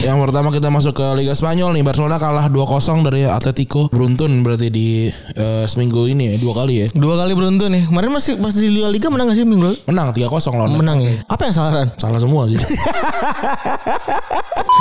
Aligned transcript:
Yang 0.00 0.16
pertama 0.16 0.48
kita 0.48 0.72
masuk 0.72 0.96
ke 0.96 1.06
Liga 1.12 1.36
Spanyol 1.36 1.76
nih 1.76 1.84
Barcelona 1.84 2.16
kalah 2.16 2.48
2-0 2.48 3.04
dari 3.04 3.28
Atletico 3.28 3.92
Beruntun 3.92 4.40
berarti 4.40 4.72
di 4.72 5.12
eh, 5.12 5.64
seminggu 5.68 6.08
ini 6.08 6.32
ya 6.32 6.34
Dua 6.40 6.56
kali 6.56 6.74
ya 6.80 6.86
Dua 6.96 7.20
kali 7.20 7.36
beruntun 7.36 7.68
nih. 7.68 7.84
Kemarin 7.92 8.08
masih 8.08 8.40
pas 8.40 8.56
di 8.56 8.80
La 8.80 8.88
Liga 8.88 9.12
menang 9.12 9.28
gak 9.28 9.36
sih 9.36 9.44
minggu 9.44 9.60
lalu? 9.60 9.76
Menang 9.92 10.08
3-0 10.16 10.32
lawan 10.56 10.72
Menang 10.80 10.98
ya. 11.04 11.20
Apa 11.28 11.52
yang 11.52 11.54
salah 11.54 11.84
Ran? 11.84 11.88
Salah 12.00 12.16
semua 12.16 12.48
sih 12.48 12.56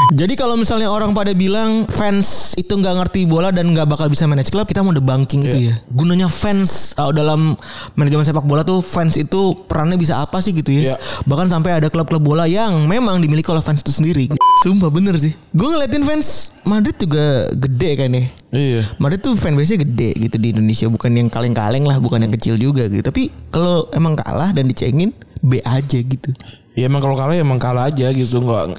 Jadi 0.09 0.33
kalau 0.39 0.55
misalnya 0.55 0.89
orang 0.89 1.11
pada 1.11 1.35
bilang 1.35 1.85
fans 1.85 2.55
itu 2.57 2.71
nggak 2.71 2.95
ngerti 3.03 3.29
bola 3.29 3.53
dan 3.53 3.69
nggak 3.75 3.85
bakal 3.85 4.09
bisa 4.09 4.25
manage 4.25 4.49
klub, 4.49 4.65
kita 4.65 4.81
mau 4.81 4.95
debunking 4.95 5.45
itu 5.45 5.57
ya. 5.69 5.75
Gunanya 5.91 6.25
fans 6.25 6.97
uh, 6.97 7.13
dalam 7.13 7.53
manajemen 7.93 8.25
sepak 8.25 8.41
bola 8.47 8.65
tuh 8.65 8.81
fans 8.81 9.19
itu 9.21 9.53
perannya 9.69 10.01
bisa 10.01 10.23
apa 10.23 10.41
sih 10.41 10.55
gitu 10.55 10.73
ya? 10.73 10.81
Iya. 10.81 10.95
Bahkan 11.29 11.51
sampai 11.51 11.77
ada 11.77 11.93
klub-klub 11.93 12.25
bola 12.25 12.49
yang 12.49 12.89
memang 12.89 13.21
dimiliki 13.21 13.51
oleh 13.53 13.61
fans 13.61 13.85
itu 13.85 13.93
sendiri. 13.93 14.33
Sumpah 14.59 14.91
bener 14.91 15.15
sih. 15.15 15.31
Gue 15.55 15.71
ngeliatin 15.71 16.03
fans 16.03 16.51
Madrid 16.67 16.95
juga 16.99 17.47
gede 17.55 17.89
kan 17.95 18.11
ya. 18.11 18.25
Iya 18.49 18.81
Madrid 18.97 19.21
tuh 19.21 19.37
fanbase-nya 19.37 19.85
gede 19.85 20.17
gitu 20.25 20.41
di 20.41 20.49
Indonesia 20.57 20.89
bukan 20.89 21.13
yang 21.13 21.29
kaleng-kaleng 21.29 21.85
lah 21.85 22.01
bukan 22.01 22.25
yang 22.25 22.33
kecil 22.33 22.57
juga 22.57 22.89
gitu 22.89 23.05
tapi 23.05 23.29
kalau 23.53 23.85
emang 23.93 24.17
kalah 24.17 24.49
dan 24.57 24.65
dicengin 24.65 25.13
B 25.45 25.61
aja 25.61 26.01
gitu 26.01 26.33
Ya 26.73 26.89
emang 26.89 27.03
kalau 27.03 27.13
kalah 27.13 27.37
ya 27.37 27.45
emang 27.45 27.61
kalah 27.61 27.93
aja 27.93 28.09
gitu 28.09 28.41
nggak 28.41 28.73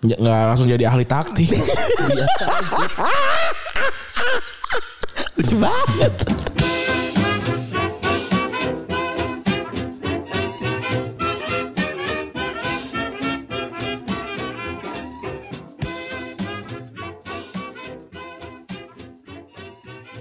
nggak 0.00 0.18
nggak 0.22 0.40
langsung 0.48 0.64
jadi 0.70 0.84
ahli 0.88 1.04
taktik. 1.04 1.50
lucu 5.32 5.56
banget 5.58 6.12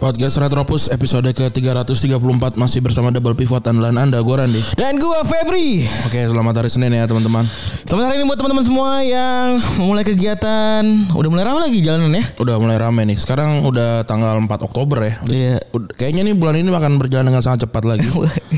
Podcast 0.02 0.41
Retropus 0.41 0.89
episode 0.89 1.30
ke-334 1.30 2.17
masih 2.57 2.81
bersama 2.81 3.13
Double 3.13 3.38
Pivot 3.38 3.61
andalan 3.61 4.02
Anda 4.02 4.17
gue 4.17 4.33
Randy. 4.33 4.58
dan 4.73 4.97
gua 4.97 5.21
Febri 5.21 5.85
Oke, 6.03 6.25
selamat 6.25 6.58
hari 6.58 6.73
Senin 6.73 6.89
ya 6.89 7.05
teman-teman. 7.05 7.45
selamat 7.85 8.05
hari 8.09 8.16
ini 8.17 8.25
buat 8.25 8.33
teman-teman 8.33 8.66
semua 8.66 9.05
yang 9.05 9.61
memulai 9.77 10.02
kegiatan 10.02 10.81
udah 11.13 11.30
mulai 11.30 11.45
ramai 11.45 11.61
lagi 11.69 11.85
jalanan 11.85 12.17
ya 12.17 12.25
Udah 12.41 12.58
mulai 12.58 12.81
rame 12.81 13.05
nih. 13.05 13.17
Sekarang 13.21 13.61
udah 13.61 14.02
tanggal 14.02 14.41
4 14.41 14.49
Oktober 14.49 15.05
ya. 15.05 15.13
iya 15.30 15.55
Kayaknya 15.69 16.33
nih 16.33 16.36
bulan 16.36 16.58
ini 16.58 16.73
akan 16.73 16.97
berjalan 16.97 17.30
dengan 17.30 17.45
sangat 17.45 17.69
cepat 17.69 17.86
lagi. 17.86 18.09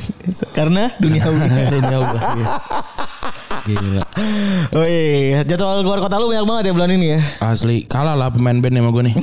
karena 0.58 0.96
dunia 0.96 1.28
Dunia 1.76 1.98
ubah, 2.00 2.22
iya. 2.40 2.48
Gila. 3.64 4.04
iya 4.84 5.40
jadwal 5.44 5.80
keluar 5.82 6.00
kota 6.00 6.20
lu 6.20 6.28
banyak 6.28 6.44
banget 6.44 6.64
ya 6.68 6.74
bulan 6.76 6.92
ini 6.92 7.16
ya 7.16 7.20
Asli 7.40 7.88
kalah 7.88 8.12
lah 8.12 8.28
pemain 8.28 8.60
band 8.60 8.76
sama 8.76 8.92
gue 8.92 9.04
nih. 9.08 9.16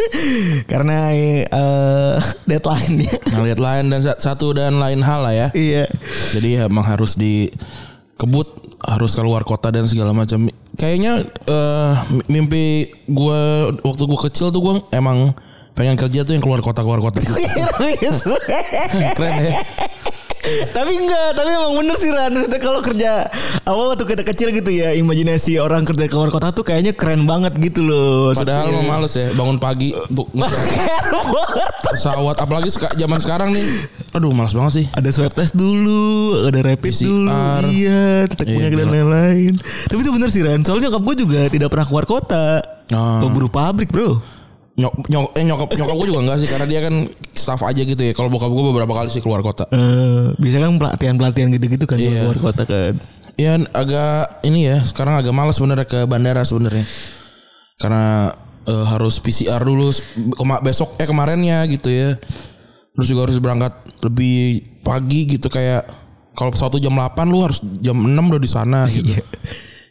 karena 0.70 0.96
eh 1.16 2.16
deadline 2.44 3.00
ya 3.00 3.12
Nah, 3.32 3.44
lain 3.48 3.84
dan 3.88 4.00
sa- 4.00 4.20
satu 4.20 4.52
dan 4.52 4.76
lain 4.76 5.00
hal 5.00 5.20
lah 5.22 5.32
ya. 5.32 5.48
iya 5.52 5.88
Jadi 6.30 6.60
emang 6.60 6.84
harus 6.84 7.16
dikebut 7.16 8.48
harus 8.80 9.12
keluar 9.12 9.44
kota 9.44 9.68
dan 9.68 9.84
segala 9.84 10.12
macam. 10.12 10.48
Kayaknya 10.76 11.24
eh, 11.46 11.92
mimpi 12.26 12.84
gue 13.06 13.40
waktu 13.80 14.02
gue 14.02 14.20
kecil 14.28 14.48
tuh 14.48 14.60
gue 14.60 14.74
emang 14.90 15.32
pengen 15.72 15.96
kerja 15.96 16.20
tuh 16.22 16.32
yang 16.32 16.44
keluar 16.44 16.60
kota 16.60 16.84
keluar 16.84 17.00
kota. 17.06 17.16
Keren 19.16 19.34
ya. 19.40 19.56
Tapi 20.70 20.92
enggak, 20.94 21.28
tapi 21.32 21.48
emang 21.50 21.74
bener 21.76 21.96
sih 21.96 22.08
Ran. 22.08 22.32
Kalau 22.50 22.80
kerja 22.80 23.28
apa 23.60 23.80
waktu 23.86 24.04
kita 24.04 24.22
kecil 24.24 24.48
gitu 24.50 24.68
ya, 24.68 24.92
imajinasi 24.94 25.56
orang 25.56 25.84
kerja 25.84 26.06
keluar 26.06 26.28
kota 26.28 26.50
tuh 26.50 26.62
kayaknya 26.62 26.92
keren 26.92 27.24
banget 27.24 27.52
gitu 27.56 27.80
loh. 27.80 28.32
Padahal 28.32 28.72
mau 28.72 28.84
males 28.88 29.12
ya 29.12 29.28
bangun 29.32 29.56
pagi 29.56 29.92
untuk 29.92 30.32
pesawat 31.86 32.36
apalagi 32.36 32.68
seka- 32.68 32.94
zaman 32.94 33.18
sekarang 33.18 33.50
nih. 33.50 33.64
Aduh 34.10 34.30
males 34.30 34.52
banget 34.52 34.72
sih. 34.74 34.86
ada 34.90 35.08
swab 35.08 35.30
test 35.30 35.52
dulu, 35.52 36.00
ada 36.44 36.60
rapid 36.62 36.90
PCR. 36.90 37.06
dulu, 37.06 37.30
iya, 37.70 38.04
tetap 38.26 38.44
Iya, 38.44 38.54
punya 38.56 38.68
dan 38.74 38.88
lain-lain. 38.90 39.52
Tapi 39.86 40.00
itu 40.00 40.10
bener 40.10 40.28
sih 40.28 40.40
Ran. 40.40 40.60
Soalnya 40.62 40.88
nyokap 40.88 41.02
gue 41.04 41.16
juga 41.20 41.40
tidak 41.46 41.68
pernah 41.68 41.86
keluar 41.86 42.04
kota. 42.04 42.58
Ah. 42.90 43.20
Pemburu 43.22 43.46
pabrik 43.46 43.88
bro. 43.88 44.18
Nyok, 44.78 45.10
nyok, 45.10 45.26
eh, 45.34 45.44
nyokap 45.44 45.68
nyokap 45.74 45.96
gue 45.98 46.06
juga 46.08 46.20
enggak 46.22 46.38
sih 46.40 46.48
karena 46.48 46.66
dia 46.66 46.80
kan 46.80 46.94
staff 47.34 47.60
aja 47.62 47.82
gitu 47.82 48.00
ya. 48.00 48.12
Kalau 48.14 48.30
bokap 48.30 48.48
gue 48.48 48.64
beberapa 48.70 48.92
kali 48.94 49.10
sih 49.10 49.18
keluar 49.18 49.42
kota. 49.42 49.66
Eh, 49.68 50.32
biasanya 50.38 50.70
kan 50.70 50.76
pelatihan-pelatihan 50.78 51.48
gitu-gitu 51.52 51.84
kan 51.84 51.98
Iya. 51.98 52.24
keluar 52.24 52.38
kota 52.40 52.62
kan. 52.64 52.94
Ya 53.34 53.56
agak 53.72 54.44
ini 54.44 54.68
ya 54.68 54.84
sekarang 54.84 55.16
agak 55.16 55.32
malas 55.32 55.56
sebenarnya 55.56 55.88
ke 55.88 56.04
bandara 56.04 56.44
sebenarnya 56.44 56.84
karena 57.80 58.36
eh, 58.68 58.84
harus 58.86 59.16
PCR 59.18 59.64
dulu 59.64 59.88
besok 60.60 61.00
eh 61.00 61.08
kemarinnya 61.08 61.64
gitu 61.66 61.88
ya 61.88 62.20
terus 62.92 63.08
juga 63.08 63.24
harus 63.24 63.40
berangkat 63.40 63.72
lebih 64.04 64.60
pagi 64.84 65.24
gitu 65.24 65.48
kayak 65.48 65.88
kalau 66.36 66.52
pesawat 66.52 66.76
jam 66.76 66.92
8 66.92 67.16
lu 67.26 67.40
harus 67.40 67.64
jam 67.80 67.96
6 67.96 68.12
udah 68.12 68.40
di 68.40 68.50
sana 68.50 68.84
gitu. 68.92 69.08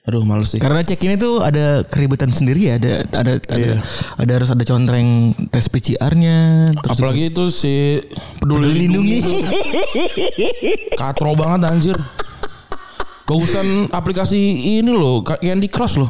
Aduh 0.10 0.26
males 0.26 0.50
sih. 0.50 0.58
Karena 0.58 0.82
check 0.82 0.98
ini 1.06 1.22
tuh 1.22 1.46
ada 1.46 1.86
keributan 1.86 2.34
sendiri 2.34 2.74
ya, 2.74 2.82
ada 2.82 3.06
ada 3.14 3.38
ada, 3.38 3.54
Iya. 3.54 3.78
ada 4.18 4.32
harus 4.42 4.50
ada 4.50 4.66
contreng 4.66 5.38
tes 5.54 5.70
PCR-nya, 5.70 6.74
Apalagi 6.82 7.30
itu 7.30 7.54
si 7.54 8.02
peduli 8.42 8.74
lindungi 8.74 9.22
itu 9.22 9.34
katro 11.00 11.38
banget 11.38 11.70
anjir. 11.70 11.98
Bagusan 13.30 13.94
aplikasi 13.94 14.42
ini 14.76 14.90
loh, 14.90 15.22
Candy 15.22 15.70
Crush 15.70 15.96
loh. 15.96 16.10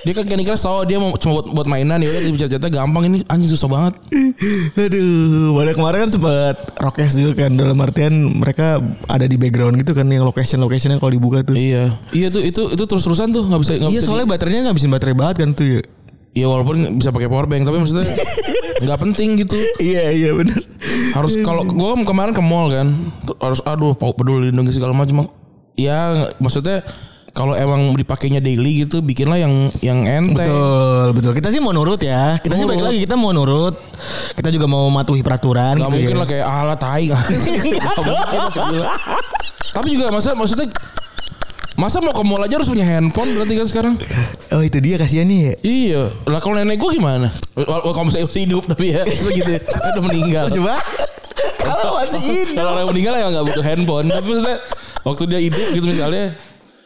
dia 0.00 0.12
kan 0.12 0.24
Candy 0.24 0.44
Crush 0.44 0.60
tau 0.60 0.84
dia 0.84 0.96
mau 0.96 1.12
cuma 1.14 1.40
buat, 1.40 1.46
buat 1.50 1.66
mainan 1.66 1.96
ya 1.96 2.08
udah 2.08 2.20
dipencet 2.22 2.64
gampang 2.66 3.04
ini 3.06 3.24
anjing 3.26 3.48
susah 3.48 3.64
banget. 3.64 3.94
Aduh, 4.76 5.52
pada 5.54 5.72
kemarin 5.72 5.98
kan 6.04 6.10
sempat 6.10 6.56
rokes 6.76 7.12
juga 7.14 7.44
kan 7.44 7.52
dalam 7.52 7.76
artian 7.76 8.12
mereka 8.34 8.76
ada 9.06 9.24
di 9.24 9.36
background 9.36 9.76
gitu 9.76 9.92
kan 9.92 10.04
yang 10.04 10.20
location 10.22 10.56
locationnya 10.58 10.96
kalau 10.96 11.12
dibuka 11.12 11.40
tuh. 11.42 11.56
Iya, 11.56 11.96
iya 12.12 12.28
tuh 12.28 12.40
itu 12.40 12.62
itu 12.70 12.82
terus 12.82 13.00
terusan 13.00 13.28
tuh 13.30 13.44
nggak 13.44 13.60
bisa 13.60 13.72
nggak 13.76 13.88
Iya 13.88 14.00
bisa. 14.00 14.06
soalnya 14.06 14.26
baterainya 14.26 14.60
ngabisin 14.68 14.90
baterai 14.90 15.12
banget 15.14 15.36
kan 15.38 15.50
tuh 15.52 15.64
ya. 15.66 15.80
di- 15.80 15.88
Iya 16.30 16.46
walaupun 16.46 16.76
bisa 16.94 17.10
pakai 17.10 17.26
power 17.26 17.50
bank 17.50 17.66
tapi 17.66 17.76
maksudnya 17.76 18.06
nggak 18.84 18.98
penting 19.00 19.28
gitu. 19.40 19.56
Iya 19.76 20.12
iya 20.12 20.30
benar. 20.30 20.60
Harus 21.12 21.40
kalau 21.40 21.64
gua 21.66 21.96
kemarin 21.98 22.30
ke 22.30 22.40
mall 22.40 22.68
kan 22.68 22.88
harus 23.36 23.60
aduh 23.64 23.92
peduli 23.96 24.48
lindungi 24.48 24.72
segala 24.72 24.92
macam. 24.92 25.26
Ya 25.80 26.28
maksudnya 26.36 26.84
kalau 27.30 27.54
emang 27.54 27.94
dipakainya 27.94 28.42
daily 28.42 28.84
gitu 28.84 29.00
bikinlah 29.00 29.38
yang 29.38 29.70
yang 29.80 30.02
enteng. 30.04 30.34
Betul 30.34 31.06
betul. 31.14 31.32
Kita 31.38 31.48
sih 31.54 31.62
mau 31.62 31.70
nurut 31.70 32.02
ya. 32.02 32.36
Kita 32.42 32.58
sih 32.58 32.66
balik 32.66 32.82
Nurut. 32.82 32.90
lagi 32.90 32.98
kita 33.06 33.14
mau 33.14 33.30
nurut. 33.30 33.74
Kita 34.34 34.50
juga 34.50 34.66
mau 34.66 34.90
mematuhi 34.90 35.22
peraturan. 35.22 35.78
Gak 35.78 35.88
gitu 35.88 35.94
mungkin 35.94 36.16
ya. 36.16 36.20
lah 36.20 36.26
kayak 36.28 36.46
ala 36.46 36.74
tai. 36.76 37.06
Tapi 39.76 39.86
juga 39.94 40.10
masa 40.10 40.34
maksudnya 40.34 40.68
Masa 41.78 42.02
mau 42.04 42.12
ke 42.12 42.20
mall 42.26 42.44
aja 42.44 42.60
harus 42.60 42.68
punya 42.68 42.84
handphone 42.84 43.30
berarti 43.32 43.54
kan 43.56 43.64
sekarang? 43.70 43.94
Oh 44.52 44.60
itu 44.60 44.82
dia 44.84 45.00
kasihannya 45.00 45.38
ya. 45.38 45.54
Iya. 45.64 46.02
Lah 46.28 46.42
kalau 46.42 46.58
nenek 46.60 46.76
gue 46.76 46.90
gimana? 46.92 47.32
Kalau 47.56 48.04
misalnya 48.04 48.26
masih 48.28 48.42
hidup 48.44 48.68
tapi 48.68 48.92
ya 48.92 49.00
begitu. 49.30 49.56
Kan 49.64 49.88
udah 49.96 50.04
meninggal. 50.04 50.44
Coba. 50.52 50.76
Kalau 51.56 51.96
masih 51.96 52.20
hidup. 52.20 52.54
Kalau 52.58 52.70
orang 52.76 52.88
meninggal 52.92 53.14
ya 53.16 53.26
nggak 53.32 53.44
butuh 53.48 53.64
handphone. 53.64 54.06
Tapi 54.12 54.26
maksudnya 54.28 54.56
waktu 55.02 55.22
dia 55.26 55.40
hidup 55.40 55.66
gitu 55.72 55.86
misalnya 55.86 56.34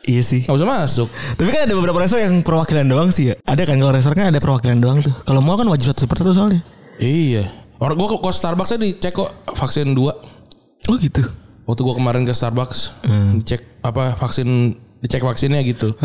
Iya 0.04 0.20
sih. 0.20 0.44
nggak 0.44 0.56
bisa 0.60 0.68
masuk. 0.68 1.08
Tapi 1.08 1.48
kan 1.48 1.64
ada 1.64 1.72
beberapa 1.72 1.96
restoran 1.96 2.28
yang 2.28 2.36
perwakilan 2.44 2.84
doang 2.84 3.08
sih 3.08 3.32
ya. 3.32 3.34
Ada 3.40 3.64
kan 3.64 3.80
kalau 3.80 3.88
restoran 3.88 4.16
kan 4.20 4.28
ada 4.28 4.36
perwakilan 4.36 4.76
doang 4.76 5.00
tuh. 5.00 5.16
Kalau 5.24 5.40
mau 5.40 5.56
kan 5.56 5.64
wajib 5.64 5.88
satu 5.88 6.04
per 6.04 6.20
satu 6.20 6.36
soalnya. 6.36 6.60
Iya. 7.00 7.48
Orang 7.80 7.96
gue 7.96 8.12
ke 8.12 8.30
Starbucks 8.30 8.76
dicek 8.76 9.16
kok 9.16 9.32
vaksin 9.56 9.96
2 9.96 10.92
Oh 10.92 10.96
gitu. 11.00 11.24
Waktu 11.64 11.80
gue 11.80 11.94
kemarin 11.96 12.28
ke 12.28 12.36
Starbucks 12.36 13.00
dicek 13.40 13.64
apa 13.80 14.12
vaksin 14.20 14.76
dicek 15.00 15.24
vaksinnya 15.24 15.64
gitu. 15.64 15.96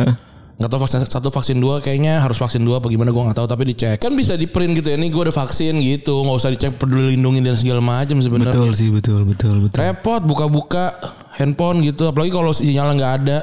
Gak 0.59 0.67
tau 0.67 0.79
vaksin 0.83 1.07
satu 1.07 1.31
vaksin 1.31 1.55
dua 1.55 1.79
kayaknya 1.79 2.19
harus 2.19 2.35
vaksin 2.35 2.59
dua 2.59 2.83
apa 2.83 2.91
gimana 2.91 3.15
gue 3.15 3.23
nggak 3.31 3.37
tahu. 3.39 3.47
Tapi 3.47 3.63
dicek. 3.71 3.95
Kan 4.03 4.11
bisa 4.19 4.35
di 4.35 4.43
print 4.43 4.75
gitu 4.75 4.91
ya 4.91 4.99
nih 4.99 5.07
gue 5.07 5.21
udah 5.23 5.31
vaksin 5.31 5.79
gitu. 5.79 6.19
Nggak 6.19 6.35
usah 6.35 6.51
dicek 6.51 6.75
peduli 6.75 7.15
lindungi 7.15 7.39
dan 7.39 7.55
segala 7.55 7.79
macam 7.79 8.19
sebenarnya. 8.19 8.51
Betul 8.51 8.75
sih 8.75 8.91
betul 8.91 9.23
betul 9.23 9.55
betul. 9.63 9.79
repot 9.79 10.19
buka-buka 10.19 10.99
handphone 11.39 11.79
gitu. 11.87 12.11
Apalagi 12.11 12.35
kalau 12.35 12.51
sinyalnya 12.51 12.93
nggak 12.99 13.13
ada. 13.23 13.37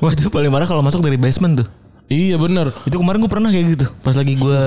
Wah 0.00 0.16
itu 0.16 0.32
paling 0.32 0.48
parah 0.48 0.64
kalau 0.64 0.80
masuk 0.80 1.04
dari 1.04 1.20
basement 1.20 1.60
tuh. 1.60 1.81
Iya 2.12 2.36
bener 2.36 2.68
Itu 2.84 3.00
kemarin 3.00 3.24
gue 3.24 3.32
pernah 3.32 3.48
kayak 3.48 3.66
gitu. 3.74 3.86
Pas 4.04 4.12
lagi 4.12 4.36
gue 4.36 4.62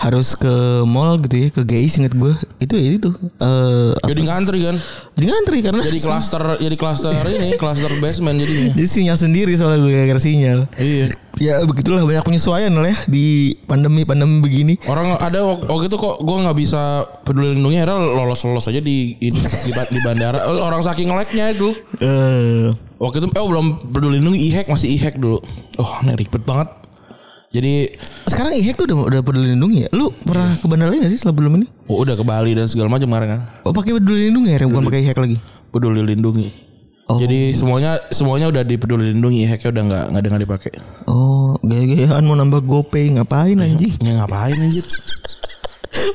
harus 0.00 0.28
ke 0.34 0.54
mall 0.88 1.20
gitu 1.20 1.36
ya, 1.36 1.48
ke 1.52 1.60
GI 1.62 1.88
inget 2.00 2.14
gue. 2.16 2.32
Itu 2.58 2.74
ya 2.80 2.90
itu. 2.96 3.10
Eh 3.38 3.92
jadi 4.08 4.20
ngantri 4.24 4.58
kan 4.64 4.76
jadi 5.18 5.26
ngantri 5.34 5.58
karena 5.60 5.82
jadi 5.82 6.00
klaster 6.06 6.42
jadi 6.62 6.76
klaster 6.78 7.12
ini 7.12 7.58
klaster 7.58 7.92
basement 7.98 8.38
jadinya 8.38 8.72
jadi 8.74 8.88
sinyal 8.88 9.18
sendiri 9.18 9.52
soalnya 9.58 9.78
gue 9.84 9.92
gara 10.08 10.20
sinyal. 10.22 10.60
iya 10.78 11.12
Ya 11.38 11.62
begitulah 11.62 12.02
banyak 12.02 12.26
penyesuaian 12.26 12.74
lah 12.74 12.90
ya 12.90 12.98
di 13.06 13.54
pandemi-pandemi 13.64 14.42
begini. 14.42 14.74
Orang 14.90 15.14
ada 15.22 15.38
wak- 15.46 15.70
waktu 15.70 15.86
itu 15.86 15.96
kok 15.96 16.18
gue 16.18 16.36
nggak 16.42 16.58
bisa 16.58 17.06
peduli 17.22 17.54
lindungi 17.54 17.78
akhirnya 17.78 17.98
lolos 18.10 18.42
lolos 18.42 18.66
aja 18.66 18.82
di 18.82 19.14
ini, 19.22 19.38
di, 19.38 19.70
ba- 19.70 19.86
di 19.90 20.00
bandara. 20.02 20.38
Oh, 20.50 20.66
orang 20.66 20.82
saking 20.82 21.06
leknya 21.14 21.54
itu. 21.54 21.70
Eh, 22.02 22.66
waktu 22.98 23.22
itu 23.22 23.26
eh 23.30 23.46
belum 23.46 23.66
peduli 23.94 24.18
lindungi 24.18 24.50
e 24.50 24.66
masih 24.66 24.90
e 24.90 25.08
dulu. 25.14 25.38
Oh 25.78 25.92
ini 26.02 26.18
ribet 26.18 26.42
banget. 26.42 26.68
Jadi 27.48 27.88
sekarang 28.28 28.52
IHEC 28.60 28.76
tuh 28.76 28.84
udah 28.92 28.98
udah 29.08 29.20
peduli 29.24 29.56
lindungi 29.56 29.86
ya. 29.86 29.88
Lu 29.96 30.12
pernah 30.12 30.52
ke 30.52 30.66
bandara 30.68 30.92
gak 30.92 31.08
sih 31.08 31.16
sebelum 31.16 31.56
ini? 31.56 31.66
oh, 31.88 32.04
udah 32.04 32.12
ke 32.12 32.20
Bali 32.20 32.52
dan 32.52 32.68
segala 32.68 32.92
macam 32.92 33.08
kemarin 33.08 33.28
kan. 33.32 33.40
Oh 33.64 33.72
pakai 33.72 33.96
peduli 33.96 34.28
lindungi 34.28 34.52
ya, 34.52 34.68
bukan 34.68 34.84
pakai 34.84 35.00
IHEC 35.00 35.16
lagi. 35.16 35.38
peduli 35.72 36.04
lindungi 36.04 36.67
Oh. 37.08 37.16
jadi 37.16 37.56
semuanya 37.56 38.04
semuanya 38.12 38.52
udah 38.52 38.62
di 38.68 38.76
peduli 38.76 39.16
lindungi 39.16 39.48
e 39.48 39.56
udah 39.56 39.80
nggak 39.88 40.04
nggak 40.12 40.20
ada 40.20 40.28
nggak 40.28 40.44
dipakai 40.44 40.72
Oh, 41.08 41.56
gaya-gayaan 41.64 42.20
mau 42.20 42.36
nambah 42.36 42.60
GoPay 42.60 43.16
ngapain 43.16 43.56
anjing? 43.56 43.96
ya 44.04 44.20
ngapain 44.20 44.52
anjir 44.54 44.84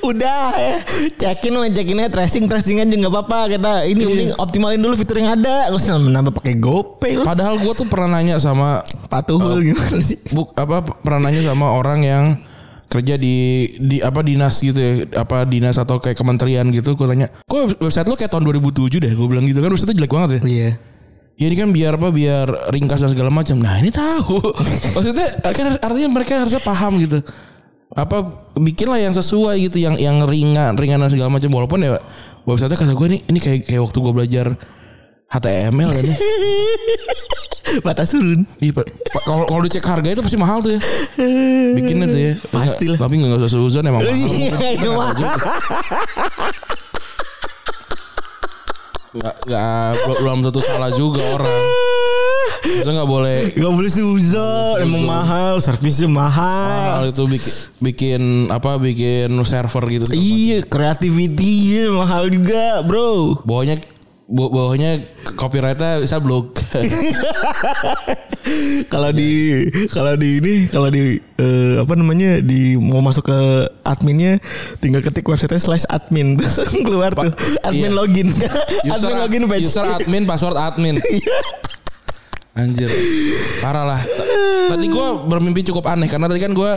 Udah 0.06 0.54
ya, 0.54 0.78
cekin 1.18 1.60
mah 1.60 1.68
cekinnya 1.68 2.07
tracing 2.07 2.45
tracing 2.48 2.80
aja 2.80 2.94
nggak 2.94 3.10
apa-apa 3.10 3.57
kita 3.57 3.72
ini 3.90 4.06
mending 4.06 4.31
optimalin 4.38 4.80
dulu 4.80 4.95
fitur 4.95 5.18
yang 5.19 5.34
ada, 5.36 5.68
nggak 5.68 5.75
usah 5.81 5.98
menambah 6.00 6.34
pakai 6.40 6.56
GoPay 6.56 7.19
lah. 7.19 7.25
padahal 7.25 7.57
gue 7.60 7.74
tuh 7.74 7.88
pernah 7.90 8.22
nanya 8.22 8.38
sama 8.38 8.86
Patuhul 9.10 9.66
gimana 9.66 9.98
sih? 10.00 10.22
buk 10.31 10.54
apa 10.56 10.86
pernah 11.04 11.28
nanya 11.28 11.42
sama 11.51 11.74
orang 11.74 12.00
yang 12.06 12.25
kerja 12.94 13.18
di 13.18 13.66
di 13.81 13.98
apa 14.06 14.22
dinas 14.22 14.62
gitu 14.62 14.78
ya 14.78 14.94
apa 15.18 15.50
dinas 15.50 15.81
atau 15.81 15.98
kayak 15.98 16.13
kementerian 16.13 16.69
gitu 16.69 16.94
gue 16.94 17.07
tanya 17.10 17.34
kok 17.50 17.81
website 17.81 18.06
lo 18.06 18.13
kayak 18.13 18.30
tahun 18.30 18.45
2007 18.45 19.01
deh? 19.01 19.12
Gue 19.18 19.25
bilang 19.25 19.50
gitu 19.50 19.57
kan 19.57 19.74
website 19.74 19.98
jelek 19.98 20.13
banget 20.13 20.30
ya. 20.30 20.42
Iya. 20.45 20.69
ya 21.34 21.45
ini 21.50 21.56
kan 21.57 21.69
biar 21.74 21.98
apa 21.98 22.13
biar 22.13 22.48
ringkas 22.69 23.01
dan 23.01 23.10
segala 23.10 23.34
macam. 23.34 23.57
Nah 23.57 23.81
ini 23.81 23.90
tahu. 23.90 24.38
Maksudnya 24.94 25.42
kan 25.42 25.66
artinya 25.81 26.10
mereka 26.13 26.38
harusnya 26.38 26.62
paham 26.62 27.01
gitu. 27.01 27.25
Apa 27.98 28.45
bikinlah 28.54 29.01
yang 29.01 29.18
sesuai 29.18 29.57
gitu 29.69 29.81
yang 29.81 29.98
yang 29.98 30.22
ringan 30.30 30.78
ringan 30.78 31.01
dan 31.01 31.10
segala 31.10 31.34
macam. 31.34 31.50
Walaupun 31.50 31.81
ya 31.81 31.98
website 32.45 32.78
kata 32.78 32.94
gue 32.94 33.07
ini 33.10 33.18
ini 33.25 33.40
kayak 33.42 33.66
kayak 33.66 33.81
waktu 33.81 33.98
gue 33.98 34.13
belajar 34.13 34.45
HTML 35.33 35.89
kan 35.89 36.03
ya. 36.06 36.18
Batas 37.85 38.13
turun. 38.13 38.45
Iya 38.62 38.71
pak. 38.75 38.85
Kalau 39.25 39.50
kalau 39.50 39.62
dicek 39.65 39.81
harga 39.81 40.06
itu 40.06 40.21
pasti 40.21 40.38
mahal 40.38 40.62
tuh 40.62 40.77
ya. 40.77 40.81
Bikinnya 41.74 42.06
tuh 42.06 42.21
ya. 42.21 42.33
Pastilah. 42.47 43.01
Tapi 43.01 43.13
nggak 43.18 43.41
usah 43.41 43.50
seuzon 43.50 43.81
emang 43.81 44.06
mahal. 44.06 44.13
Iya, 44.13 44.77
iya, 44.77 44.89
mahal. 44.94 45.18
Nggak 49.13 49.35
nggak 49.45 49.89
belum- 50.18 50.41
tentu 50.44 50.59
salah 50.59 50.89
juga 50.91 51.21
orang. 51.33 51.63
Maksudnya 52.63 52.94
nggak 52.95 53.12
boleh 53.12 53.38
Gak 53.53 53.74
boleh 53.75 53.91
suzon, 53.91 54.77
emang 54.80 55.03
mahal, 55.03 55.59
servisnya 55.59 56.07
mahal. 56.07 57.03
mahal 57.03 57.12
itu 57.12 57.24
bikin 57.27 57.53
bikin 57.83 58.21
apa 58.50 58.80
bikin 58.80 59.30
server 59.44 59.83
gitu. 59.91 60.07
Iya, 60.09 60.63
kreativitinya 60.63 61.91
mahal 61.94 62.31
juga, 62.31 62.80
bro. 62.81 63.44
Bawahnya 63.44 63.83
baw- 63.83 63.91
bawahnya 64.33 64.97
copyrightnya 65.38 66.01
bisa 66.01 66.18
blog. 66.18 66.51
kalau 68.94 69.13
di 69.13 69.63
kalau 69.94 70.18
di 70.18 70.41
ini 70.41 70.53
kalau 70.68 70.89
di 70.89 71.21
eh, 71.38 71.75
apa 71.80 71.94
namanya 71.94 72.41
di 72.41 72.75
mau 72.75 73.00
masuk 73.00 73.30
ke 73.30 73.39
adminnya 73.85 74.41
tinggal 74.81 75.06
ketik 75.06 75.24
website 75.24 75.56
slash 75.62 75.85
admin 75.88 76.35
keluar 76.88 77.13
tuh 77.15 77.31
admin 77.63 77.94
iya. 77.94 77.95
login 77.95 78.27
user 78.89 79.13
admin 79.13 79.21
login 79.21 79.44
page 79.47 79.69
user 79.69 79.85
admin 79.85 80.24
password 80.25 80.57
admin. 80.57 80.97
Anjir. 82.53 82.85
Parah 83.65 83.81
lah. 83.81 84.01
T- 84.01 84.30
Tadi 84.69 84.85
gue 84.85 85.07
bermimpi 85.25 85.65
cukup 85.74 85.89
aneh 85.89 86.06
karena 86.06 86.30
tadi 86.30 86.38
kan 86.38 86.53
gue 86.53 86.71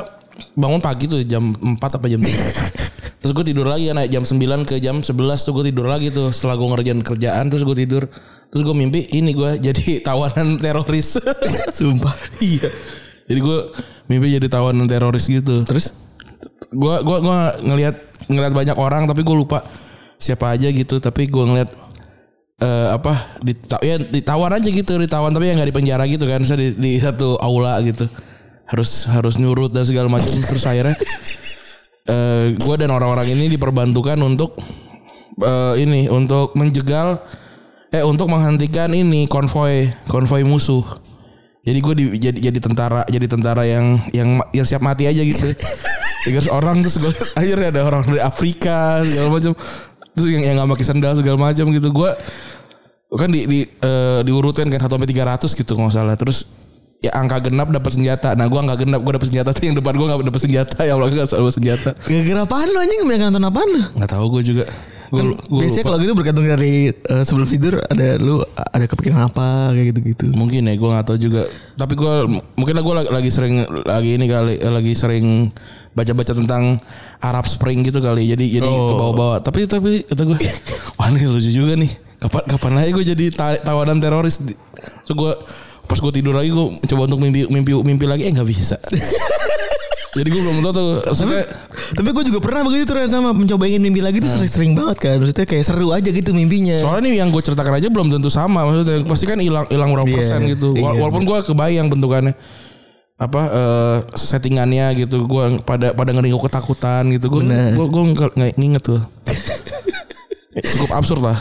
bangun 0.56 0.80
pagi 0.80 1.08
tuh 1.08 1.20
jam 1.24 1.52
4 1.52 1.76
apa 1.78 2.06
jam 2.08 2.20
3. 2.20 2.30
Terus 3.20 3.32
gue 3.32 3.44
tidur 3.50 3.66
lagi 3.66 3.90
naik 3.90 4.10
jam 4.12 4.22
9 4.22 4.38
ke 4.68 4.78
jam 4.78 5.02
11 5.02 5.10
tuh 5.18 5.52
gue 5.58 5.64
tidur 5.72 5.90
lagi 5.90 6.14
tuh 6.14 6.30
setelah 6.30 6.54
gue 6.54 6.68
ngerjain 6.70 7.00
kerjaan 7.02 7.44
terus 7.50 7.66
gue 7.66 7.74
tidur. 7.74 8.06
Terus 8.54 8.62
gue 8.62 8.74
mimpi 8.76 9.02
ini 9.10 9.34
gue 9.34 9.58
jadi 9.66 10.04
tawanan 10.04 10.62
teroris. 10.62 11.18
sumpah 11.76 12.14
iya. 12.38 12.70
Jadi 13.26 13.40
gue 13.42 13.58
mimpi 14.06 14.36
jadi 14.38 14.46
tawanan 14.46 14.86
teroris 14.86 15.26
gitu. 15.26 15.66
Terus 15.66 15.90
gue 16.70 16.94
gua 17.02 17.18
gua 17.18 17.38
ngelihat 17.62 17.98
ngelihat 18.30 18.52
banyak 18.54 18.76
orang 18.78 19.10
tapi 19.10 19.26
gue 19.26 19.36
lupa 19.36 19.62
siapa 20.16 20.54
aja 20.54 20.70
gitu 20.70 21.02
tapi 21.02 21.28
gue 21.28 21.44
ngelihat 21.44 21.70
eh 22.56 22.88
apa 22.88 23.36
di 23.44 23.52
ya 23.84 24.00
ditawan 24.00 24.48
aja 24.48 24.64
gitu 24.72 24.96
ditawan 24.96 25.28
tapi 25.28 25.52
yang 25.52 25.60
nggak 25.60 25.68
di 25.68 25.76
penjara 25.76 26.04
gitu 26.08 26.24
kan 26.24 26.40
saya 26.40 26.64
di, 26.64 26.68
di 26.72 26.92
satu 26.96 27.36
aula 27.36 27.76
gitu 27.84 28.08
harus 28.66 29.06
harus 29.06 29.34
nyurut 29.38 29.70
dan 29.70 29.86
segala 29.86 30.10
macam. 30.10 30.30
Terus 30.30 30.66
akhirnya 30.66 30.96
eh 32.12 32.44
gue 32.54 32.74
dan 32.78 32.90
orang-orang 32.90 33.30
ini 33.34 33.50
diperbantukan 33.50 34.18
untuk 34.22 34.58
eh, 35.42 35.74
ini 35.82 36.10
untuk 36.10 36.54
menjegal 36.58 37.22
eh 37.94 38.02
untuk 38.02 38.26
menghentikan 38.26 38.90
ini 38.90 39.30
konvoy 39.30 39.90
konvoy 40.10 40.42
musuh. 40.42 40.82
Jadi 41.66 41.78
gue 41.82 41.94
jadi 42.22 42.38
jadi 42.38 42.58
tentara 42.62 43.02
jadi 43.10 43.26
tentara 43.26 43.66
yang 43.66 43.98
yang 44.14 44.38
yang 44.54 44.66
siap 44.66 44.82
mati 44.82 45.06
aja 45.10 45.22
gitu. 45.22 45.46
Tiga 46.26 46.42
orang 46.50 46.82
terus 46.82 46.98
gue 46.98 47.12
akhirnya 47.38 47.70
ada 47.70 47.80
orang 47.86 48.02
dari 48.06 48.22
Afrika 48.22 49.02
segala 49.02 49.30
macam. 49.30 49.54
Terus 50.14 50.26
yang 50.30 50.42
yang 50.42 50.54
nggak 50.58 50.70
pakai 50.74 50.86
sandal 50.86 51.12
segala 51.18 51.38
macam 51.38 51.66
gitu. 51.70 51.88
Gue 51.90 52.10
kan 53.14 53.30
di 53.30 53.46
di 53.46 53.60
eh, 53.62 54.20
diurutin 54.26 54.66
kan 54.66 54.82
satu 54.82 54.98
sampai 54.98 55.10
tiga 55.10 55.24
ratus 55.26 55.54
gitu 55.54 55.78
nggak 55.78 55.94
salah. 55.94 56.18
Terus 56.18 56.65
ya 57.00 57.10
angka 57.12 57.48
genap 57.48 57.68
dapat 57.68 57.92
senjata. 57.92 58.32
Nah 58.34 58.48
gue 58.48 58.58
angka 58.58 58.76
genap 58.82 59.00
gue 59.04 59.12
dapat 59.14 59.28
senjata. 59.28 59.48
Tuh 59.52 59.64
yang 59.68 59.76
depan 59.76 59.92
gue 59.94 60.06
nggak 60.06 60.26
dapat 60.26 60.42
senjata. 60.42 60.78
Ya 60.82 60.92
Allah 60.96 61.08
nggak 61.12 61.28
selalu 61.28 61.50
senjata. 61.52 61.90
Gara-gara 61.96 62.40
apaan 62.44 62.68
lo 62.72 62.78
anjing? 62.80 63.00
Mereka 63.04 63.22
nonton 63.30 63.44
apaan 63.44 63.70
nggak 63.96 64.10
tahu 64.10 64.24
gue 64.38 64.42
juga. 64.42 64.64
Gue 65.06 65.22
kan 65.22 65.28
biasanya 65.62 65.84
kalau 65.86 65.98
gitu 66.02 66.12
bergantung 66.18 66.46
dari 66.50 66.90
eh, 66.90 67.22
sebelum 67.22 67.46
tidur 67.46 67.78
ada 67.78 68.18
lu 68.18 68.42
ada 68.58 68.84
kepikiran 68.90 69.30
apa 69.30 69.70
kayak 69.70 69.94
gitu-gitu. 69.94 70.34
Mungkin 70.34 70.66
ya 70.66 70.74
gue 70.74 70.88
nggak 70.90 71.06
tahu 71.06 71.18
juga. 71.20 71.46
Tapi 71.78 71.94
gue 71.94 72.14
mungkin 72.58 72.74
gue 72.74 72.94
lagi, 72.98 73.08
lagi 73.14 73.30
sering 73.30 73.54
lagi 73.86 74.18
ini 74.18 74.26
kali 74.26 74.58
lagi 74.58 74.92
sering 74.98 75.54
baca-baca 75.94 76.34
tentang 76.34 76.82
Arab 77.22 77.46
Spring 77.46 77.86
gitu 77.86 78.02
kali. 78.02 78.26
Jadi 78.26 78.58
jadi 78.58 78.66
ke 78.66 78.92
bawah-bawah 78.98 79.38
tapi 79.46 79.70
tapi 79.70 80.02
kata 80.02 80.26
gue 80.26 80.38
wah 80.98 81.06
ini 81.14 81.22
lucu 81.30 81.54
juga 81.54 81.78
nih. 81.78 81.92
Kapan 82.18 82.42
kapan 82.50 82.72
lagi 82.74 82.90
gue 82.90 83.04
jadi 83.06 83.24
ta- 83.30 83.62
tawanan 83.62 84.02
teroris. 84.02 84.42
So 85.06 85.14
gue 85.14 85.32
pas 85.86 85.96
gue 85.96 86.12
tidur 86.12 86.34
lagi 86.34 86.50
gue 86.50 86.66
coba 86.84 87.06
untuk 87.06 87.18
mimpi 87.18 87.46
mimpi 87.46 87.72
mimpi 87.78 88.04
lagi 88.04 88.26
eh 88.26 88.32
nggak 88.32 88.44
bisa. 88.44 88.76
Jadi 90.16 90.32
gue 90.32 90.40
belum 90.40 90.64
tahu 90.64 90.72
tuh 90.72 90.88
maksudnya 91.04 91.44
tapi 91.92 92.08
gue 92.08 92.24
juga 92.24 92.40
pernah 92.40 92.64
begitu 92.64 92.88
tuh 92.88 92.96
sama 93.04 93.36
mencoba 93.36 93.68
ingin 93.68 93.84
mimpi 93.84 94.00
lagi 94.00 94.16
tuh 94.16 94.32
sering-sering 94.32 94.72
banget 94.72 94.96
kan 94.96 95.14
maksudnya 95.20 95.44
kayak 95.44 95.60
seru 95.60 95.92
aja 95.92 96.08
gitu 96.08 96.32
mimpinya. 96.32 96.80
Soalnya 96.80 97.06
nih 97.06 97.20
yang 97.20 97.28
gue 97.28 97.42
ceritakan 97.44 97.76
aja 97.76 97.92
belum 97.92 98.08
tentu 98.08 98.32
sama 98.32 98.64
maksudnya 98.64 99.04
pasti 99.04 99.24
kan 99.24 99.36
hilang 99.36 99.68
hilang 99.68 99.92
berapa 99.92 100.08
Iya, 100.08 100.16
persen 100.16 100.40
gitu. 100.48 100.72
Wala- 100.72 100.96
iya. 100.96 101.00
walaupun 101.04 101.22
gue 101.22 101.38
kebayang 101.44 101.86
bentukannya. 101.92 102.32
Apa 103.16 103.40
eh, 103.48 103.98
settingannya 104.12 104.92
gitu 104.96 105.24
gue 105.24 105.44
pada 105.64 105.92
pada 105.92 106.10
ngeringu 106.12 106.40
ketakutan 106.40 107.12
gitu. 107.12 107.28
Gue 107.28 107.44
gue 107.44 107.86
gue 107.86 108.02
nggak 108.12 108.56
nginget 108.56 108.82
tuh 108.84 109.00
cukup 110.64 110.90
absurd 110.96 111.20
lah. 111.20 111.36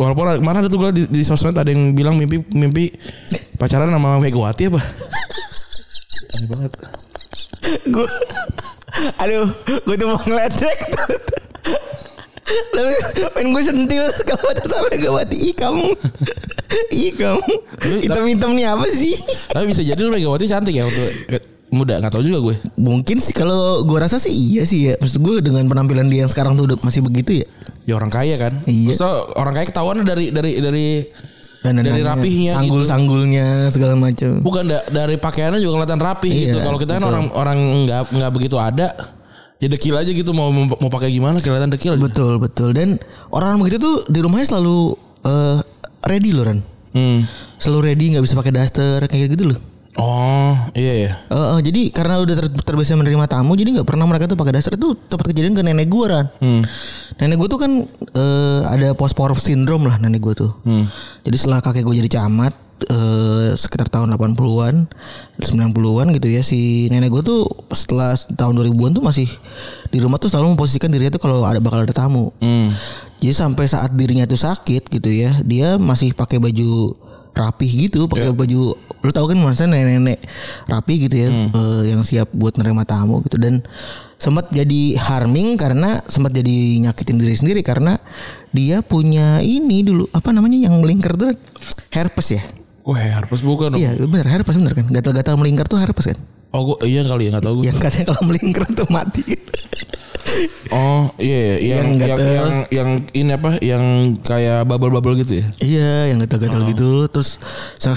Walaupun 0.00 0.40
kemarin 0.40 0.64
ada 0.64 0.68
tuh 0.72 0.80
gue 0.80 0.90
di, 0.96 1.02
di 1.08 1.20
sosmed 1.24 1.56
ada 1.56 1.68
yang 1.68 1.92
bilang 1.92 2.16
mimpi 2.16 2.40
mimpi 2.52 2.92
pacaran 3.60 3.92
sama 3.92 4.16
Megawati 4.16 4.72
apa? 4.72 4.80
Aneh 6.36 6.48
banget. 6.48 6.72
Gue 7.92 8.08
aduh 9.20 9.48
gue 9.84 9.96
tuh 10.00 10.08
mau 10.08 10.20
ngeledek 10.24 10.78
tuh. 10.88 11.08
Tapi 12.46 12.92
pengen 13.34 13.50
gue 13.52 13.62
sentil 13.64 14.04
kalau 14.22 14.42
baca 14.46 14.64
sampai 14.64 15.02
gak 15.02 15.12
mati 15.12 15.36
ih 15.50 15.54
kamu. 15.56 15.88
Ih 16.94 17.12
kamu. 17.12 17.50
Hitam-hitam 18.06 18.50
nih 18.54 18.70
apa 18.70 18.86
sih? 18.88 19.16
Tapi 19.52 19.64
bisa 19.68 19.82
jadi 19.84 20.00
lu 20.00 20.12
Megawati 20.14 20.48
cantik 20.48 20.72
ya 20.72 20.88
waktu 20.88 21.04
muda 21.66 21.98
nggak 21.98 22.14
tahu 22.14 22.22
juga 22.22 22.38
gue 22.46 22.56
mungkin 22.78 23.18
sih 23.18 23.34
kalau 23.34 23.82
gue 23.82 23.98
rasa 23.98 24.22
sih 24.22 24.30
iya 24.30 24.62
sih 24.62 24.92
ya. 24.92 24.94
Maksud 24.96 25.18
gue 25.20 25.44
dengan 25.44 25.66
penampilan 25.66 26.06
dia 26.08 26.24
yang 26.24 26.30
sekarang 26.30 26.54
tuh 26.54 26.72
udah 26.72 26.78
masih 26.80 27.02
begitu 27.02 27.42
ya 27.42 27.46
ya 27.86 27.94
orang 27.94 28.10
kaya 28.10 28.34
kan 28.34 28.52
Iya. 28.62 28.90
Maksudnya 28.90 29.10
orang 29.34 29.52
kaya 29.54 29.66
ketahuan 29.66 29.96
dari 30.02 30.28
dari 30.28 30.52
dari 30.58 30.86
Dan 31.58 31.78
dari 31.78 31.98
rapihnya 32.00 32.52
gitu. 32.52 32.78
sanggul-sanggulnya 32.78 33.46
segala 33.70 33.94
macam 33.94 34.38
bukan 34.38 34.66
da- 34.66 34.86
dari 34.86 35.16
pakaiannya 35.16 35.58
juga 35.58 35.80
kelihatan 35.80 35.98
rapih 36.00 36.28
Iya, 36.28 36.42
gitu. 36.44 36.58
Kalau 36.60 36.76
kita 36.76 36.92
kan 36.92 37.04
orang 37.04 37.26
orang 37.32 37.58
nggak 37.84 38.02
nggak 38.08 38.30
begitu 38.30 38.56
ada, 38.56 38.94
ya 39.56 39.66
dekil 39.66 39.94
aja 39.94 40.06
gitu 40.08 40.30
mau 40.30 40.46
mau, 40.48 40.66
mau 40.68 40.86
pakai 40.88 41.10
gimana 41.10 41.38
kelihatan 41.38 41.66
dekil 41.68 41.94
aja. 41.94 42.02
betul 42.02 42.38
betul 42.38 42.70
dan 42.70 42.94
orang 43.30 43.58
begitu 43.58 43.78
tuh 43.78 43.96
di 44.04 44.18
rumahnya 44.18 44.46
selalu 44.48 44.94
eh, 45.22 45.58
ready 46.04 46.30
loh 46.30 46.44
Ran 46.44 46.60
Hmm. 46.90 47.26
selalu 47.56 47.80
ready 47.88 48.04
nggak 48.10 48.22
bisa 48.22 48.34
pakai 48.34 48.52
daster 48.52 49.04
kayak 49.04 49.30
gitu 49.30 49.50
loh 49.50 49.58
Oh 49.96 50.52
iya 50.72 51.08
ya. 51.08 51.12
Eh, 51.26 51.36
eh, 51.56 51.60
jadi 51.64 51.82
karena 51.88 52.20
udah 52.20 52.34
ter- 52.36 52.52
terbiasa 52.52 52.94
menerima 52.94 53.24
tamu 53.26 53.56
jadi 53.56 53.72
nggak 53.72 53.88
pernah 53.88 54.04
mereka 54.04 54.28
tuh 54.28 54.36
pakai 54.36 54.52
daster 54.52 54.76
itu 54.76 54.92
tempat 54.92 55.24
kejadian 55.26 55.52
ke 55.52 55.62
nenek 55.62 55.88
gue 55.88 56.04
Ran. 56.04 56.26
Nenek 57.16 57.36
gue 57.36 57.48
tuh 57.48 57.56
kan 57.56 57.72
eh, 58.12 58.60
ada 58.66 58.92
post 58.92 59.16
power 59.16 59.32
syndrome 59.32 59.84
lah 59.84 59.96
nenek 59.96 60.20
gue 60.20 60.34
tuh. 60.36 60.52
Jadi 61.22 61.36
setelah 61.36 61.60
kakek 61.60 61.80
gue 61.80 61.96
jadi 61.96 62.20
camat 62.20 62.52
eh, 62.86 63.56
sekitar 63.56 63.88
tahun 63.88 64.12
80-an 64.12 64.84
90-an 65.38 66.06
gitu 66.12 66.28
ya 66.28 66.40
si 66.40 66.60
nenek 66.86 67.08
gue 67.08 67.22
tuh 67.22 67.40
setelah 67.70 68.12
tahun 68.12 68.52
2000-an 68.58 68.92
tuh 68.92 69.00
masih 69.00 69.28
di 69.88 69.96
rumah 69.96 70.16
tuh 70.16 70.28
selalu 70.28 70.52
memposisikan 70.52 70.88
dirinya 70.88 71.08
tuh 71.10 71.22
kalau 71.22 71.40
ada 71.40 71.56
bakal 71.56 71.80
ada 71.80 71.92
tamu. 71.92 72.36
Hmm. 72.36 72.76
jadi 73.16 73.32
sampai 73.32 73.64
saat 73.64 73.96
dirinya 73.96 74.28
tuh 74.28 74.36
sakit 74.36 74.92
gitu 74.92 75.08
ya 75.08 75.40
dia 75.40 75.80
masih 75.80 76.12
pakai 76.12 76.36
baju 76.36 76.92
rapih 77.36 77.68
gitu 77.88 78.08
pakai 78.08 78.32
baju 78.32 78.74
lu 79.04 79.10
tahu 79.12 79.30
kan 79.30 79.38
maksudnya 79.38 79.76
nenek-nenek 79.76 80.18
rapi 80.66 80.94
gitu 81.06 81.14
ya 81.14 81.28
eh, 81.30 81.82
yang 81.94 82.00
siap 82.02 82.32
buat 82.32 82.56
menerima 82.58 82.82
tamu 82.88 83.22
gitu. 83.22 83.36
Dan 83.38 83.62
sempat 84.16 84.48
jadi 84.50 84.96
harming 84.96 85.60
karena 85.60 86.00
sempat 86.08 86.32
jadi 86.32 86.80
nyakitin 86.88 87.20
diri 87.20 87.36
sendiri 87.36 87.60
karena 87.60 88.00
dia 88.50 88.80
punya 88.80 89.44
ini 89.44 89.84
dulu 89.84 90.08
apa 90.10 90.32
namanya 90.32 90.66
yang 90.66 90.80
melingkar 90.80 91.14
tuh? 91.14 91.36
Herpes 91.92 92.40
ya? 92.40 92.42
Wah, 92.86 92.98
herpes 92.98 93.42
bukan 93.42 93.76
dong. 93.76 93.78
iya 93.82 93.94
bener 93.98 94.26
herpes 94.26 94.56
bener 94.56 94.74
kan? 94.74 94.86
Gatal-gatal 94.90 95.36
melingkar 95.38 95.68
tuh 95.70 95.78
herpes 95.78 96.16
kan 96.16 96.18
Oh, 96.56 96.72
gua 96.72 96.76
iya 96.88 97.04
kali 97.04 97.28
ya 97.28 97.36
enggak 97.36 97.44
tahu 97.44 97.54
gue. 97.60 97.68
yang 97.68 97.76
katanya 97.76 98.04
kalau 98.08 98.22
melingkar 98.24 98.64
tuh 98.72 98.88
mati 98.88 99.22
Oh, 100.68 101.08
iya, 101.16 101.56
iya. 101.56 101.74
yang 101.80 101.96
Yang 101.96 101.96
yang, 101.96 102.18
gatel. 102.18 102.28
yang 102.28 102.52
yang 102.68 102.90
ini 103.16 103.30
apa? 103.32 103.50
Yang 103.62 103.84
kayak 104.20 104.68
bubble-bubble 104.68 105.16
gitu 105.24 105.40
ya. 105.40 105.46
Iya, 105.64 105.92
yang 106.12 106.18
gatal-gatal 106.20 106.60
gitu, 106.68 107.08
terus 107.08 107.40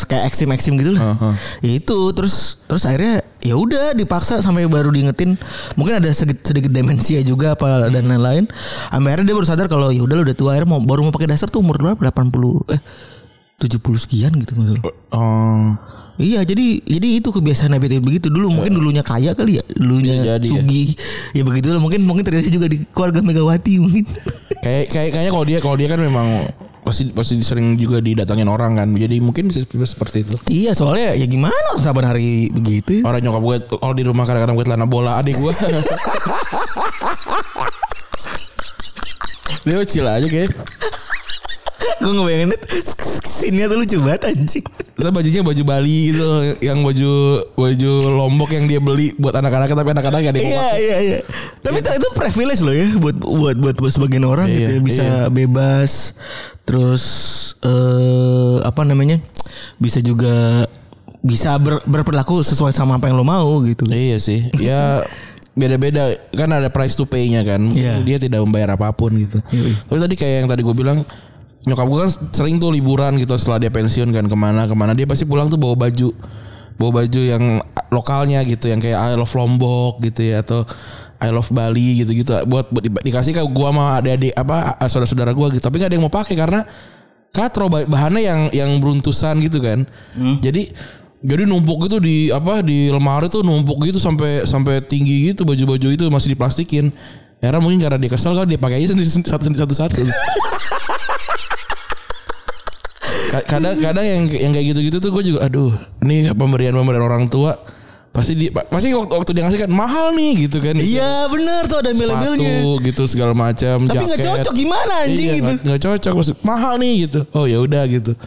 kayak 0.08 0.32
eksim-eksim 0.32 0.80
gitu 0.80 0.96
lah. 0.96 1.04
Heeh. 1.20 1.34
Ya 1.66 1.72
itu, 1.84 2.00
terus 2.16 2.63
terus 2.63 2.88
akhirnya 2.88 3.28
ya 3.44 3.60
udah 3.60 3.92
dipaksa 3.92 4.39
sampai 4.39 4.70
baru 4.72 4.88
diingetin. 4.94 5.36
Mungkin 5.75 6.00
ada 6.00 6.08
sedikit, 6.16 6.48
sedikit 6.48 6.72
demensia 6.72 7.20
juga 7.28 7.60
apa 7.60 7.92
dan 7.92 8.08
lain-lain. 8.08 8.48
Akhirnya 8.88 9.25
dia 9.28 9.36
baru 9.36 9.48
sadar 9.50 9.68
kalau 9.68 9.92
ya 9.92 10.00
udah 10.00 10.16
lu 10.16 10.24
udah 10.24 10.38
tua 10.38 10.56
akhirnya 10.56 10.70
mau 10.72 10.80
baru 10.80 11.10
mau 11.10 11.12
pakai 11.12 11.28
dasar 11.28 11.51
tuh 11.51 11.60
umur 11.60 11.75
berapa? 11.75 12.00
80 12.00 12.72
eh 12.72 12.80
70 13.60 13.84
sekian 14.00 14.32
gitu 14.39 14.56
maksudnya. 14.56 14.84
Oh. 15.12 15.75
Iya, 16.20 16.44
jadi 16.44 16.84
jadi 16.84 17.24
itu 17.24 17.32
kebiasaan 17.32 17.72
habit 17.72 18.04
begitu 18.04 18.28
dulu. 18.28 18.52
Mungkin 18.52 18.76
dulunya 18.76 19.00
kaya 19.00 19.32
kali 19.32 19.56
ya, 19.56 19.64
dulunya 19.72 20.20
Bisa 20.20 20.28
jadi 20.36 20.48
ya. 20.52 20.60
sugih. 20.60 20.90
Ya, 21.32 21.44
begitu 21.48 21.72
lah. 21.72 21.80
Mungkin 21.80 22.04
mungkin 22.04 22.28
terjadi 22.28 22.52
juga 22.52 22.68
di 22.68 22.84
keluarga 22.92 23.24
Megawati 23.24 23.80
mungkin. 23.80 24.04
Kayak 24.68 24.92
kayak 24.92 25.10
kayaknya 25.16 25.32
kalau 25.32 25.46
dia 25.48 25.60
kalau 25.64 25.80
dia 25.80 25.88
kan 25.88 26.04
memang 26.04 26.28
pasti 26.84 27.08
pasti 27.16 27.40
sering 27.40 27.80
juga 27.80 28.04
didatangin 28.04 28.52
orang 28.52 28.76
kan. 28.76 28.92
Jadi 28.92 29.24
mungkin 29.24 29.48
seperti 29.56 30.28
itu. 30.28 30.36
iya, 30.52 30.76
soalnya 30.76 31.16
ya 31.16 31.24
gimana 31.24 31.56
orang 31.72 31.80
saban 31.80 32.04
hari 32.04 32.52
begitu. 32.52 33.00
Orang 33.08 33.24
nyokap 33.24 33.40
gue 33.40 33.80
kalau 33.80 33.96
di 33.96 34.04
rumah 34.04 34.28
kadang-kadang 34.28 34.60
gue 34.60 34.66
celana 34.68 34.84
bola 34.84 35.16
adik 35.16 35.40
gue. 35.40 35.52
Dia 39.64 39.76
kecil 39.88 40.04
aja 40.04 40.28
kayak. 40.28 40.52
Gue 42.00 42.12
ngebayangin 42.12 42.50
itu 42.52 42.68
Sini 43.24 43.64
tuh 43.66 43.78
lucu 43.80 43.98
banget 44.00 44.32
anjing. 44.32 44.66
Terus 44.96 45.12
bajunya 45.12 45.42
baju 45.44 45.64
Bali 45.64 46.12
gitu 46.12 46.26
Yang 46.60 46.80
baju 46.84 47.12
baju 47.56 47.92
Lombok 48.20 48.50
yang 48.52 48.66
dia 48.68 48.80
beli 48.80 49.16
Buat 49.16 49.40
anak-anaknya 49.40 49.76
Tapi 49.76 49.90
anak-anak 49.96 50.20
gak 50.20 50.34
ada 50.36 50.40
yang 50.40 50.52
Iya 50.52 50.68
iya 50.76 50.98
iya. 51.00 51.20
Tapi 51.60 51.80
itu 51.80 52.08
privilege 52.16 52.62
loh 52.64 52.76
ya 52.76 52.88
Buat 53.00 53.16
buat 53.20 53.56
buat, 53.60 53.76
buat 53.80 53.92
sebagian 53.92 54.28
orang 54.28 54.48
Iya, 54.48 54.56
gitu 54.56 54.72
ya 54.72 54.80
Bisa 54.84 55.04
iya. 55.04 55.20
bebas. 55.28 56.16
Terus 56.64 57.04
eh 57.64 58.58
Apa 58.64 58.84
namanya 58.84 59.24
Bisa 59.76 60.04
juga 60.04 60.68
Bisa 61.20 61.56
ber, 61.60 61.84
berperilaku 61.84 62.40
sesuai 62.44 62.72
sama 62.72 62.96
apa 62.96 63.08
yang 63.08 63.20
lo 63.20 63.24
mau 63.24 63.60
gitu. 63.64 63.88
Iya 63.88 64.20
sih 64.20 64.52
Ya 64.56 65.04
beda-beda. 65.56 66.16
Kan 66.32 66.56
ada 66.56 66.72
price 66.72 66.96
to 66.96 67.04
pay-nya 67.04 67.44
kan 67.44 67.60
Iya. 67.68 68.00
dia 68.00 68.16
tidak 68.16 68.40
membayar 68.44 68.80
apa 68.80 68.96
pun 68.96 69.12
gitu. 69.16 69.44
Tapi 69.88 70.00
tadi 70.00 70.16
kayak 70.16 70.36
yang 70.44 70.48
tadi 70.48 70.64
gue 70.64 70.72
bilang 70.72 71.04
nyokap 71.68 71.86
gue 71.86 72.00
kan 72.08 72.12
sering 72.32 72.56
tuh 72.56 72.72
liburan 72.72 73.20
gitu 73.20 73.36
setelah 73.36 73.60
dia 73.60 73.72
pensiun 73.72 74.10
kan 74.12 74.25
ke 74.25 74.38
mana 74.38 74.63
ke 74.63 74.75
mana. 74.75 74.96
Dia 74.96 75.04
pasti 75.04 75.28
pulang 75.28 75.51
tuh 75.51 75.60
bawa 75.60 75.75
baju 75.75 76.16
bawa 76.80 77.04
baju 77.04 77.22
yang 77.22 77.60
lokalnya 77.92 78.39
gitu 78.48 78.72
yang 78.72 78.80
kayak 78.80 78.96
I 78.96 79.20
love 79.20 79.34
Lombok 79.36 80.00
gitu 80.00 80.24
ya 80.24 80.39
atau 80.39 80.63
I 81.20 81.28
love 81.36 81.51
Bali 81.51 82.00
gitu 82.00 82.16
gitu 82.16 82.32
buat, 82.48 82.72
buat 82.72 82.84
di- 82.88 83.12
dikasih 83.12 83.36
ke 83.36 83.44
gue 83.44 83.68
sama 83.68 84.00
adik-adik 84.00 84.32
apa 84.34 84.80
saudara-saudara 84.88 85.36
gue 85.36 85.60
gitu. 85.60 85.63
Tapi 85.68 85.75
nggak 85.75 85.89
ada 85.92 85.96
yang 86.00 86.06
mau 86.08 86.13
pakai 86.13 86.36
karena 86.39 86.63
katro 87.30 87.68
bah- 87.68 87.84
bahannya 87.84 88.24
yang 88.24 88.42
yang 88.56 88.72
beruntusan 88.80 89.44
gitu 89.44 89.60
kan. 89.60 89.84
Jadi 90.39 90.72
jadi 91.20 91.44
numpuk 91.44 91.92
gitu 91.92 92.00
di 92.00 92.32
apa 92.32 92.63
di 92.63 92.88
lemari 92.88 93.28
tuh 93.28 93.44
numpuk 93.44 93.84
gitu 93.84 94.00
sampai 94.00 94.48
sampai 94.48 94.80
tinggi 94.80 95.36
gitu 95.36 95.44
baju-baju 95.44 95.92
itu 95.92 96.08
masih 96.08 96.32
diplastikin 96.32 96.96
karena 97.39 97.60
mungkin 97.63 97.79
karena 97.79 97.98
dia 97.98 98.12
kesel 98.12 98.36
kan 98.36 98.46
dia 98.46 98.60
pakai 98.60 98.84
aja 98.84 98.91
satu 98.91 99.48
satu 99.55 99.74
satu 99.75 100.01
Ka- 103.29 103.46
kadang 103.46 103.77
kadang 103.77 104.05
yang 104.05 104.24
yang 104.27 104.51
kayak 104.51 104.65
gitu-gitu 104.74 104.98
tuh 105.00 105.10
gue 105.13 105.24
juga 105.34 105.46
aduh 105.46 105.72
ini 106.01 106.29
pemberian 106.34 106.74
pemberian 106.74 107.05
orang 107.05 107.29
tua 107.29 107.55
pasti 108.10 108.34
di 108.34 108.46
pasti 108.50 108.89
waktu, 108.89 109.13
waktu 109.22 109.31
dia 109.38 109.43
ngasih 109.46 109.60
kan 109.63 109.72
mahal 109.72 110.12
nih 110.17 110.50
gitu 110.50 110.58
kan. 110.60 110.74
Iya 110.75 111.29
bener 111.29 111.69
tuh 111.69 111.77
ada 111.77 111.93
sepatu 111.93 112.81
gitu 112.81 113.03
segala 113.05 113.38
macam 113.38 113.86
Tapi 113.86 114.01
nggak 114.01 114.19
cocok 114.25 114.53
gimana 114.58 114.93
anjing 115.05 115.27
iya, 115.29 115.36
gitu? 115.38 115.51
nggak- 115.62 115.81
cocok 115.86 116.13
maksud 116.17 116.36
mahal 116.41 116.74
nih 116.81 117.05
gitu. 117.05 117.19
Oh 117.38 117.46
ya 117.46 117.62
udah 117.62 117.86
gitu. 117.86 118.17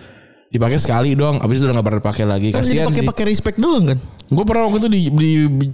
Dipakai 0.54 0.78
sekali 0.78 1.18
doang 1.18 1.42
habis 1.42 1.58
itu 1.60 1.66
udah 1.66 1.74
nggak 1.76 1.86
pernah 1.90 2.00
dipakai 2.00 2.24
lagi 2.24 2.48
kasihan 2.54 2.86
pakai 2.88 3.02
sih. 3.02 3.08
pakai 3.10 3.24
respect 3.26 3.58
doang 3.58 3.84
kan? 3.90 3.98
Gue 4.30 4.44
pernah 4.46 4.70
waktu 4.70 4.78
itu 4.86 4.88
di, 4.88 5.00
beli 5.10 5.32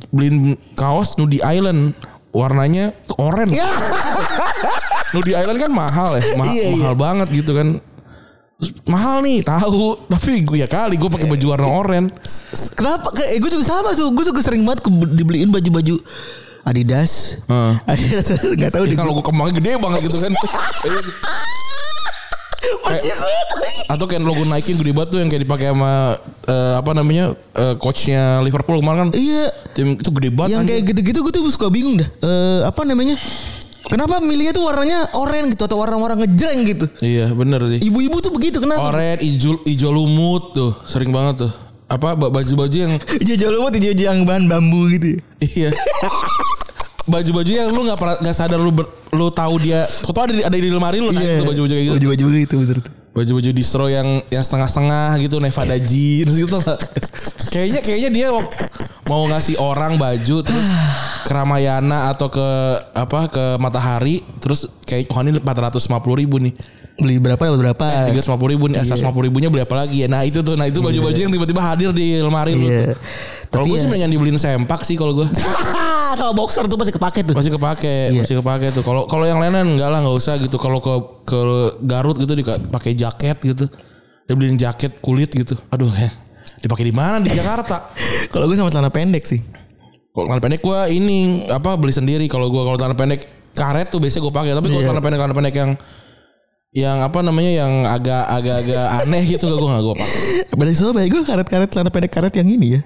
beliin 0.09 0.37
kaos 0.73 1.21
Nudi 1.21 1.45
Island 1.45 1.93
warnanya 2.39 2.85
oranye 3.17 3.59
Ya 3.59 3.67
Nudi 5.13 5.33
Island 5.33 5.59
kan 5.59 5.71
mahal 5.71 6.11
ya 6.15 6.23
ma- 6.35 6.47
Iya, 6.47 6.63
iya. 6.63 6.75
mahal 6.79 6.95
banget 6.95 7.29
gitu 7.35 7.53
kan 7.53 7.69
mahal 8.85 9.21
nih 9.21 9.43
tahu 9.43 9.95
tapi 10.13 10.43
gue 10.43 10.59
ya 10.59 10.67
kali 10.67 10.95
gue 10.95 11.07
pakai 11.07 11.27
baju 11.27 11.47
warna 11.49 11.69
oranye 11.69 12.11
Kenapa? 12.75 13.11
Eh, 13.25 13.39
gue 13.39 13.49
juga 13.49 13.65
sama 13.65 13.91
tuh. 13.93 14.11
Gue 14.11 14.23
juga 14.23 14.39
sering 14.39 14.63
banget 14.63 14.83
dibeliin 15.11 15.49
baju-baju 15.49 15.99
Adidas. 16.63 17.39
Heeh. 17.45 17.75
Adidas 17.85 18.27
nggak 18.59 18.71
tahu 18.71 18.85
Ya, 18.85 18.95
kalau 18.95 19.15
gue 19.15 19.25
kembangnya 19.25 19.55
gede 19.57 19.73
banget 19.77 20.01
gitu 20.05 20.19
kan 20.21 20.33
Percis 22.81 23.19
atau 23.89 24.05
kayak 24.05 24.21
logo 24.21 24.45
Nike 24.45 24.69
yang 24.69 24.79
gede 24.79 24.93
banget 24.93 25.09
tuh 25.09 25.19
yang 25.19 25.29
kayak 25.29 25.43
dipakai 25.43 25.67
sama 25.69 25.93
eh, 26.45 26.75
apa 26.77 26.91
namanya 26.93 27.25
eh, 27.53 27.75
coachnya 27.77 28.41
Liverpool 28.41 28.77
kemarin 28.77 28.99
kan 29.03 29.11
Iya. 29.13 29.47
tim 29.73 29.95
itu 29.95 30.11
gede 30.13 30.31
banget 30.31 30.51
Yang 30.51 30.61
anjing. 30.61 30.71
kayak 30.71 30.83
gitu-gitu 30.87 31.19
gue 31.21 31.33
tuh 31.33 31.43
suka 31.49 31.67
bingung 31.69 31.97
dah. 31.97 32.09
Eh 32.21 32.61
apa 32.63 32.85
namanya? 32.85 33.17
Kenapa 33.81 34.21
milihnya 34.21 34.53
tuh 34.53 34.63
warnanya 34.63 35.09
oranye 35.15 35.53
gitu 35.53 35.65
atau 35.65 35.79
warna-warna 35.79 36.19
ngejreng 36.19 36.61
gitu? 36.67 36.87
iya 37.01 37.33
bener 37.33 37.57
sih 37.67 37.81
Ibu-ibu 37.83 38.21
tuh 38.21 38.29
begitu 38.29 38.61
kenapa? 38.61 38.85
oranye 38.85 39.17
hijau 39.19 39.65
hijau 39.65 39.89
lumut 39.89 40.53
tuh 40.53 40.77
sering 40.85 41.09
banget 41.09 41.49
tuh 41.49 41.53
apa 41.89 42.13
ba- 42.13 42.29
baju-baju 42.29 42.77
yang 42.77 42.93
Hijau 43.25 43.49
lumut 43.49 43.73
hijau 43.73 43.97
yang 43.97 44.29
bahan 44.29 44.45
bambu 44.45 44.93
gitu. 44.93 45.17
ya. 45.17 45.25
iya 45.41 45.69
baju-baju 47.09 47.51
yang 47.51 47.69
lu 47.73 47.81
nggak 47.83 47.99
pernah 47.99 48.17
nggak 48.21 48.37
sadar 48.37 48.61
lu 48.61 48.71
ber, 48.71 48.85
lu 49.11 49.33
tahu 49.33 49.57
dia 49.59 49.83
tahu 49.83 50.23
ada 50.23 50.35
di, 50.37 50.43
ada 50.45 50.55
di 50.55 50.69
lemari 50.69 51.01
lu 51.01 51.09
nah 51.09 51.19
itu 51.19 51.43
baju-baju 51.43 51.73
kayak 51.73 51.85
gitu. 51.85 51.95
Baju-baju 51.97 52.25
gitu 52.37 52.55
betul 52.61 52.79
tuh. 52.85 52.93
baju-baju 53.09 53.51
distro 53.51 53.91
yang 53.91 54.23
yang 54.29 54.45
setengah-setengah 54.45 55.19
gitu 55.19 55.43
Nevada 55.43 55.75
jeans 55.75 56.33
gitu. 56.37 56.55
Kayaknya 57.53 57.81
kayaknya 57.81 58.11
dia 58.13 58.29
mau 59.09 59.25
ngasih 59.25 59.57
orang 59.57 59.97
baju 59.97 60.45
terus 60.45 60.69
ke 61.25 61.33
Ramayana 61.33 62.13
atau 62.13 62.29
ke 62.29 62.45
apa 62.93 63.33
ke 63.33 63.45
Matahari 63.57 64.21
terus 64.37 64.69
kayak 64.85 65.09
oh 65.09 65.25
ini 65.25 65.41
450 65.41 65.89
ribu 66.21 66.37
nih. 66.39 66.53
Beli 66.99 67.17
berapa? 67.17 67.39
Dapat 67.41 67.59
berapa? 67.63 67.87
tiga 68.11 68.21
ratus 68.21 68.29
puluh 68.29 68.53
ribu 68.53 68.67
nih 68.69 68.83
asas 68.83 68.99
lima 68.99 69.15
ribunya 69.15 69.49
beli 69.49 69.63
apa 69.65 69.75
lagi 69.79 70.03
ya? 70.05 70.11
Nah 70.11 70.27
itu 70.27 70.43
tuh 70.43 70.59
nah 70.59 70.67
itu 70.67 70.83
baju-baju 70.83 71.15
yang 71.15 71.31
tiba-tiba 71.31 71.63
hadir 71.65 71.91
di 71.95 72.21
lemari 72.21 72.53
lu 72.53 72.67
Iya. 72.69 72.93
tuh. 72.93 72.97
Kalau 73.49 73.65
gue 73.65 73.79
ya- 73.79 73.83
sih 73.83 73.89
mendingan 73.89 74.11
dibeliin 74.13 74.37
sempak 74.37 74.83
sih 74.85 74.99
kalau 74.99 75.15
gue 75.17 75.27
Kalau 76.11 76.33
boxer 76.33 76.65
tuh 76.65 76.77
pasti 76.77 76.91
kepake 76.91 77.21
tuh. 77.23 77.35
masih 77.35 77.51
kepake 77.51 77.95
Iya. 78.09 78.23
masih 78.23 78.37
kepake 78.39 78.67
tuh 78.71 78.81
kalau 78.81 79.05
kalau 79.05 79.25
yang 79.25 79.37
lain 79.37 79.53
enggak 79.75 79.87
lah 79.87 79.99
nggak 79.99 80.15
usah 80.15 80.37
gitu 80.37 80.57
kalau 80.57 80.79
ke 80.79 80.93
ke 81.25 81.39
Garut 81.83 82.17
gitu 82.17 82.33
dipakai 82.33 82.93
jaket 82.93 83.37
gitu 83.43 83.67
dia 84.23 84.33
beliin 84.33 84.55
jaket 84.55 84.97
kulit 84.99 85.29
gitu 85.31 85.59
aduh 85.69 85.91
ya 85.91 86.09
dipakai 86.59 86.85
di 86.85 86.93
mana 86.93 87.19
di 87.19 87.29
Jakarta 87.29 87.89
Kalau 88.33 88.45
gue 88.45 88.55
sama 88.55 88.69
celana 88.69 88.89
pendek 88.89 89.25
sih. 89.25 89.41
kalau 90.11 90.27
celana 90.27 90.41
pendek 90.41 90.61
gue 90.61 90.79
ini 90.91 91.19
apa 91.47 91.75
beli 91.75 91.91
sendiri 91.91 92.25
kalau 92.27 92.47
gue 92.47 92.59
kalau 92.59 92.77
celana 92.77 92.93
pendek 92.93 93.25
karet 93.53 93.89
tuh 93.89 93.99
biasanya 93.99 94.23
gue 94.23 94.33
pakai 94.33 94.53
tapi 94.53 94.67
kalau 94.67 94.79
Iya. 94.79 94.87
celana 94.89 95.01
pendek 95.01 95.19
celana 95.19 95.35
pendek 95.35 95.55
yang 95.55 95.71
yang 96.71 96.99
apa 97.01 97.19
namanya 97.21 97.53
yang 97.57 97.73
agak 97.85 98.29
agak 98.29 98.57
agak 98.61 98.85
aneh 98.99 99.23
gitu 99.25 99.45
gak 99.45 99.57
gue 99.57 99.69
gak 99.69 99.83
gue 99.83 99.95
pakai 99.97 100.19
Balik 100.55 100.75
soal 100.75 100.93
baik 100.93 101.09
gue 101.11 101.23
karet-karet 101.23 101.69
celana 101.69 101.89
pendek 101.89 102.11
karet 102.11 102.35
yang 102.35 102.47
ini 102.47 102.77
ya. 102.77 102.81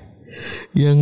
Yang 0.73 0.99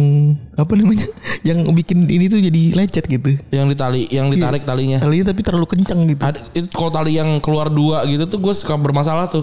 apa 0.55 0.73
namanya? 0.75 1.07
Yang 1.41 1.59
bikin 1.75 1.99
ini 2.05 2.27
tuh 2.27 2.39
jadi 2.39 2.63
lecet 2.75 3.05
gitu. 3.07 3.31
yang 3.51 3.67
ditali 3.67 4.05
yang 4.09 4.29
ditarik 4.29 4.63
talinya 4.63 4.99
Talinya 4.99 5.31
tapi 5.31 5.41
terlalu 5.41 5.67
kencang 5.69 6.01
gitu. 6.05 6.21
ada 6.21 6.39
itu 6.53 6.69
kalau 6.69 6.91
tali 6.91 7.15
yang 7.15 7.39
keluar 7.39 7.67
dua 7.67 8.05
gitu 8.05 8.27
tuh 8.27 8.39
gue 8.39 8.53
suka 8.53 8.75
bermasalah 8.75 9.27
tuh 9.27 9.43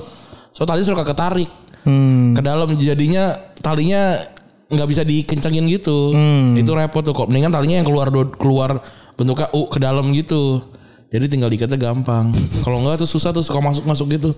so 0.50 0.64
tali 0.64 0.82
suka 0.82 1.02
ketarik 1.02 1.50
Hmm. 1.82 2.36
ke 2.36 2.42
dalam 2.42 2.68
jadinya 2.76 3.32
talinya 3.58 4.20
nggak 4.68 4.86
bisa 4.86 5.02
dikencengin 5.02 5.64
gitu 5.72 6.12
Hmm. 6.12 6.54
itu 6.54 6.68
repot 6.70 7.00
tuh 7.00 7.16
kok 7.16 7.26
mendingan 7.26 7.48
talinya 7.50 7.80
yang 7.80 7.88
keluar 7.88 8.12
keluar 8.36 8.84
bentuknya 9.16 9.48
U 9.52 9.66
ke 9.66 9.80
dalam 9.80 10.12
gitu 10.12 10.68
Jadi 11.08 11.32
tinggal 11.32 11.48
dikatnya 11.48 11.80
gampang. 11.80 12.36
Kalau 12.68 12.84
enggak 12.84 13.00
tuh 13.00 13.08
susah 13.08 13.32
tuh 13.32 13.40
suka 13.40 13.64
masuk-masuk 13.64 14.12
gitu. 14.12 14.36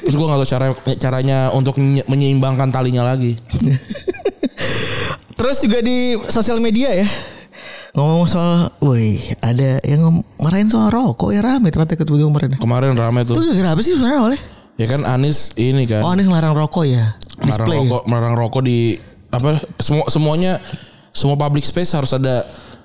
Terus 0.00 0.14
gua 0.14 0.30
nggak 0.30 0.40
tahu 0.40 0.48
cara 0.48 0.66
caranya 0.94 1.50
untuk 1.50 1.74
menye- 1.74 2.06
menyeimbangkan 2.06 2.70
talinya 2.70 3.02
lagi. 3.02 3.34
Terus 5.44 5.58
juga 5.60 5.78
di 5.84 5.98
sosial 6.24 6.56
media 6.56 6.88
ya. 6.88 7.08
Ngomong 7.92 8.24
soal, 8.24 8.72
woi 8.80 9.20
ada 9.38 9.78
yang 9.84 10.00
ngom- 10.00 10.24
marahin 10.40 10.66
soal 10.66 10.88
rokok 10.88 11.30
ya 11.30 11.44
rame 11.44 11.68
ternyata 11.68 11.94
ketemu 11.94 12.26
kemarin. 12.26 12.56
Kemarin 12.56 12.96
rame 12.96 13.22
Itu 13.22 13.36
tuh. 13.36 13.44
gara-gara 13.44 13.76
apa 13.76 13.80
sih 13.84 13.92
sebenarnya 13.92 14.20
oleh? 14.24 14.40
Ya 14.74 14.86
kan 14.88 15.04
Anis 15.04 15.52
ini 15.54 15.84
kan. 15.84 16.00
Oh 16.00 16.10
Anies 16.10 16.26
ngelarang 16.26 16.56
rokok 16.56 16.88
ya. 16.88 17.14
melarang 17.38 17.66
Display. 17.68 17.78
rokok, 17.84 18.02
melarang 18.08 18.34
rokok 18.34 18.62
di 18.64 18.96
apa 19.28 19.60
semua 19.78 20.06
semuanya 20.08 20.52
semua 21.12 21.36
public 21.36 21.62
space 21.62 21.92
harus 21.92 22.10
ada 22.10 22.42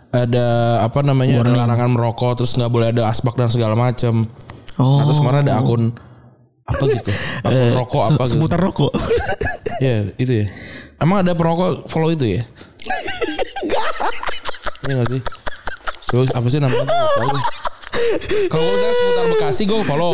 ada 0.09 0.45
apa 0.81 0.99
namanya 1.01 1.41
ada 1.41 1.53
larangan 1.55 1.89
merokok 1.89 2.41
terus 2.41 2.53
nggak 2.53 2.69
boleh 2.69 2.91
ada 2.91 3.07
asbak 3.07 3.39
dan 3.39 3.47
segala 3.47 3.73
macam. 3.73 4.27
Oh. 4.75 4.99
Nah, 4.99 5.07
terus 5.07 5.17
kemarin 5.23 5.41
ada 5.47 5.55
akun 5.57 5.95
apa 6.69 6.83
gitu 6.85 7.09
akun 7.47 7.69
rokok 7.81 8.03
apa 8.13 8.23
gitu. 8.27 8.33
Seputar 8.37 8.59
rokok. 8.61 8.91
Ya 9.79 10.05
itu 10.19 10.43
ya. 10.43 10.45
Emang 10.99 11.23
ada 11.23 11.31
perokok 11.31 11.87
follow 11.87 12.09
itu 12.09 12.25
ya? 12.29 12.43
Iya 14.81 14.95
gak 14.97 15.09
sih? 15.11 15.21
Coba 16.09 16.23
apa 16.33 16.47
sih 16.49 16.57
namanya? 16.57 16.87
Kalau 18.47 18.63
gue 18.63 18.73
misalnya 18.73 18.95
seputar 18.95 19.25
Bekasi 19.29 19.63
gue 19.63 19.79
follow. 19.83 20.11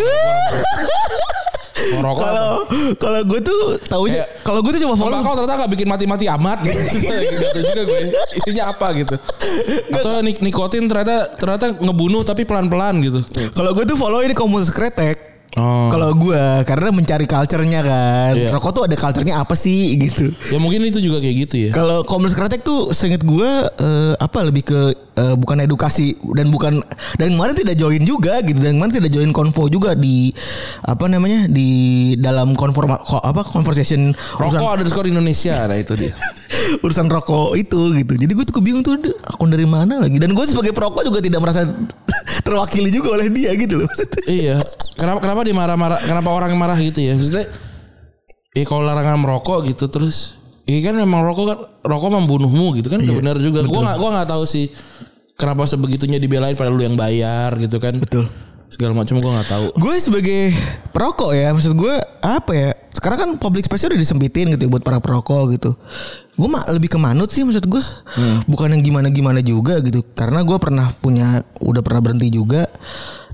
Mau 1.85 2.01
rokok 2.03 2.25
apa? 2.25 2.33
Kalau 2.33 2.57
kalau 2.97 3.19
gue 3.23 3.39
tuh 3.39 3.61
taunya 3.85 4.25
Kayak- 4.25 4.29
kalau 4.41 4.59
gue 4.59 4.71
tuh 4.73 4.81
cuma 4.81 4.95
follow 4.95 5.15
Tembakau 5.15 5.37
ternyata 5.37 5.61
gak 5.61 5.71
bikin 5.71 5.87
mati-mati 5.87 6.25
amat 6.27 6.59
gitu. 6.65 6.75
Tahu 6.75 7.61
juga 7.61 7.81
gue. 7.85 7.99
Isinya 8.35 8.63
apa 8.67 8.87
gitu. 8.95 9.15
Atau 9.93 10.11
nik- 10.19 10.41
nikotin 10.41 10.83
ternyata 10.85 11.15
ternyata 11.31 11.65
ngebunuh 11.77 12.21
tapi 12.21 12.43
pelan-pelan 12.43 12.95
gitu. 12.99 13.19
kalau 13.53 13.71
gue 13.71 13.85
tuh 13.85 13.95
follow 13.95 14.19
ini 14.19 14.33
komunitas 14.33 14.73
kretek. 14.73 15.24
Oh. 15.55 15.87
Kalau 15.87 16.11
gue 16.15 16.43
karena 16.67 16.89
mencari 16.91 17.25
culture-nya 17.25 17.79
kan. 17.79 18.33
Iya. 18.35 18.49
Rokok 18.51 18.71
tuh 18.75 18.83
ada 18.91 18.95
culture-nya 18.99 19.39
apa 19.39 19.55
sih 19.55 19.95
gitu. 19.95 20.35
Ya 20.51 20.59
mungkin 20.59 20.83
itu 20.83 20.99
juga 20.99 21.23
kayak 21.23 21.35
gitu 21.47 21.55
ya. 21.67 21.71
Kalau 21.71 22.03
komunitas 22.03 22.35
kretek 22.35 22.61
tuh 22.67 22.91
seinget 22.91 23.23
gue 23.23 23.49
eh, 23.65 24.13
apa 24.19 24.39
lebih 24.43 24.67
ke 24.67 24.79
eh, 25.15 25.35
bukan 25.35 25.63
edukasi 25.63 26.13
dan 26.35 26.47
bukan 26.47 26.79
dan 27.15 27.27
kemarin 27.33 27.55
tidak 27.55 27.75
join 27.75 28.03
juga 28.03 28.39
gitu 28.43 28.59
dan 28.59 28.77
kemarin 28.77 28.93
tidak 28.93 29.11
join 29.11 29.31
konvo 29.31 29.67
juga 29.67 29.95
di 29.95 30.31
apa 30.83 31.07
namanya 31.07 31.47
di 31.47 31.69
dalam 32.15 32.53
konforma 32.53 32.99
ko- 33.01 33.23
apa 33.23 33.43
conversation 33.43 34.11
urusan 34.11 34.59
Rokok 34.59 34.71
ada 34.75 34.83
di 34.83 34.91
skor 34.91 35.07
Indonesia. 35.07 35.55
Nah 35.65 35.77
itu 35.77 35.93
dia. 35.95 36.13
urusan 36.85 37.07
rokok 37.07 37.55
itu 37.55 37.95
gitu. 37.95 38.13
Jadi 38.15 38.31
gue 38.31 38.45
tuh 38.45 38.61
bingung 38.61 38.83
tuh 38.83 38.95
"Aduh, 38.95 39.15
akun 39.25 39.49
dari 39.51 39.65
mana 39.65 39.99
lagi 39.99 40.19
dan 40.19 40.31
gue 40.31 40.45
sebagai 40.45 40.71
perokok 40.71 41.03
juga 41.03 41.19
tidak 41.19 41.39
merasa 41.43 41.65
terwakili 42.45 42.91
juga 42.91 43.15
oleh 43.19 43.27
dia 43.31 43.51
gitu 43.55 43.81
loh. 43.81 43.89
Iya. 44.25 44.57
Kenapa 44.97 45.19
kenapa 45.21 45.41
dimarah-marah? 45.45 45.99
Kenapa 46.01 46.29
orang 46.33 46.55
marah 46.57 46.77
gitu 46.79 46.99
ya? 47.03 47.13
Maksudnya 47.13 47.45
Eh 48.55 48.63
kalau 48.63 48.87
larangan 48.87 49.19
merokok 49.19 49.67
gitu 49.67 49.91
terus 49.91 50.39
Iya 50.65 50.89
kan 50.89 50.97
memang 50.97 51.21
rokok 51.21 51.45
kan 51.45 51.57
rokok 51.85 52.09
membunuhmu 52.09 52.73
gitu 52.81 52.89
kan 52.89 52.97
Iya, 52.97 53.21
benar 53.21 53.37
juga. 53.37 53.61
Gua 53.69 53.81
nggak 53.85 53.97
gua 54.01 54.09
nggak 54.17 54.29
tahu 54.33 54.43
sih 54.49 54.65
kenapa 55.37 55.69
sebegitunya 55.69 56.17
dibelain 56.17 56.57
pada 56.57 56.73
lu 56.73 56.81
yang 56.81 56.97
bayar 56.97 57.53
gitu 57.61 57.77
kan. 57.77 57.93
Betul. 58.01 58.25
Segala 58.65 58.97
macam 58.97 59.21
gua 59.21 59.39
nggak 59.39 59.49
tahu. 59.49 59.65
Gue 59.77 59.95
sebagai 60.01 60.49
perokok 60.89 61.37
ya, 61.37 61.53
maksud 61.53 61.77
gue 61.77 61.95
apa 62.25 62.51
ya? 62.57 62.71
Sekarang 62.91 63.17
kan 63.21 63.29
public 63.37 63.69
space 63.69 63.93
udah 63.93 63.99
disempitin 64.01 64.57
gitu 64.57 64.65
ya 64.65 64.69
buat 64.73 64.81
para 64.81 64.97
perokok 64.97 65.53
gitu. 65.53 65.77
Gue 66.33 66.49
mah 66.49 66.65
lebih 66.73 66.89
ke 66.89 66.97
manut 66.97 67.29
sih 67.29 67.45
maksud 67.45 67.69
gue. 67.69 67.83
Bukan 68.49 68.73
yang 68.73 68.81
gimana-gimana 68.81 69.45
juga 69.45 69.79
gitu. 69.85 70.01
Karena 70.17 70.41
gue 70.41 70.57
pernah 70.57 70.89
punya, 70.97 71.45
udah 71.61 71.85
pernah 71.85 72.01
berhenti 72.01 72.33
juga. 72.33 72.65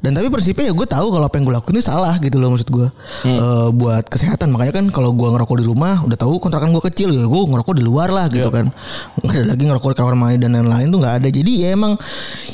Dan 0.02 0.18
tapi 0.18 0.34
prinsipnya 0.34 0.66
ya 0.66 0.74
gue 0.74 0.84
tahu 0.84 1.14
kalau 1.14 1.30
apa 1.30 1.38
yang 1.38 1.46
gue 1.46 1.54
lakuin 1.54 1.78
itu 1.78 1.86
salah 1.86 2.18
gitu 2.18 2.42
loh 2.42 2.50
maksud 2.50 2.74
gue. 2.74 2.88
Eh, 3.24 3.70
buat 3.72 4.02
kesehatan 4.04 4.50
makanya 4.50 4.82
kan 4.82 4.90
kalau 4.90 5.14
gue 5.14 5.30
ngerokok 5.30 5.62
di 5.62 5.66
rumah 5.66 6.02
udah 6.02 6.18
tahu 6.18 6.42
kontrakan 6.42 6.74
gue 6.74 6.82
kecil 6.90 7.14
ya 7.14 7.30
gue 7.30 7.40
ngerokok 7.46 7.74
di 7.78 7.86
luar 7.86 8.10
lah 8.10 8.26
gitu 8.26 8.50
kan. 8.50 8.74
Nggak 9.22 9.38
ada 9.38 9.46
lagi 9.54 9.64
ngerokok 9.64 9.90
di 9.94 9.98
kamar 9.98 10.16
mandi 10.18 10.38
dan 10.38 10.58
lain-lain 10.58 10.90
tuh 10.90 11.00
nggak 11.00 11.16
ada. 11.22 11.28
Jadi 11.30 11.52
ya 11.54 11.78
emang 11.78 11.94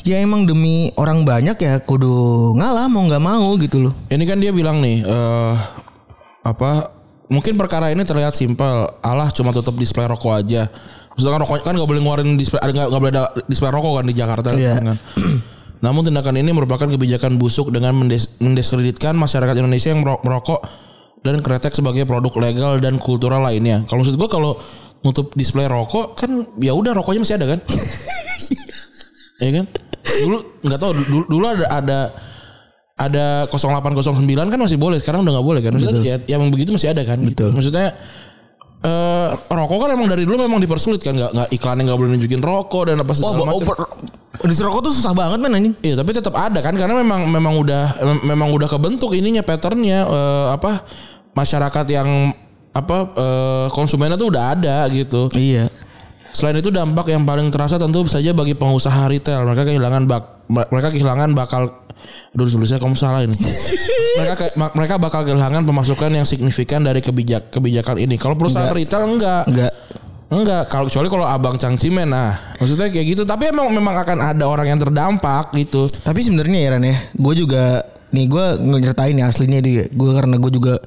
ya 0.04 0.20
emang 0.20 0.44
demi 0.44 0.92
orang 1.00 1.24
banyak 1.24 1.56
ya 1.56 1.80
kudu 1.80 2.12
ngalah 2.54 2.92
mau 2.92 3.08
nggak 3.08 3.24
mau 3.24 3.56
gitu 3.56 3.80
loh. 3.80 3.94
Ini 4.12 4.24
kan 4.28 4.38
dia 4.38 4.52
bilang 4.52 4.84
nih 4.84 5.08
eh 5.08 5.56
apa 6.44 6.92
mungkin 7.28 7.56
perkara 7.56 7.96
ini 7.96 8.04
terlihat 8.04 8.36
simpel. 8.36 8.92
Allah 9.00 9.32
cuma 9.32 9.56
tutup 9.56 9.80
display 9.80 10.04
rokok 10.04 10.36
aja. 10.36 10.68
Misalkan 11.16 11.48
rokok 11.48 11.64
kan 11.64 11.72
nggak 11.72 11.88
boleh 11.88 12.02
ngeluarin 12.04 12.36
display 12.36 12.60
ada 12.60 12.92
nggak 12.92 13.00
boleh 13.00 13.14
ada 13.16 13.24
display 13.48 13.72
rokok 13.72 14.04
kan 14.04 14.06
di 14.06 14.14
Jakarta 14.14 14.52
Iya. 14.52 14.84
kan. 14.84 15.00
Namun 15.82 16.02
tindakan 16.08 16.42
ini 16.42 16.52
merupakan 16.54 16.90
kebijakan 16.90 17.38
busuk 17.38 17.70
dengan 17.70 17.94
mendes- 17.94 18.42
mendiskreditkan 18.42 19.14
masyarakat 19.14 19.56
Indonesia 19.58 19.94
yang 19.94 20.02
mero- 20.02 20.22
merokok 20.26 20.66
dan 21.22 21.42
kretek 21.42 21.74
sebagai 21.74 22.06
produk 22.06 22.34
legal 22.38 22.82
dan 22.82 22.98
kultural 22.98 23.46
lainnya. 23.46 23.86
Kalau 23.86 24.02
maksud 24.02 24.18
gua 24.18 24.30
kalau 24.30 24.52
nutup 25.06 25.30
display 25.38 25.70
rokok 25.70 26.18
kan 26.18 26.46
ya 26.58 26.74
udah 26.74 26.98
rokoknya 26.98 27.22
masih 27.22 27.36
ada 27.38 27.46
kan? 27.58 27.60
ya 29.44 29.50
kan? 29.62 29.66
Dulu 30.08 30.38
nggak 30.66 30.80
tahu 30.82 30.92
dulu, 30.98 31.26
dulu 31.30 31.46
ada 31.46 31.66
ada 31.70 32.00
ada 32.98 33.26
0809 33.54 34.26
kan 34.50 34.58
masih 34.58 34.82
boleh 34.82 34.98
sekarang 34.98 35.22
udah 35.22 35.38
nggak 35.38 35.48
boleh 35.48 35.62
kan 35.62 35.70
maksudnya 35.78 36.02
ya, 36.02 36.18
yang 36.26 36.50
begitu 36.50 36.74
masih 36.74 36.90
ada 36.98 37.06
kan 37.06 37.22
gitu. 37.22 37.54
maksudnya 37.54 37.94
eh 38.88 39.30
rokok 39.52 39.78
kan 39.84 39.90
emang 40.00 40.08
dari 40.08 40.24
dulu 40.24 40.48
memang 40.48 40.64
dipersulit 40.64 41.04
kan 41.04 41.12
nggak 41.12 41.32
nggak 41.36 41.50
iklannya 41.52 41.84
nggak 41.92 41.98
boleh 42.00 42.10
nunjukin 42.16 42.40
rokok 42.40 42.84
dan 42.88 43.04
apa 43.04 43.12
segala 43.12 43.44
oh, 43.44 43.60
macam 43.60 43.76
industri 44.48 44.64
rokok 44.64 44.82
tuh 44.88 44.94
susah 44.96 45.12
banget 45.12 45.40
men 45.44 45.54
anjing. 45.60 45.76
Iya 45.84 45.96
tapi 46.00 46.10
tetap 46.16 46.36
ada 46.40 46.60
kan 46.64 46.72
karena 46.72 47.04
memang 47.04 47.28
memang 47.28 47.54
udah 47.60 47.84
mem- 48.00 48.24
memang 48.32 48.50
udah 48.56 48.70
kebentuk 48.72 49.12
ininya 49.12 49.44
patternnya 49.44 50.08
eh, 50.08 50.48
apa 50.56 50.88
masyarakat 51.36 51.86
yang 51.92 52.32
apa 52.72 52.98
eh, 53.18 53.68
konsumennya 53.76 54.16
tuh 54.16 54.32
udah 54.32 54.56
ada 54.56 54.88
gitu. 54.94 55.28
Iya. 55.36 55.68
Selain 56.32 56.56
itu 56.62 56.70
dampak 56.70 57.10
yang 57.10 57.26
paling 57.26 57.50
terasa 57.50 57.82
tentu 57.82 58.06
saja 58.06 58.30
bagi 58.30 58.54
pengusaha 58.54 59.10
retail 59.10 59.42
mereka 59.42 59.66
kehilangan 59.66 60.06
bak 60.06 60.37
mereka 60.48 60.90
kehilangan 60.90 61.32
bakal 61.32 61.88
Aduh 62.38 62.46
tulisnya 62.46 62.78
kamu 62.78 62.94
salah 62.94 63.26
ini. 63.26 63.34
mereka 64.22 64.34
ke- 64.38 64.54
ma- 64.54 64.70
mereka 64.78 65.02
bakal 65.02 65.26
kehilangan 65.26 65.66
pemasukan 65.66 66.14
yang 66.14 66.30
signifikan 66.30 66.86
dari 66.86 67.02
kebijak 67.02 67.50
kebijakan 67.50 67.98
ini. 67.98 68.22
Kalau 68.22 68.38
perusahaan 68.38 68.70
retail 68.70 69.18
enggak. 69.18 69.50
Enggak. 69.50 69.74
Enggak, 70.28 70.68
kalau 70.68 70.92
kecuali 70.92 71.08
kalau 71.08 71.26
abang 71.26 71.56
cangcimen 71.56 72.06
nah. 72.06 72.36
Maksudnya 72.60 72.92
kayak 72.92 73.16
gitu, 73.16 73.24
tapi 73.24 73.48
emang 73.48 73.72
memang 73.72 73.96
akan 73.96 74.36
ada 74.36 74.44
orang 74.44 74.68
yang 74.68 74.78
terdampak 74.78 75.56
gitu. 75.56 75.88
Tapi 75.88 76.20
sebenarnya 76.20 76.68
ya 76.68 76.70
Ran 76.76 76.84
ya, 76.84 76.98
gue 77.16 77.34
juga 77.34 77.80
nih 78.12 78.28
gue 78.28 78.46
ngeritain 78.60 79.16
ya 79.16 79.32
aslinya 79.32 79.60
dia. 79.64 79.84
Gue 79.88 80.12
karena 80.12 80.36
gue 80.36 80.52
juga 80.52 80.84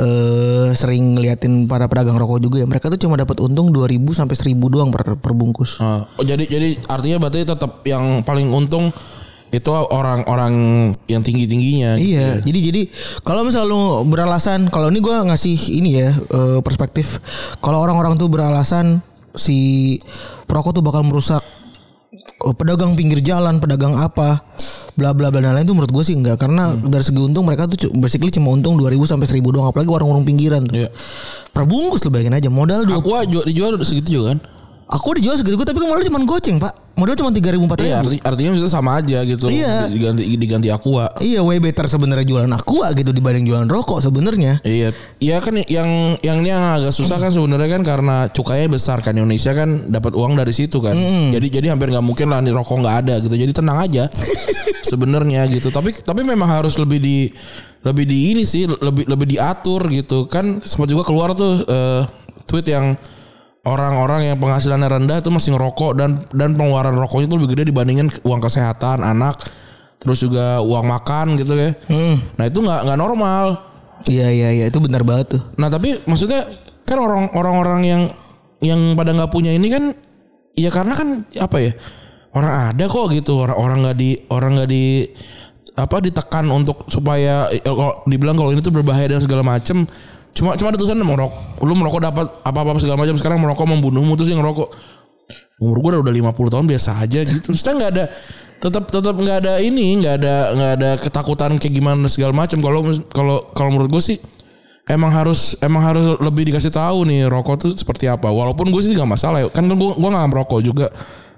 eh 0.00 0.72
sering 0.72 1.16
ngeliatin 1.18 1.68
para 1.68 1.84
pedagang 1.86 2.16
rokok 2.16 2.40
juga 2.40 2.64
ya. 2.64 2.66
Mereka 2.68 2.88
tuh 2.88 3.00
cuma 3.00 3.20
dapat 3.20 3.40
untung 3.44 3.68
2000 3.74 4.00
sampai 4.16 4.36
1000 4.36 4.56
doang 4.72 4.88
per, 4.88 5.16
per 5.20 5.32
bungkus. 5.36 5.80
Oh, 5.82 6.24
jadi 6.24 6.48
jadi 6.48 6.80
artinya 6.88 7.28
berarti 7.28 7.44
tetap 7.44 7.84
yang 7.84 8.24
paling 8.24 8.48
untung 8.48 8.88
itu 9.52 9.68
orang-orang 9.68 10.54
yang 11.12 11.20
tinggi-tingginya. 11.20 12.00
gitu 12.00 12.16
Iya, 12.16 12.40
jadi 12.40 12.58
jadi 12.72 12.82
kalau 13.20 13.44
misalnya 13.44 13.68
lu 13.68 14.00
beralasan 14.08 14.72
kalau 14.72 14.88
ini 14.88 15.04
gua 15.04 15.20
ngasih 15.28 15.76
ini 15.76 16.00
ya 16.00 16.08
eh, 16.16 16.58
perspektif 16.64 17.20
kalau 17.60 17.84
orang-orang 17.84 18.16
tuh 18.16 18.32
beralasan 18.32 19.04
si 19.36 20.00
perokok 20.48 20.80
tuh 20.80 20.84
bakal 20.84 21.04
merusak 21.04 21.44
eh, 22.16 22.54
pedagang 22.56 22.96
pinggir 22.96 23.20
jalan, 23.20 23.60
pedagang 23.60 23.92
apa, 24.00 24.40
bla 24.92 25.16
bla 25.16 25.32
bla 25.32 25.40
dan 25.40 25.56
lain 25.56 25.64
itu 25.64 25.72
menurut 25.72 25.88
gue 25.88 26.04
sih 26.04 26.12
enggak 26.12 26.36
karena 26.36 26.76
dari 26.76 27.00
segi 27.00 27.16
untung 27.16 27.48
mereka 27.48 27.64
tuh 27.64 27.88
basically 27.96 28.28
cuma 28.28 28.52
untung 28.52 28.76
2000 28.76 29.16
sampai 29.16 29.24
1000 29.24 29.40
doang 29.40 29.68
apalagi 29.72 29.88
warung-warung 29.88 30.26
pinggiran 30.28 30.68
tuh. 30.68 30.84
Iya. 30.84 30.88
Perbungkus 31.52 32.04
lu 32.04 32.12
bayangin 32.12 32.36
aja 32.36 32.48
modal 32.52 32.84
dua. 32.84 33.00
Aqua 33.00 33.24
jual 33.24 33.44
dijual 33.48 33.76
segitu 33.80 34.20
juga 34.20 34.36
kan? 34.36 34.38
Aku 34.92 35.16
dijual 35.16 35.40
segitu 35.40 35.56
tapi 35.64 35.80
kan 35.80 35.88
modal 35.88 36.04
cuma 36.04 36.20
goceng, 36.28 36.60
Pak. 36.60 36.92
Modal 37.00 37.16
cuma 37.16 37.32
3000 37.32 37.56
4000. 37.56 37.88
Iya, 37.88 37.96
arti, 38.04 38.16
artinya 38.20 38.48
maksudnya 38.52 38.72
sama 38.76 39.00
aja 39.00 39.18
gitu. 39.24 39.48
Iya. 39.48 39.88
Diganti 39.88 40.22
diganti 40.36 40.68
Aqua. 40.68 41.08
Iya, 41.16 41.40
way 41.40 41.56
better 41.56 41.88
sebenarnya 41.88 42.28
jualan 42.28 42.52
aqua 42.52 42.92
gitu 42.92 43.08
dibanding 43.16 43.48
jualan 43.48 43.64
rokok 43.64 44.04
sebenarnya. 44.04 44.60
Iya, 44.60 44.92
iya 45.16 45.40
kan 45.40 45.56
yang 45.64 46.20
yang 46.20 46.44
ini 46.44 46.52
yang 46.52 46.76
agak 46.76 46.92
susah 46.92 47.16
kan 47.16 47.32
sebenarnya 47.32 47.80
kan 47.80 47.82
karena 47.88 48.28
cukainya 48.28 48.68
besar 48.68 49.00
kan 49.00 49.16
Indonesia 49.16 49.56
kan 49.56 49.88
dapat 49.88 50.12
uang 50.12 50.36
dari 50.36 50.52
situ 50.52 50.84
kan. 50.84 50.92
Jadi 51.32 51.46
jadi 51.48 51.72
hampir 51.72 51.88
nggak 51.88 52.04
mungkin 52.04 52.28
lah 52.28 52.44
nih 52.44 52.52
rokok 52.52 52.84
nggak 52.84 52.96
ada 53.08 53.14
gitu. 53.24 53.32
Jadi 53.32 53.52
tenang 53.56 53.80
aja 53.80 54.12
sebenarnya 54.92 55.48
gitu. 55.48 55.72
Tapi 55.72 56.04
tapi 56.04 56.20
memang 56.20 56.60
harus 56.60 56.76
lebih 56.76 57.00
di 57.00 57.32
lebih 57.80 58.04
di 58.04 58.36
ini 58.36 58.44
sih 58.44 58.68
lebih 58.68 59.08
lebih 59.08 59.24
diatur 59.32 59.88
gitu 59.88 60.28
kan. 60.28 60.60
Sempat 60.60 60.92
juga 60.92 61.08
keluar 61.08 61.32
tuh 61.32 61.64
eh, 61.64 62.04
tweet 62.44 62.68
yang 62.68 62.92
orang-orang 63.62 64.26
yang 64.26 64.38
penghasilannya 64.42 64.88
rendah 64.90 65.16
itu 65.22 65.30
masih 65.30 65.54
ngerokok 65.54 65.90
dan 65.94 66.10
dan 66.34 66.58
pengeluaran 66.58 66.98
rokoknya 66.98 67.30
itu 67.30 67.36
lebih 67.38 67.50
gede 67.54 67.64
dibandingin 67.70 68.08
uang 68.26 68.40
kesehatan 68.42 69.06
anak 69.06 69.38
terus 70.02 70.18
juga 70.18 70.58
uang 70.58 70.82
makan 70.82 71.38
gitu 71.38 71.54
ya. 71.54 71.70
Nah 72.34 72.50
itu 72.50 72.58
nggak 72.58 72.90
nggak 72.90 72.98
normal. 72.98 73.70
Iya 74.10 74.34
iya 74.34 74.48
iya 74.50 74.64
itu 74.66 74.82
benar 74.82 75.06
banget 75.06 75.38
tuh. 75.38 75.42
Nah 75.54 75.70
tapi 75.70 75.94
maksudnya 76.10 76.42
kan 76.82 76.98
orang 76.98 77.30
orang-orang 77.38 77.80
yang 77.86 78.02
yang 78.58 78.80
pada 78.98 79.14
nggak 79.14 79.30
punya 79.30 79.54
ini 79.54 79.70
kan 79.70 79.94
ya 80.58 80.74
karena 80.74 80.98
kan 80.98 81.08
apa 81.38 81.56
ya 81.62 81.72
orang 82.34 82.74
ada 82.74 82.84
kok 82.90 83.14
gitu 83.14 83.38
orang 83.38 83.56
orang 83.58 83.78
nggak 83.86 83.96
di 83.98 84.10
orang 84.34 84.58
nggak 84.58 84.70
di 84.70 85.06
apa 85.72 85.96
ditekan 86.04 86.50
untuk 86.52 86.84
supaya 86.90 87.48
eh, 87.48 87.62
kalau 87.62 87.94
dibilang 88.04 88.36
kalau 88.36 88.50
ini 88.52 88.60
tuh 88.60 88.74
berbahaya 88.74 89.08
dan 89.16 89.22
segala 89.24 89.40
macem 89.46 89.88
cuma 90.32 90.56
cuma 90.56 90.72
ada 90.72 90.78
tulisan 90.80 90.98
merokok. 91.00 91.62
Lu 91.64 91.72
merokok 91.76 92.00
dapat 92.02 92.26
apa 92.42 92.58
apa 92.64 92.80
segala 92.80 92.98
macam. 93.00 93.16
Sekarang 93.20 93.38
merokok 93.40 93.66
membunuhmu 93.68 94.16
terus 94.16 94.32
yang 94.32 94.40
ngerokok. 94.40 94.68
Umur 95.62 95.78
gue 95.78 95.90
udah 96.02 96.14
50 96.34 96.52
tahun 96.52 96.66
biasa 96.66 96.90
aja 96.98 97.20
gitu. 97.22 97.54
Terus 97.54 97.62
nggak 97.62 97.90
ada 97.94 98.04
tetap 98.62 98.84
tetap 98.94 99.14
nggak 99.18 99.38
ada 99.42 99.58
ini 99.58 99.98
nggak 99.98 100.14
ada 100.22 100.34
nggak 100.54 100.72
ada 100.78 100.90
ketakutan 101.02 101.58
kayak 101.58 101.74
gimana 101.74 102.06
segala 102.10 102.34
macam. 102.34 102.58
Kalau 102.58 102.80
kalau 103.10 103.36
kalau 103.54 103.70
menurut 103.70 103.90
gue 103.90 104.02
sih 104.02 104.18
emang 104.90 105.14
harus 105.14 105.54
emang 105.62 105.82
harus 105.82 106.18
lebih 106.18 106.50
dikasih 106.50 106.74
tahu 106.74 107.06
nih 107.06 107.30
rokok 107.30 107.68
tuh 107.68 107.70
seperti 107.74 108.10
apa. 108.10 108.26
Walaupun 108.30 108.70
gue 108.74 108.82
sih 108.82 108.94
nggak 108.94 109.10
masalah 109.10 109.38
ya. 109.42 109.48
Kan 109.50 109.70
gue 109.70 109.76
gue 109.76 110.10
nggak 110.10 110.28
merokok 110.30 110.60
juga. 110.62 110.90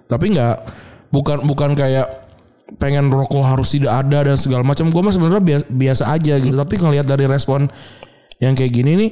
Tapi 0.09 0.37
nggak 0.37 0.57
bukan 1.13 1.45
bukan 1.45 1.73
kayak 1.77 2.07
pengen 2.81 3.13
rokok 3.13 3.45
harus 3.45 3.73
tidak 3.77 4.05
ada 4.05 4.33
dan 4.33 4.37
segala 4.41 4.65
macam. 4.65 4.89
Gue 4.89 5.03
mah 5.05 5.13
sebenarnya 5.13 5.43
biasa, 5.45 5.65
biasa 5.69 6.05
aja 6.13 6.35
gitu. 6.41 6.57
Tapi 6.57 6.75
ngelihat 6.81 7.07
dari 7.09 7.29
respon 7.29 7.69
yang 8.45 8.55
kayak 8.55 8.73
gini 8.77 8.93
nih 9.01 9.11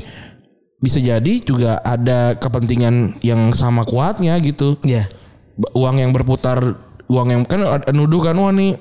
bisa 0.83 0.99
jadi 0.99 1.33
juga 1.41 1.79
ada 1.81 2.35
kepentingan 2.37 3.23
yang 3.23 3.55
sama 3.55 3.87
kuatnya 3.87 4.37
gitu. 4.43 4.77
Iya. 4.83 5.07
Ba- 5.55 5.73
uang 5.79 5.97
yang 6.03 6.11
berputar 6.11 6.59
uang 7.07 7.29
yang 7.31 7.43
kan 7.47 7.63
nuduh 7.95 8.21
kan 8.21 8.35
wah 8.37 8.51
nih 8.51 8.75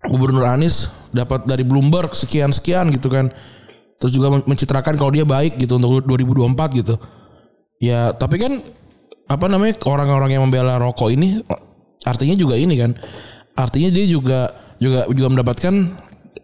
Gubernur 0.00 0.48
Anies 0.48 0.88
dapat 1.12 1.44
dari 1.44 1.60
Bloomberg 1.60 2.16
sekian 2.16 2.50
sekian 2.56 2.88
gitu 2.88 3.12
kan. 3.12 3.28
Terus 4.00 4.16
juga 4.16 4.32
men- 4.32 4.48
mencitrakan 4.48 4.96
kalau 4.96 5.12
dia 5.12 5.28
baik 5.28 5.60
gitu 5.60 5.76
untuk 5.76 6.08
2024 6.08 6.80
gitu. 6.80 6.96
Ya 7.84 8.16
tapi 8.16 8.40
kan 8.40 8.64
apa 9.28 9.46
namanya 9.46 9.76
orang-orang 9.84 10.40
yang 10.40 10.42
membela 10.48 10.80
rokok 10.80 11.12
ini 11.12 11.44
artinya 12.08 12.32
juga 12.32 12.56
ini 12.56 12.80
kan. 12.80 12.96
Artinya 13.60 13.92
dia 13.92 14.08
juga 14.08 14.56
juga 14.80 15.04
juga 15.12 15.28
mendapatkan 15.36 15.74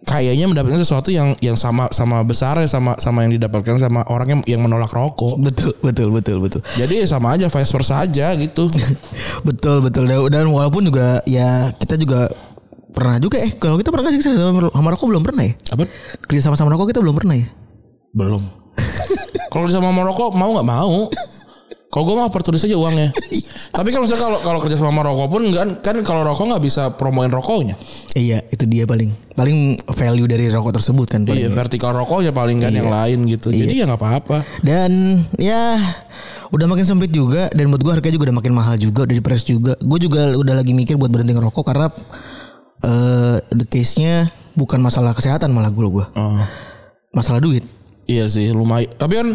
kayaknya 0.02 0.46
mendapatkan 0.46 0.78
sesuatu 0.78 1.10
yang 1.10 1.34
yang 1.38 1.54
sama 1.54 1.86
sama 1.90 2.22
besarnya 2.22 2.66
sama 2.66 2.94
sama 2.96 3.22
yang 3.22 3.34
didapatkan 3.34 3.74
sama 3.76 4.02
orang 4.06 4.28
yang 4.28 4.40
yang 4.46 4.60
menolak 4.62 4.90
rokok 4.90 5.38
Betul, 5.38 5.74
betul, 5.80 6.08
betul, 6.10 6.36
betul. 6.38 6.60
jadi 6.74 7.02
ya 7.02 7.06
sama 7.06 7.34
aja 7.34 7.46
vice 7.46 7.70
versa 7.70 8.02
aja 8.02 8.34
gitu 8.34 8.66
betul, 9.48 9.80
betul. 9.80 10.06
Dan- 10.06 10.26
Dan 10.26 10.46
walaupun 10.50 10.86
juga 10.86 11.22
ya 11.24 11.70
kita 11.72 11.94
juga 11.96 12.30
pernah 12.90 13.18
juga 13.18 13.38
eh 13.38 13.52
kalau 13.52 13.76
kita 13.76 13.92
pernah 13.92 14.08
sih 14.08 14.22
sama, 14.22 14.70
sama 14.70 14.88
rokok 14.90 15.06
belum 15.06 15.22
pernah 15.22 15.44
ya? 15.44 15.54
apa 15.70 15.84
Kerja 16.24 16.40
sama 16.44 16.56
sama 16.56 16.70
rokok 16.72 16.90
kita 16.90 17.00
belum 17.02 17.14
pernah 17.14 17.36
ya? 17.36 17.46
Belum. 18.10 18.40
Kalau 19.52 19.68
sama 19.68 19.88
Maroko 19.88 20.32
mau 20.32 20.52
nggak 20.52 20.68
mau. 20.68 21.08
Kalau 21.96 22.12
gue 22.12 22.16
mah 22.20 22.28
opportunis 22.28 22.60
aja 22.60 22.76
uangnya. 22.76 23.08
Tapi 23.76 23.88
kan 23.88 24.04
maksudnya 24.04 24.20
kalau 24.20 24.36
kalau 24.44 24.60
kerja 24.60 24.76
sama 24.76 24.92
Maroko 24.92 25.32
pun 25.32 25.48
kan 25.48 25.80
kan 25.80 25.96
kalau 26.04 26.28
rokok 26.28 26.44
nggak 26.52 26.60
bisa 26.68 26.92
promoin 26.92 27.32
rokoknya. 27.32 27.72
Iya, 28.12 28.44
itu 28.52 28.68
dia 28.68 28.84
paling 28.84 29.16
paling 29.32 29.80
value 29.96 30.28
dari 30.28 30.52
rokok 30.52 30.76
tersebut 30.76 31.08
kan. 31.08 31.24
Iya, 31.24 31.48
vertikal 31.48 31.96
rokoknya 31.96 32.36
paling 32.36 32.60
kan 32.60 32.76
yang 32.76 32.92
lain 32.92 33.24
gitu. 33.32 33.48
Jadi 33.48 33.80
ya 33.80 33.88
nggak 33.88 33.96
apa-apa. 33.96 34.44
Dan 34.60 34.92
ya 35.40 35.80
udah 36.52 36.68
makin 36.68 36.84
sempit 36.84 37.16
juga 37.16 37.48
dan 37.56 37.72
buat 37.72 37.80
gue 37.80 37.92
harganya 37.96 38.20
juga 38.20 38.28
udah 38.28 38.36
makin 38.44 38.52
mahal 38.52 38.76
juga 38.76 39.08
udah 39.08 39.16
di 39.16 39.24
press 39.24 39.48
juga. 39.48 39.72
Gue 39.80 39.96
juga 39.96 40.36
udah 40.36 40.52
lagi 40.52 40.76
mikir 40.76 41.00
buat 41.00 41.08
berhenti 41.08 41.32
ngerokok 41.32 41.64
karena 41.64 41.88
eh 42.84 43.40
the 43.56 43.64
case-nya 43.64 44.28
bukan 44.52 44.84
masalah 44.84 45.16
kesehatan 45.16 45.48
malah 45.48 45.72
gue 45.72 45.88
gue. 45.88 46.04
Oh. 46.12 46.44
Masalah 47.16 47.40
duit. 47.40 47.64
Iya 48.04 48.28
sih, 48.28 48.52
lumayan. 48.52 48.92
Tapi 49.00 49.12
kan 49.16 49.28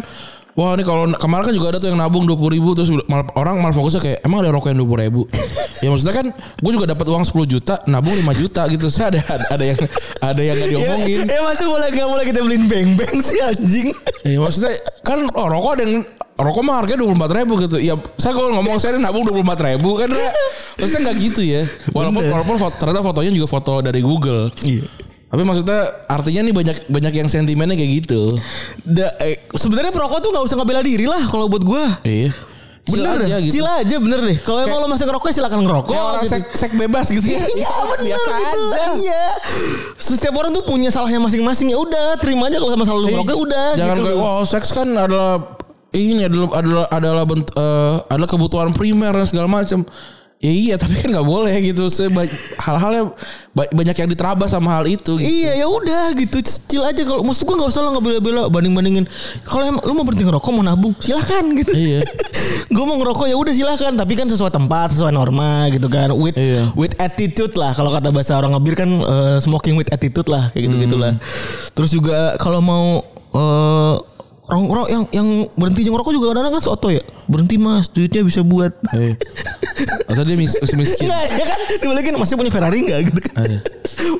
Wah 0.52 0.76
ini 0.76 0.84
kalau 0.84 1.08
kemarin 1.16 1.48
kan 1.48 1.54
juga 1.56 1.66
ada 1.72 1.78
tuh 1.80 1.88
yang 1.88 1.96
nabung 1.96 2.28
dua 2.28 2.36
ribu 2.52 2.76
terus 2.76 2.92
mal, 3.08 3.24
orang 3.40 3.56
malah 3.64 3.72
fokusnya 3.72 4.00
kayak 4.04 4.18
emang 4.20 4.44
ada 4.44 4.52
rokok 4.52 4.68
yang 4.76 4.84
dua 4.84 5.08
ribu. 5.08 5.24
ya 5.82 5.88
maksudnya 5.88 6.12
kan 6.12 6.26
gue 6.34 6.72
juga 6.76 6.86
dapat 6.92 7.06
uang 7.08 7.24
10 7.24 7.48
juta 7.48 7.74
nabung 7.88 8.12
5 8.12 8.36
juta 8.36 8.62
gitu. 8.68 8.92
Saya 8.92 9.16
ada 9.16 9.20
ada 9.48 9.64
yang 9.64 9.78
ada 10.20 10.42
yang 10.44 10.56
nggak 10.60 10.70
diomongin. 10.76 11.20
Ya, 11.24 11.40
masih 11.40 11.64
boleh 11.64 11.88
gak 11.96 12.08
boleh 12.12 12.24
kita 12.28 12.40
beliin 12.44 12.64
beng-beng 12.68 13.16
sih 13.24 13.40
anjing. 13.40 13.96
Iya 14.28 14.38
maksudnya 14.44 14.76
kan 15.00 15.24
oh, 15.32 15.46
rokok 15.48 15.72
ada 15.80 15.82
yang 15.88 16.04
rokok 16.36 16.62
mah 16.68 16.74
harganya 16.84 17.00
dua 17.00 17.08
puluh 17.08 17.18
empat 17.24 17.32
ribu 17.32 17.52
gitu. 17.64 17.76
Ya 17.80 17.94
saya 18.20 18.32
kalau 18.36 18.52
ngomong 18.52 18.76
saya 18.76 19.00
nabung 19.00 19.24
dua 19.24 19.32
puluh 19.32 19.46
empat 19.48 19.60
ribu 19.64 19.96
kan 20.04 20.12
ya, 20.12 20.28
maksudnya 20.76 21.00
nggak 21.08 21.16
gitu 21.32 21.40
ya. 21.48 21.62
Walaupun 21.96 22.28
walaupun 22.28 22.56
foto, 22.60 22.74
ternyata 22.76 23.00
fotonya 23.00 23.32
juga 23.32 23.48
foto 23.48 23.80
dari 23.80 24.04
Google. 24.04 24.52
Iya. 24.60 25.11
Tapi 25.32 25.48
maksudnya 25.48 25.80
artinya 26.12 26.44
nih 26.44 26.52
banyak 26.52 26.76
banyak 26.92 27.12
yang 27.24 27.28
sentimennya 27.32 27.72
kayak 27.72 28.04
gitu. 28.04 28.36
Da, 28.84 29.16
eh, 29.24 29.40
sebenarnya 29.56 29.88
perokok 29.88 30.20
tuh 30.20 30.28
nggak 30.28 30.44
usah 30.44 30.56
ngebela 30.60 30.84
diri 30.84 31.08
lah 31.08 31.24
kalau 31.24 31.48
buat 31.48 31.64
gue. 31.64 31.84
Iya. 32.04 32.30
Bener 32.82 33.14
aja 33.14 33.38
deh, 33.38 33.46
gitu. 33.46 33.62
chill 33.62 33.68
aja 33.70 33.96
bener 34.02 34.20
deh. 34.26 34.36
Kalau 34.42 34.60
emang 34.66 34.84
lo 34.84 34.86
masih 34.90 35.06
ngerokok 35.08 35.30
ya 35.30 35.34
silakan 35.40 35.60
ngerokok. 35.64 35.94
Kayak 35.94 36.04
orang 36.04 36.24
gitu. 36.26 36.32
sek, 36.36 36.44
sek 36.52 36.72
bebas 36.76 37.06
gitu 37.08 37.26
ya. 37.30 37.40
Iya 37.40 37.70
bener 37.94 38.06
Biasa 38.12 38.30
gitu 38.34 38.58
aja. 38.60 38.84
Iya 38.92 39.24
Setiap 39.96 40.34
orang 40.36 40.50
tuh 40.52 40.64
punya 40.66 40.90
salahnya 40.90 41.22
masing-masing 41.22 41.70
Ya 41.70 41.78
udah 41.78 42.18
terima 42.18 42.50
aja 42.50 42.58
kalau 42.58 42.74
sama 42.74 42.84
salah 42.84 43.00
lu 43.00 43.08
ngerokok 43.14 43.38
udah 43.38 43.66
Jangan 43.78 43.96
gitu. 43.96 44.04
kayak 44.04 44.18
wow 44.18 44.42
seks 44.44 44.68
kan 44.74 44.88
adalah 44.98 45.62
ini 45.92 46.24
adalah 46.24 46.48
adalah 46.58 46.86
adalah 46.88 47.24
bent, 47.28 47.46
eh, 47.52 47.96
adalah 48.08 48.28
kebutuhan 48.28 48.72
primer 48.74 49.12
dan 49.14 49.26
segala 49.28 49.48
macam. 49.48 49.84
Ya 50.42 50.50
iya 50.50 50.74
tapi 50.74 50.98
kan 50.98 51.08
nggak 51.08 51.22
boleh 51.24 51.54
gitu. 51.62 51.86
Hal-halnya 52.58 53.14
ba- 53.50 53.70
banyak 53.70 53.94
yang 53.94 54.10
diterabas 54.10 54.50
sama 54.50 54.74
hal 54.74 54.84
itu. 54.84 55.14
Gitu. 55.14 55.22
Iya 55.22 55.54
ya 55.56 55.66
udah 55.66 56.10
gitu 56.12 56.42
chill 56.42 56.82
aja 56.82 56.98
kalau 57.00 57.22
maksud 57.22 57.44
gua 57.44 57.56
nggak 57.56 57.70
usah 57.70 57.80
lo 57.80 57.90
ngebela-bela 57.94 58.42
banding-bandingin 58.48 59.06
kalau 59.44 59.62
emang 59.62 59.82
lu 59.82 59.92
mau 59.92 60.02
berhenti 60.02 60.24
ngerokok 60.24 60.50
mau 60.50 60.64
nabung 60.64 60.92
silahkan 60.98 61.46
gitu 61.54 61.70
Iya. 61.70 62.00
gue 62.74 62.82
mau 62.82 62.96
ngerokok 62.96 63.26
ya 63.28 63.36
udah 63.36 63.52
silahkan 63.52 63.92
tapi 63.92 64.12
kan 64.14 64.26
sesuai 64.26 64.50
tempat 64.50 64.90
sesuai 64.90 65.12
norma 65.12 65.68
gitu 65.68 65.86
kan 65.86 66.10
with 66.10 66.34
Iya. 66.34 66.72
with 66.74 66.96
attitude 66.96 67.54
lah 67.54 67.70
kalau 67.70 67.92
kata 67.92 68.08
bahasa 68.08 68.34
orang 68.34 68.50
ngebir 68.52 68.74
kan 68.74 68.88
eh, 68.88 69.38
smoking 69.38 69.76
with 69.76 69.92
attitude 69.92 70.26
lah 70.26 70.50
kayak 70.50 70.66
gitu 70.66 70.76
gitulah 70.82 71.14
terus 71.70 71.92
juga 71.92 72.34
kalau 72.36 72.58
mau 72.58 72.86
eh 73.32 73.94
orang 74.50 74.62
orang 74.68 74.86
yang 74.90 75.02
yang 75.14 75.28
berhenti 75.54 75.86
ngerokok 75.86 76.12
juga 76.12 76.26
kadang-kadang 76.34 76.58
kan 76.58 76.64
soto 76.64 76.88
ya 76.90 77.02
berhenti 77.30 77.56
mas 77.62 77.86
duitnya 77.88 78.26
bisa 78.26 78.42
buat 78.42 78.74
Iya. 78.92 79.14
Atau 80.10 80.22
dia 80.28 80.36
mis 80.36 80.52
masih 80.52 80.76
miskin. 80.76 81.08
Enggak 81.08 81.24
ya 81.32 81.44
kan 81.48 81.60
dibalikin 81.80 82.12
masih 82.20 82.34
punya 82.36 82.52
Ferrari 82.52 82.84
enggak 82.84 83.00
gitu 83.08 83.20
kan. 83.24 83.46
Iya. 83.48 83.60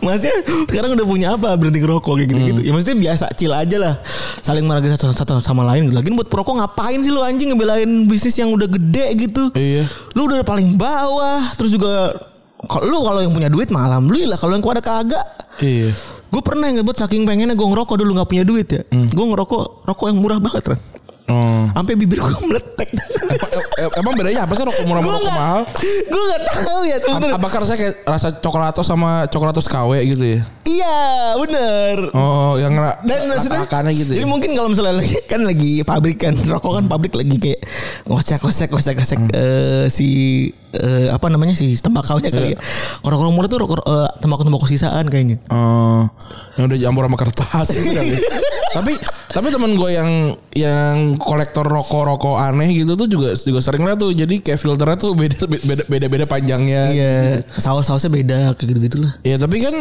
Masnya 0.01 0.33
sekarang 0.71 0.97
udah 0.97 1.07
punya 1.07 1.29
apa 1.37 1.55
berhenti 1.61 1.79
ngerokok 1.83 2.13
kayak 2.19 2.29
gitu-gitu. 2.33 2.61
Ya 2.65 2.71
maksudnya 2.73 2.97
biasa 2.99 3.25
chill 3.37 3.53
aja 3.53 3.77
lah. 3.79 3.95
Saling 4.41 4.65
menghargai 4.65 4.91
satu, 4.97 5.13
satu 5.13 5.39
sama 5.45 5.63
lain. 5.69 5.93
Lagian 5.93 6.17
buat 6.17 6.33
perokok 6.33 6.57
ngapain 6.59 6.99
sih 7.05 7.13
lu 7.13 7.21
anjing 7.21 7.53
ngebelain 7.53 8.09
bisnis 8.09 8.39
yang 8.41 8.51
udah 8.51 8.67
gede 8.67 9.07
gitu. 9.29 9.53
Iya. 9.53 9.85
Lu 10.17 10.27
udah 10.27 10.41
paling 10.43 10.75
bawah 10.75 11.53
terus 11.55 11.75
juga 11.75 12.17
kalau 12.65 12.85
lu 12.89 12.99
kalau 13.05 13.21
yang 13.21 13.35
punya 13.35 13.51
duit 13.53 13.69
mah 13.75 13.87
alhamdulillah 13.91 14.39
kalau 14.39 14.55
yang 14.57 14.65
pada 14.65 14.83
kagak 14.83 15.27
Iya. 15.61 15.93
Gue 16.33 16.41
pernah 16.41 16.67
ngebut 16.67 16.97
saking 16.97 17.23
pengennya 17.23 17.53
gue 17.53 17.67
ngerokok 17.67 17.95
dulu 17.95 18.17
nggak 18.17 18.27
punya 18.27 18.43
duit 18.43 18.65
ya. 18.67 18.83
Gue 18.89 19.27
ngerokok 19.27 19.85
rokok 19.85 20.07
yang 20.09 20.17
murah 20.17 20.41
banget 20.41 20.65
kan. 20.67 20.81
Oh. 21.29 21.65
Sampai 21.71 21.95
bibir 21.95 22.19
gue 22.19 22.35
meletek. 22.43 22.89
Eh, 23.79 23.89
Emang 23.95 24.13
bedanya 24.13 24.43
apa 24.43 24.53
sih 24.53 24.65
rokok 24.65 24.85
murah 24.85 25.01
sama 25.01 25.13
rokok 25.13 25.23
nggak, 25.23 25.37
mahal? 25.39 25.63
gue 26.03 26.23
nggak 26.25 26.43
tahu 26.51 26.81
ya 26.83 26.97
sebenarnya. 26.99 27.35
Apakah 27.37 27.59
rasanya 27.59 27.79
kayak 27.79 27.95
rasa 28.03 28.29
coklatos 28.35 28.87
sama 28.87 29.11
coklatos 29.29 29.67
KW 29.67 29.91
gitu 30.05 30.25
ya? 30.27 30.41
Iya 30.65 30.99
bener. 31.39 31.97
Oh, 32.13 32.57
yang 32.57 32.73
ngera- 32.73 33.01
Dan 33.03 33.21
maksudnya 33.29 33.65
gitu 33.93 34.11
Jadi 34.11 34.25
ya. 34.25 34.29
mungkin 34.29 34.51
kalau 34.53 34.69
misalnya 34.69 34.99
lagi 34.99 35.17
kan 35.23 35.41
lagi 35.43 35.73
pabrik 35.83 36.17
kan 36.19 36.33
rokok 36.53 36.81
kan 36.81 36.85
pabrik 36.87 37.13
lagi 37.13 37.37
kayak 37.37 37.61
ngocek 38.05 38.41
ngocek 38.41 38.69
ngocek 38.69 38.95
ngocek 38.97 39.19
eh, 39.33 39.85
si 39.87 40.09
eh, 40.73 41.09
apa 41.13 41.27
namanya 41.29 41.53
si 41.53 41.77
tembakaunya 41.79 42.33
kali 42.33 42.57
ya. 42.57 42.59
Kalau 43.05 43.17
rokok 43.21 43.33
murah 43.33 43.49
tuh 43.49 43.59
rokok 43.61 43.79
eh, 43.85 44.09
tembakau 44.21 44.45
tembakau 44.45 44.69
sisaan 44.69 45.07
kayaknya. 45.09 45.37
Oh, 45.53 46.09
yang 46.57 46.69
udah 46.69 46.79
campur 46.81 47.03
sama 47.09 47.17
kertas 47.21 47.67
gitu 47.73 47.91
kali. 47.93 48.17
tapi 48.77 48.93
tapi 49.33 49.47
teman 49.53 49.77
gue 49.77 49.91
yang 49.93 50.11
yang 50.57 50.97
kolektor 51.21 51.65
rokok-rokok 51.65 52.41
aneh 52.41 52.73
gitu 52.73 52.97
tuh 52.97 53.09
juga 53.09 53.37
juga 53.37 53.61
sering 53.61 53.85
lah 53.85 53.97
tuh. 53.97 54.13
Jadi 54.17 54.41
kayak 54.41 54.61
filternya 54.61 54.97
tuh 54.97 55.13
beda 55.13 55.45
beda 55.45 55.85
beda, 55.89 56.07
beda 56.09 56.25
panjangnya. 56.25 56.83
Iya, 56.89 57.15
saus-sausnya 57.61 58.09
beda 58.09 58.39
kayak 58.57 58.69
gitu-gitulah. 58.73 59.13
Ya 59.25 59.37
tapi 59.37 59.61
kan 59.61 59.77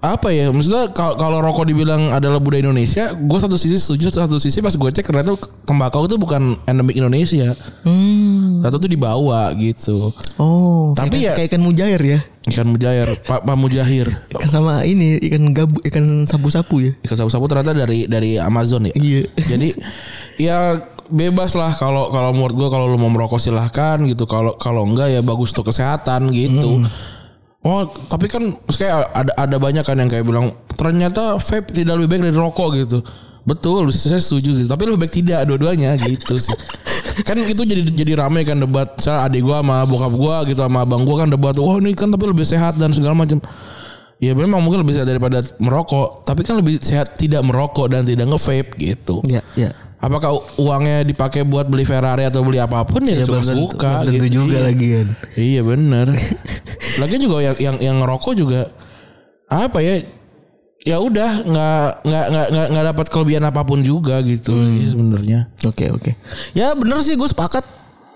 apa 0.00 0.32
ya 0.32 0.48
maksudnya 0.48 0.96
kalau 0.96 1.12
kalau 1.14 1.38
rokok 1.44 1.68
dibilang 1.68 2.08
adalah 2.08 2.40
budaya 2.40 2.64
Indonesia, 2.64 3.12
gue 3.12 3.38
satu 3.38 3.60
sisi 3.60 3.76
setuju, 3.76 4.08
satu 4.08 4.40
sisi 4.40 4.64
pas 4.64 4.72
gue 4.72 4.90
cek 4.90 5.04
ternyata 5.04 5.36
tembakau 5.68 6.08
itu 6.08 6.16
bukan 6.16 6.56
endemik 6.64 6.96
Indonesia. 6.96 7.52
Hmm. 7.84 8.64
Satu 8.64 8.80
tuh 8.80 8.88
dibawa 8.88 9.52
gitu. 9.60 10.08
Oh, 10.40 10.96
Tapi 10.96 11.20
kayak, 11.20 11.24
ya- 11.24 11.36
kayak 11.36 11.48
ikan 11.52 11.60
mujair 11.60 12.00
ya. 12.00 12.18
Ikan 12.48 12.72
mujair, 12.72 13.04
Pak 13.28 13.44
Pak 13.44 13.56
Mujahir. 13.60 14.08
Ikan 14.32 14.48
sama 14.48 14.88
ini 14.88 15.20
ikan 15.20 15.52
gabu 15.52 15.76
ikan 15.84 16.24
sapu-sapu 16.24 16.80
ya. 16.80 16.92
Ikan 17.04 17.20
sapu-sapu 17.20 17.44
ternyata 17.44 17.76
dari 17.76 18.08
dari 18.08 18.40
Amazon 18.40 18.88
ya. 18.88 18.96
Iya. 18.96 19.28
Jadi 19.36 19.68
ya 20.40 20.80
bebas 21.12 21.52
lah 21.52 21.76
kalau 21.76 22.08
kalau 22.08 22.32
menurut 22.32 22.56
gue 22.56 22.68
kalau 22.72 22.88
lu 22.88 22.96
mau 22.96 23.12
merokok 23.12 23.36
silahkan 23.36 24.00
gitu. 24.08 24.24
Kalau 24.24 24.56
kalau 24.56 24.88
enggak 24.88 25.12
ya 25.12 25.20
bagus 25.20 25.52
untuk 25.52 25.68
kesehatan 25.68 26.32
gitu. 26.32 26.80
Oh 27.60 27.84
tapi 28.08 28.24
kan 28.24 28.56
kayak 28.72 29.12
ada 29.12 29.32
ada 29.36 29.56
banyak 29.60 29.84
kan 29.84 30.00
yang 30.00 30.08
kayak 30.08 30.24
bilang 30.24 30.56
ternyata 30.80 31.36
vape 31.36 31.76
tidak 31.76 32.00
lebih 32.00 32.16
baik 32.16 32.22
dari 32.32 32.38
rokok 32.40 32.68
gitu. 32.80 32.98
Betul, 33.40 33.88
saya 33.88 34.20
setuju 34.20 34.52
sih. 34.52 34.66
Tapi 34.68 34.84
lebih 34.84 35.00
baik 35.04 35.14
tidak 35.16 35.48
dua-duanya 35.48 35.96
gitu 35.96 36.36
sih. 36.36 36.52
kan 37.28 37.36
itu 37.40 37.64
jadi 37.64 37.82
jadi 37.84 38.12
rame 38.20 38.44
kan 38.44 38.60
debat. 38.60 38.96
Saya 39.00 39.28
adik 39.28 39.44
gua 39.44 39.64
sama 39.64 39.84
bokap 39.88 40.12
gua 40.12 40.36
gitu 40.44 40.60
sama 40.60 40.84
abang 40.84 41.04
gua 41.04 41.24
kan 41.24 41.28
debat. 41.32 41.56
Wah 41.56 41.76
ini 41.80 41.96
kan 41.96 42.12
tapi 42.12 42.28
lebih 42.28 42.44
sehat 42.44 42.76
dan 42.76 42.92
segala 42.92 43.16
macam. 43.16 43.40
Ya 44.20 44.36
memang 44.36 44.60
mungkin 44.60 44.84
lebih 44.84 45.00
sehat 45.00 45.08
daripada 45.08 45.40
merokok, 45.56 46.28
tapi 46.28 46.44
kan 46.44 46.60
lebih 46.60 46.76
sehat 46.76 47.16
tidak 47.16 47.40
merokok 47.40 47.88
dan 47.88 48.04
tidak 48.04 48.28
nge-vape 48.28 48.76
gitu. 48.76 49.24
Ya, 49.24 49.40
ya. 49.56 49.72
Apakah 50.00 50.32
uangnya 50.56 51.04
dipakai 51.04 51.44
buat 51.44 51.64
beli 51.64 51.84
Ferrari 51.84 52.24
atau 52.24 52.40
beli 52.40 52.56
apa 52.56 52.80
pun 52.82 53.04
ya, 53.04 53.14
Ya, 53.14 53.22
suka 53.22 53.44
tentu- 53.44 53.68
suka 53.68 53.90
belum 54.00 54.16
tentu 54.16 54.28
juga 54.30 54.58
lagi 54.62 54.86
kan. 54.90 55.06
Iya 55.34 55.60
benar. 55.60 56.06
Lagi 57.00 57.16
juga 57.16 57.36
yang 57.40 57.56
yang 57.56 57.76
yang 57.78 57.96
ngerokok 57.98 58.32
juga 58.34 58.66
apa 59.46 59.78
ya? 59.78 60.00
Ya 60.80 60.96
udah 60.96 61.44
nggak 61.44 61.84
nggak 62.02 62.24
nggak 62.26 62.46
nggak 62.50 62.66
nggak 62.72 62.84
dapat 62.88 63.06
kelebihan 63.06 63.44
apa 63.44 63.60
pun 63.60 63.80
juga 63.80 64.16
gitu 64.20 64.50
Hmm. 64.50 64.80
sebenarnya. 64.82 65.52
Oke 65.62 65.88
oke. 65.88 66.16
Ya 66.50 66.72
bener 66.72 66.98
sih 67.00 67.14
gue 67.14 67.26
sepakat. 67.26 67.62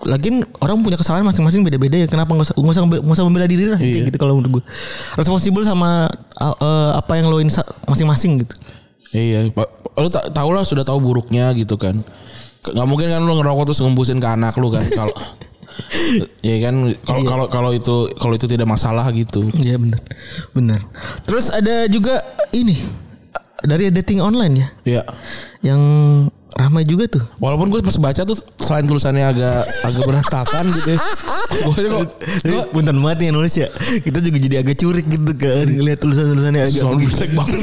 Lagian 0.03 0.43
orang 0.59 0.81
punya 0.81 0.97
kesalahan 0.97 1.23
masing-masing 1.23 1.61
beda-beda 1.61 1.95
ya. 1.95 2.05
Kenapa 2.05 2.33
nggak 2.33 2.51
usah 2.51 2.81
nggak 2.83 3.05
usah 3.05 3.23
membela 3.23 3.45
diri 3.45 3.65
lah 3.65 3.77
Iya. 3.77 4.05
gitu 4.05 4.17
kalau 4.17 4.35
menurut 4.35 4.59
gue. 4.59 4.63
Responsibel 5.13 5.61
sama 5.61 6.09
uh, 6.35 6.55
uh, 6.55 6.91
apa 6.95 7.15
yang 7.15 7.29
lo 7.29 7.37
insa- 7.37 7.65
masing-masing 7.85 8.41
gitu. 8.41 8.53
Iya. 9.11 9.51
Lu 9.95 10.07
tak 10.09 10.31
tahu 10.31 10.49
lah 10.51 10.63
sudah 10.63 10.81
tahu 10.81 10.99
buruknya 10.99 11.53
gitu 11.53 11.75
kan. 11.75 12.01
K- 12.59 12.73
nggak 12.73 12.87
mungkin 12.87 13.07
kan 13.07 13.21
lu 13.21 13.35
ngerokok 13.35 13.69
terus 13.69 13.79
ngembusin 13.79 14.17
ke 14.17 14.27
anak 14.27 14.57
lu 14.57 14.69
kan 14.69 14.81
kalau 14.81 15.15
ya 16.47 16.55
kan 16.61 16.75
kalau 17.03 17.21
Iya. 17.21 17.29
kalau 17.29 17.45
kalau 17.47 17.71
itu 17.71 17.95
kalau 18.15 18.33
itu 18.33 18.47
tidak 18.47 18.65
masalah 18.65 19.05
gitu. 19.11 19.45
Iya 19.55 19.75
bener 19.75 20.01
bener. 20.51 20.79
Terus 21.23 21.49
ada 21.49 21.85
juga 21.85 22.19
ini 22.51 22.75
dari 23.61 23.89
dating 23.89 24.19
online 24.19 24.53
ya 24.55 24.67
Ya. 24.83 25.01
yang 25.63 25.81
ramai 26.55 26.87
juga 26.87 27.05
tuh. 27.11 27.23
Walaupun 27.43 27.67
gue 27.67 27.83
pas 27.83 27.99
baca 27.99 28.21
tuh 28.23 28.39
selain 28.63 28.87
tulisannya 28.87 29.27
agak 29.27 29.59
agak 29.83 30.03
berantakan 30.07 30.65
gitu 30.71 30.89
ya. 30.95 30.99
Gue 31.67 31.83
kok 32.47 32.67
punten 32.71 32.95
banget 33.03 33.17
nih 33.19 33.25
yang 33.27 33.35
nulis 33.35 33.53
ya. 33.59 33.67
Kita 33.75 34.23
juga 34.23 34.37
jadi 34.39 34.55
agak 34.63 34.75
curik 34.79 35.05
gitu 35.05 35.31
kan 35.35 35.67
ngeliat 35.67 35.99
tulisan-tulisannya 35.99 36.61
agak 36.63 36.73
soal 36.79 36.95
jelek 36.95 37.31
banget. 37.35 37.59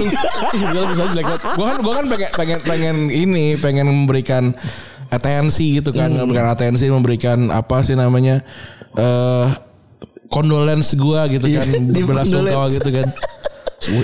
Gue 1.56 1.64
kan 1.64 1.78
gue 1.80 1.92
kan 1.96 2.04
pengen 2.12 2.30
pengen 2.36 2.58
pengen 2.62 2.96
ini 3.08 3.56
pengen 3.56 3.88
memberikan 3.88 4.52
atensi 5.08 5.80
gitu 5.80 5.92
kan, 5.92 6.12
memberikan 6.12 6.52
atensi, 6.52 6.88
memberikan 6.88 7.48
apa 7.48 7.80
sih 7.84 7.96
namanya 7.96 8.44
eh 8.96 9.46
condolence 10.32 10.96
gue 10.96 11.20
gitu 11.36 11.44
kan, 11.48 11.66
Iya, 11.68 12.04
condolence. 12.08 12.72
gitu 12.80 12.90
kan. 12.92 13.06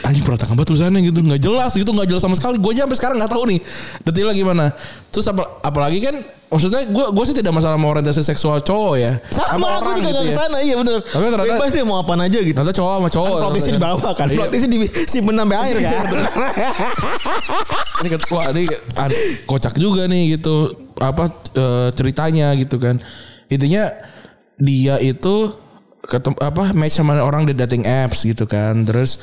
Anjing 0.03 0.23
berantakan 0.23 0.55
banget 0.55 0.69
tulisannya 0.69 1.01
gitu 1.05 1.19
nggak 1.21 1.39
jelas 1.39 1.71
gitu 1.73 1.89
nggak 1.89 2.09
jelas 2.09 2.21
sama 2.21 2.35
sekali 2.35 2.57
gue 2.57 2.71
aja 2.71 2.83
sampai 2.83 2.97
sekarang 2.97 3.17
nggak 3.17 3.31
tahu 3.31 3.45
nih 3.47 3.59
detailnya 4.03 4.35
gimana 4.35 4.65
terus 5.09 5.27
apa, 5.27 5.43
apalagi 5.61 5.99
kan 5.99 6.19
maksudnya 6.49 6.83
gue 6.83 7.05
gue 7.09 7.25
sih 7.25 7.37
tidak 7.37 7.53
masalah 7.53 7.77
mau 7.77 7.91
orientasi 7.91 8.21
seksual 8.23 8.59
cowok 8.59 8.95
ya 8.97 9.13
sama 9.29 9.69
aku 9.77 9.95
juga 9.95 10.01
gitu 10.01 10.09
gak 10.11 10.19
ya. 10.19 10.25
ke 10.25 10.35
sana 10.35 10.59
iya 10.59 10.75
bener. 10.77 10.99
Tapi 11.01 11.25
ternyata- 11.27 11.55
Bebas 11.55 11.71
dia 11.71 11.85
mau 11.85 11.97
apaan 11.99 12.21
aja 12.21 12.39
gitu. 12.39 12.53
ternyata 12.53 12.75
cowok 12.75 12.93
sama 12.95 13.09
cowok 13.11 13.37
Plotisnya 13.45 13.73
di 13.73 13.83
bawah 13.83 14.13
kan. 14.13 14.27
Iya. 14.27 14.39
Plotisnya 14.41 14.69
di 14.69 14.79
simpen 15.05 15.35
sampai 15.37 15.57
air 15.61 15.77
kan. 15.79 16.05
ini 17.99 18.09
ket- 18.09 18.29
wah 18.31 18.45
ini 18.51 18.63
an- 18.97 19.19
kocak 19.45 19.75
juga 19.77 20.07
nih 20.07 20.37
gitu 20.37 20.55
apa 20.97 21.25
eh, 21.53 21.89
ceritanya 21.93 22.55
gitu 22.55 22.79
kan 22.79 22.99
intinya 23.47 23.91
dia 24.57 24.99
itu 24.99 25.55
ketem 26.01 26.35
apa 26.35 26.73
match 26.73 26.97
sama 26.97 27.19
orang 27.19 27.45
di 27.45 27.53
dating 27.53 27.85
apps 27.85 28.25
gitu 28.25 28.45
kan 28.45 28.83
terus 28.83 29.21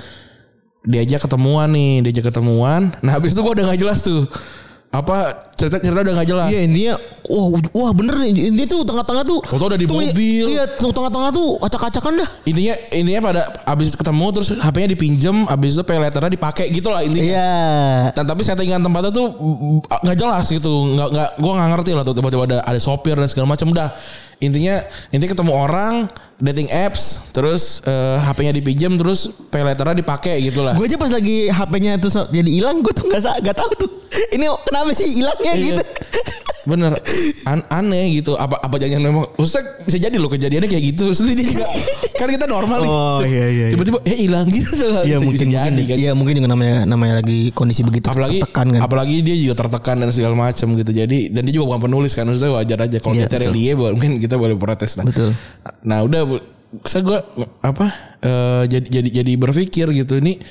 diajak 0.85 1.25
ketemuan 1.25 1.69
nih 1.73 2.05
diajak 2.05 2.29
ketemuan 2.31 2.93
nah 3.01 3.17
habis 3.17 3.33
itu 3.33 3.41
gua 3.41 3.53
udah 3.57 3.65
nggak 3.73 3.81
jelas 3.81 3.99
tuh 4.05 4.25
apa 4.95 5.35
cerita 5.59 5.83
cerita 5.83 6.07
udah 6.07 6.13
nggak 6.15 6.29
jelas 6.29 6.47
Iya 6.47 6.61
intinya 6.71 6.93
wah 7.27 7.47
wah 7.75 7.91
bener 7.91 8.15
nih 8.15 8.31
intinya 8.47 8.67
tuh 8.69 8.81
tengah-tengah 8.87 9.23
tuh 9.27 9.39
Foto 9.43 9.63
udah 9.67 9.79
di 9.79 9.87
tuh, 9.89 9.99
mobil. 9.99 10.45
Iya 10.55 10.63
tuh 10.71 10.91
tengah-tengah 10.95 11.29
tuh 11.35 11.47
acak-acakan 11.59 12.13
dah. 12.23 12.29
intinya 12.47 12.73
intinya 12.95 13.21
pada 13.27 13.41
habis 13.67 13.91
ketemu 13.91 14.25
terus 14.31 14.55
HP-nya 14.55 14.89
dipinjem 14.95 15.37
habis 15.51 15.75
itu 15.75 15.83
pay 15.83 15.99
letternya 15.99 16.31
dipakai 16.31 16.71
gitu 16.71 16.87
lah 16.95 17.03
intinya 17.03 17.27
Iya. 17.27 17.59
Dan 18.15 18.23
tapi 18.23 18.41
settingan 18.47 18.79
tempatnya 18.79 19.11
tuh 19.11 19.27
nggak 19.83 20.15
jelas 20.15 20.45
gitu, 20.47 20.71
nggak 20.95 21.09
nggak 21.11 21.29
gue 21.43 21.51
nggak 21.51 21.69
ngerti 21.75 21.91
lah 21.91 22.03
tuh 22.07 22.13
tiba-tiba 22.15 22.43
ada 22.47 22.57
ada 22.63 22.79
sopir 22.79 23.19
dan 23.19 23.27
segala 23.27 23.51
macam 23.51 23.67
dah. 23.75 23.91
Intinya 24.39 24.79
intinya 25.11 25.31
ketemu 25.35 25.51
orang 25.55 25.93
dating 26.37 26.67
apps, 26.67 27.23
terus 27.29 27.79
eh, 27.81 28.17
HP-nya 28.19 28.51
dipinjam, 28.51 28.95
terus 28.95 29.19
pay 29.47 29.61
letternya 29.61 29.95
dipakai 29.97 30.39
gitu 30.41 30.61
lah. 30.61 30.73
Gue 30.73 30.85
aja 30.85 30.95
pas 30.95 31.07
lagi 31.07 31.47
HP-nya 31.47 31.95
so- 32.03 32.27
jadi 32.27 32.49
hilang 32.49 32.79
gue 32.79 32.91
tuh 32.91 33.05
nggak 33.05 33.21
nggak 33.41 33.55
tahu 33.55 33.71
tuh. 33.77 33.89
Ini 34.31 34.45
kenapa 34.63 34.89
sih 34.91 35.07
hilangnya 35.13 35.53
Iya. 35.53 35.65
gitu. 35.73 35.83
Bener 36.65 36.97
An- 37.45 37.61
aneh 37.69 38.09
gitu 38.11 38.33
apa 38.33 38.57
apa 38.57 38.81
jangan 38.81 39.05
memang 39.05 39.29
Maksudnya 39.37 39.85
bisa 39.85 39.97
jadi 40.01 40.17
loh 40.17 40.25
kejadiannya 40.27 40.65
kayak 40.65 40.83
gitu 40.89 41.13
Terus 41.13 41.21
dia 41.29 41.45
juga 41.45 41.61
Kan 42.17 42.25
kita 42.27 42.49
normal 42.49 42.81
nih 42.81 42.89
Oh, 42.89 43.21
iya, 43.21 43.29
iya, 43.45 43.45
iya. 43.45 43.65
Tiba-tiba 43.69 44.01
eh 44.01 44.17
hilang 44.17 44.49
gitu 44.49 44.73
Iya 45.05 45.21
mungkin 45.21 45.45
bisa 45.45 45.45
jadi 45.45 45.69
mungkin. 45.69 45.85
kan 45.85 45.97
Iya 46.01 46.11
mungkin 46.17 46.33
juga 46.33 46.49
namanya 46.49 46.89
namanya 46.89 47.13
lagi 47.21 47.53
kondisi 47.53 47.85
begitu 47.85 48.09
apalagi 48.09 48.41
tertekan 48.41 48.67
kan. 48.71 48.81
apalagi 48.81 49.21
dia 49.21 49.35
juga 49.37 49.53
tertekan 49.61 49.95
dan 49.99 50.09
segala 50.09 50.33
macam 50.33 50.67
gitu 50.73 50.89
jadi 50.89 51.19
dan 51.29 51.41
dia 51.45 51.53
juga 51.53 51.65
bukan 51.69 51.81
penulis 51.85 52.11
kan 52.11 52.25
maksudnya 52.25 52.49
wajar 52.51 52.79
aja 52.81 52.97
kalau 52.97 53.13
Iya, 53.13 53.23
kita 53.23 53.35
relie 53.39 53.71
mungkin 53.77 54.11
kita 54.17 54.33
boleh 54.33 54.57
protes 54.57 54.97
lah 54.97 55.05
Betul. 55.05 55.37
nah 55.81 56.01
udah 56.01 56.34
saya 56.83 57.01
gue 57.05 57.19
apa 57.63 57.85
eh, 58.19 58.63
jadi 58.67 58.87
jadi 58.89 59.09
jadi 59.21 59.33
berpikir 59.39 59.87
gitu 59.95 60.19
ini 60.19 60.41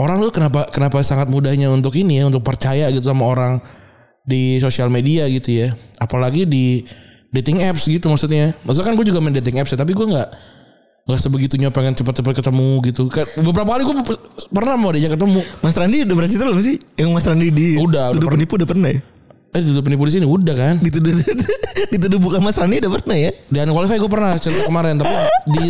orang 0.00 0.22
tuh 0.22 0.32
kenapa 0.32 0.70
kenapa 0.72 1.04
sangat 1.04 1.28
mudahnya 1.28 1.68
untuk 1.68 1.92
ini 1.98 2.22
ya 2.22 2.24
untuk 2.28 2.40
percaya 2.40 2.88
gitu 2.88 3.12
sama 3.12 3.28
orang 3.28 3.60
di 4.24 4.60
sosial 4.60 4.92
media 4.92 5.26
gitu 5.26 5.66
ya. 5.66 5.68
Apalagi 6.00 6.44
di 6.46 6.84
dating 7.34 7.64
apps 7.64 7.88
gitu 7.88 8.08
maksudnya. 8.08 8.56
Maksudnya 8.64 8.86
kan 8.92 8.94
gue 8.96 9.06
juga 9.08 9.18
main 9.18 9.34
dating 9.36 9.60
apps 9.60 9.72
ya 9.74 9.78
tapi 9.80 9.92
gue 9.96 10.06
nggak 10.06 10.28
nggak 11.08 11.20
sebegitunya 11.20 11.68
pengen 11.72 11.96
cepat-cepat 11.96 12.38
ketemu 12.38 12.70
gitu. 12.86 13.10
Kan 13.10 13.26
beberapa 13.42 13.76
kali 13.76 13.82
gue 13.84 13.96
pernah 14.52 14.74
mau 14.78 14.94
diajak 14.94 15.18
ketemu. 15.18 15.40
Mas 15.64 15.76
Randi 15.76 15.96
udah 16.06 16.16
berarti 16.16 16.34
belum 16.36 16.58
sih? 16.60 16.76
Yang 16.96 17.10
Mas 17.10 17.26
Randi 17.26 17.48
di 17.50 17.68
Udah, 17.80 18.14
udah 18.14 18.28
penipu 18.30 18.54
udah 18.60 18.68
pernah 18.68 18.90
ya? 18.94 19.00
Eh 19.50 19.58
ditutup 19.58 19.82
penipu 19.82 20.04
di 20.04 20.14
sini 20.14 20.24
udah 20.24 20.54
kan. 20.54 20.74
Dituduh 20.78 21.10
dituduh 21.92 22.18
bukan 22.18 22.38
Mas 22.38 22.54
Randi 22.54 22.78
udah 22.78 22.92
pernah 22.92 23.16
ya? 23.16 23.30
Di 23.44 23.58
unqualified 23.60 23.98
gue 23.98 24.06
pernah 24.08 24.32
cerita 24.36 24.62
kemarin 24.62 24.94
tapi 24.94 25.10
di 25.50 25.62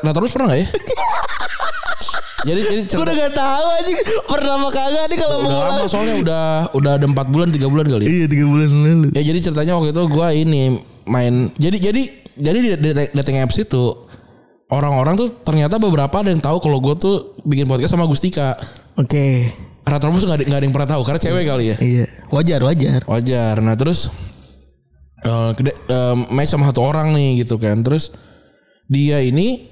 Ratarus 0.00 0.32
pernah 0.32 0.48
gak 0.48 0.58
ya? 0.58 0.68
jadi 2.46 2.60
jadi 2.62 2.80
Gue 2.80 2.88
cerita, 2.88 3.02
udah 3.02 3.14
gak 3.18 3.34
tahu 3.34 3.66
aja 3.68 3.90
pernah 4.24 4.52
apa 4.54 4.68
kagak 4.70 5.04
nih 5.10 5.18
kalau 5.18 5.36
mau 5.36 5.50
udah 5.50 5.58
lama 5.58 5.74
ulang. 5.76 5.90
soalnya 5.90 6.14
udah 6.16 6.44
udah 6.72 6.92
ada 6.94 7.06
4 7.08 7.12
bulan 7.26 7.48
3 7.50 7.66
bulan 7.66 7.86
kali. 7.86 8.02
ya. 8.02 8.08
Iya 8.08 8.26
tiga 8.30 8.44
bulan 8.46 8.68
lalu. 8.70 9.06
Ya 9.10 9.22
jadi 9.24 9.38
ceritanya 9.42 9.72
waktu 9.74 9.90
itu 9.90 10.02
gue 10.06 10.28
ini 10.32 10.62
main 11.04 11.34
jadi 11.58 11.76
jadi 11.82 12.02
jadi 12.38 12.58
di 12.58 12.70
di- 12.78 13.10
dating 13.12 13.36
apps 13.42 13.58
itu 13.58 13.84
orang-orang 14.68 15.18
tuh 15.18 15.28
ternyata 15.42 15.76
beberapa 15.76 16.14
ada 16.14 16.30
yang 16.30 16.38
tahu 16.38 16.56
kalau 16.58 16.78
gue 16.78 16.94
tuh 16.94 17.16
bikin 17.42 17.66
podcast 17.66 17.92
sama 17.92 18.06
Gustika. 18.06 18.54
Oke. 18.94 19.50
Rata-rata 19.82 20.18
gak 20.20 20.38
ada, 20.38 20.44
nggak 20.46 20.58
ada 20.58 20.66
yang 20.66 20.74
pernah 20.74 20.90
tahu 20.90 21.02
karena 21.02 21.20
cewek 21.20 21.44
kali 21.46 21.64
ya. 21.70 21.76
Iya. 21.78 22.05
Wajar 22.30 22.60
wajar. 22.62 23.00
Wajar. 23.06 23.54
Nah 23.60 23.74
terus 23.74 24.10
eh 25.22 25.50
kede- 25.56 25.78
eh, 25.86 26.14
match 26.30 26.50
sama 26.50 26.68
satu 26.68 26.82
orang 26.82 27.14
nih 27.14 27.42
gitu 27.44 27.56
kan. 27.56 27.80
Terus 27.80 28.12
dia 28.86 29.18
ini 29.18 29.66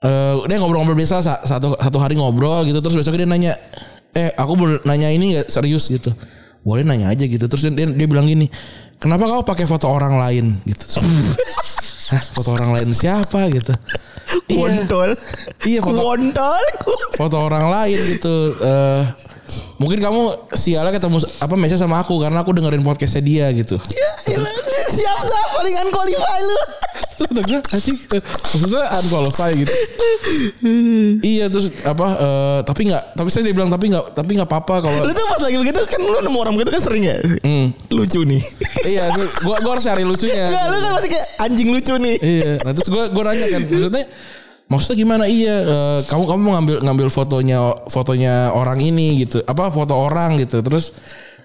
eh 0.00 0.34
dia 0.48 0.56
ngobrol-ngobrol 0.56 0.96
biasa 0.96 1.20
sa- 1.20 1.42
satu 1.44 1.76
satu 1.76 1.98
hari 2.00 2.16
ngobrol 2.16 2.64
gitu. 2.64 2.80
Terus 2.80 2.96
besoknya 2.96 3.24
dia 3.24 3.28
nanya, 3.28 3.52
eh 4.12 4.32
aku 4.32 4.52
boleh 4.56 4.76
nanya 4.84 5.08
ini 5.08 5.36
nggak 5.36 5.48
serius 5.48 5.88
gitu. 5.88 6.12
Boleh 6.60 6.84
nanya 6.84 7.08
aja 7.08 7.24
gitu. 7.24 7.44
Terus 7.44 7.68
dia, 7.72 7.88
dia 7.88 8.06
bilang 8.08 8.24
gini, 8.24 8.48
kenapa 8.96 9.24
kau 9.24 9.44
pakai 9.44 9.64
foto 9.64 9.88
orang 9.88 10.16
lain 10.16 10.60
gitu? 10.64 11.00
Hah, 12.10 12.24
foto 12.34 12.58
orang 12.58 12.74
lain 12.74 12.90
siapa 12.90 13.46
gitu? 13.54 13.70
Iya, 14.50 14.82
Kontol. 14.82 15.10
iya 15.62 15.78
foto 15.78 16.02
Kontol. 16.10 16.62
foto 17.14 17.36
orang 17.38 17.70
lain 17.70 17.98
gitu. 18.18 18.34
Eh 18.58 19.02
mungkin 19.78 19.98
kamu 20.00 20.52
sialnya 20.54 20.92
ketemu 20.94 21.22
apa 21.40 21.54
message 21.56 21.80
sama 21.80 22.00
aku 22.02 22.18
karena 22.20 22.42
aku 22.42 22.50
dengerin 22.56 22.82
podcastnya 22.82 23.22
dia 23.22 23.46
gitu. 23.54 23.76
Siap 24.90 25.18
dah 25.22 25.44
palingan 25.56 25.88
qualify 25.94 26.40
lu. 26.42 26.60
Anjing 27.20 27.96
eh, 28.16 28.22
maksudnya 28.24 28.84
unqualified 28.96 29.54
gitu. 29.60 29.72
iya 31.20 31.52
terus 31.52 31.68
apa 31.84 32.06
eh, 32.16 32.58
tapi 32.64 32.88
nggak 32.88 33.12
tapi 33.12 33.28
saya 33.28 33.52
bilang 33.52 33.68
tapi 33.68 33.92
nggak 33.92 34.16
tapi 34.16 34.40
nggak 34.40 34.48
apa-apa 34.48 34.88
kalau 34.88 35.04
Lu 35.04 35.12
tuh 35.12 35.26
pas 35.28 35.40
lagi 35.44 35.56
begitu 35.60 35.80
kan 35.84 36.00
lu 36.00 36.16
nemu 36.24 36.38
orang 36.40 36.54
begitu 36.56 36.70
kan 36.72 36.82
sering 36.82 37.04
ya. 37.04 37.20
Hmm. 37.44 37.76
Lucu 37.92 38.24
nih. 38.24 38.40
iya 38.88 39.12
gua 39.12 39.26
gua, 39.44 39.56
gua 39.60 39.72
harus 39.76 39.84
cari 39.84 40.02
lucunya. 40.02 40.48
Enggak 40.48 40.64
lu 40.72 40.76
kan 40.80 40.92
masih 40.96 41.10
kayak 41.12 41.26
anjing 41.44 41.68
lucu 41.68 41.94
nih. 42.00 42.16
iya 42.18 42.52
nah 42.64 42.72
terus 42.72 42.88
gue 42.88 43.04
gue 43.12 43.22
nanya 43.22 43.46
kan 43.52 43.62
maksudnya 43.68 44.04
maksudnya 44.70 44.96
gimana 44.96 45.24
iya 45.26 45.56
eh, 45.60 45.98
kamu 46.06 46.30
kamu 46.30 46.40
mau 46.40 46.52
ngambil 46.56 46.76
ngambil 46.86 47.08
fotonya 47.10 47.58
fotonya 47.90 48.54
orang 48.54 48.78
ini 48.78 49.26
gitu 49.26 49.42
apa 49.42 49.66
foto 49.68 49.98
orang 49.98 50.38
gitu 50.38 50.62
terus 50.62 50.94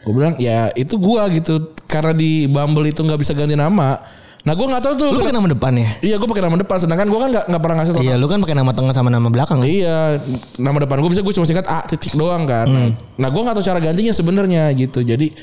gue 0.06 0.14
bilang 0.14 0.38
ya 0.38 0.70
itu 0.78 1.02
gua 1.02 1.26
gitu 1.34 1.74
karena 1.90 2.14
di 2.14 2.46
Bumble 2.46 2.86
itu 2.86 3.02
nggak 3.02 3.18
bisa 3.18 3.34
ganti 3.34 3.58
nama 3.58 3.98
nah 4.46 4.54
gue 4.54 4.62
nggak 4.62 4.84
tahu 4.86 4.94
tuh 4.94 5.10
Lu 5.10 5.26
pakai 5.26 5.34
nama 5.34 5.50
depan 5.50 5.74
ya? 5.74 5.90
iya 6.06 6.16
gue 6.22 6.30
pakai 6.30 6.46
nama 6.46 6.54
depan 6.62 6.78
sedangkan 6.78 7.10
gue 7.10 7.18
kan 7.18 7.30
nggak 7.34 7.46
nggak 7.50 7.62
pernah 7.66 7.76
ngasih 7.82 7.94
tau 7.98 8.04
Iya, 8.06 8.16
lu 8.22 8.30
kan 8.30 8.38
pakai 8.46 8.54
nama 8.54 8.72
tengah 8.78 8.94
sama 8.94 9.10
nama 9.10 9.26
belakang. 9.34 9.58
kan? 9.58 9.66
Iya, 9.66 10.22
nama 10.62 10.78
depan 10.86 11.02
gue 11.02 11.10
bisa 11.10 11.26
gue 11.26 11.34
cuma 11.34 11.50
singkat 11.50 11.66
A 11.66 11.82
titik 11.82 12.14
doang 12.14 12.46
kan. 12.46 12.70
Nah, 12.94 13.30
gue 13.34 13.42
nggak 13.42 13.58
tahu 13.58 13.66
cara 13.66 13.82
gantinya 13.82 14.14
sebenarnya 14.14 14.70
gitu. 14.78 15.02
Jadi 15.02 15.34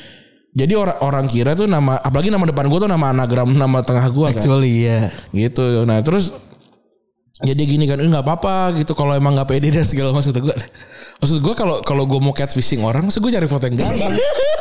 jadi 0.54 0.78
orang 0.78 1.02
orang 1.02 1.26
kira 1.26 1.58
tuh 1.58 1.66
nama 1.66 1.98
apalagi 1.98 2.30
nama 2.30 2.46
depan 2.46 2.70
gue 2.70 2.78
tuh 2.78 2.86
nama 2.86 3.10
anagram 3.10 3.50
nama 3.50 3.82
tengah 3.82 4.06
gue 4.06 4.26
kan. 4.30 4.38
Actually 4.38 4.86
iya. 4.86 5.10
Gitu. 5.34 5.82
Nah, 5.82 5.98
terus 6.06 6.30
ya 7.42 7.52
dia 7.52 7.66
gini 7.66 7.84
kan, 7.90 7.98
eh 7.98 8.06
nggak 8.06 8.24
apa-apa 8.24 8.78
gitu 8.78 8.94
kalau 8.94 9.12
emang 9.14 9.34
nggak 9.34 9.48
pede 9.50 9.74
dan 9.74 9.86
segala 9.86 10.14
macam 10.14 10.30
gue. 10.30 10.56
Maksud 11.22 11.38
gue 11.38 11.54
kalau 11.54 11.76
kalau 11.82 12.04
gue 12.06 12.18
mau 12.18 12.34
catfishing 12.34 12.82
orang, 12.82 13.06
maksud 13.06 13.22
gue 13.22 13.30
cari 13.30 13.46
foto 13.46 13.66
yang 13.70 13.82
gampang. 13.82 14.14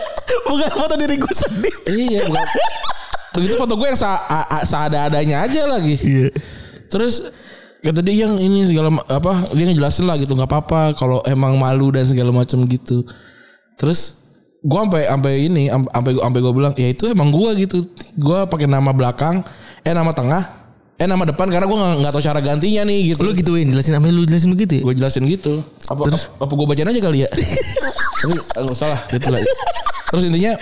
Bukan 0.51 0.71
foto 0.75 0.93
diri 0.99 1.15
gue 1.15 1.33
sendiri. 1.33 1.79
iya, 1.95 2.21
bukan. 2.27 2.47
Begitu 3.39 3.53
foto 3.55 3.73
gue 3.79 3.87
yang 3.87 3.99
seada-adanya 4.67 5.47
aja 5.47 5.63
lagi. 5.63 5.95
Iya. 5.95 6.27
Terus 6.91 7.31
kata 7.81 8.03
dia 8.05 8.27
yang 8.27 8.37
ini 8.37 8.67
segala 8.69 8.93
apa 9.09 9.47
dia 9.57 9.65
ngejelasin 9.65 10.05
lah 10.05 10.19
gitu 10.21 10.37
nggak 10.37 10.45
apa-apa 10.45 10.93
kalau 10.93 11.23
emang 11.25 11.57
malu 11.57 11.89
dan 11.89 12.05
segala 12.05 12.29
macam 12.29 12.61
gitu. 12.67 13.07
Terus 13.79 14.21
gua 14.61 14.85
sampai 14.85 15.09
sampai 15.09 15.33
ini 15.49 15.63
am- 15.73 15.89
sampai 15.89 16.13
sampai 16.19 16.39
gua 16.43 16.53
bilang 16.53 16.73
ya 16.77 16.93
itu 16.93 17.09
emang 17.09 17.33
gua 17.33 17.55
gitu. 17.57 17.87
Gua 18.19 18.45
pakai 18.45 18.69
nama 18.69 18.93
belakang, 18.93 19.41
eh 19.81 19.95
nama 19.95 20.13
tengah, 20.13 20.60
eh 21.01 21.09
nama 21.09 21.25
depan 21.25 21.49
karena 21.49 21.65
gua 21.65 21.97
nggak 21.97 22.13
tahu 22.13 22.21
cara 22.21 22.37
gantinya 22.45 22.85
nih 22.85 23.17
gitu. 23.17 23.25
Lu 23.25 23.33
gituin 23.33 23.73
jelasin 23.73 23.97
apa 23.97 24.05
lu 24.13 24.21
jelasin 24.21 24.53
begitu 24.53 24.77
ya? 24.77 24.81
Gue 24.85 24.93
jelasin 24.93 25.25
gitu. 25.25 25.65
Apa 25.89 26.05
apa, 26.05 26.17
apa 26.45 26.51
gue 26.53 26.67
bacain 26.69 26.89
aja 26.93 27.01
kali 27.01 27.25
ya? 27.25 27.29
Tapi 28.21 28.37
usah 28.69 28.87
lah 28.93 29.01
gitu 29.09 29.27
lah. 29.33 29.41
Terus 30.13 30.23
intinya 30.29 30.53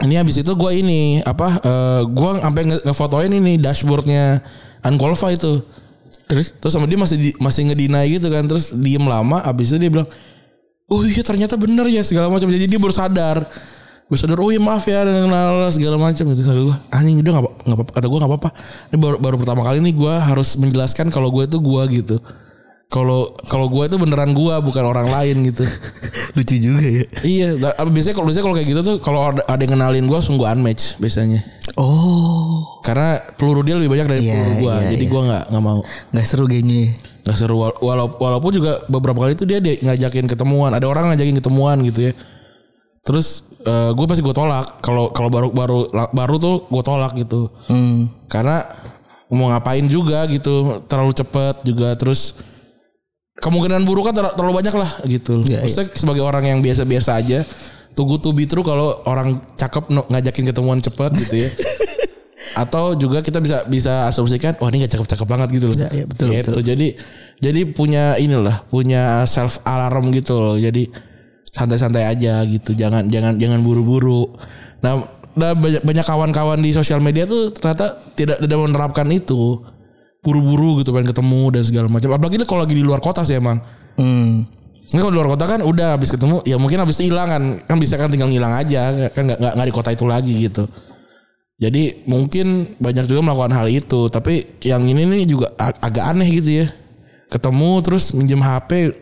ini 0.00 0.14
habis 0.16 0.40
itu 0.40 0.52
gue 0.56 0.70
ini 0.72 1.20
apa? 1.20 1.60
eh 1.60 2.02
gue 2.08 2.30
sampai 2.40 2.62
nge- 2.64 2.82
ngefotoin 2.88 3.32
ini 3.36 3.60
dashboardnya 3.60 4.40
Unqualified 4.88 5.36
itu. 5.36 5.60
Terus? 6.32 6.56
Terus 6.56 6.72
sama 6.72 6.88
dia 6.88 6.96
masih 6.96 7.16
di, 7.20 7.30
masih 7.36 7.68
ngedinai 7.68 8.08
gitu 8.16 8.32
kan. 8.32 8.48
Terus 8.48 8.72
diem 8.72 9.04
lama. 9.04 9.44
Habis 9.44 9.74
itu 9.74 9.84
dia 9.84 9.90
bilang, 9.92 10.08
oh 10.88 11.00
iya 11.04 11.20
ternyata 11.20 11.60
bener 11.60 11.92
ya 11.92 12.00
segala 12.06 12.32
macam. 12.32 12.48
Jadi 12.48 12.64
dia 12.64 12.80
baru 12.80 12.94
sadar. 12.94 13.44
Baru 14.06 14.18
sadar, 14.22 14.38
oh 14.38 14.54
iya 14.54 14.62
maaf 14.62 14.86
ya 14.86 15.02
dan 15.02 15.26
lalalala, 15.26 15.66
segala 15.66 15.98
macam 15.98 16.30
gitu. 16.30 16.46
Kata 16.46 16.60
gue, 16.62 16.76
anjing 16.94 17.18
udah 17.18 17.32
nggak 17.34 17.42
apa- 17.42 17.54
nggak 17.66 17.76
apa-apa. 17.76 17.90
Kata 17.90 18.06
gue 18.06 18.18
nggak 18.22 18.30
apa-apa. 18.30 18.50
Ini 18.86 18.96
baru, 19.02 19.16
baru 19.18 19.36
pertama 19.36 19.60
kali 19.66 19.78
nih 19.82 19.94
gue 19.94 20.14
harus 20.14 20.48
menjelaskan 20.54 21.10
kalau 21.10 21.34
gue 21.34 21.42
itu 21.42 21.58
gue 21.58 21.82
gitu. 21.90 22.16
Kalau 22.86 23.34
kalau 23.50 23.66
gue 23.66 23.82
itu 23.82 23.98
beneran 23.98 24.30
gue 24.30 24.54
bukan 24.62 24.84
orang 24.86 25.10
lain 25.10 25.42
gitu. 25.50 25.66
Lucu 26.38 26.54
juga 26.54 26.86
ya. 26.86 27.02
iya, 27.26 27.48
biasanya 27.82 28.14
kalau 28.14 28.30
biasanya 28.30 28.44
kalau 28.46 28.54
kayak 28.54 28.68
gitu 28.70 28.80
tuh 28.86 28.96
kalau 29.02 29.20
ada, 29.34 29.42
yang 29.58 29.74
kenalin 29.74 30.06
gue 30.06 30.18
sungguh 30.22 30.46
unmatch 30.46 31.02
biasanya. 31.02 31.42
Oh. 31.74 32.78
Karena 32.86 33.18
peluru 33.34 33.66
dia 33.66 33.74
lebih 33.74 33.90
banyak 33.90 34.06
dari 34.06 34.20
Iya, 34.22 34.38
peluru 34.38 34.70
gue. 34.70 34.74
iya, 34.78 34.88
jadi 34.94 35.02
iya. 35.02 35.10
gue 35.10 35.22
nggak 35.26 35.44
nggak 35.50 35.64
mau. 35.66 35.80
Nggak 36.14 36.26
seru 36.30 36.46
gamenya. 36.46 36.94
Gak 37.26 37.34
seru 37.34 37.58
wala- 37.58 37.80
wala- 37.82 38.06
walaupun 38.22 38.54
juga 38.54 38.86
beberapa 38.86 39.26
kali 39.26 39.34
itu 39.34 39.42
dia, 39.50 39.58
dia 39.58 39.74
ngajakin 39.82 40.30
ketemuan 40.30 40.70
ada 40.70 40.86
orang 40.86 41.10
ngajakin 41.10 41.42
ketemuan 41.42 41.82
gitu 41.82 42.06
ya 42.06 42.14
terus 43.06 43.54
gue 43.66 44.04
pasti 44.04 44.20
gue 44.20 44.30
tolak. 44.30 44.78
Kalau 44.78 45.08
kalau 45.08 45.26
baru 45.26 45.48
baru 45.48 45.78
baru 46.10 46.34
tuh 46.36 46.56
gue 46.66 46.82
tolak 46.82 47.14
gitu. 47.14 47.48
Hmm. 47.66 48.10
karena 48.26 48.66
mau 49.26 49.48
ngapain 49.48 49.86
juga 49.86 50.26
gitu. 50.26 50.82
Terlalu 50.84 51.12
cepet 51.14 51.54
juga. 51.62 51.94
Terus 51.94 52.38
kemungkinan 53.36 53.82
buruk 53.82 54.06
kan 54.06 54.14
ter- 54.14 54.34
terlalu 54.34 54.54
banyak 54.56 54.74
lah 54.74 54.90
gitu. 55.04 55.42
Iya, 55.42 55.62
Maksudnya 55.62 55.88
sebagai 55.92 56.22
orang 56.22 56.44
yang 56.46 56.58
biasa-biasa 56.60 57.16
aja 57.16 57.42
tunggu 57.92 58.16
to 58.16 58.30
be 58.30 58.44
true 58.44 58.60
kalau 58.60 59.00
orang 59.04 59.40
cakep 59.54 59.88
no- 59.88 60.06
ngajakin 60.06 60.44
ketemuan 60.46 60.78
cepet 60.78 61.10
gitu 61.16 61.36
ya. 61.38 61.50
Atau 62.56 62.96
juga 62.96 63.20
kita 63.20 63.36
bisa 63.36 63.66
bisa 63.66 64.08
asumsikan 64.08 64.56
wah 64.56 64.68
ini 64.68 64.80
gak 64.80 64.96
cakep-cakep 64.96 65.26
banget 65.26 65.48
gitu 65.52 65.66
loh. 65.68 65.76
Iya, 65.76 65.88
iya, 65.92 66.04
betul, 66.06 66.32
Gitu. 66.32 66.60
jadi 66.62 66.88
jadi 67.36 67.60
punya 67.68 68.16
inilah 68.16 68.64
punya 68.66 69.26
self 69.26 69.60
alarm 69.62 70.08
gitu 70.10 70.32
loh. 70.32 70.56
Jadi 70.56 70.88
santai-santai 71.56 72.04
aja 72.04 72.44
gitu 72.44 72.76
jangan 72.76 73.08
jangan 73.08 73.40
jangan 73.40 73.64
buru-buru 73.64 74.36
nah 74.84 75.00
nah, 75.32 75.56
banyak 75.56 75.80
banyak 75.80 76.04
kawan-kawan 76.04 76.60
di 76.60 76.76
sosial 76.76 77.00
media 77.00 77.24
tuh 77.24 77.48
ternyata 77.56 78.12
tidak 78.12 78.44
tidak 78.44 78.58
menerapkan 78.60 79.08
itu 79.08 79.64
buru-buru 80.20 80.84
gitu 80.84 80.92
pengen 80.92 81.08
ketemu 81.08 81.42
dan 81.56 81.62
segala 81.64 81.88
macam 81.88 82.12
apalagi 82.12 82.44
kalau 82.44 82.68
lagi 82.68 82.76
di 82.76 82.84
luar 82.84 83.00
kota 83.00 83.24
sih 83.24 83.40
emang 83.40 83.56
Hmm. 83.96 84.44
Ini 84.86 84.98
kalau 85.02 85.08
di 85.08 85.18
luar 85.18 85.30
kota 85.34 85.44
kan 85.50 85.60
udah 85.66 85.98
habis 85.98 86.14
ketemu 86.14 86.46
ya 86.46 86.60
mungkin 86.62 86.78
habis 86.78 87.02
hilang 87.02 87.26
kan 87.26 87.42
kan 87.64 87.76
bisa 87.80 87.98
kan 87.98 88.06
tinggal 88.06 88.30
ngilang 88.30 88.54
aja 88.54 89.10
kan 89.10 89.26
nggak 89.26 89.38
nggak 89.40 89.52
nggak 89.58 89.66
di 89.66 89.74
kota 89.74 89.90
itu 89.90 90.04
lagi 90.06 90.34
gitu. 90.46 90.68
Jadi 91.56 92.04
mungkin 92.06 92.76
banyak 92.76 93.08
juga 93.08 93.24
melakukan 93.24 93.56
hal 93.56 93.66
itu 93.72 94.06
tapi 94.12 94.60
yang 94.62 94.84
ini 94.84 95.08
nih 95.08 95.22
juga 95.26 95.50
ag- 95.58 95.80
agak 95.80 96.04
aneh 96.14 96.28
gitu 96.28 96.62
ya. 96.62 96.66
Ketemu 97.32 97.70
terus 97.82 98.14
minjem 98.14 98.38
HP. 98.38 98.94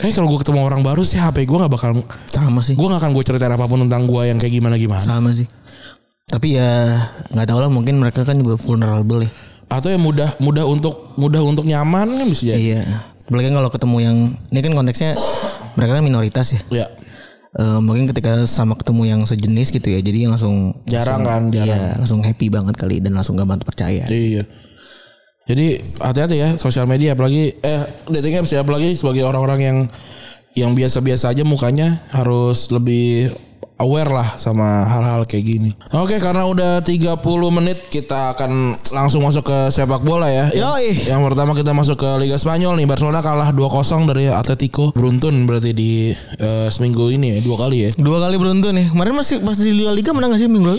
Eh 0.00 0.10
kalau 0.10 0.28
gue 0.28 0.40
ketemu 0.40 0.60
orang 0.62 0.80
baru 0.80 1.02
sih 1.02 1.16
HP 1.16 1.44
gue 1.44 1.56
nggak 1.56 1.70
bakal 1.70 1.90
Sama 2.26 2.60
sih. 2.60 2.72
gue 2.72 2.82
nggak 2.82 3.00
akan 3.00 3.12
gue 3.12 3.24
ceritain 3.24 3.52
apa 3.52 3.64
pun 3.64 3.84
tentang 3.84 4.04
gue 4.04 4.22
yang 4.24 4.36
kayak 4.36 4.54
gimana 4.54 4.76
gimana. 4.76 5.00
Sama 5.00 5.30
sih. 5.30 5.44
Tapi 6.24 6.56
ya 6.56 6.70
nggak 7.28 7.46
tahu 7.46 7.58
lah 7.58 7.68
mungkin 7.68 7.98
mereka 7.98 8.22
kan 8.22 8.38
juga 8.38 8.56
vulnerable 8.56 9.22
ya. 9.22 9.30
Atau 9.68 9.88
yang 9.88 10.00
mudah 10.00 10.34
mudah 10.38 10.64
untuk 10.64 11.14
mudah 11.14 11.42
untuk 11.42 11.64
nyaman 11.64 12.08
kan 12.10 12.26
bisa 12.26 12.42
jadi. 12.48 12.80
Iya. 12.80 12.82
Apalagi 13.26 13.46
kan 13.46 13.56
kalau 13.56 13.70
ketemu 13.70 13.96
yang 14.00 14.16
ini 14.48 14.60
kan 14.60 14.72
konteksnya 14.74 15.10
mereka 15.74 15.92
kan 15.96 16.02
minoritas 16.02 16.46
ya. 16.50 16.60
Ya 16.72 16.86
Eh, 17.50 17.80
mungkin 17.82 18.06
ketika 18.06 18.46
sama 18.46 18.78
ketemu 18.78 19.10
yang 19.10 19.20
sejenis 19.26 19.74
gitu 19.74 19.90
ya, 19.90 19.98
jadi 19.98 20.30
langsung 20.30 20.70
jarang 20.86 21.26
kan 21.26 21.50
langsung- 21.50 21.66
jarang. 21.66 21.82
Iya, 21.82 21.98
langsung 21.98 22.20
happy 22.22 22.46
banget 22.46 22.78
kali 22.78 23.02
dan 23.02 23.10
langsung 23.10 23.34
gampang 23.34 23.58
percaya. 23.58 24.06
Iya. 24.06 24.46
Jadi 25.48 25.80
hati-hati 25.98 26.36
ya 26.36 26.48
sosial 26.60 26.86
media 26.86 27.16
apalagi 27.16 27.56
eh 27.64 27.82
dating 28.06 28.44
apps 28.44 28.52
ya 28.54 28.62
apalagi 28.62 28.94
sebagai 28.94 29.24
orang-orang 29.26 29.60
yang 29.60 29.78
yang 30.54 30.70
biasa-biasa 30.74 31.30
aja 31.30 31.46
mukanya 31.46 32.02
harus 32.10 32.70
lebih 32.74 33.30
aware 33.80 34.12
lah 34.12 34.36
sama 34.36 34.84
hal-hal 34.84 35.24
kayak 35.24 35.44
gini. 35.48 35.70
Oke, 35.96 36.20
karena 36.20 36.44
udah 36.44 36.84
30 36.84 37.16
menit 37.48 37.88
kita 37.88 38.36
akan 38.36 38.76
langsung 38.92 39.24
masuk 39.24 39.48
ke 39.48 39.58
sepak 39.72 40.04
bola 40.04 40.28
ya. 40.28 40.52
Yang, 40.52 40.68
Yoi. 40.68 40.88
yang 41.08 41.24
pertama 41.24 41.56
kita 41.56 41.72
masuk 41.72 41.96
ke 41.96 42.10
Liga 42.20 42.36
Spanyol 42.36 42.76
nih. 42.76 42.86
Barcelona 42.86 43.24
kalah 43.24 43.50
2-0 43.56 44.04
dari 44.04 44.28
Atletico. 44.28 44.92
Beruntun 44.92 45.48
berarti 45.48 45.72
di 45.72 46.12
eh, 46.12 46.68
seminggu 46.68 47.08
ini 47.08 47.34
ya, 47.34 47.38
dua 47.40 47.56
kali 47.56 47.88
ya. 47.88 47.90
Dua 47.96 48.20
kali 48.20 48.36
beruntun 48.36 48.76
nih. 48.76 48.86
Kemarin 48.92 49.14
masih 49.16 49.40
masih 49.40 49.72
di 49.72 49.82
La 49.82 49.96
Liga 49.96 50.12
menang 50.12 50.36
gak 50.36 50.44
sih 50.44 50.50
minggu? 50.52 50.76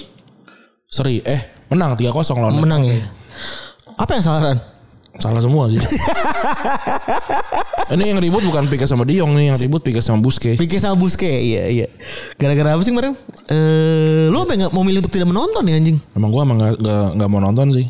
Seri 0.86 1.26
eh 1.26 1.42
menang 1.74 1.98
3-0 1.98 2.14
lawan. 2.38 2.62
Menang 2.62 2.86
ya. 2.86 3.02
Apa 4.02 4.18
yang 4.18 4.26
salah 4.26 4.42
Ran? 4.42 4.58
Salah 5.22 5.42
semua 5.44 5.70
sih. 5.70 5.78
Ini 7.94 8.16
yang 8.16 8.20
ribut 8.24 8.42
bukan 8.42 8.66
Pique 8.66 8.90
sama 8.90 9.06
Diong 9.06 9.38
nih, 9.38 9.54
yang 9.54 9.58
ribut 9.62 9.86
Pique 9.86 10.02
sama 10.02 10.26
Busquets. 10.26 10.58
Pique 10.58 10.82
sama 10.82 10.98
Busquets, 10.98 11.44
iya 11.44 11.70
iya. 11.70 11.88
Gara-gara 12.40 12.74
apa 12.74 12.82
sih 12.82 12.96
kemarin? 12.96 13.14
Eh, 13.52 14.32
lu 14.32 14.38
apa 14.42 14.58
nggak 14.58 14.72
mau 14.74 14.82
milih 14.82 15.06
untuk 15.06 15.14
tidak 15.14 15.30
menonton 15.30 15.62
ya 15.70 15.76
anjing? 15.78 15.98
Emang 16.18 16.32
gua 16.34 16.48
emang 16.48 16.58
gak, 16.64 16.82
gak, 16.82 17.08
gak 17.20 17.30
mau 17.30 17.42
nonton 17.44 17.68
sih. 17.76 17.86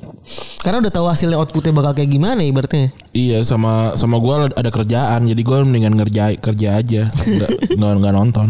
Karena 0.65 0.83
udah 0.83 0.91
tahu 0.91 1.05
hasilnya 1.07 1.37
outputnya 1.37 1.71
bakal 1.71 1.93
kayak 1.95 2.09
gimana 2.09 2.41
ibaratnya. 2.43 2.91
Iya 3.13 3.45
sama 3.45 3.95
sama 3.95 4.19
gua 4.19 4.51
ada 4.51 4.69
kerjaan, 4.73 5.29
jadi 5.29 5.41
gua 5.45 5.63
mendingan 5.63 5.95
ngerja 5.95 6.35
kerja 6.41 6.67
aja, 6.75 7.07
nggak 7.07 7.49
nggak 7.77 7.91
nggak 8.01 8.13
nonton. 8.17 8.47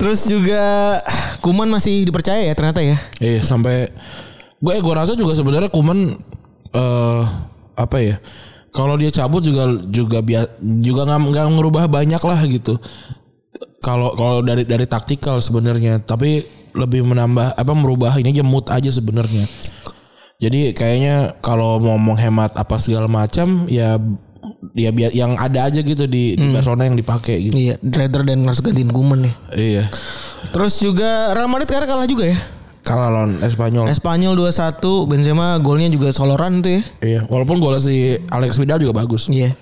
Terus 0.00 0.26
juga 0.26 0.96
Kuman 1.44 1.68
masih 1.68 2.08
dipercaya 2.08 2.48
ya 2.48 2.56
ternyata 2.56 2.80
ya. 2.80 2.96
Iya 3.20 3.44
sampai 3.44 3.92
gue 4.60 4.74
gue 4.76 4.94
rasa 4.96 5.16
juga 5.16 5.32
sebenarnya 5.32 5.72
Kuman 5.72 6.20
eh 6.74 7.22
apa 7.76 7.96
ya? 7.98 8.16
Kalau 8.70 8.94
dia 8.94 9.10
cabut 9.10 9.42
juga 9.42 9.66
juga 9.90 10.22
bia, 10.22 10.46
juga 10.78 11.02
nggak 11.02 11.20
nggak 11.26 11.46
ngerubah 11.58 11.84
banyak 11.90 12.22
lah 12.22 12.40
gitu. 12.46 12.78
Kalau 13.82 14.14
kalau 14.14 14.44
dari 14.46 14.62
dari 14.62 14.86
taktikal 14.86 15.42
sebenarnya, 15.42 15.98
tapi 16.04 16.46
lebih 16.70 17.02
menambah 17.02 17.58
apa 17.58 17.72
merubah 17.74 18.14
ini 18.22 18.30
aja 18.30 18.44
mood 18.46 18.70
aja 18.70 18.90
sebenarnya. 18.92 19.42
Jadi 20.40 20.72
kayaknya 20.72 21.36
kalau 21.44 21.82
mau 21.82 21.98
menghemat 22.00 22.56
apa 22.56 22.80
segala 22.80 23.10
macam 23.10 23.68
ya 23.68 24.00
ya 24.72 24.90
biar 24.94 25.12
yang 25.12 25.36
ada 25.36 25.68
aja 25.68 25.82
gitu 25.82 26.06
di, 26.08 26.38
di 26.38 26.46
Barcelona 26.48 26.88
yang 26.88 26.96
dipakai 26.96 27.36
gitu. 27.50 27.54
Iya, 27.58 27.74
rather 27.82 28.22
than 28.24 28.46
harus 28.46 28.62
gantiin 28.62 28.88
Kuman 28.88 29.26
nih. 29.26 29.34
Iya. 29.52 29.84
Terus 30.54 30.80
juga 30.80 31.34
Real 31.36 31.50
Madrid 31.50 31.68
karena 31.68 31.86
kalah 31.90 32.08
juga 32.08 32.30
ya. 32.30 32.38
Kalah 32.80 33.12
lawan 33.12 33.44
Espanyol. 33.44 33.86
Espanyol 33.92 34.32
2-1, 34.34 34.80
Benzema 35.04 35.60
golnya 35.60 35.92
juga 35.92 36.10
soloran 36.16 36.64
tuh 36.64 36.80
ya. 36.80 36.82
Iya, 37.04 37.20
walaupun 37.28 37.60
gol 37.60 37.76
si 37.76 38.16
Alex 38.32 38.56
Vidal 38.56 38.80
juga 38.80 39.04
bagus. 39.04 39.28
Iya. 39.28 39.52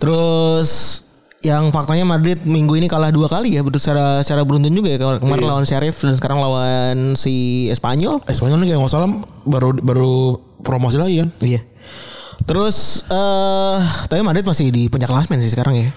Terus 0.00 1.00
yang 1.42 1.74
faktanya 1.74 2.06
Madrid 2.06 2.38
minggu 2.46 2.78
ini 2.78 2.86
kalah 2.86 3.10
dua 3.10 3.26
kali 3.26 3.58
ya, 3.58 3.66
betul 3.66 3.82
secara 3.82 4.22
secara 4.22 4.46
beruntun 4.46 4.72
juga 4.72 4.94
ya. 4.94 4.98
Kalau 5.02 5.18
Kemarin 5.20 5.44
lawan 5.44 5.66
Sheriff 5.66 5.98
dan 6.00 6.14
sekarang 6.14 6.38
lawan 6.38 7.18
si 7.18 7.66
Espanyol. 7.68 8.22
Espanyol 8.30 8.62
nih 8.62 8.72
kayak 8.72 8.80
nggak 8.80 8.92
salah 8.94 9.10
baru 9.44 9.76
baru 9.82 10.38
promosi 10.62 10.96
lagi 10.96 11.20
kan. 11.20 11.28
Iya. 11.42 11.60
Terus 12.46 13.06
eh 13.10 13.78
tapi 14.08 14.22
Madrid 14.24 14.46
masih 14.46 14.70
di 14.70 14.88
puncak 14.88 15.10
klasmen 15.10 15.42
sih 15.42 15.52
sekarang 15.52 15.76
ya. 15.76 15.90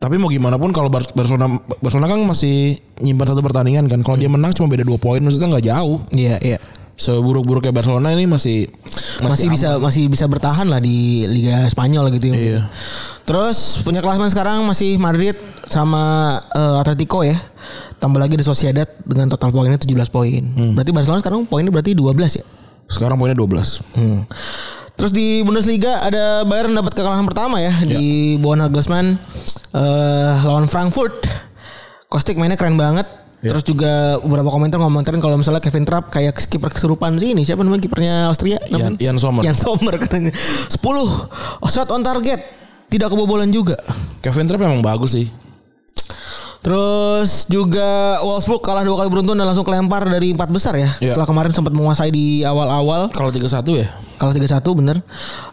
Tapi 0.00 0.16
mau 0.16 0.32
gimana 0.32 0.56
pun 0.56 0.72
kalau 0.72 0.88
Bar- 0.88 1.12
Barcelona 1.12 1.46
Barcelona 1.78 2.08
kan 2.08 2.24
masih 2.24 2.72
nyimpan 2.98 3.36
satu 3.36 3.44
pertandingan 3.44 3.84
kan. 3.84 4.00
Kalau 4.00 4.16
dia 4.16 4.32
menang 4.32 4.56
cuma 4.56 4.64
beda 4.66 4.80
dua 4.80 4.96
poin 4.96 5.20
maksudnya 5.20 5.52
nggak 5.52 5.66
jauh. 5.66 6.00
Iya, 6.08 6.40
iya. 6.40 6.56
Seburuk-buruknya 6.96 7.68
Barcelona 7.70 8.12
ini 8.12 8.24
masih 8.24 8.68
Masih, 9.20 9.48
bisa 9.48 9.76
masih 9.76 10.08
bisa 10.08 10.24
bertahan 10.24 10.64
lah 10.64 10.80
di 10.80 11.24
Liga 11.24 11.68
Spanyol 11.68 12.08
gitu 12.12 12.32
ya. 12.32 12.34
Iya. 12.34 12.60
Terus 13.24 13.84
punya 13.84 14.00
klasmen 14.00 14.28
sekarang 14.28 14.64
masih 14.64 14.96
Madrid 14.96 15.36
sama 15.68 16.00
eh, 16.48 16.80
Atletico 16.80 17.20
ya. 17.20 17.36
Tambah 17.96 18.16
lagi 18.16 18.32
di 18.34 18.44
Sociedad 18.44 18.88
dengan 19.04 19.28
total 19.28 19.52
poinnya 19.52 19.76
17 19.76 19.84
poin. 20.08 20.40
Berarti 20.72 20.90
Barcelona 20.90 21.20
sekarang 21.20 21.44
poinnya 21.44 21.68
berarti 21.68 21.92
12 21.92 22.40
ya. 22.40 22.44
sekarang 22.88 23.20
poinnya 23.20 23.36
12. 23.36 23.84
Hmm. 23.94 24.24
Terus 25.00 25.16
di 25.16 25.40
Bundesliga 25.40 26.04
ada 26.04 26.44
Bayern 26.44 26.76
dapat 26.76 26.92
kekalahan 26.92 27.24
pertama 27.24 27.56
ya, 27.56 27.72
di 27.80 28.36
bawah 28.36 28.68
Nagelsmann 28.68 29.16
eh, 29.72 30.32
lawan 30.44 30.68
Frankfurt. 30.68 31.24
Kostik 32.12 32.36
mainnya 32.36 32.60
keren 32.60 32.76
banget. 32.76 33.08
Terus 33.40 33.64
juga 33.64 34.20
beberapa 34.20 34.52
komentar 34.52 34.76
ngomentarin 34.76 35.24
kalau 35.24 35.40
misalnya 35.40 35.64
Kevin 35.64 35.88
Trapp 35.88 36.12
kayak 36.12 36.36
kiper 36.36 36.68
kesurupan 36.68 37.16
sih 37.16 37.32
ini. 37.32 37.48
Siapa 37.48 37.64
namanya 37.64 37.80
kipernya 37.80 38.28
Austria? 38.28 38.60
Jan? 38.68 39.00
Jan 39.00 39.16
Sommer. 39.16 39.40
Jan 39.40 39.56
Sommer 39.56 39.96
katanya. 39.96 40.36
10 40.36 40.76
shot 41.64 41.88
on 41.88 42.04
target. 42.04 42.44
Tidak 42.92 43.08
kebobolan 43.08 43.48
juga. 43.48 43.80
Kevin 44.20 44.44
Trapp 44.44 44.68
emang 44.68 44.84
bagus 44.84 45.16
sih. 45.16 45.32
Terus 46.60 47.48
juga 47.48 48.20
Wolfsburg 48.20 48.60
kalah 48.60 48.84
dua 48.84 49.00
kali 49.00 49.08
beruntun 49.08 49.32
dan 49.32 49.48
langsung 49.48 49.64
kelempar 49.64 50.04
dari 50.04 50.36
empat 50.36 50.52
besar 50.52 50.76
ya. 50.76 50.92
Iya. 51.00 51.16
Setelah 51.16 51.28
kemarin 51.28 51.52
sempat 51.56 51.72
menguasai 51.72 52.12
di 52.12 52.44
awal-awal. 52.44 53.08
Kalau 53.16 53.32
3-1 53.32 53.64
ya. 53.80 53.88
Kalau 54.20 54.36
3-1 54.36 54.60
bener. 54.76 54.96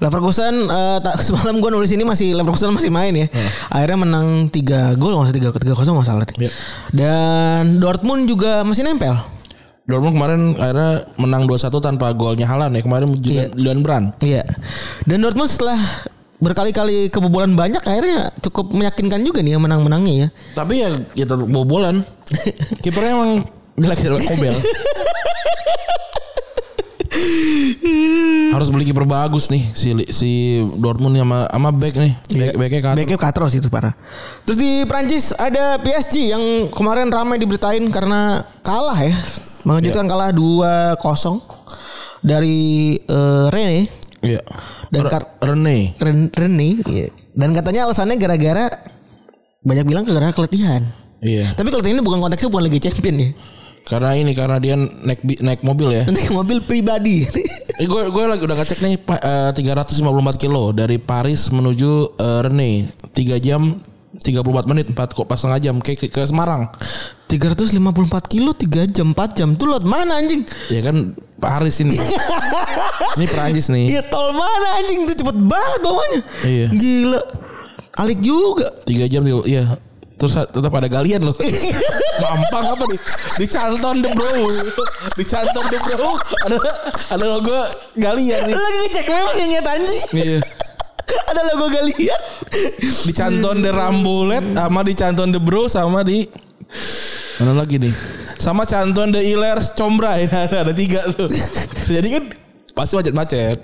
Leverkusen 0.03 0.67
eh, 0.67 0.99
tak 0.99 1.15
semalam 1.25 1.63
gue 1.63 1.71
nulis 1.71 1.91
ini 1.95 2.03
masih 2.03 2.35
Leverkusen 2.35 2.75
masih 2.75 2.91
main 2.91 3.15
ya. 3.15 3.31
Akhirnya 3.71 4.03
menang 4.03 4.51
3 4.51 4.99
gol 4.99 5.15
nggak 5.15 5.31
3 5.31 5.63
3 5.63 5.79
0 5.79 5.95
nggak 5.95 6.07
salah 6.07 6.27
deh. 6.27 6.35
Iya. 6.43 6.51
Dan 6.91 7.79
Dortmund 7.79 8.27
juga 8.27 8.67
masih 8.67 8.83
nempel. 8.83 9.15
Dortmund 9.87 10.19
kemarin 10.19 10.41
akhirnya 10.59 11.07
menang 11.15 11.47
2-1 11.47 11.71
tanpa 11.79 12.11
golnya 12.11 12.51
Haaland 12.51 12.75
ya. 12.75 12.83
Kemarin 12.83 13.07
juga 13.15 13.47
Julian 13.55 13.79
Brand. 13.79 14.05
Iya. 14.19 14.43
Dan 15.07 15.23
Dortmund 15.23 15.47
setelah 15.47 15.79
berkali-kali 16.37 17.09
kebobolan 17.09 17.57
banyak 17.57 17.81
akhirnya 17.81 18.29
cukup 18.45 18.69
meyakinkan 18.73 19.25
juga 19.25 19.41
nih 19.41 19.57
ya 19.57 19.59
menang-menangnya 19.59 20.13
ya. 20.13 20.27
Tapi 20.53 20.73
ya 20.85 20.89
ya 21.17 21.25
tetap 21.25 21.49
bobolan. 21.49 22.05
Kipernya 22.83 23.17
emang 23.17 23.31
jelek 23.77 23.97
sih 23.97 24.09
Kobel. 24.09 24.55
Harus 28.53 28.69
beli 28.73 28.89
kiper 28.89 29.05
bagus 29.05 29.49
nih 29.53 29.61
si 29.73 29.93
si 30.09 30.61
Dortmund 30.77 31.17
sama 31.17 31.45
sama 31.49 31.69
back 31.73 31.93
nih. 31.97 32.13
Back, 32.29 32.53
backnya 32.57 32.81
kan. 32.81 32.93
Backnya 32.97 33.17
Katros 33.17 33.53
itu 33.57 33.69
parah. 33.69 33.93
Terus 34.45 34.57
di 34.57 34.85
Prancis 34.85 35.33
ada 35.33 35.77
PSG 35.81 36.33
yang 36.33 36.43
kemarin 36.73 37.09
ramai 37.09 37.37
diberitain 37.41 37.85
karena 37.89 38.45
kalah 38.61 38.97
ya. 39.01 39.13
Mengejutkan 39.65 40.07
kalah 40.07 40.31
2-0 40.31 40.95
dari 42.23 42.95
eh, 42.97 43.45
Rene. 43.51 44.06
Iya. 44.27 44.41
Dan 44.91 45.01
kar- 45.07 45.31
Rene. 45.39 45.95
Ren- 45.95 46.31
Rene. 46.31 46.69
iya. 46.85 47.07
Dan 47.31 47.55
katanya 47.55 47.87
alasannya 47.87 48.15
gara-gara 48.15 48.67
banyak 49.61 49.85
bilang 49.85 50.03
gara-gara 50.03 50.33
keletihan. 50.33 50.83
Iya. 51.19 51.51
Tapi 51.53 51.71
keletihan 51.71 51.97
ini 51.97 52.03
bukan 52.03 52.19
konteksnya 52.19 52.49
bukan 52.49 52.63
Liga 52.67 52.79
Champion 52.83 53.15
ya. 53.17 53.29
Karena 53.87 54.11
ini 54.13 54.35
karena 54.35 54.59
dia 54.59 54.75
naik 54.75 55.23
naik 55.39 55.61
mobil 55.63 55.95
ya. 55.95 56.03
Naik 56.11 56.29
mobil 56.29 56.59
pribadi. 56.59 57.23
Eh, 57.77 57.85
gue 57.85 58.09
gue 58.09 58.23
lagi 58.25 58.41
udah 58.41 58.57
ngecek 58.57 58.81
nih 58.81 58.97
eh, 58.97 59.51
354 59.53 60.01
kilo 60.41 60.73
dari 60.73 60.97
Paris 60.97 61.53
menuju 61.53 62.17
eh, 62.17 62.39
Rene 62.41 62.89
3 63.13 63.37
jam 63.37 63.77
34 64.19 64.43
menit 64.65 64.85
4 64.87 64.97
kok 64.97 65.23
pas 65.23 65.35
setengah 65.35 65.59
jam 65.59 65.75
kayak 65.77 65.97
ke, 65.97 66.07
ke 66.09 66.21
Semarang 66.21 66.67
354 67.25 67.79
kilo 68.27 68.51
3 68.51 68.87
jam 68.87 69.11
4 69.11 69.37
jam 69.37 69.49
tuh 69.53 69.67
lot 69.67 69.83
mana 69.83 70.17
anjing? 70.17 70.43
ya 70.67 70.81
kan 70.81 71.11
Paris 71.37 71.79
ini 71.79 71.95
ini 73.15 73.25
Perancis 73.25 73.67
nih 73.67 73.85
Iya 73.89 74.01
tol 74.03 74.31
mana 74.31 74.67
anjing 74.75 74.99
itu 75.03 75.13
cepet 75.15 75.37
banget 75.39 75.79
bawahnya. 75.81 76.19
Iya. 76.43 76.67
Gila. 76.71 77.21
Alik 77.95 78.19
juga. 78.19 78.67
3 78.83 79.05
jam 79.07 79.21
tiga- 79.21 79.45
iya 79.45 79.63
terus 80.17 80.33
tetap 80.33 80.73
ada 80.73 80.89
galian 80.89 81.21
loh 81.21 81.35
mampang 82.25 82.65
apa 82.65 82.83
nih 82.89 82.99
di 83.37 83.45
Canton 83.45 84.01
de 84.01 84.09
Bro 84.09 84.49
di 85.13 85.23
Canton 85.23 85.61
de 85.69 85.77
Bro 85.77 86.09
ada 86.41 86.57
ada 87.13 87.25
logo 87.27 87.53
galian 87.93 88.49
nih 88.49 88.55
Lagi 88.57 88.77
ngecek 88.81 89.05
memang 89.05 89.35
yang 89.37 89.49
nyet 89.53 89.67
anjing. 89.69 90.01
iya 90.17 90.39
Ada 91.29 91.41
logo 91.49 91.67
galian. 91.67 92.21
di 93.03 93.11
Canton 93.11 93.59
de 93.59 93.69
Rambulet 93.69 94.43
sama 94.45 94.81
di 94.81 94.93
Canton 94.93 95.29
de 95.29 95.39
Bro 95.39 95.67
sama 95.67 96.01
di 96.01 96.27
mana 97.37 97.53
lagi 97.55 97.77
nih 97.77 97.93
sama 98.35 98.63
Canton 98.63 99.09
de 99.09 99.21
Ilers 99.21 99.71
Combray 99.73 100.25
ada 100.45 100.63
ada 100.63 100.73
tiga 100.73 101.01
tuh 101.07 101.29
jadi 101.87 102.19
kan 102.19 102.23
pasti 102.73 102.93
macet-macet 102.95 103.57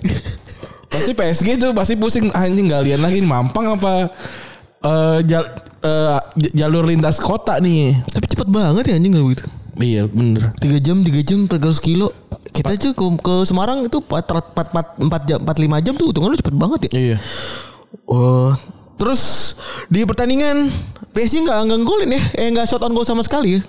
pasti 0.86 1.10
PSG 1.12 1.48
tuh 1.58 1.70
pasti 1.72 1.94
pusing 1.94 2.30
anjing 2.30 2.66
galian 2.66 3.02
lagi 3.02 3.18
nih, 3.18 3.28
mampang 3.28 3.66
apa 3.72 4.08
eh, 4.80 5.18
jal- 5.24 5.50
j- 6.34 6.54
jalur 6.54 6.84
lintas 6.84 7.18
kota 7.18 7.58
nih 7.58 7.98
Tapi 8.08 8.24
cepet 8.26 8.48
banget 8.48 8.84
ya 8.88 8.94
anjing 8.94 9.12
kalau 9.12 9.28
gitu. 9.30 9.44
iya 9.76 10.02
bener 10.06 10.54
3 10.56 10.80
jam 10.80 10.96
3 11.02 11.10
jam 11.20 11.38
300 11.44 11.60
kilo. 11.78 12.08
Kita 12.54 12.70
aja 12.70 12.88
ke, 12.94 13.04
ke 13.18 13.34
Semarang 13.42 13.82
itu 13.82 13.98
4, 13.98 14.06
4, 14.06 15.02
4, 15.02 15.10
4 15.10 15.28
jam 15.28 15.38
4 15.42 15.50
5 15.50 15.84
jam 15.84 15.94
tuh 15.98 16.06
hitungan 16.14 16.30
lu 16.30 16.38
cepet 16.38 16.54
banget 16.54 16.80
ya. 16.86 16.90
iya 16.94 17.16
Oh. 18.10 18.52
Terus 18.94 19.54
di 19.90 20.06
pertandingan 20.06 20.70
PSG 21.14 21.46
nggak 21.46 21.58
nggak 21.66 21.78
golin 21.82 22.10
ya, 22.14 22.22
eh 22.38 22.46
nggak 22.54 22.66
shot 22.66 22.82
on 22.82 22.94
goal 22.94 23.06
sama 23.06 23.22
sekali 23.26 23.58
ya. 23.58 23.60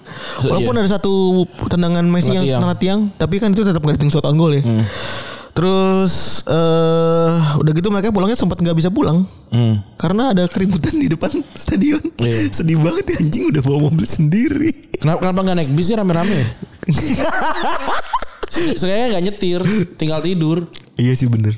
So, 0.42 0.54
Walaupun 0.54 0.74
iya. 0.78 0.82
ada 0.86 0.90
satu 0.98 1.46
tendangan 1.70 2.06
Messi 2.06 2.34
yang 2.34 2.46
kena 2.46 2.78
tiang, 2.78 3.10
tapi 3.18 3.42
kan 3.42 3.54
itu 3.54 3.66
tetap 3.66 3.82
nggak 3.82 3.98
dihitung 3.98 4.14
shot 4.14 4.26
on 4.26 4.38
goal 4.38 4.54
ya. 4.54 4.62
Terus 5.56 6.46
eh 6.46 7.34
udah 7.58 7.72
gitu 7.74 7.90
mereka 7.90 8.14
pulangnya 8.14 8.38
sempat 8.38 8.62
nggak 8.62 8.76
bisa 8.76 8.94
pulang 8.94 9.24
hmm. 9.50 9.98
karena 9.98 10.36
ada 10.36 10.46
keributan 10.52 10.94
di 10.94 11.10
depan 11.10 11.32
stadion. 11.64 12.02
Iya. 12.22 12.54
Sedih 12.54 12.78
banget 12.78 13.14
ya 13.14 13.16
anjing 13.26 13.50
udah 13.50 13.62
bawa 13.66 13.78
mobil 13.90 14.06
sendiri. 14.06 14.70
kenapa 15.02 15.26
kenapa 15.26 15.40
nggak 15.42 15.58
naik 15.58 15.70
bis 15.74 15.86
sih 15.90 15.96
rame-rame 15.98 16.38
Sebenarnya 18.80 19.06
nggak 19.12 19.24
nyetir, 19.24 19.62
tinggal 19.96 20.20
tidur 20.20 20.68
iya 20.96 21.12
sih 21.12 21.28
bener. 21.28 21.56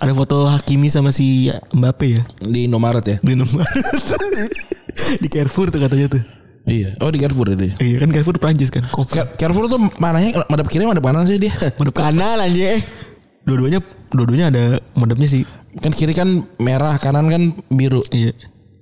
Ada 0.00 0.14
foto 0.14 0.48
Hakimi 0.48 0.88
sama 0.88 1.10
si 1.10 1.52
Mbappe 1.70 2.06
ya 2.08 2.22
di 2.40 2.64
Indomaret 2.64 3.04
ya. 3.04 3.16
di 3.20 3.34
nomor 3.34 3.60
di 5.22 5.28
Carrefour 5.28 5.68
tuh 5.68 5.80
katanya 5.80 6.06
tuh. 6.08 6.22
Iya. 6.64 6.94
Oh 7.00 7.10
di 7.10 7.18
Carrefour 7.18 7.52
itu. 7.52 7.68
ya? 7.68 7.74
Iya 7.76 7.96
kan 7.98 8.08
Carrefour 8.08 8.36
Prancis 8.38 8.70
kan. 8.70 8.84
Coffee. 8.88 9.18
Car- 9.18 9.34
Carrefour 9.36 9.66
tuh 9.66 9.80
mananya 9.98 10.44
madep 10.46 10.68
kiri 10.68 10.86
madep 10.86 11.02
kanan 11.02 11.24
sih 11.26 11.36
dia. 11.36 11.52
Madep 11.80 11.92
kanan 11.92 12.38
aja. 12.38 12.80
Dua-duanya 13.44 13.80
dua-duanya 14.12 14.46
ada 14.48 14.64
madepnya 14.94 15.28
sih. 15.28 15.42
kan 15.70 15.94
kiri 15.94 16.10
kan 16.12 16.44
merah, 16.58 16.98
kanan 16.98 17.28
kan 17.28 17.42
biru. 17.68 18.02
Iya. 18.10 18.32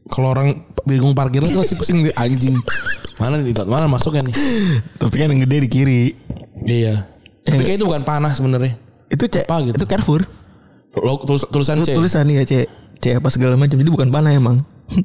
Kalau 0.09 0.33
orang 0.33 0.65
bingung 0.89 1.13
parkir 1.13 1.45
tuh 1.45 1.61
pasti 1.61 1.77
pusing 1.77 2.09
anjing. 2.17 2.57
Mana 3.21 3.37
nih? 3.39 3.53
Mana 3.67 3.85
masuknya 3.87 4.25
nih? 4.25 4.35
Tapi 4.97 5.15
kan 5.15 5.29
yang 5.29 5.43
gede 5.45 5.57
di 5.65 5.69
kiri. 5.69 6.03
Iya. 6.65 7.05
Tapi 7.49 7.63
kayak 7.63 7.79
itu 7.79 7.87
bukan 7.87 8.03
panah 8.03 8.33
sebenarnya. 8.33 8.77
Itu 9.09 9.25
C. 9.25 9.43
Apa 9.43 9.65
gitu? 9.65 9.75
Itu 9.75 9.87
Carrefour. 9.87 10.23
Tulis- 11.25 11.49
tulisan 11.49 11.81
C. 11.81 11.93
Tulisan 11.93 12.25
ya 12.27 12.43
C. 12.43 12.69
C 12.99 13.05
apa 13.15 13.29
segala 13.29 13.55
macam. 13.55 13.75
Jadi 13.75 13.89
bukan 13.89 14.09
panah 14.09 14.33
emang. 14.33 14.61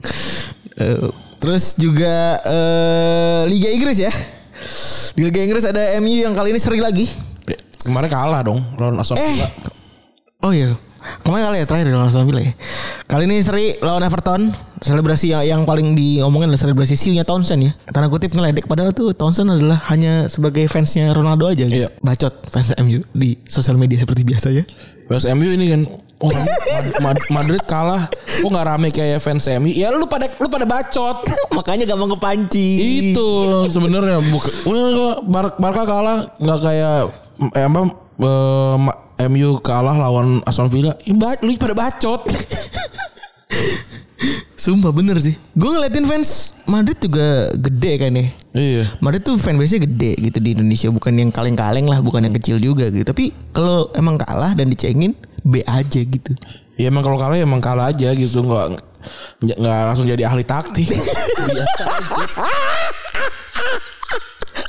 Eh, 0.73 1.05
terus 1.37 1.77
juga 1.77 2.41
eh, 2.41 3.45
Liga 3.45 3.69
Inggris 3.69 3.93
ya. 3.93 4.09
Di 5.13 5.21
Liga 5.21 5.37
Inggris 5.37 5.61
ada 5.61 6.01
MU 6.01 6.09
yang 6.17 6.33
kali 6.33 6.49
ini 6.49 6.57
seri 6.57 6.81
lagi. 6.81 7.05
Kemarin 7.85 8.09
kalah 8.09 8.41
dong 8.41 8.57
lawan 8.73 8.97
Aston 8.97 9.13
Eh. 9.13 9.37
Villa. 9.37 9.47
Oh 10.41 10.49
iya. 10.49 10.73
Kemarin 11.21 11.45
kali 11.45 11.57
ya 11.61 11.65
terakhir 11.69 11.93
lawan 11.93 12.09
Aston 12.09 12.25
Villa 12.25 12.41
ya. 12.41 12.57
Kali 13.13 13.29
ini 13.29 13.45
seri 13.45 13.77
lawan 13.77 14.01
Everton. 14.01 14.49
Selebrasi 14.81 15.37
yang, 15.37 15.45
yang 15.45 15.61
paling 15.69 15.93
diomongin 15.93 16.49
adalah 16.49 16.65
selebrasi 16.65 16.97
siunya 16.97 17.21
Townsend 17.21 17.61
ya. 17.61 17.71
Tanda 17.93 18.09
kutip 18.09 18.33
ngeledek 18.33 18.65
padahal 18.65 18.89
tuh 18.89 19.13
Townsend 19.13 19.53
adalah 19.53 19.77
hanya 19.93 20.25
sebagai 20.33 20.65
fansnya 20.65 21.13
Ronaldo 21.13 21.45
aja. 21.45 21.69
gitu. 21.69 21.85
Iya. 21.85 21.93
Bacot 22.01 22.33
fans 22.49 22.73
MU 22.81 23.05
di 23.13 23.37
sosial 23.45 23.77
media 23.77 24.01
seperti 24.01 24.25
biasa 24.25 24.49
ya. 24.49 24.65
Fans 25.05 25.29
MU 25.29 25.45
ini 25.45 25.77
kan 25.77 25.81
oh, 26.25 26.33
Mad- 26.33 27.05
Mad- 27.05 27.27
Madrid 27.29 27.61
kalah. 27.69 28.09
Kok 28.41 28.49
nggak 28.49 28.65
rame 28.65 28.89
kayak 28.89 29.21
fans 29.21 29.45
MU? 29.61 29.69
Ya 29.69 29.93
lu 29.93 30.09
pada 30.09 30.33
lu 30.33 30.49
pada 30.49 30.65
bacot. 30.65 31.21
Makanya 31.53 31.85
gampang 31.85 32.17
kepancing. 32.17 33.13
Itu 33.13 33.29
sebenarnya 33.69 34.25
bukan. 34.25 34.51
Barca 35.61 35.85
kalah 35.85 36.33
nggak 36.41 36.59
kayak 36.65 36.97
eh, 37.53 37.61
apa 37.61 37.79
eh, 38.25 39.02
MU 39.29 39.61
kalah 39.61 39.95
lawan 39.97 40.41
Aston 40.43 40.69
Villa. 40.69 40.97
Ba- 41.13 41.39
lu 41.45 41.53
pada 41.57 41.77
bacot. 41.77 42.25
Sumpah 44.57 44.95
bener 44.95 45.19
sih. 45.19 45.35
Gue 45.53 45.67
ngeliatin 45.75 46.07
fans 46.07 46.55
Madrid 46.71 46.95
juga 46.95 47.51
gede 47.51 47.91
kan 47.99 48.11
ya. 48.15 48.25
iya. 48.55 48.83
Madrid 49.03 49.19
tuh 49.27 49.35
fanbase-nya 49.35 49.83
gede 49.83 50.15
gitu 50.31 50.39
di 50.39 50.55
Indonesia 50.55 50.87
bukan 50.87 51.11
yang 51.19 51.29
kaleng-kaleng 51.35 51.83
lah, 51.83 51.99
bukan 51.99 52.23
yang 52.23 52.35
kecil 52.39 52.57
juga 52.63 52.87
gitu. 52.87 53.03
Tapi 53.03 53.35
kalau 53.51 53.91
emang 53.93 54.15
kalah 54.15 54.55
dan 54.55 54.71
dicengin 54.71 55.11
B 55.43 55.59
aja 55.67 55.99
gitu. 55.99 56.31
Ya 56.79 56.87
emang 56.87 57.03
kalau 57.03 57.19
kalah 57.19 57.35
ya 57.35 57.43
emang 57.43 57.59
kalah 57.59 57.91
aja 57.91 58.15
gitu 58.15 58.39
nggak 58.41 58.79
nggak 59.43 59.57
nggak 59.59 59.79
langsung 59.83 60.07
jadi 60.07 60.23
ahli 60.31 60.47
taktik. 60.47 60.87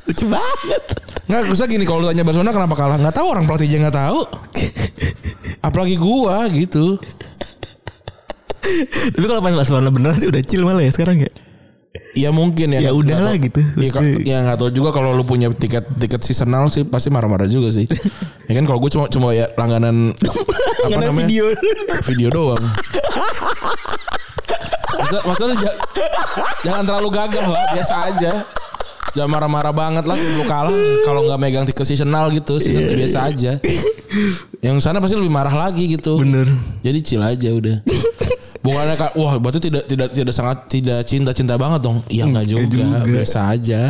Lucu 0.04 0.24
banget. 0.28 0.82
Nggak 1.24 1.48
usah 1.48 1.64
gini 1.64 1.84
kalau 1.84 2.04
lu 2.04 2.08
tanya 2.08 2.20
Barcelona 2.22 2.52
kenapa 2.52 2.74
kalah 2.74 2.96
nggak 3.00 3.16
tahu 3.16 3.26
orang 3.26 3.44
pelatihnya 3.44 3.88
nggak 3.88 3.96
tahu. 3.96 4.20
Apalagi 5.60 5.96
gua 5.96 6.44
gitu. 6.48 7.00
Tapi 9.14 9.24
kalau 9.24 9.40
pas 9.40 9.54
Barcelona 9.54 9.88
beneran 9.88 10.16
sih 10.16 10.28
udah 10.28 10.42
chill 10.42 10.64
malah 10.64 10.84
ya 10.84 10.92
sekarang 10.92 11.20
ya. 11.20 11.30
Ya 12.14 12.30
mungkin 12.30 12.70
ya. 12.70 12.80
Ya 12.80 12.92
udahlah 12.92 13.34
nggak 13.34 13.52
tahu. 13.52 13.56
gitu. 13.80 13.80
Ya, 13.80 13.90
ya 14.22 14.36
nggak 14.44 14.58
tahu 14.60 14.70
juga 14.70 14.92
kalau 14.92 15.12
lu 15.12 15.24
punya 15.24 15.48
tiket 15.48 15.88
tiket 15.96 16.20
seasonal 16.20 16.68
sih 16.68 16.84
pasti 16.84 17.08
marah-marah 17.08 17.48
juga 17.48 17.72
sih. 17.72 17.88
ya 18.48 18.52
kan 18.52 18.64
kalau 18.64 18.78
gue 18.78 18.90
cuma 18.92 19.08
cuma 19.08 19.32
ya 19.32 19.48
langganan 19.60 20.12
apa 20.12 21.00
namanya 21.00 21.24
video. 21.24 21.44
video 22.04 22.28
doang. 22.28 22.60
Maksud, 24.94 25.22
maksudnya 25.26 25.56
ja- 25.58 25.78
jangan 26.62 26.86
terlalu 26.86 27.08
gagah 27.10 27.46
lah, 27.50 27.64
biasa 27.74 27.94
aja. 28.08 28.32
Jangan 29.14 29.30
marah-marah 29.30 29.70
banget 29.70 30.04
lah 30.10 30.18
lu 30.18 30.42
kalah 30.44 30.74
kalau 31.06 31.22
nggak 31.30 31.38
megang 31.38 31.64
tiket 31.66 31.86
seasonal 31.86 32.34
gitu, 32.34 32.58
season 32.58 32.90
biasa 32.98 33.18
aja. 33.30 33.52
Yang 34.58 34.76
sana 34.82 34.98
pasti 34.98 35.14
lebih 35.14 35.30
marah 35.30 35.54
lagi 35.54 35.86
gitu. 35.86 36.18
Bener. 36.18 36.50
Jadi 36.82 36.98
chill 37.02 37.22
aja 37.22 37.50
udah. 37.54 37.78
Bukannya 38.64 38.96
kak, 38.96 39.12
wah 39.20 39.36
berarti 39.36 39.68
tidak 39.68 39.84
tidak 39.84 40.08
tidak 40.16 40.34
sangat 40.34 40.58
tidak 40.72 41.04
cinta 41.04 41.36
cinta 41.36 41.54
banget 41.60 41.84
dong? 41.84 42.00
Iya 42.08 42.24
nggak 42.32 42.46
juga, 42.48 42.64
juga. 42.64 42.98
biasa 43.04 43.38
aja. 43.52 43.80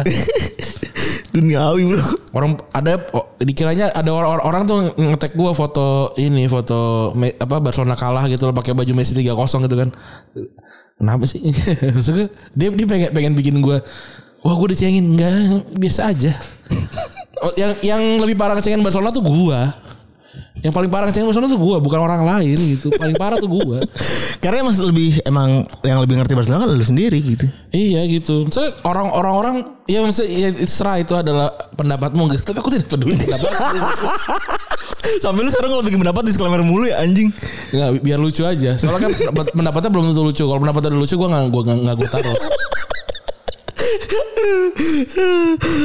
Duniawi 1.35 1.83
bro. 1.87 2.03
Orang 2.35 2.59
ada 2.75 2.99
oh, 3.15 3.39
dikiranya 3.39 3.95
ada 3.95 4.11
orang 4.11 4.43
orang 4.43 4.63
tuh 4.67 4.79
ngetek 4.99 5.39
gua 5.39 5.55
foto 5.55 6.11
ini 6.19 6.51
foto 6.51 7.11
Me- 7.15 7.39
apa 7.39 7.63
Barcelona 7.63 7.95
kalah 7.95 8.27
gitu 8.27 8.51
loh 8.51 8.55
pakai 8.55 8.75
baju 8.75 8.93
Messi 8.99 9.15
3-0 9.15 9.31
gitu 9.67 9.77
kan. 9.79 9.89
Kenapa 10.95 11.23
sih? 11.27 11.43
Dia 12.59 12.71
dia 12.71 12.87
pengen 12.87 13.11
pengen 13.15 13.35
bikin 13.39 13.59
gua 13.63 13.83
wah 14.45 14.55
gua 14.55 14.69
dicengin 14.69 15.17
enggak 15.17 15.65
biasa 15.75 16.13
aja. 16.13 16.33
Oh, 17.41 17.53
yang 17.57 17.73
yang 17.81 18.03
lebih 18.21 18.37
parah 18.37 18.55
ngecengin 18.55 18.85
Barcelona 18.85 19.11
tuh 19.11 19.25
gua. 19.25 19.73
Yang 20.65 20.73
paling 20.73 20.89
parah 20.89 21.09
ngecengin 21.09 21.29
Barcelona 21.29 21.51
tuh 21.53 21.61
gua, 21.61 21.77
bukan 21.77 22.01
orang 22.01 22.25
lain 22.25 22.57
gitu. 22.57 22.89
Paling 22.95 23.17
parah 23.17 23.37
tuh 23.37 23.51
gua. 23.51 23.81
Karena 24.45 24.65
mas 24.65 24.77
lebih 24.77 25.21
emang 25.25 25.65
yang 25.85 26.01
lebih 26.01 26.21
ngerti 26.21 26.33
Barcelona 26.33 26.65
kan 26.65 26.73
lu 26.73 26.85
sendiri 26.85 27.17
gitu. 27.21 27.45
Iya 27.73 28.05
gitu. 28.09 28.45
Saya 28.49 28.73
orang 28.85 29.09
orang 29.13 29.35
orang 29.35 29.57
ya 29.85 30.01
maksudnya 30.01 30.29
ya, 30.33 30.49
serah 30.65 31.01
itu 31.01 31.13
adalah 31.17 31.49
pendapatmu 31.77 32.33
gitu. 32.33 32.49
Tapi 32.49 32.59
aku 32.61 32.71
tidak 32.73 32.89
peduli 32.93 33.17
pendapat. 33.17 33.51
Sampai 35.25 35.41
lu 35.45 35.51
sekarang 35.53 35.71
kalau 35.77 35.85
bikin 35.85 36.01
pendapat 36.01 36.23
disclaimer 36.29 36.61
mulu 36.65 36.89
ya 36.89 37.01
anjing. 37.01 37.29
Nggak, 37.73 37.89
biar 38.01 38.19
lucu 38.21 38.45
aja. 38.45 38.77
Soalnya 38.81 39.09
kan 39.09 39.13
pendapat- 39.13 39.53
pendapatnya 39.53 39.91
belum 39.93 40.05
tentu 40.13 40.23
lucu. 40.25 40.45
Kalau 40.45 40.61
pendapatnya 40.61 40.89
udah 40.97 41.01
lucu 41.05 41.15
gue 41.17 41.29
nggak 41.29 41.43
gue 41.49 41.63
nggak 41.65 41.79
nggak 41.85 41.97
gue 42.01 42.09
taruh. 42.09 42.37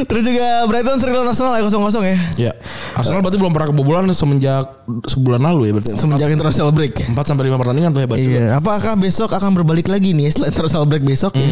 Terus 0.10 0.24
juga 0.26 0.47
Brighton 0.66 0.97
lawan 1.10 1.30
Arsenal 1.32 1.53
ya 1.57 1.64
kosong-kosong 1.66 2.03
ya. 2.05 2.18
Ya. 2.38 2.53
Arsenal 2.97 3.22
berarti 3.22 3.38
belum 3.38 3.53
pernah 3.53 3.70
kebobolan 3.72 4.05
semenjak 4.12 4.66
sebulan 5.05 5.41
lalu 5.41 5.70
ya 5.70 5.72
berarti. 5.78 5.89
Semenjak 5.95 6.30
international 6.34 6.70
break. 6.74 6.93
4 7.10 7.16
sampai 7.16 7.43
5 7.51 7.62
pertandingan 7.62 7.91
tuh 7.93 8.01
hebat 8.03 8.18
juga. 8.20 8.39
Iya, 8.39 8.45
apakah 8.57 8.93
besok 8.97 9.30
akan 9.34 9.51
berbalik 9.55 9.88
lagi 9.88 10.14
nih 10.14 10.34
setelah 10.34 10.49
international 10.51 10.86
break 10.89 11.03
besok 11.05 11.34
ya? 11.38 11.47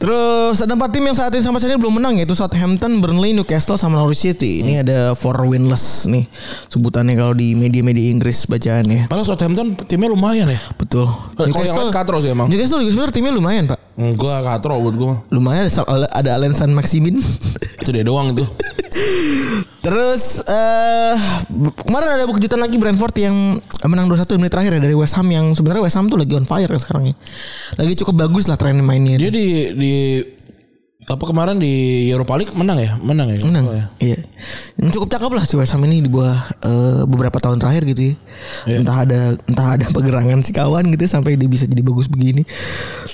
Terus 0.00 0.56
ada 0.64 0.72
empat 0.72 0.96
tim 0.96 1.04
yang 1.04 1.12
saat 1.12 1.28
ini 1.36 1.44
sampai 1.44 1.60
saat 1.60 1.76
ini 1.76 1.78
belum 1.78 2.00
menang 2.00 2.16
yaitu 2.16 2.32
Southampton, 2.32 3.04
Burnley, 3.04 3.36
Newcastle 3.36 3.76
sama 3.76 4.00
Norwich 4.00 4.24
City. 4.24 4.64
Ini 4.64 4.80
ada 4.80 5.12
four 5.12 5.36
winless 5.44 6.08
nih 6.08 6.24
sebutannya 6.72 7.12
kalau 7.12 7.36
di 7.36 7.52
media-media 7.52 8.08
Inggris 8.08 8.48
bacaannya. 8.48 9.12
Padahal 9.12 9.28
Southampton 9.28 9.76
timnya 9.84 10.08
lumayan 10.08 10.48
ya. 10.48 10.60
Betul. 10.80 11.04
Lain 11.36 11.92
katro 11.92 12.16
sih 12.24 12.32
emang. 12.32 12.48
Newcastle 12.48 12.80
juga 12.80 12.96
sebenarnya 12.96 13.14
timnya 13.14 13.32
lumayan 13.36 13.64
pak. 13.68 13.78
Enggak 14.00 14.40
katro 14.40 14.80
buat 14.80 14.96
gue. 14.96 15.14
Lumayan 15.36 15.68
ada, 15.68 16.08
ada 16.08 16.30
Alan 16.32 16.56
San 16.56 16.72
Maximin. 16.72 17.20
Itu 17.84 17.92
dia 17.92 18.00
doang 18.00 18.32
itu. 18.32 18.48
Terus 19.80 20.44
eh 20.44 21.16
kemarin 21.80 22.08
ada 22.12 22.28
kejutan 22.28 22.60
lagi 22.60 22.76
Brentford 22.76 23.16
yang 23.16 23.56
menang 23.82 24.06
2-1 24.06 24.36
menit 24.36 24.52
terakhir 24.52 24.76
ya 24.76 24.80
dari 24.82 24.92
West 24.92 25.16
Ham 25.16 25.24
yang 25.26 25.56
sebenarnya 25.56 25.82
West 25.82 25.96
Ham 25.96 26.06
tuh 26.06 26.20
lagi 26.20 26.32
on 26.32 26.44
fire 26.44 26.68
kan 26.68 26.76
sekarang 26.78 27.04
ya. 27.08 27.14
Lagi 27.74 27.96
cukup 27.96 28.14
bagus 28.20 28.44
lah 28.44 28.54
tren 28.54 28.76
mainnya. 28.78 29.16
Dia 29.16 29.32
di 29.32 29.46
di 29.72 29.92
apa 31.00 31.24
kemarin 31.24 31.56
di 31.56 32.06
Europa 32.06 32.36
League 32.36 32.52
menang 32.52 32.76
ya? 32.76 32.92
Menang 33.00 33.32
ya? 33.32 33.40
Menang. 33.40 33.64
Oh, 33.66 33.74
ya. 33.74 33.88
Iya. 33.98 34.18
Cukup 34.92 35.08
cakep 35.08 35.32
lah 35.32 35.42
si 35.42 35.56
West 35.56 35.72
Ham 35.72 35.82
ini 35.82 36.04
di 36.04 36.12
bawah 36.12 36.36
eh, 36.60 37.02
beberapa 37.08 37.40
tahun 37.40 37.56
terakhir 37.56 37.82
gitu 37.88 38.12
ya. 38.12 38.14
Iya. 38.68 38.76
Entah 38.84 38.96
ada 39.00 39.20
entah 39.48 39.66
ada 39.74 39.86
pergerangan 39.88 40.44
si 40.44 40.52
kawan 40.52 40.92
gitu 40.92 41.08
sampai 41.08 41.34
dia 41.34 41.48
bisa 41.48 41.64
jadi 41.64 41.80
bagus 41.80 42.06
begini. 42.06 42.44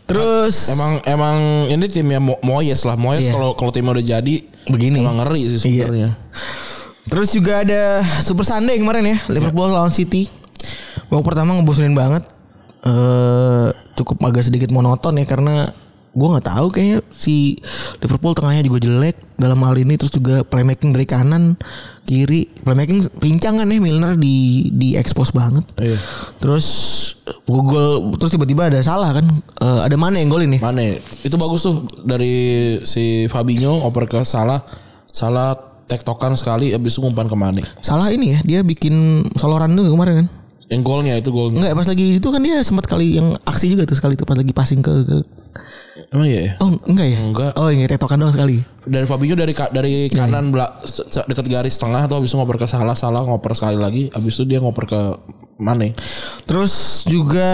Terus 0.05 0.67
Emang 0.69 0.99
emang 1.07 1.37
ini 1.71 1.87
timnya 1.87 2.19
Mo- 2.19 2.43
Moyes 2.43 2.83
lah. 2.83 2.99
Moyes 2.99 3.31
Iya. 3.31 3.33
kalau 3.33 3.55
kalau 3.55 3.71
timnya 3.71 3.95
udah 3.97 4.07
jadi 4.19 4.37
Begini. 4.67 5.03
Emang 5.03 5.23
ngeri 5.23 5.47
sih 5.49 5.81
Iya. 5.81 5.87
sebenarnya. 5.87 6.11
Terus 7.07 7.29
juga 7.31 7.63
ada 7.63 8.03
Super 8.19 8.43
Sunday 8.43 8.83
kemarin 8.83 9.07
ya 9.07 9.19
Liverpool 9.31 9.71
lawan 9.71 9.95
City. 9.95 10.27
Babak 11.07 11.35
pertama 11.35 11.55
ngebosenin 11.55 11.95
banget. 11.95 12.27
Eh 12.83 13.69
cukup 13.95 14.21
agak 14.27 14.45
sedikit 14.45 14.69
monoton 14.71 15.17
ya 15.17 15.25
karena 15.25 15.71
gue 16.17 16.29
nggak 16.33 16.49
tahu 16.49 16.67
kayaknya 16.73 16.99
si 17.13 17.61
Liverpool 18.01 18.33
tengahnya 18.33 18.65
juga 18.65 18.81
jelek 18.83 19.17
dalam 19.37 19.61
hal 19.61 19.77
ini 19.77 20.01
terus 20.01 20.11
juga 20.11 20.41
playmaking 20.43 20.97
dari 20.97 21.05
kanan 21.05 21.61
kiri 22.09 22.49
playmaking 22.65 23.05
pincang 23.21 23.61
kan 23.61 23.69
ya 23.69 23.77
Milner 23.77 24.17
di 24.17 24.69
di 24.73 24.97
expose 24.97 25.31
banget. 25.31 25.63
Iya. 25.79 25.99
Terus 26.41 26.67
gol 27.47 28.15
terus 28.19 28.31
tiba-tiba 28.31 28.71
ada 28.71 28.79
salah 28.83 29.11
kan 29.11 29.27
Eh, 29.57 29.81
ada 29.83 29.97
mana 29.97 30.21
yang 30.21 30.29
golin 30.29 30.53
nih? 30.53 30.61
Mane 30.61 31.01
itu 31.25 31.33
bagus 31.41 31.65
tuh 31.65 31.89
dari 32.05 32.77
si 32.85 33.25
Fabinho 33.27 33.83
oper 33.89 34.05
ke 34.05 34.21
Salah. 34.21 34.61
Salah 35.09 35.57
tektokan 35.89 36.37
sekali 36.37 36.77
abis 36.77 36.99
itu 36.99 37.01
ngumpan 37.01 37.25
ke 37.25 37.37
Mane. 37.39 37.63
Salah 37.81 38.13
ini 38.13 38.37
ya 38.37 38.39
dia 38.45 38.61
bikin 38.61 39.25
soloran 39.35 39.73
tuh 39.73 39.89
kemarin 39.89 40.23
kan? 40.23 40.29
Yang 40.69 40.83
golnya 40.85 41.15
itu 41.17 41.33
golnya. 41.33 41.57
Enggak 41.57 41.73
pas 41.73 41.89
lagi 41.89 42.07
itu 42.21 42.29
kan 42.29 42.41
dia 42.45 42.61
sempat 42.61 42.85
kali 42.85 43.17
yang 43.17 43.33
aksi 43.49 43.73
juga 43.73 43.89
tuh 43.89 43.97
sekali 43.97 44.13
tuh 44.13 44.29
pas 44.29 44.37
lagi 44.37 44.53
passing 44.53 44.85
ke, 44.85 44.93
ke 45.09 45.17
Emang 46.13 46.29
iya 46.29 46.41
ya? 46.41 46.53
Oh 46.61 46.71
enggak 46.87 47.09
ya? 47.09 47.19
Enggak. 47.25 47.53
Oh 47.57 47.69
ini 47.73 47.89
tetokan 47.89 48.21
doang 48.21 48.35
sekali. 48.35 48.61
Dari 48.85 49.07
Fabinho 49.09 49.35
dari 49.35 49.55
dari 49.57 49.93
Iya, 50.13 50.29
kanan 50.29 50.53
belak 50.53 50.85
dekat 51.27 51.47
garis 51.49 51.81
tengah 51.81 52.05
atau 52.05 52.21
abis 52.21 52.33
itu 52.33 52.37
ngoper 52.37 52.61
ke 52.61 52.67
Salah, 52.69 52.93
Salah 52.93 53.25
ngoper 53.25 53.57
sekali 53.57 53.81
lagi, 53.81 54.03
abis 54.13 54.37
itu 54.37 54.45
dia 54.45 54.61
ngoper 54.61 54.85
ke 54.85 55.01
Mane. 55.57 55.97
Terus 56.45 57.03
juga 57.09 57.49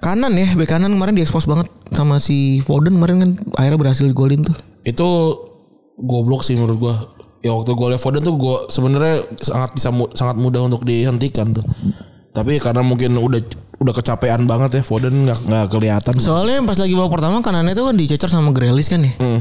kanan 0.00 0.32
ya, 0.34 0.56
bek 0.56 0.68
kanan 0.68 0.96
kemarin 0.96 1.14
diekspos 1.14 1.44
banget 1.44 1.68
sama 1.92 2.16
si 2.16 2.64
Foden 2.64 2.96
kemarin 2.96 3.16
kan 3.22 3.30
akhirnya 3.60 3.78
berhasil 3.78 4.08
golin 4.16 4.42
tuh. 4.42 4.56
Itu 4.82 5.08
goblok 6.00 6.42
sih 6.42 6.56
menurut 6.56 6.78
gua. 6.80 6.96
Ya 7.44 7.52
waktu 7.52 7.76
golnya 7.76 8.00
Foden 8.00 8.24
tuh 8.24 8.34
gua 8.40 8.66
sebenarnya 8.72 9.22
sangat 9.38 9.76
bisa 9.76 9.92
sangat 10.16 10.36
mudah 10.40 10.64
untuk 10.66 10.82
dihentikan 10.82 11.52
tuh. 11.52 11.66
Tapi 12.36 12.60
karena 12.60 12.84
mungkin 12.84 13.16
udah 13.16 13.40
udah 13.76 13.92
kecapean 13.96 14.44
banget 14.44 14.80
ya 14.80 14.82
Foden 14.84 15.24
nggak 15.24 15.40
nggak 15.48 15.66
kelihatan. 15.72 16.14
Soalnya 16.20 16.60
pas 16.68 16.76
lagi 16.76 16.92
babak 16.92 17.16
pertama 17.16 17.40
kanannya 17.40 17.72
tuh 17.72 17.88
kan 17.88 17.96
dicecer 17.96 18.28
sama 18.28 18.52
Grealish 18.52 18.92
kan 18.92 19.00
ya. 19.00 19.40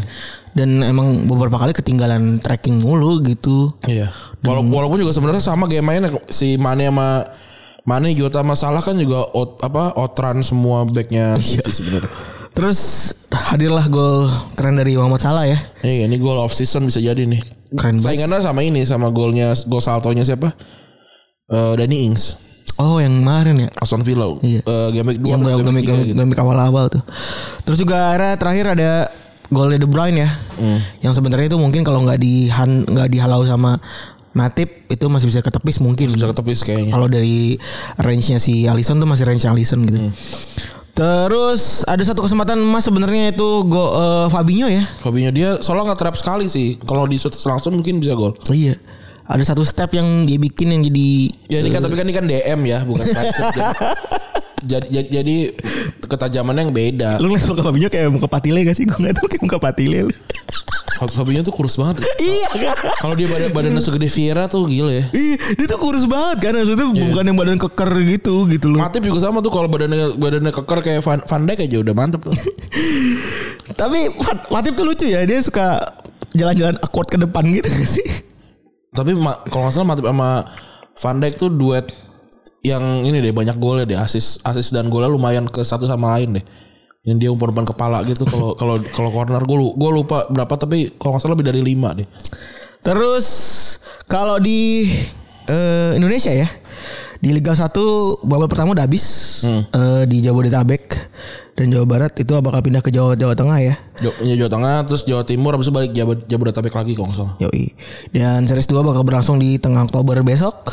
Dan 0.56 0.80
emang 0.80 1.28
beberapa 1.28 1.60
kali 1.60 1.76
ketinggalan 1.76 2.40
tracking 2.40 2.80
mulu 2.80 3.20
gitu. 3.28 3.68
Iya. 3.84 4.16
Walaupun, 4.48 4.72
walaupun 4.72 4.98
juga 5.04 5.12
sebenarnya 5.12 5.44
sama 5.44 5.68
game 5.68 5.84
mainnya 5.84 6.16
si 6.32 6.56
Mane 6.56 6.88
sama 6.88 7.28
Mane 7.84 8.16
Jota 8.16 8.40
sama 8.42 8.56
Salah 8.56 8.80
kan 8.80 8.96
juga 8.96 9.28
out, 9.36 9.60
apa 9.62 9.92
outran 10.00 10.40
semua 10.40 10.88
backnya 10.88 11.36
City 11.36 11.76
sebenarnya. 11.76 12.08
Terus 12.56 13.12
hadirlah 13.36 13.84
gol 13.92 14.32
keren 14.56 14.80
dari 14.80 14.96
Muhammad 14.96 15.20
Salah 15.20 15.44
ya. 15.44 15.60
Iya, 15.84 16.08
ini 16.08 16.16
goal 16.16 16.40
off 16.40 16.56
season 16.56 16.88
bisa 16.88 17.04
jadi 17.04 17.28
nih. 17.28 17.44
Keren 17.76 18.00
banget. 18.00 18.08
Saingannya 18.08 18.40
sama 18.40 18.64
ini 18.64 18.88
sama 18.88 19.12
golnya 19.12 19.52
gol 19.68 19.84
saltonya 19.84 20.24
siapa? 20.24 20.56
Eh 21.52 21.74
Danny 21.76 22.08
Ings. 22.08 22.45
Oh 22.76 23.00
yang 23.00 23.24
kemarin 23.24 23.56
ya. 23.56 23.70
Aston 23.80 24.04
Villa. 24.04 24.28
Iya. 24.44 24.60
Eh, 24.64 24.88
game 24.92 25.08
week 25.16 25.20
2 25.24 25.32
yang 25.32 25.42
game 25.44 25.80
tiga 25.80 25.96
gamik, 25.96 26.36
gitu. 26.36 26.44
awal-awal 26.44 26.92
tuh. 26.92 27.04
Terus 27.64 27.78
juga 27.80 28.12
akhirnya 28.12 28.36
terakhir 28.36 28.66
ada 28.76 28.92
golnya 29.48 29.80
De 29.80 29.88
Bruyne 29.88 30.28
ya. 30.28 30.30
Hmm. 30.60 30.80
Yang 31.00 31.24
sebenarnya 31.24 31.48
itu 31.56 31.60
mungkin 31.60 31.88
kalau 31.88 32.04
nggak 32.04 32.20
di 32.20 32.52
nggak 32.92 33.10
dihalau 33.12 33.48
sama 33.48 33.80
Matip 34.36 34.92
itu 34.92 35.08
masih 35.08 35.32
bisa 35.32 35.40
ketepis 35.40 35.80
mungkin. 35.80 36.12
Bisa 36.12 36.28
ketepis 36.28 36.68
kayaknya. 36.68 36.92
Kalau 36.92 37.08
dari 37.08 37.56
range-nya 37.96 38.36
si 38.36 38.68
Alisson 38.68 39.00
tuh 39.00 39.08
masih 39.08 39.24
range 39.24 39.48
Alisson 39.48 39.88
gitu. 39.88 39.96
Hmm. 39.96 40.12
Terus 40.96 41.84
ada 41.88 42.04
satu 42.04 42.24
kesempatan 42.24 42.60
emas 42.60 42.84
sebenarnya 42.84 43.32
itu 43.32 43.64
go 43.68 43.96
eh, 43.96 44.28
Fabinho 44.28 44.68
ya. 44.68 44.84
Hobinya 45.08 45.32
dia 45.32 45.50
soalnya 45.64 45.92
nggak 45.92 46.00
trap 46.04 46.16
sekali 46.20 46.52
sih. 46.52 46.76
Kalau 46.84 47.08
di 47.08 47.16
shoot 47.16 47.32
langsung 47.48 47.80
mungkin 47.80 48.04
bisa 48.04 48.12
gol. 48.12 48.36
Oh 48.36 48.56
iya. 48.56 48.76
Ada 49.26 49.54
satu 49.54 49.66
step 49.66 49.90
yang 49.92 50.06
dia 50.24 50.38
bikin 50.38 50.70
yang 50.70 50.82
jadi 50.86 51.10
Ya 51.50 51.58
ini 51.60 51.74
kan 51.74 51.82
tapi 51.82 51.98
kan 51.98 52.06
ini 52.06 52.14
kan 52.14 52.26
DM 52.26 52.62
ya, 52.64 52.86
bukan 52.86 53.04
shoot. 53.04 53.26
jadi, 54.70 54.86
jadi 54.88 55.08
jadi 55.22 55.36
ketajamannya 56.06 56.70
yang 56.70 56.74
beda. 56.74 57.10
Lu 57.18 57.30
ngeliat 57.30 57.50
muka 57.50 57.64
Fabinho 57.66 57.90
kayak 57.90 58.10
muka 58.14 58.30
Patile 58.30 58.62
gak 58.62 58.78
sih? 58.78 58.86
Gue 58.86 58.98
gak 59.02 59.18
tau 59.18 59.26
kayak 59.26 59.42
muka 59.42 59.58
Patile 59.58 60.10
lu. 60.10 60.14
Hobinya 60.96 61.44
tuh 61.44 61.52
kurus 61.52 61.76
banget. 61.76 62.08
iya 62.24 62.48
kan? 62.72 62.96
Kalau 63.04 63.20
dia 63.20 63.28
badan 63.28 63.52
badannya 63.52 63.84
segede 63.84 64.08
Vieira 64.08 64.48
tuh 64.48 64.64
gila 64.64 64.96
ya. 64.96 65.04
Ih, 65.12 65.36
dia 65.36 65.68
tuh 65.68 65.76
kurus 65.76 66.08
banget 66.08 66.40
kan 66.40 66.52
maksudnya 66.56 66.88
Iya. 66.88 67.04
bukan 67.12 67.24
yang 67.28 67.36
badan 67.36 67.58
keker 67.60 67.92
gitu 68.08 68.48
gitu 68.48 68.72
loh. 68.72 68.80
Matip 68.80 69.04
juga 69.04 69.20
sama 69.20 69.44
tuh 69.44 69.52
kalau 69.52 69.68
badannya 69.68 70.16
badannya 70.16 70.56
keker 70.56 70.80
kayak 70.80 71.02
Van, 71.04 71.20
Van 71.20 71.42
Dijk 71.44 71.68
aja 71.68 71.78
udah 71.84 71.94
mantep 71.94 72.24
tuh. 72.24 72.32
Tapi 73.82 74.08
Matip 74.48 74.74
tuh 74.80 74.86
lucu 74.88 75.10
ya, 75.10 75.28
dia 75.28 75.42
suka 75.44 75.84
jalan-jalan 76.32 76.80
awkward 76.80 77.12
ke 77.12 77.18
depan 77.20 77.44
gitu 77.52 77.68
sih. 77.68 78.08
Tapi 78.96 79.12
kalau 79.52 79.68
nggak 79.68 79.76
salah 79.76 79.88
Matip 79.92 80.08
sama 80.08 80.30
Van 80.96 81.18
Dijk 81.20 81.36
tuh 81.36 81.52
duet 81.52 81.86
yang 82.66 83.06
ini 83.06 83.22
deh 83.22 83.30
banyak 83.30 83.60
golnya 83.62 83.86
deh 83.86 84.00
asis 84.00 84.42
asis 84.42 84.74
dan 84.74 84.90
golnya 84.90 85.12
lumayan 85.12 85.46
ke 85.46 85.62
satu 85.62 85.86
sama 85.86 86.18
lain 86.18 86.40
deh. 86.42 86.46
Yang 87.06 87.18
dia 87.22 87.30
umpan-umpan 87.30 87.70
kepala 87.70 88.02
gitu 88.08 88.26
kalau 88.26 88.58
kalau 88.58 88.82
kalau 88.90 89.10
corner 89.14 89.44
gue 89.44 89.58
gue 89.78 89.92
lupa 89.94 90.26
berapa 90.32 90.54
tapi 90.58 90.98
kalau 90.98 91.14
nggak 91.14 91.22
salah 91.22 91.36
lebih 91.38 91.48
dari 91.52 91.62
lima 91.62 91.94
deh. 91.94 92.08
Terus 92.82 93.28
kalau 94.10 94.42
di 94.42 94.90
eh, 95.46 95.92
Indonesia 96.00 96.34
ya 96.34 96.50
di 97.22 97.30
Liga 97.34 97.54
1 97.54 97.74
babak 98.26 98.54
pertama 98.54 98.74
udah 98.78 98.86
habis 98.86 99.06
Eh, 99.74 100.04
di 100.10 100.22
Jabodetabek 100.26 100.84
dan 101.56 101.72
Jawa 101.72 101.88
Barat 101.88 102.12
itu 102.14 102.36
bakal 102.36 102.60
pindah 102.60 102.80
ke 102.80 102.92
Jawa 102.92 103.16
Jawa 103.16 103.32
Tengah 103.32 103.58
ya. 103.58 103.76
Jawa, 103.98 104.16
ya, 104.22 104.36
Jawa 104.36 104.52
Tengah 104.52 104.76
terus 104.84 105.02
Jawa 105.04 105.24
Timur 105.24 105.56
habis 105.56 105.66
itu 105.66 105.74
balik 105.74 105.92
Jawa 105.92 106.14
Jabodetabek 106.22 106.74
lagi 106.74 106.92
kalau 106.94 107.08
nggak 107.08 107.18
salah. 107.18 107.34
Yoi. 107.40 107.72
Dan 108.10 108.44
series 108.44 108.68
2 108.68 108.76
bakal 108.82 109.02
berlangsung 109.02 109.38
di 109.38 109.56
tengah 109.56 109.82
Oktober 109.82 110.20
besok. 110.22 110.68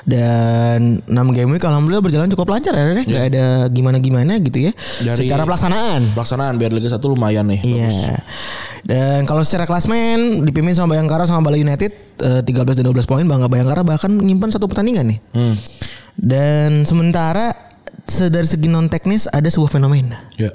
Dan 0.00 1.00
6 1.04 1.12
game 1.30 1.50
week 1.50 1.62
alhamdulillah 1.62 2.00
berjalan 2.00 2.28
cukup 2.28 2.48
lancar 2.50 2.72
ya, 2.72 2.84
Deh. 2.90 3.04
Gak 3.04 3.24
ada 3.32 3.46
gimana-gimana 3.68 4.40
gitu 4.40 4.68
ya. 4.68 4.72
Dari- 4.98 5.24
Secara 5.24 5.44
pelaksanaan. 5.44 6.12
Pelaksanaan 6.12 6.56
biar 6.56 6.72
Liga 6.72 6.88
1 6.88 7.00
lumayan 7.06 7.44
nih. 7.46 7.60
Iya. 7.60 8.16
Dan 8.82 9.24
kalau 9.24 9.40
secara 9.40 9.64
klasmen 9.64 10.40
dipimpin 10.42 10.72
sama 10.72 10.96
Bayangkara 10.96 11.24
sama 11.24 11.44
Bali 11.44 11.60
United 11.60 11.92
eh, 12.18 12.40
13 12.40 12.80
dan 12.80 12.84
12 12.86 13.04
poin 13.04 13.24
Bangga 13.24 13.46
Bayangkara 13.46 13.84
bahkan 13.84 14.08
menyimpan 14.10 14.48
satu 14.50 14.64
pertandingan 14.66 15.04
nih. 15.06 15.20
Hmm. 15.32 15.54
Dan 16.16 16.84
sementara 16.84 17.52
se- 17.52 17.69
dari 18.26 18.44
segi 18.44 18.66
non 18.66 18.90
teknis 18.90 19.26
ada 19.26 19.46
sebuah 19.46 19.70
fenomena 19.70 20.18
Ya. 20.34 20.50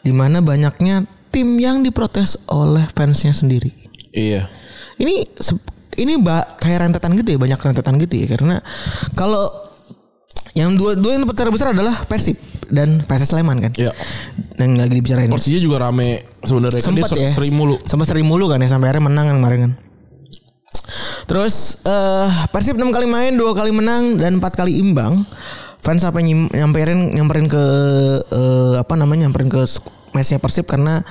di 0.00 0.12
mana 0.12 0.38
banyaknya 0.38 1.02
tim 1.30 1.56
yang 1.56 1.80
diprotes 1.80 2.36
oleh 2.46 2.84
fansnya 2.92 3.32
sendiri. 3.32 3.72
Iya. 4.12 4.46
Ini 4.94 5.26
ini 5.96 6.12
mbak 6.18 6.58
kayak 6.58 6.86
rentetan 6.86 7.14
gitu 7.16 7.34
ya 7.34 7.38
banyak 7.38 7.58
rentetan 7.58 7.94
gitu 7.98 8.14
ya 8.14 8.26
karena 8.28 8.58
kalau 9.14 9.42
yang 10.54 10.78
dua 10.78 10.94
dua 10.94 11.18
yang 11.18 11.26
terbesar 11.26 11.74
adalah 11.74 12.06
Persib 12.06 12.38
dan 12.70 13.02
PSS 13.02 13.34
Sleman 13.34 13.58
kan. 13.58 13.72
Iya. 13.74 13.90
Yang 14.54 14.70
lagi 14.78 14.94
dibicarain. 14.94 15.30
Persija 15.30 15.58
juga 15.58 15.82
rame 15.82 16.22
sebenarnya 16.42 16.80
kan 16.82 16.94
dia 16.94 17.04
ser- 17.08 17.18
ya. 17.18 17.30
seri 17.34 17.50
mulu. 17.50 17.74
Sempat 17.82 18.06
seri 18.06 18.22
mulu 18.22 18.46
kan 18.46 18.62
ya 18.62 18.70
sampai 18.70 18.92
akhirnya 18.92 19.10
menang 19.10 19.26
kan 19.26 19.36
kemarin 19.42 19.60
kan. 19.66 19.72
Terus 21.24 21.80
eh 21.82 22.30
Persib 22.52 22.76
6 22.76 22.84
kali 22.92 23.08
main, 23.08 23.32
2 23.34 23.42
kali 23.50 23.72
menang 23.72 24.20
dan 24.20 24.38
4 24.38 24.54
kali 24.54 24.78
imbang. 24.78 25.24
Fans 25.84 26.00
sampai 26.00 26.24
nyim- 26.24 26.48
nyamperin 26.48 27.12
nyamperin 27.12 27.44
ke 27.44 27.64
eh, 28.32 28.74
apa 28.80 28.96
namanya? 28.96 29.28
nyamperin 29.28 29.52
ke 29.52 29.60
matchnya 30.16 30.40
Persib 30.40 30.64
karena 30.64 31.04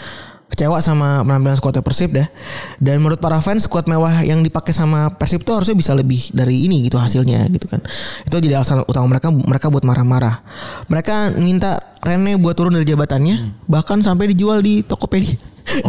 kecewa 0.53 0.77
sama 0.85 1.25
penampilan 1.25 1.57
skuadnya 1.57 1.81
Persib 1.81 2.13
dah. 2.13 2.29
Dan 2.77 3.01
menurut 3.01 3.17
para 3.17 3.41
fans 3.41 3.65
skuad 3.65 3.89
mewah 3.89 4.21
yang 4.21 4.45
dipakai 4.45 4.69
sama 4.69 5.09
Persib 5.17 5.41
tuh 5.41 5.57
harusnya 5.57 5.73
bisa 5.73 5.97
lebih 5.97 6.29
dari 6.29 6.69
ini 6.69 6.85
gitu 6.85 7.01
hasilnya 7.01 7.49
gitu 7.49 7.65
kan. 7.65 7.81
Itu 8.25 8.37
jadi 8.37 8.61
alasan 8.61 8.85
utama 8.85 9.09
mereka 9.09 9.33
mereka 9.33 9.73
buat 9.73 9.81
marah-marah. 9.81 10.45
Mereka 10.89 11.41
minta 11.41 11.81
Rene 12.05 12.37
buat 12.37 12.53
turun 12.53 12.73
dari 12.77 12.85
jabatannya 12.85 13.65
bahkan 13.65 14.01
sampai 14.05 14.29
dijual 14.33 14.61
di 14.61 14.85
Tokopedia 14.85 15.37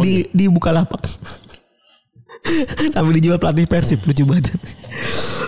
di 0.01 0.25
di 0.33 0.45
Bukalapak. 0.49 1.01
sampai 2.93 3.11
dijual 3.21 3.37
pelatih 3.37 3.69
Persib 3.69 4.01
lucu 4.01 4.25
banget. 4.25 4.49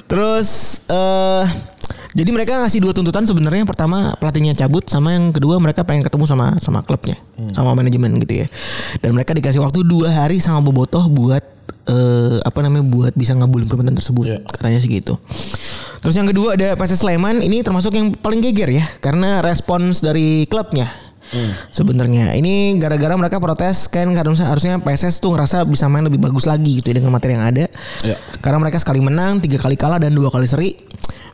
Terus 0.06 0.82
eh 0.90 1.46
jadi 2.16 2.30
mereka 2.32 2.64
ngasih 2.64 2.80
dua 2.80 2.94
tuntutan 2.96 3.26
sebenarnya. 3.26 3.66
Yang 3.66 3.72
pertama 3.76 4.14
pelatihnya 4.16 4.54
cabut 4.56 4.88
sama 4.88 5.16
yang 5.16 5.36
kedua 5.36 5.60
mereka 5.60 5.84
pengen 5.84 6.06
ketemu 6.06 6.24
sama 6.24 6.56
sama 6.62 6.86
klubnya 6.86 7.20
sama 7.52 7.74
manajemen 7.76 8.16
gitu 8.24 8.44
ya. 8.44 8.48
Dan 9.04 9.18
mereka 9.18 9.36
dikasih 9.36 9.60
waktu 9.60 9.84
dua 9.84 10.12
hari 10.14 10.40
sama 10.40 10.64
bobotoh 10.64 11.08
buat 11.12 11.44
eh, 11.88 12.38
apa 12.44 12.60
namanya 12.64 12.86
buat 12.88 13.14
bisa 13.16 13.36
ngabulin 13.36 13.68
permintaan 13.68 13.98
tersebut 14.00 14.26
Iya. 14.28 14.38
katanya 14.48 14.80
sih 14.80 14.92
gitu. 14.92 15.20
Terus 16.04 16.16
yang 16.16 16.28
kedua 16.30 16.56
ada 16.56 16.78
PSS 16.78 17.04
Sleman. 17.04 17.44
Ini 17.44 17.64
termasuk 17.66 17.92
yang 17.96 18.14
paling 18.16 18.40
geger 18.40 18.70
ya 18.72 18.86
karena 19.04 19.44
respons 19.44 20.00
dari 20.00 20.46
klubnya. 20.48 20.88
Sebenarnya. 21.76 22.40
Ini 22.40 22.80
gara-gara 22.80 23.12
mereka 23.20 23.44
protes 23.44 23.92
kan 23.92 24.08
karena 24.16 24.32
harusnya 24.48 24.80
PSS 24.80 25.20
tuh 25.20 25.36
ngerasa 25.36 25.68
bisa 25.68 25.92
main 25.92 26.08
lebih 26.08 26.24
bagus 26.24 26.48
lagi 26.48 26.80
gitu 26.80 26.88
ya 26.88 27.04
dengan 27.04 27.12
materi 27.12 27.36
yang 27.36 27.44
ada. 27.44 27.68
Iya. 28.04 28.16
Karena 28.40 28.58
mereka 28.64 28.80
sekali 28.80 29.04
menang, 29.04 29.44
tiga 29.44 29.60
kali 29.60 29.76
kalah 29.76 30.00
dan 30.00 30.16
dua 30.16 30.32
kali 30.32 30.48
seri, 30.48 30.80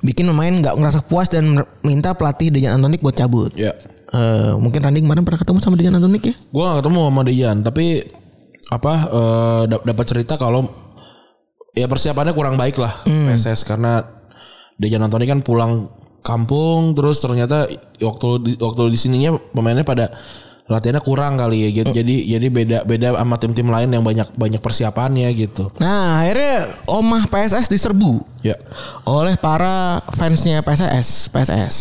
bikin 0.01 0.27
pemain 0.29 0.51
nggak 0.51 0.75
ngerasa 0.75 1.05
puas 1.07 1.27
dan 1.31 1.63
minta 1.81 2.13
pelatih 2.13 2.49
Dejan 2.49 2.77
Antonik 2.77 2.99
buat 3.01 3.15
cabut. 3.17 3.53
Ya. 3.55 3.73
Eh, 4.13 4.53
mungkin 4.57 4.85
Randy 4.85 5.01
kemarin 5.01 5.25
pernah 5.25 5.41
ketemu 5.41 5.57
sama 5.61 5.75
Dejan 5.75 5.97
Antonik 5.97 6.23
ya? 6.29 6.35
Gue 6.37 6.63
gak 6.63 6.85
ketemu 6.85 6.99
sama 7.09 7.21
Dejan 7.25 7.57
tapi 7.65 7.85
apa 8.71 8.93
dap- 9.67 9.85
dapat 9.85 10.05
cerita 10.07 10.33
kalau 10.39 10.65
ya 11.73 11.89
persiapannya 11.89 12.31
kurang 12.31 12.55
baik 12.55 12.77
lah 12.79 12.93
PSS 13.05 13.65
karena 13.67 14.05
Dejan 14.77 15.03
Antoni 15.05 15.25
kan 15.25 15.41
pulang 15.41 15.89
kampung 16.23 16.95
terus 16.95 17.19
ternyata 17.19 17.67
waktu 17.99 18.29
di, 18.41 18.51
waktu 18.55 18.87
di 18.87 18.97
sininya 18.97 19.35
pemainnya 19.51 19.83
pada 19.83 20.13
latihannya 20.63 21.03
kurang 21.03 21.35
kali 21.35 21.67
ya 21.67 21.83
gitu. 21.83 21.91
Jadi 21.91 22.23
jadi 22.23 22.47
beda 22.47 22.77
beda 22.87 23.19
sama 23.19 23.35
tim-tim 23.35 23.67
lain 23.67 23.91
yang 23.91 23.99
banyak 23.99 24.31
banyak 24.33 24.63
persiapannya 24.63 25.27
gitu. 25.35 25.67
Nah 25.75 26.23
akhirnya 26.23 26.71
omah 26.87 27.27
PSS 27.27 27.67
diserbu 27.67 28.23
Ya. 28.43 28.55
oleh 29.03 29.35
para 29.35 29.99
fansnya 30.15 30.63
PSS. 30.63 31.27
PSS. 31.27 31.75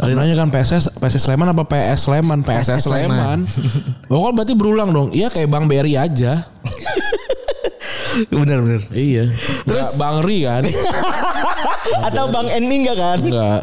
Ada 0.00 0.16
nanya 0.16 0.32
kan 0.32 0.48
PSS 0.48 0.96
PSS 0.96 1.28
Sleman 1.28 1.52
apa 1.52 1.68
PS 1.68 2.08
Sleman? 2.08 2.40
PSS 2.40 2.80
PSS 2.80 2.84
Sleman. 2.88 3.38
Sleman. 3.44 4.08
Oh, 4.12 4.32
berarti 4.32 4.56
berulang 4.56 4.90
dong. 4.90 5.08
Iya 5.12 5.28
kayak 5.28 5.52
Bang 5.52 5.68
Berry 5.68 5.94
aja. 5.94 6.48
Bener-bener. 8.32 8.82
Iya. 8.90 9.30
Terus 9.68 9.94
Bang 9.96 10.24
Ri 10.24 10.42
kan? 10.42 10.64
Atau 12.10 12.32
Bang 12.34 12.48
Ending 12.50 12.90
gak 12.90 12.98
kan? 12.98 13.18
Enggak. 13.22 13.60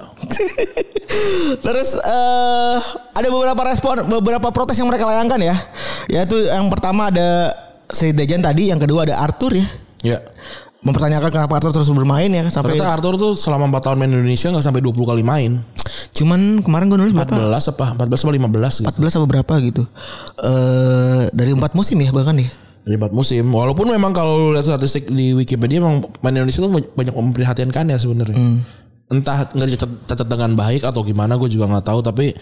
Terus 1.62 1.90
eh 1.98 2.78
ada 3.14 3.28
beberapa 3.34 3.62
respon, 3.66 4.06
beberapa 4.08 4.48
protes 4.54 4.78
yang 4.78 4.90
mereka 4.90 5.08
layangkan 5.10 5.40
ya. 5.42 5.56
Yaitu 6.08 6.38
yang 6.48 6.70
pertama 6.70 7.10
ada 7.10 7.52
si 7.92 8.12
Dejan 8.12 8.44
tadi, 8.44 8.70
yang 8.70 8.80
kedua 8.80 9.08
ada 9.08 9.20
Arthur 9.20 9.56
ya. 9.56 9.68
Ya. 10.04 10.20
Mempertanyakan 10.86 11.30
kenapa 11.34 11.58
Arthur 11.58 11.74
terus 11.74 11.90
bermain 11.90 12.30
ya 12.30 12.46
sampai 12.48 12.78
Ternyata 12.78 12.96
Arthur 12.96 13.18
tuh 13.18 13.34
selama 13.34 13.68
4 13.76 13.82
tahun 13.92 13.98
main 13.98 14.12
Indonesia 14.14 14.48
nggak 14.54 14.66
sampai 14.66 14.82
20 14.86 14.94
kali 15.04 15.24
main. 15.26 15.60
cuman 16.14 16.62
kemarin 16.66 16.90
gue 16.90 16.98
nulis 16.98 17.14
berapa? 17.14 17.50
14 17.50 17.74
apa? 17.74 17.86
14 17.98 18.24
apa 18.26 18.32
15 18.34 18.82
gitu. 18.86 18.90
14 18.90 19.18
apa 19.18 19.26
berapa 19.28 19.54
gitu. 19.66 19.84
Eh 20.42 21.24
dari 21.34 21.52
empat 21.54 21.74
musim 21.74 21.98
ya 21.98 22.14
bahkan 22.14 22.38
ya. 22.38 22.50
Dari 22.88 22.96
4 22.96 23.12
musim. 23.12 23.44
Walaupun 23.52 23.90
memang 23.90 24.16
kalau 24.16 24.54
lihat 24.54 24.70
statistik 24.70 25.10
di 25.12 25.34
Wikipedia 25.36 25.82
memang 25.84 26.08
main 26.24 26.38
Indonesia 26.40 26.64
tuh 26.64 26.72
banyak 26.72 27.14
memprihatinkan 27.14 27.90
ya 27.92 27.98
sebenarnya. 28.00 28.38
Entah 29.08 29.48
nggak 29.48 29.68
dicatat 29.72 29.92
catat 30.04 30.28
dengan 30.28 30.52
baik 30.56 30.84
atau 30.84 31.00
gimana 31.04 31.40
gue 31.40 31.48
juga 31.48 31.72
nggak 31.72 31.86
tahu 31.88 32.00
tapi 32.04 32.36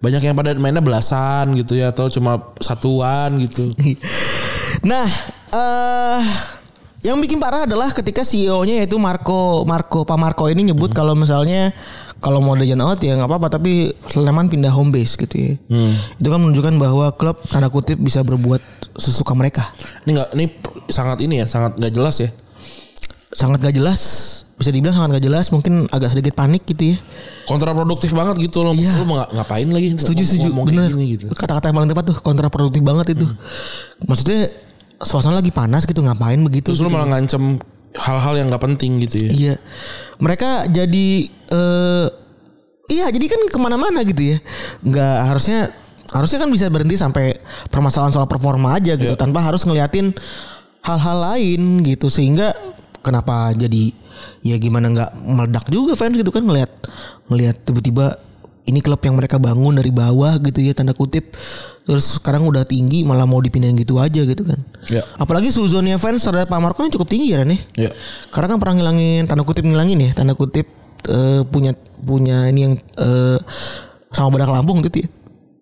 banyak 0.00 0.20
yang 0.24 0.36
pada 0.36 0.52
mainnya 0.56 0.84
belasan 0.84 1.56
gitu 1.56 1.76
ya 1.76 1.92
atau 1.92 2.08
cuma 2.12 2.52
satuan 2.60 3.36
gitu. 3.40 3.68
Nah, 4.76 5.08
eh 5.56 6.20
yang 7.00 7.16
bikin 7.22 7.40
parah 7.40 7.64
adalah 7.64 7.88
ketika 7.94 8.26
CEO-nya 8.26 8.84
yaitu 8.84 9.00
Marco 9.00 9.64
Marco 9.64 10.04
Pak 10.04 10.18
Marco 10.20 10.50
ini 10.52 10.68
nyebut 10.68 10.92
kalau 10.92 11.16
misalnya 11.16 11.72
kalau 12.20 12.44
mau 12.44 12.58
Dejan 12.58 12.82
out 12.82 13.00
ya 13.00 13.16
nggak 13.16 13.30
apa-apa 13.30 13.56
tapi 13.56 13.88
Sleman 14.04 14.50
pindah 14.52 14.74
home 14.74 14.92
base 14.92 15.16
gitu 15.16 15.36
ya. 15.36 15.52
Itu 16.20 16.28
kan 16.28 16.40
menunjukkan 16.44 16.76
bahwa 16.76 17.08
klub 17.16 17.40
tanda 17.46 17.72
kutip 17.72 17.96
bisa 17.96 18.20
berbuat 18.20 18.60
sesuka 19.00 19.32
mereka. 19.32 19.64
Ini 20.04 20.10
nggak 20.12 20.28
ini 20.36 20.44
sangat 20.92 21.18
ini 21.24 21.40
ya 21.40 21.46
sangat 21.48 21.80
nggak 21.80 21.92
jelas 21.96 22.16
ya. 22.20 22.30
Sangat 23.36 23.60
gak 23.60 23.76
jelas, 23.76 24.00
bisa 24.56 24.72
dibilang 24.72 24.96
sangat 24.96 25.20
gak 25.20 25.24
jelas, 25.28 25.52
mungkin 25.52 25.84
agak 25.92 26.16
sedikit 26.16 26.32
panik 26.32 26.64
gitu 26.64 26.92
ya. 26.92 26.96
Kontraproduktif 27.44 28.10
banget 28.16 28.40
gitu 28.40 28.64
loh. 28.64 28.72
Iya. 28.72 29.04
Nga- 29.04 29.30
ngapain 29.36 29.68
lagi? 29.68 29.92
Setuju 30.00 30.22
setuju 30.24 30.48
bener. 30.64 30.90
gitu. 30.96 31.28
Kata-kata 31.36 31.68
yang 31.68 31.76
paling 31.76 31.90
tepat 31.92 32.04
tuh 32.08 32.16
kontraproduktif 32.24 32.80
banget 32.80 33.20
itu. 33.20 33.28
Maksudnya 34.08 34.48
suasana 35.04 35.44
lagi 35.44 35.52
panas 35.52 35.84
gitu 35.84 36.00
ngapain 36.00 36.40
begitu? 36.40 36.72
Terus 36.72 36.80
gitu. 36.80 36.88
malah 36.88 37.04
ngancem 37.12 37.60
hal-hal 37.96 38.34
yang 38.40 38.48
nggak 38.48 38.64
penting 38.64 38.96
gitu 39.04 39.28
ya. 39.28 39.30
Iya. 39.30 39.54
Mereka 40.24 40.72
jadi 40.72 41.06
eh 41.28 42.06
iya 42.88 43.12
jadi 43.12 43.26
kan 43.28 43.40
ke 43.52 43.58
mana-mana 43.60 44.00
gitu 44.08 44.36
ya. 44.36 44.38
Nggak 44.80 45.16
harusnya 45.36 45.68
harusnya 46.16 46.38
kan 46.40 46.48
bisa 46.48 46.72
berhenti 46.72 46.96
sampai 46.96 47.36
permasalahan 47.68 48.14
soal 48.14 48.24
performa 48.30 48.78
aja 48.78 48.96
gitu 48.96 49.12
tanpa 49.20 49.44
harus 49.44 49.68
ngeliatin 49.68 50.16
hal-hal 50.80 51.18
lain 51.34 51.82
gitu 51.82 52.06
sehingga 52.06 52.54
kenapa 53.02 53.50
jadi 53.58 53.90
ya 54.40 54.56
gimana 54.56 54.88
nggak 54.88 55.10
meledak 55.24 55.64
juga 55.68 55.94
fans 55.94 56.14
gitu 56.14 56.30
kan 56.30 56.42
ngelihat 56.42 56.70
ngelihat 57.26 57.56
tiba-tiba 57.62 58.18
ini 58.66 58.82
klub 58.82 58.98
yang 58.98 59.14
mereka 59.14 59.38
bangun 59.38 59.78
dari 59.78 59.94
bawah 59.94 60.42
gitu 60.42 60.58
ya 60.58 60.74
tanda 60.74 60.90
kutip 60.90 61.34
terus 61.86 62.18
sekarang 62.18 62.42
udah 62.44 62.66
tinggi 62.66 63.06
malah 63.06 63.22
mau 63.22 63.38
dipindahin 63.38 63.78
gitu 63.78 64.02
aja 64.02 64.22
gitu 64.22 64.42
kan 64.42 64.58
Ya. 64.86 65.02
apalagi 65.18 65.50
suzonnya 65.50 65.98
fans 65.98 66.22
terhadap 66.22 66.50
Pak 66.50 66.58
Marco 66.58 66.82
kan 66.82 66.90
cukup 66.90 67.06
tinggi 67.06 67.30
ya 67.34 67.46
nih 67.46 67.60
Ya. 67.78 67.90
karena 68.34 68.54
kan 68.54 68.58
pernah 68.58 68.74
ngilangin 68.82 69.26
tanda 69.26 69.46
kutip 69.46 69.62
ngilangin 69.62 69.98
ya 69.98 70.10
tanda 70.14 70.34
kutip 70.34 70.66
eh, 71.06 71.42
punya 71.46 71.74
punya 72.02 72.50
ini 72.50 72.60
yang 72.70 72.74
eh, 72.98 73.38
sama 74.10 74.34
Badak 74.34 74.50
Lampung 74.50 74.82
gitu 74.82 75.06
ya 75.06 75.08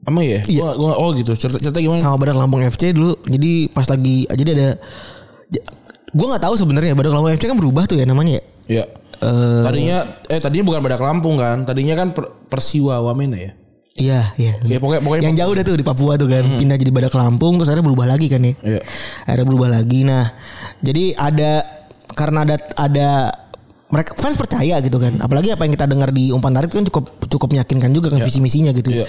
Emang 0.05 0.21
ya? 0.21 0.45
Iya. 0.45 0.61
Gua, 0.61 0.73
gua, 0.77 0.93
oh 1.01 1.17
gitu. 1.17 1.33
Cerita, 1.33 1.57
cerita 1.57 1.81
gimana? 1.81 1.97
sama 1.97 2.21
Badak 2.21 2.37
Lampung 2.37 2.61
FC 2.61 2.93
dulu 2.93 3.17
jadi 3.25 3.69
pas 3.73 3.89
lagi 3.89 4.29
jadi 4.29 4.51
ada 4.53 4.69
gue 6.15 6.27
nggak 6.31 6.43
tahu 6.47 6.55
sebenarnya 6.55 6.95
Badak 6.95 7.13
Lampung 7.13 7.35
FC 7.35 7.45
kan 7.51 7.59
berubah 7.59 7.85
tuh 7.91 7.99
ya 7.99 8.07
namanya 8.07 8.39
ya 8.39 8.45
Ya. 8.65 8.85
Eh, 9.21 9.63
Tadinya 9.65 9.99
eh 10.29 10.41
tadinya 10.41 10.65
bukan 10.73 10.81
Badak 10.85 11.03
Lampung 11.05 11.37
kan. 11.37 11.65
Tadinya 11.65 11.95
kan 11.97 12.17
per, 12.17 12.33
Persiwa 12.49 13.01
Wamena 13.05 13.37
ya. 13.39 13.53
Iya, 13.95 14.21
iya. 14.43 14.53
Ya 14.67 14.83
pokoknya 14.83 15.07
pokoknya 15.07 15.23
Yang 15.31 15.37
jauh 15.39 15.53
dah 15.55 15.65
tuh 15.65 15.77
di 15.79 15.87
Papua 15.87 16.19
tuh 16.19 16.27
kan, 16.27 16.43
pindah 16.59 16.75
jadi 16.75 16.91
Badak 16.91 17.15
Lampung 17.15 17.63
terus 17.63 17.71
akhirnya 17.71 17.87
berubah 17.87 18.07
lagi 18.11 18.27
kan 18.27 18.43
ya. 18.43 18.53
Iya. 18.59 18.81
Akhirnya 19.23 19.47
berubah 19.47 19.69
lagi. 19.71 20.01
Nah, 20.03 20.25
jadi 20.83 21.05
ada 21.15 21.53
karena 22.19 22.43
ada 22.43 22.57
ada 22.75 23.09
mereka 23.95 24.19
fans 24.19 24.35
percaya 24.35 24.83
gitu 24.83 24.99
kan. 24.99 25.15
Apalagi 25.23 25.55
apa 25.55 25.63
yang 25.63 25.73
kita 25.79 25.87
dengar 25.87 26.11
di 26.11 26.35
umpan 26.35 26.51
tarik 26.51 26.75
kan 26.75 26.83
cukup 26.83 27.15
cukup 27.31 27.49
meyakinkan 27.55 27.95
juga 27.95 28.11
kan 28.11 28.19
visi 28.19 28.43
misinya 28.43 28.75
gitu. 28.75 28.91
Iya. 28.91 29.07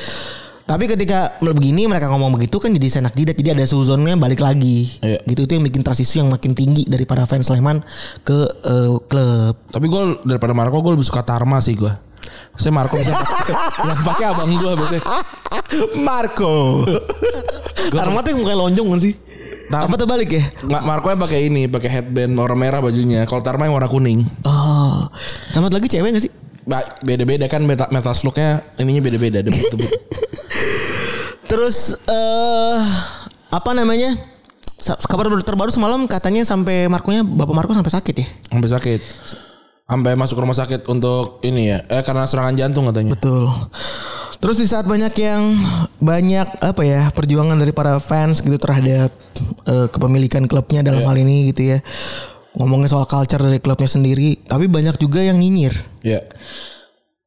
Tapi 0.65 0.89
ketika 0.89 1.37
begini 1.37 1.85
mereka 1.85 2.09
ngomong 2.09 2.33
begitu 2.33 2.57
kan 2.57 2.73
jadi 2.73 2.89
senak 2.89 3.13
jidat 3.13 3.37
jadi 3.37 3.53
ada 3.53 3.69
suzonnya 3.69 4.17
balik 4.17 4.41
lagi. 4.41 4.97
Iya. 4.97 5.21
Gitu 5.21 5.45
itu 5.45 5.51
yang 5.53 5.63
bikin 5.63 5.85
transisi 5.85 6.17
yang 6.17 6.33
makin 6.33 6.57
tinggi 6.57 6.89
dari 6.89 7.05
para 7.05 7.21
fans 7.23 7.45
Sleman 7.45 7.85
ke 8.25 8.37
eh, 8.65 8.97
klub. 9.05 9.55
Tapi 9.69 9.85
gue 9.85 10.03
daripada 10.25 10.57
Marco 10.57 10.81
gue 10.81 10.97
lebih 10.97 11.05
suka 11.05 11.21
Tarma 11.21 11.61
sih 11.61 11.77
gue. 11.77 11.93
Saya 12.57 12.73
Marco 12.73 12.97
bisa 12.97 13.13
yang 13.85 14.01
pakai 14.01 14.25
abang 14.25 14.49
gue 14.49 14.71
biasanya. 14.73 15.01
Marco. 16.01 16.81
Karma 17.93 18.25
tuh 18.25 18.33
bukan 18.33 18.57
lonjong 18.57 18.87
kan 18.89 18.99
sih? 18.99 19.13
Tar- 19.65 19.85
Apa 19.85 19.95
terbalik 19.97 20.29
ya? 20.29 20.43
Ma- 20.65 20.81
Marco 20.81 21.09
yang 21.09 21.21
pakai 21.21 21.45
ini, 21.45 21.69
pakai 21.69 21.89
headband 21.91 22.33
warna 22.33 22.57
merah 22.57 22.81
bajunya. 22.81 23.21
Kalau 23.29 23.45
Tarma 23.45 23.69
yang 23.69 23.77
warna 23.77 23.85
kuning. 23.85 24.25
Oh, 24.41 25.05
tamat 25.53 25.73
lagi 25.73 25.85
cewek 25.85 26.09
gak 26.09 26.25
sih? 26.25 26.33
Beda-beda 27.05 27.45
kan 27.45 27.61
metal, 27.61 27.87
metal 27.93 28.13
looknya 28.25 28.65
ininya 28.81 29.01
beda-beda. 29.05 29.39
debut-debut. 29.45 29.91
Terus 31.49 31.93
eh 32.09 32.79
apa 33.53 33.71
namanya? 33.71 34.17
Kabar 35.09 35.31
terbaru 35.41 35.71
semalam 35.71 36.05
katanya 36.05 36.45
sampai 36.45 36.85
Marconya 36.91 37.25
Bapak 37.25 37.55
Marco 37.55 37.73
sampai 37.73 37.93
sakit 37.93 38.15
ya. 38.17 38.27
Sampai 38.51 38.69
sakit. 38.69 39.01
Sampai 39.85 40.17
masuk 40.17 40.41
rumah 40.41 40.57
sakit 40.57 40.89
untuk 40.89 41.41
ini 41.45 41.69
ya. 41.73 41.85
Eh 41.89 42.01
karena 42.01 42.25
serangan 42.25 42.57
jantung 42.57 42.89
katanya. 42.89 43.13
Betul. 43.13 43.49
Terus 44.41 44.61
di 44.61 44.67
saat 44.67 44.85
banyak 44.85 45.13
yang 45.17 45.41
banyak 46.01 46.47
apa 46.61 46.81
ya 46.85 47.09
perjuangan 47.13 47.57
dari 47.57 47.73
para 47.73 47.97
fans 47.97 48.45
gitu 48.45 48.57
terhadap 48.61 49.09
eh, 49.65 49.87
kepemilikan 49.89 50.45
klubnya 50.45 50.85
dalam 50.85 51.01
hal 51.01 51.17
ini 51.17 51.49
gitu 51.53 51.77
ya. 51.77 51.79
Ngomongin 52.55 52.87
soal 52.87 53.07
culture 53.07 53.41
dari 53.41 53.59
klubnya 53.59 53.89
sendiri, 53.89 54.39
tapi 54.47 54.71
banyak 54.71 54.95
juga 54.95 55.19
yang 55.19 55.35
nyinyir. 55.35 55.75
Ya. 56.03 56.23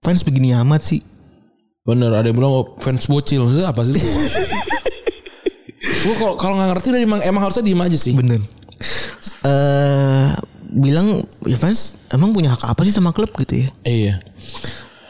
Fans 0.00 0.24
begini 0.24 0.56
amat 0.56 0.80
sih. 0.80 1.00
Bener 1.84 2.12
ada 2.12 2.28
yang 2.28 2.36
bilang 2.36 2.52
oh, 2.52 2.76
fans 2.80 3.08
bocil. 3.08 3.44
Maksudnya 3.44 3.72
apa 3.72 3.84
sih? 3.84 3.96
Gue 6.04 6.14
kalau 6.16 6.34
kalau 6.36 6.54
nggak 6.56 6.70
ngerti 6.76 6.86
udah 6.94 7.00
emang, 7.00 7.20
emang 7.24 7.42
harusnya 7.44 7.64
diem 7.64 7.80
aja 7.80 7.98
sih. 7.98 8.12
Bener. 8.16 8.40
Eh 9.44 10.28
bilang 10.68 11.08
ya 11.48 11.56
fans 11.56 11.96
emang 12.12 12.36
punya 12.36 12.52
hak 12.52 12.60
apa 12.68 12.80
sih 12.84 12.92
sama 12.92 13.12
klub 13.16 13.32
gitu 13.40 13.64
ya. 13.64 13.68
Iya. 13.88 14.14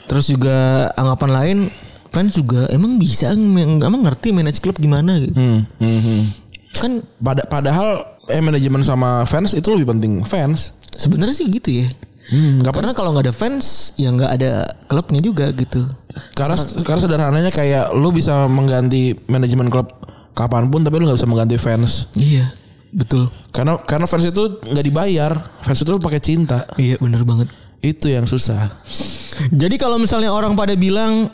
Terus 0.08 0.30
juga 0.30 0.88
anggapan 0.94 1.30
lain 1.34 1.58
fans 2.08 2.32
juga 2.32 2.66
emang 2.72 2.96
bisa 2.96 3.34
emang 3.34 4.02
ngerti 4.06 4.32
manage 4.32 4.62
klub 4.62 4.78
gimana 4.78 5.18
gitu. 5.20 5.34
Hmm, 5.36 5.66
hmm, 5.82 6.00
hmm. 6.00 6.22
Kan 6.78 6.92
Pada, 7.18 7.42
padahal 7.44 8.17
eh 8.28 8.42
manajemen 8.44 8.84
sama 8.84 9.24
fans 9.24 9.56
itu 9.56 9.68
lebih 9.72 9.96
penting 9.96 10.22
fans. 10.24 10.76
sebenarnya 10.98 11.34
sih 11.34 11.46
gitu 11.46 11.70
ya. 11.84 11.88
Hmm, 12.28 12.60
nggak 12.60 12.76
Karena 12.76 12.92
kalau 12.92 13.16
nggak 13.16 13.30
ada 13.30 13.34
fans 13.34 13.96
ya 13.96 14.12
nggak 14.12 14.30
ada 14.36 14.68
klubnya 14.84 15.20
juga 15.24 15.48
gitu. 15.56 15.86
Karena 16.36 16.60
karena 16.84 17.00
sederhananya 17.00 17.50
kayak 17.54 17.94
lu 17.96 18.12
bisa 18.12 18.44
mengganti 18.50 19.16
manajemen 19.30 19.72
klub 19.72 19.88
kapan 20.36 20.68
pun 20.68 20.84
tapi 20.84 21.00
lu 21.00 21.08
nggak 21.08 21.18
bisa 21.22 21.30
mengganti 21.30 21.56
fans. 21.56 22.12
Iya, 22.18 22.52
betul. 22.92 23.32
Karena 23.48 23.80
karena 23.80 24.04
fans 24.04 24.28
itu 24.28 24.60
nggak 24.60 24.86
dibayar, 24.86 25.32
fans 25.64 25.80
itu 25.80 25.96
pakai 25.96 26.20
cinta. 26.20 26.68
Iya 26.76 27.00
bener 27.00 27.24
banget. 27.24 27.48
Itu 27.80 28.12
yang 28.12 28.28
susah. 28.28 28.68
Jadi 29.48 29.80
kalau 29.80 29.96
misalnya 29.96 30.34
orang 30.34 30.52
pada 30.52 30.76
bilang 30.76 31.32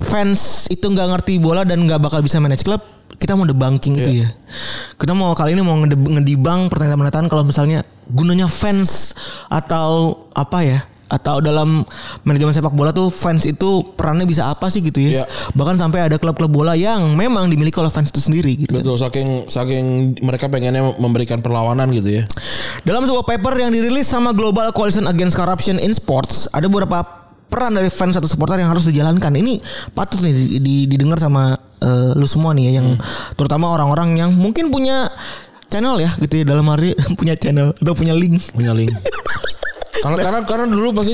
fans 0.00 0.64
itu 0.72 0.86
nggak 0.86 1.08
ngerti 1.12 1.42
bola 1.42 1.66
dan 1.68 1.84
nggak 1.84 2.00
bakal 2.00 2.24
bisa 2.24 2.40
manage 2.40 2.64
klub, 2.64 2.80
kita 3.20 3.36
mau 3.36 3.44
debunking 3.44 4.00
itu 4.00 4.24
ya. 4.24 4.28
Kita 4.96 5.12
mau 5.12 5.36
kali 5.36 5.52
ini 5.52 5.60
mau 5.60 5.76
ngedibang 5.84 6.72
pernyataan-pernyataan 6.72 7.28
kalau 7.28 7.44
misalnya 7.44 7.84
gunanya 8.08 8.48
fans 8.48 9.12
atau 9.52 10.24
apa 10.32 10.64
ya? 10.64 10.80
Atau 11.10 11.42
dalam 11.42 11.82
manajemen 12.22 12.54
sepak 12.54 12.70
bola 12.70 12.94
tuh 12.94 13.10
fans 13.10 13.42
itu 13.42 13.82
perannya 13.98 14.30
bisa 14.30 14.46
apa 14.46 14.70
sih 14.70 14.78
gitu 14.78 15.02
ya? 15.02 15.10
Iya. 15.10 15.24
Bahkan 15.52 15.74
sampai 15.74 16.06
ada 16.06 16.16
klub-klub 16.16 16.48
bola 16.48 16.78
yang 16.78 17.18
memang 17.18 17.50
dimiliki 17.50 17.76
oleh 17.82 17.90
fans 17.90 18.14
itu 18.14 18.22
sendiri 18.22 18.54
gitu. 18.54 18.70
Betul 18.70 18.94
saking 18.94 19.50
saking 19.50 20.16
mereka 20.22 20.46
pengennya 20.46 20.94
memberikan 20.96 21.42
perlawanan 21.42 21.90
gitu 21.90 22.22
ya. 22.22 22.22
Dalam 22.86 23.04
sebuah 23.04 23.26
paper 23.26 23.58
yang 23.58 23.74
dirilis 23.74 24.06
sama 24.06 24.30
Global 24.30 24.70
Coalition 24.70 25.10
Against 25.10 25.34
Corruption 25.34 25.82
in 25.82 25.90
Sports, 25.92 26.46
ada 26.54 26.70
beberapa 26.70 27.02
peran 27.50 27.74
dari 27.74 27.90
fans 27.90 28.14
atau 28.14 28.30
supporter 28.30 28.62
yang 28.62 28.70
harus 28.70 28.86
dijalankan. 28.86 29.34
Ini 29.34 29.58
patut 29.90 30.22
nih 30.22 30.30
di- 30.30 30.62
di- 30.62 30.86
didengar 30.86 31.18
sama 31.18 31.58
eh, 31.80 32.10
lu 32.14 32.26
semua 32.28 32.52
nih 32.52 32.70
ya, 32.70 32.72
yang 32.84 32.94
terutama 33.34 33.72
orang-orang 33.72 34.16
yang 34.16 34.30
mungkin 34.36 34.68
punya 34.68 35.08
channel 35.70 35.96
ya 36.02 36.10
gitu 36.18 36.42
ya 36.42 36.44
dalam 36.44 36.66
hari 36.68 36.92
punya 37.20 37.34
channel 37.34 37.72
atau 37.74 37.94
punya 37.96 38.12
link. 38.14 38.38
Punya 38.52 38.72
link. 38.76 38.92
karena 40.04 40.16
karena 40.16 40.38
karena 40.48 40.64
dulu 40.68 40.96
pasti 40.96 41.12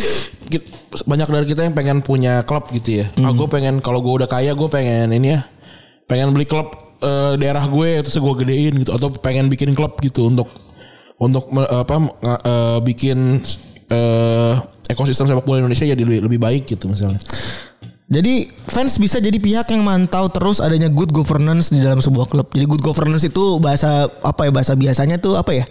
banyak 1.06 1.28
dari 1.28 1.46
kita 1.50 1.66
yang 1.66 1.74
pengen 1.74 1.98
punya 2.06 2.46
klub 2.46 2.70
gitu 2.70 3.02
ya. 3.02 3.06
Ah 3.18 3.34
gue 3.34 3.48
pengen 3.50 3.82
kalau 3.82 3.98
gue 3.98 4.24
udah 4.24 4.28
kaya 4.30 4.54
gue 4.54 4.68
pengen 4.70 5.10
ini 5.10 5.34
ya. 5.34 5.40
Pengen 6.06 6.30
beli 6.30 6.46
klub 6.46 6.70
eh, 7.02 7.34
daerah 7.36 7.66
gue 7.66 8.02
terus 8.06 8.16
gue 8.16 8.34
gedein 8.46 8.74
gitu 8.78 8.94
atau 8.94 9.10
pengen 9.18 9.50
bikin 9.50 9.74
klub 9.74 9.98
gitu 9.98 10.30
untuk 10.30 10.48
untuk 11.18 11.50
me- 11.50 11.66
apa 11.66 11.96
eh, 12.46 12.78
bikin 12.86 13.42
eh, 13.90 14.54
ekosistem 14.86 15.26
sepak 15.26 15.42
bola 15.42 15.66
Indonesia 15.66 15.82
jadi 15.82 15.98
lebih, 15.98 16.30
lebih 16.30 16.40
baik 16.40 16.64
gitu 16.70 16.86
misalnya. 16.86 17.18
Jadi 18.06 18.46
fans 18.70 19.02
bisa 19.02 19.18
jadi 19.18 19.34
pihak 19.34 19.66
yang 19.74 19.82
mantau 19.82 20.30
terus 20.30 20.62
adanya 20.62 20.86
good 20.86 21.10
governance 21.10 21.74
di 21.74 21.82
dalam 21.82 21.98
sebuah 21.98 22.30
klub. 22.30 22.46
Jadi 22.54 22.62
good 22.62 22.78
governance 22.78 23.26
itu 23.26 23.58
bahasa 23.58 24.06
apa 24.22 24.46
ya 24.46 24.54
bahasa 24.54 24.78
biasanya 24.78 25.18
tuh 25.18 25.34
apa 25.34 25.50
ya? 25.50 25.66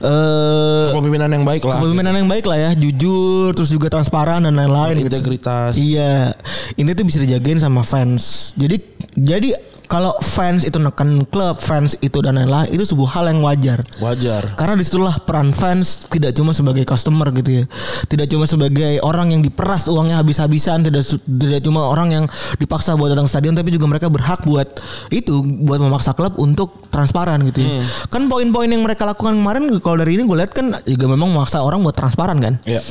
Eh 0.00 0.88
Kepemimpinan 0.96 1.28
yang 1.36 1.44
baik 1.44 1.68
lah. 1.68 1.76
kepemimpinan 1.76 2.16
yang 2.16 2.28
baik 2.32 2.48
lah 2.48 2.56
ya, 2.56 2.70
jujur 2.72 3.52
terus 3.52 3.68
juga 3.68 3.92
transparan 3.92 4.48
dan 4.48 4.56
lain-lain 4.56 5.04
gitu. 5.04 5.20
Integritas. 5.20 5.76
Iya, 5.76 6.32
ini 6.80 6.96
tuh 6.96 7.04
bisa 7.04 7.20
dijagain 7.20 7.60
sama 7.60 7.84
fans. 7.84 8.56
Jadi 8.56 8.80
jadi 9.12 9.52
kalau 9.86 10.12
fans 10.22 10.66
itu 10.66 10.76
neken 10.78 11.26
klub, 11.30 11.56
fans 11.58 11.94
itu 12.02 12.18
dan 12.22 12.38
lain-lain 12.38 12.70
itu 12.70 12.82
sebuah 12.82 13.10
hal 13.18 13.24
yang 13.30 13.40
wajar. 13.42 13.80
Wajar. 14.02 14.42
Karena 14.58 14.74
di 14.74 14.84
situlah 14.84 15.18
peran 15.22 15.54
fans 15.54 16.10
tidak 16.10 16.34
cuma 16.34 16.50
sebagai 16.50 16.82
customer 16.82 17.30
gitu 17.34 17.62
ya, 17.62 17.64
tidak 18.10 18.26
cuma 18.30 18.44
sebagai 18.44 18.98
orang 19.02 19.34
yang 19.34 19.42
diperas 19.42 19.86
uangnya 19.86 20.20
habis-habisan, 20.20 20.86
tidak 20.86 21.06
tidak 21.24 21.60
cuma 21.62 21.86
orang 21.86 22.12
yang 22.12 22.24
dipaksa 22.58 22.98
buat 22.98 23.14
datang 23.14 23.30
stadion, 23.30 23.54
tapi 23.54 23.70
juga 23.74 23.86
mereka 23.86 24.10
berhak 24.10 24.42
buat 24.42 24.66
itu, 25.14 25.42
buat 25.64 25.78
memaksa 25.78 26.12
klub 26.18 26.34
untuk 26.36 26.90
transparan 26.90 27.42
gitu 27.46 27.62
ya. 27.62 27.70
Kan 28.10 28.26
poin-poin 28.26 28.66
yang 28.66 28.82
mereka 28.82 29.06
lakukan 29.06 29.38
kemarin, 29.38 29.70
kalau 29.78 29.96
dari 30.02 30.18
ini 30.18 30.26
gue 30.26 30.36
lihat 30.36 30.50
kan 30.50 30.74
juga 30.82 31.06
memang 31.06 31.30
memaksa 31.30 31.62
orang 31.62 31.82
buat 31.86 31.94
transparan 31.94 32.42
kan. 32.42 32.58
Iya. 32.66 32.82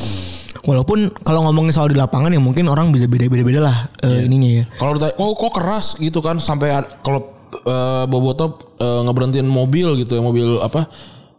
Walaupun 0.66 1.14
kalau 1.22 1.46
ngomongin 1.46 1.70
soal 1.70 1.94
di 1.94 1.98
lapangan 1.98 2.34
ya 2.34 2.42
mungkin 2.42 2.66
orang 2.66 2.90
bisa 2.90 3.06
beda-beda 3.06 3.62
lah 3.62 3.78
eh, 4.02 4.26
ininya 4.26 4.50
ya. 4.62 4.64
Kalau 4.82 4.98
ditanya, 4.98 5.14
oh 5.22 5.38
kok 5.38 5.54
keras 5.54 5.94
gitu 6.02 6.20
kan 6.26 6.42
sampai 6.42 6.74
kalau 7.06 7.22
eh, 7.54 8.06
Boboto 8.10 8.74
eh, 8.82 9.02
ngeberhentiin 9.06 9.46
mobil 9.46 9.94
gitu 10.02 10.18
ya 10.18 10.22
mobil 10.26 10.58
apa 10.60 10.90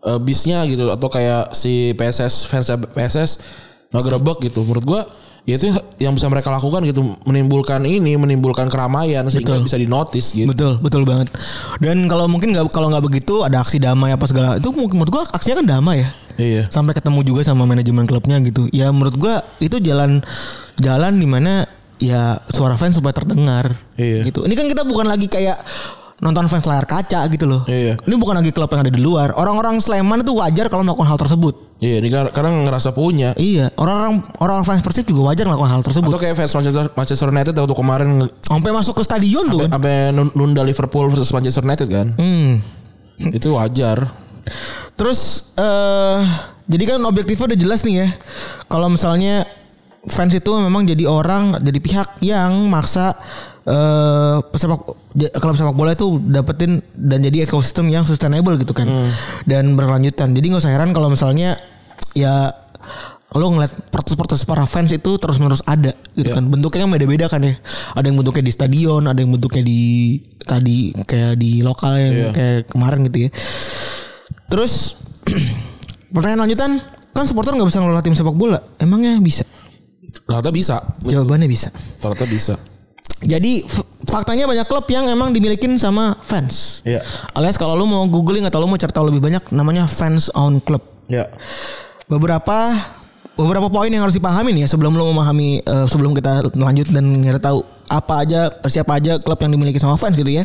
eh, 0.07 0.19
bisnya 0.23 0.63
gitu 0.71 0.95
atau 0.95 1.11
kayak 1.11 1.53
si 1.59 1.91
PSS 1.99 2.47
fans 2.47 2.71
PSS 2.71 3.31
ngegerebek 3.91 4.47
gitu. 4.47 4.63
Menurut 4.63 4.87
gua 4.87 5.03
ya 5.47 5.55
itu 5.59 5.71
yang 6.03 6.15
bisa 6.15 6.27
mereka 6.27 6.51
lakukan 6.51 6.83
gitu 6.87 7.15
menimbulkan 7.23 7.79
ini 7.87 8.19
menimbulkan 8.19 8.67
keramaian 8.67 9.27
sehingga 9.31 9.59
bisa 9.63 9.79
dinotis 9.79 10.35
gitu. 10.35 10.51
Betul, 10.51 10.79
betul 10.83 11.03
banget. 11.03 11.31
Dan 11.79 12.07
kalau 12.11 12.27
mungkin 12.31 12.55
nggak 12.55 12.71
kalau 12.71 12.91
nggak 12.91 13.03
begitu 13.03 13.47
ada 13.47 13.63
aksi 13.63 13.79
damai 13.83 14.15
apa 14.15 14.27
segala 14.27 14.59
itu 14.59 14.71
mungkin 14.75 15.03
menurut 15.03 15.11
gua 15.11 15.25
aksinya 15.35 15.63
kan 15.63 15.67
damai 15.67 16.07
ya. 16.07 16.11
Iya. 16.37 16.69
Sampai 16.69 16.93
ketemu 16.93 17.21
juga 17.23 17.41
sama 17.43 17.65
manajemen 17.65 18.05
klubnya 18.05 18.37
gitu. 18.41 18.69
Ya 18.71 18.89
menurut 18.89 19.17
gua 19.17 19.41
itu 19.59 19.77
jalan 19.79 20.21
jalan 20.77 21.13
di 21.17 21.25
mana 21.25 21.65
ya 21.97 22.37
suara 22.47 22.77
fans 22.77 22.97
supaya 22.97 23.13
terdengar. 23.13 23.77
Iya. 23.97 24.25
Gitu. 24.25 24.45
Ini 24.45 24.55
kan 24.55 24.67
kita 24.67 24.83
bukan 24.83 25.07
lagi 25.07 25.27
kayak 25.27 25.57
nonton 26.17 26.49
fans 26.49 26.65
layar 26.65 26.85
kaca 26.85 27.29
gitu 27.29 27.45
loh. 27.45 27.65
Iya. 27.65 28.01
Ini 28.01 28.15
bukan 28.17 28.37
lagi 28.37 28.49
klub 28.49 28.69
yang 28.69 28.81
ada 28.81 28.89
di 28.89 29.01
luar. 29.01 29.33
Orang-orang 29.33 29.77
Sleman 29.81 30.21
itu 30.21 30.33
wajar 30.33 30.69
kalau 30.69 30.81
melakukan 30.81 31.09
hal 31.09 31.21
tersebut. 31.21 31.77
Iya, 31.77 32.01
ini 32.01 32.09
kar- 32.09 32.33
karena 32.33 32.57
ngerasa 32.65 32.97
punya. 32.97 33.37
Iya, 33.37 33.69
orang-orang 33.77 34.25
orang 34.41 34.65
fans 34.65 34.81
Persib 34.81 35.05
juga 35.05 35.29
wajar 35.29 35.45
melakukan 35.45 35.69
hal 35.71 35.83
tersebut. 35.85 36.09
Atau 36.09 36.17
kayak 36.17 36.33
fans 36.35 36.53
Manchester, 36.53 36.89
Manchester 36.93 37.29
United 37.29 37.53
waktu 37.53 37.77
kemarin 37.77 38.09
Sampai 38.41 38.73
masuk 38.73 38.97
ke 38.97 39.03
stadion 39.05 39.45
tuh 39.47 39.61
kan. 39.65 39.77
sampai 39.77 40.09
nun- 40.09 40.33
nunda 40.33 40.65
Liverpool 40.65 41.05
versus 41.09 41.29
Manchester 41.31 41.61
United 41.63 41.89
kan. 41.89 42.17
Hmm. 42.17 42.65
itu 43.17 43.49
wajar. 43.53 44.09
Terus 44.95 45.51
eh 45.55 46.21
jadi 46.67 46.85
kan 46.89 47.01
objektifnya 47.03 47.53
udah 47.53 47.61
jelas 47.61 47.81
nih 47.83 47.97
ya. 47.97 48.09
Kalau 48.67 48.89
misalnya 48.89 49.47
fans 50.05 50.33
itu 50.33 50.51
memang 50.57 50.83
jadi 50.83 51.05
orang, 51.05 51.59
jadi 51.61 51.79
pihak 51.79 52.09
yang 52.21 52.53
maksa 52.67 53.15
eh 53.63 54.39
pesepak 54.45 54.81
j- 55.13 55.35
klub 55.35 55.55
sepak 55.55 55.73
bola 55.73 55.93
itu 55.93 56.23
dapetin 56.23 56.79
dan 56.95 57.19
jadi 57.21 57.45
ekosistem 57.45 57.87
yang 57.89 58.03
sustainable 58.03 58.55
gitu 58.57 58.71
kan. 58.71 58.87
Dan 59.43 59.75
berlanjutan. 59.75 60.31
Jadi 60.31 60.47
nggak 60.47 60.63
usah 60.63 60.71
heran 60.71 60.91
kalau 60.91 61.09
misalnya 61.09 61.59
ya 62.13 62.55
lo 63.35 63.53
ngeliat 63.53 63.91
protes-protes 63.91 64.47
para 64.47 64.65
fans 64.65 64.89
itu 64.91 65.19
terus 65.19 65.37
menerus 65.37 65.61
ada 65.65 65.93
gitu 66.15 66.31
Iya. 66.31 66.39
kan 66.39 66.47
bentuknya 66.47 66.87
kan 66.87 66.93
beda-beda 66.95 67.27
kan 67.27 67.43
ya 67.43 67.59
ada 67.93 68.07
yang 68.07 68.17
bentuknya 68.17 68.41
di 68.41 68.53
stadion 68.55 69.03
ada 69.05 69.19
yang 69.19 69.29
bentuknya 69.29 69.61
di 69.61 69.81
tadi 70.41 70.95
kayak 70.97 71.35
di 71.37 71.61
lokal 71.61 71.99
yang 71.99 72.15
Iya. 72.17 72.31
kayak 72.33 72.59
kemarin 72.71 73.03
gitu 73.05 73.19
ya 73.27 73.31
terus 74.47 74.97
pertanyaan 76.15 76.45
lanjutan 76.45 76.71
kan 77.11 77.25
supporter 77.25 77.53
nggak 77.53 77.67
bisa 77.67 77.79
ngelola 77.79 78.01
tim 78.01 78.13
sepak 78.13 78.33
bola 78.33 78.59
emangnya 78.77 79.19
bisa 79.19 79.45
Ternyata 80.17 80.51
bisa. 80.51 80.77
jawabannya 81.03 81.47
bisa 81.47 81.69
Ternyata 82.01 82.25
bisa. 82.25 82.55
jadi 83.19 83.63
faktanya 84.05 84.45
banyak 84.45 84.65
klub 84.65 84.87
yang 84.87 85.07
emang 85.07 85.31
dimilikin 85.31 85.77
sama 85.77 86.19
fans 86.19 86.83
Iya. 86.83 87.01
alias 87.33 87.55
kalau 87.55 87.75
lu 87.75 87.85
mau 87.85 88.05
googling 88.05 88.43
atau 88.43 88.59
lu 88.59 88.67
mau 88.67 88.75
cari 88.75 88.91
tahu 88.91 89.09
lebih 89.09 89.23
banyak 89.23 89.43
namanya 89.51 89.85
fans 89.85 90.29
own 90.33 90.59
club 90.59 90.83
Ya. 91.07 91.31
beberapa 92.07 92.75
beberapa 93.37 93.69
poin 93.69 93.93
yang 93.93 94.03
harus 94.03 94.17
dipahamin 94.17 94.65
ya 94.65 94.67
sebelum 94.67 94.97
lo 94.97 95.13
memahami 95.13 95.61
eh, 95.61 95.87
sebelum 95.87 96.17
kita 96.17 96.51
lanjut 96.57 96.89
dan 96.91 97.21
kita 97.21 97.39
tahu 97.39 97.61
apa 97.87 98.27
aja 98.27 98.51
siapa 98.67 98.99
aja 98.99 99.23
klub 99.23 99.39
yang 99.39 99.55
dimiliki 99.55 99.79
sama 99.79 99.95
fans 99.95 100.19
gitu 100.19 100.27
ya. 100.27 100.43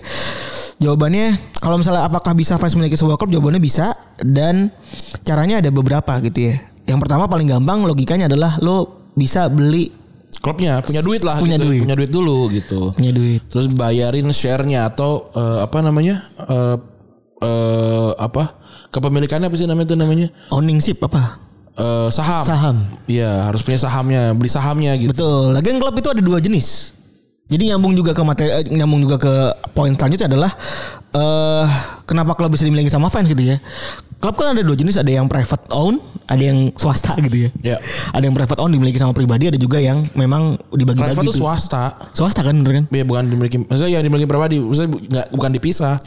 Jawabannya 0.78 1.58
kalau 1.58 1.80
misalnya 1.82 2.06
apakah 2.06 2.36
bisa 2.38 2.60
fans 2.62 2.76
memiliki 2.78 3.00
sebuah 3.00 3.18
klub 3.18 3.34
jawabannya 3.34 3.62
bisa 3.64 3.96
dan 4.22 4.70
caranya 5.26 5.64
ada 5.64 5.74
beberapa 5.74 6.20
gitu 6.22 6.54
ya. 6.54 6.56
Yang 6.86 7.00
pertama 7.08 7.26
paling 7.26 7.50
gampang 7.50 7.82
logikanya 7.88 8.30
adalah 8.30 8.60
lo 8.62 9.10
bisa 9.16 9.48
beli 9.50 9.90
Klubnya 10.42 10.80
punya 10.82 11.04
duit 11.06 11.22
lah 11.22 11.38
Punya 11.38 11.60
gitu. 11.60 11.68
duit. 11.70 11.82
Punya 11.86 11.96
duit 11.98 12.12
dulu 12.12 12.38
gitu. 12.50 12.80
punya 12.98 13.12
duit. 13.14 13.42
Terus 13.52 13.68
bayarin 13.78 14.26
share-nya 14.34 14.90
atau 14.90 15.30
eh, 15.38 15.60
apa 15.62 15.78
namanya? 15.86 16.24
Eh 16.50 16.78
eh, 17.46 18.12
apa? 18.18 18.58
Kepemilikannya 18.92 19.48
apa 19.48 19.56
sih 19.60 19.68
namanya 19.70 19.94
itu 19.94 19.98
namanya? 20.00 20.28
Ownership 20.50 20.98
apa? 21.04 21.51
Eh, 21.82 22.08
saham. 22.14 22.44
Saham. 22.46 22.76
Iya, 23.10 23.50
harus 23.50 23.66
punya 23.66 23.80
sahamnya, 23.82 24.38
beli 24.38 24.50
sahamnya 24.52 24.94
gitu. 25.02 25.18
Betul. 25.18 25.58
Lagian 25.58 25.82
klub 25.82 25.98
itu 25.98 26.10
ada 26.14 26.22
dua 26.22 26.38
jenis. 26.38 26.94
Jadi 27.50 27.74
nyambung 27.74 27.98
juga 27.98 28.14
ke 28.14 28.22
materi, 28.24 28.50
eh, 28.54 28.64
nyambung 28.70 29.02
juga 29.04 29.18
ke 29.18 29.34
poin 29.74 29.92
selanjutnya 29.92 30.30
adalah 30.30 30.52
eh 31.12 31.68
kenapa 32.08 32.36
klub 32.36 32.52
bisa 32.52 32.64
dimiliki 32.68 32.92
sama 32.92 33.12
fans 33.12 33.28
gitu 33.28 33.44
ya. 33.44 33.60
Klub 34.22 34.38
kan 34.38 34.54
ada 34.54 34.62
dua 34.62 34.78
jenis, 34.78 35.02
ada 35.02 35.10
yang 35.10 35.26
private 35.26 35.66
own, 35.74 35.98
ada 36.30 36.44
yang 36.46 36.70
swasta 36.78 37.18
gitu 37.26 37.50
ya. 37.50 37.50
Ya. 37.66 37.78
Ada 38.14 38.30
yang 38.30 38.38
private 38.38 38.62
own 38.62 38.70
dimiliki 38.70 39.02
sama 39.02 39.18
pribadi, 39.18 39.50
ada 39.50 39.58
juga 39.58 39.82
yang 39.82 40.06
memang 40.14 40.62
dibagi-bagi 40.70 41.18
Private 41.18 41.26
itu 41.26 41.42
swasta. 41.42 41.98
Swasta 42.14 42.46
kan 42.46 42.54
bener 42.54 42.74
kan? 42.78 42.86
Iya 42.94 43.02
bukan 43.02 43.34
dimiliki 43.34 43.58
maksudnya 43.66 43.98
ya 43.98 44.00
dimiliki 44.06 44.30
pribadi, 44.30 44.62
maksudnya 44.62 44.94
nggak 44.94 45.28
bukan 45.34 45.52
dipisah. 45.58 45.98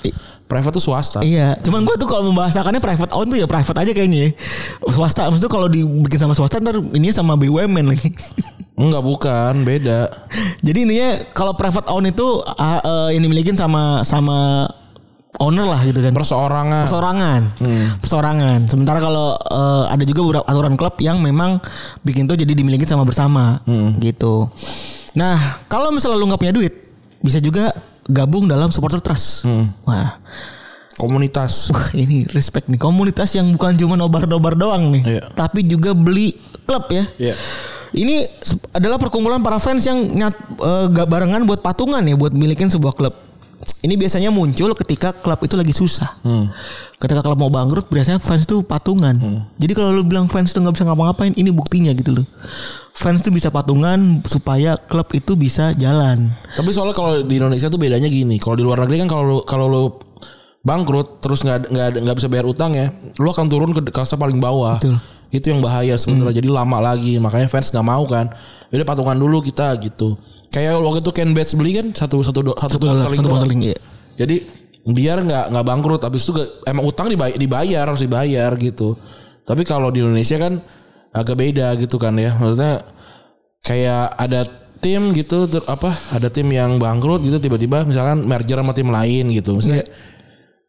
Private 0.47 0.79
itu 0.79 0.83
swasta. 0.87 1.19
Iya, 1.27 1.59
cuman 1.65 1.83
gue 1.83 1.97
tuh 1.99 2.07
kalau 2.07 2.31
membahasakannya 2.31 2.79
private 2.79 3.13
own 3.17 3.27
tuh 3.35 3.39
ya 3.41 3.51
private 3.51 3.79
aja 3.83 3.91
kayaknya. 3.91 4.31
ya. 4.31 4.31
Swasta, 4.95 5.27
maksudnya 5.27 5.51
kalau 5.51 5.67
dibikin 5.67 6.21
sama 6.21 6.39
swasta 6.39 6.63
ntar 6.63 6.79
ini 6.95 7.11
sama 7.11 7.35
BUMN 7.35 7.91
lagi. 7.91 8.15
Enggak 8.79 9.03
bukan, 9.03 9.67
beda. 9.67 10.07
Jadi 10.63 10.79
intinya 10.87 11.11
kalau 11.35 11.59
private 11.59 11.91
own 11.91 12.07
itu 12.07 12.47
ah, 12.47 12.79
eh, 12.79 13.19
yang 13.19 13.27
dimiliki 13.27 13.51
sama 13.59 14.07
sama 14.07 14.71
owner 15.39 15.67
lah 15.67 15.81
gitu 15.83 15.99
kan. 15.99 16.13
Perseorangan. 16.13 16.85
Persorangan. 16.87 17.43
Persorangan. 17.99 18.59
Sementara 18.67 18.99
kalau 18.99 19.35
eh, 19.35 19.85
ada 19.91 20.05
juga 20.05 20.43
aturan 20.43 20.75
klub 20.75 20.95
yang 20.99 21.19
memang 21.19 21.59
bikin 22.01 22.27
tuh 22.27 22.35
jadi 22.35 22.53
dimiliki 22.53 22.85
sama 22.85 23.03
bersama 23.03 23.59
gitu. 23.99 24.47
Nah, 25.15 25.63
kalau 25.67 25.95
misalnya 25.95 26.19
lu 26.19 26.27
nggak 26.27 26.43
punya 26.43 26.55
duit, 26.55 26.75
bisa 27.19 27.39
juga 27.39 27.71
gabung 28.05 28.45
dalam 28.45 28.69
supporter 28.69 28.99
trust. 28.99 29.47
Wah, 29.87 30.19
Komunitas. 30.95 31.67
wah 31.75 31.91
ini 31.91 32.23
respect 32.31 32.71
nih 32.71 32.79
komunitas 32.79 33.35
yang 33.35 33.51
bukan 33.51 33.75
cuma 33.75 33.99
nobar-nobar 33.99 34.55
doang 34.55 34.95
nih, 34.95 35.03
Iya. 35.19 35.23
tapi 35.35 35.67
juga 35.67 35.91
beli 35.91 36.35
klub 36.63 36.87
ya. 36.91 37.03
Iya. 37.19 37.35
Ini 37.95 38.27
adalah 38.75 38.99
perkumpulan 38.99 39.39
para 39.39 39.63
fans 39.63 39.87
yang 39.87 39.95
nyat, 39.95 40.35
gak 40.91 41.07
barengan 41.07 41.47
buat 41.47 41.63
patungan 41.63 42.03
ya 42.03 42.19
buat 42.19 42.35
milikin 42.35 42.67
sebuah 42.67 42.95
klub. 42.95 43.15
Ini 43.85 44.01
biasanya 44.01 44.33
muncul 44.33 44.73
ketika 44.73 45.13
klub 45.13 45.41
itu 45.45 45.55
lagi 45.61 45.77
susah. 45.77 46.09
Ketika 46.97 47.21
klub 47.21 47.37
mau 47.37 47.53
bangkrut 47.53 47.93
biasanya 47.93 48.17
fans 48.17 48.49
itu 48.49 48.65
patungan. 48.65 49.45
Jadi 49.61 49.73
kalau 49.77 49.93
lu 49.93 50.03
bilang 50.09 50.25
fans 50.25 50.53
itu 50.53 50.61
nggak 50.61 50.75
bisa 50.77 50.85
ngapa-ngapain, 50.89 51.37
ini 51.37 51.53
buktinya 51.53 51.93
gitu 51.93 52.17
loh. 52.17 52.27
Fans 52.95 53.21
itu 53.21 53.35
bisa 53.35 53.53
patungan 53.53 54.23
supaya 54.25 54.79
klub 54.79 55.11
itu 55.13 55.37
bisa 55.37 55.75
jalan. 55.77 56.33
Tapi 56.57 56.71
soalnya 56.73 56.97
kalau 56.97 57.21
di 57.21 57.35
Indonesia 57.37 57.69
tuh 57.69 57.77
bedanya 57.77 58.09
gini. 58.09 58.41
Kalau 58.41 58.57
di 58.57 58.65
luar 58.65 58.87
negeri 58.87 59.05
kan 59.05 59.09
kalau 59.11 59.45
kalau 59.45 59.67
lu 59.69 59.83
bangkrut 60.65 61.21
terus 61.21 61.45
nggak 61.45 61.69
nggak 61.69 61.89
nggak 62.01 62.17
bisa 62.17 62.29
bayar 62.33 62.49
utang 62.49 62.73
ya, 62.73 62.89
lu 63.21 63.29
akan 63.29 63.47
turun 63.53 63.77
ke 63.77 63.85
kasta 63.93 64.17
paling 64.17 64.41
bawah. 64.41 64.81
Betul. 64.81 64.97
Itu 65.35 65.51
yang 65.51 65.61
bahaya 65.61 65.99
sebenarnya. 65.99 66.39
Jadi 66.41 66.49
lama 66.49 66.79
lagi. 66.79 67.19
Makanya 67.19 67.51
fans 67.51 67.69
nggak 67.75 67.85
mau 67.85 68.07
kan. 68.07 68.31
Udah 68.71 68.87
patungan 68.87 69.19
dulu 69.19 69.43
kita 69.43 69.75
gitu. 69.83 70.15
Kayak 70.55 70.79
waktu 70.79 71.03
itu 71.03 71.11
Ken 71.11 71.35
Bates 71.35 71.59
beli 71.59 71.75
kan 71.75 71.91
satu 71.91 72.23
satu 72.23 72.41
do- 72.47 72.55
satu, 72.55 72.79
Satu 72.79 72.87
dolar, 72.87 73.03
saling 73.03 73.19
satu 73.19 73.43
saling 73.43 73.61
iya. 73.67 73.79
Jadi 74.15 74.37
biar 74.87 75.19
nggak 75.27 75.45
nggak 75.51 75.67
bangkrut. 75.67 76.01
Habis 76.07 76.23
itu 76.23 76.33
gak- 76.39 76.63
emang 76.71 76.87
utang 76.87 77.11
dibayar, 77.11 77.35
dibayar 77.35 77.83
harus 77.91 78.07
dibayar 78.07 78.55
gitu. 78.55 78.95
Tapi 79.43 79.67
kalau 79.67 79.91
di 79.91 79.99
Indonesia 79.99 80.39
kan 80.39 80.63
agak 81.11 81.35
beda 81.35 81.75
gitu 81.75 81.99
kan 81.99 82.15
ya. 82.15 82.39
Maksudnya 82.39 82.87
kayak 83.67 84.15
ada 84.15 84.41
tim 84.79 85.11
gitu 85.11 85.51
ter- 85.51 85.67
apa 85.67 85.91
ada 86.15 86.31
tim 86.31 86.47
yang 86.53 86.79
bangkrut 86.79 87.25
gitu 87.25 87.41
tiba-tiba 87.41 87.83
misalkan 87.83 88.23
merger 88.23 88.63
sama 88.63 88.71
tim 88.71 88.95
lain 88.95 89.35
gitu. 89.35 89.59
Maksudnya 89.59 89.83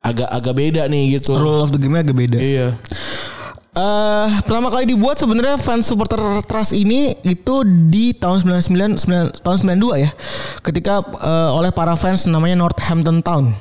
agak 0.01 0.29
agak 0.33 0.53
beda 0.57 0.81
nih 0.89 1.21
gitu. 1.21 1.37
Rule 1.37 1.61
of 1.61 1.69
the 1.69 1.77
game 1.77 1.93
agak 1.93 2.17
beda. 2.17 2.37
Iya. 2.41 2.67
Eh 3.75 4.27
pertama 4.39 4.71
kali 4.71 4.87
dibuat 4.87 5.19
sebenarnya 5.19 5.59
fans 5.59 5.83
supporter 5.83 6.15
trust 6.47 6.71
ini 6.71 7.11
itu 7.21 7.55
di 7.91 8.15
tahun 8.15 8.39
99 8.39 9.03
9 9.35 9.43
tahun 9.43 9.57
92 9.67 9.99
ya. 9.99 10.09
Ketika 10.63 11.03
eh, 11.03 11.49
oleh 11.51 11.69
para 11.69 11.93
fans 11.93 12.23
namanya 12.25 12.55
Northampton 12.55 13.19
Town. 13.19 13.51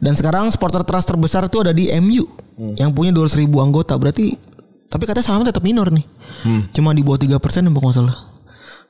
Dan 0.00 0.12
sekarang 0.12 0.48
supporter 0.48 0.80
trust 0.80 1.06
terbesar 1.06 1.44
itu 1.44 1.60
ada 1.60 1.72
di 1.72 1.92
MU 2.00 2.24
yang 2.74 2.90
punya 2.90 3.12
200 3.12 3.36
ribu 3.36 3.60
anggota. 3.60 3.96
Berarti 3.96 4.32
tapi 4.88 5.04
katanya 5.04 5.26
sahamnya 5.26 5.52
tetap 5.52 5.60
minor 5.60 5.92
nih. 5.92 6.04
Cuma 6.72 6.96
di 6.96 7.04
bawah 7.04 7.20
3% 7.20 7.28
ya 7.28 7.36
kalau 7.68 7.84
nggak 7.84 7.92
salah. 7.94 8.16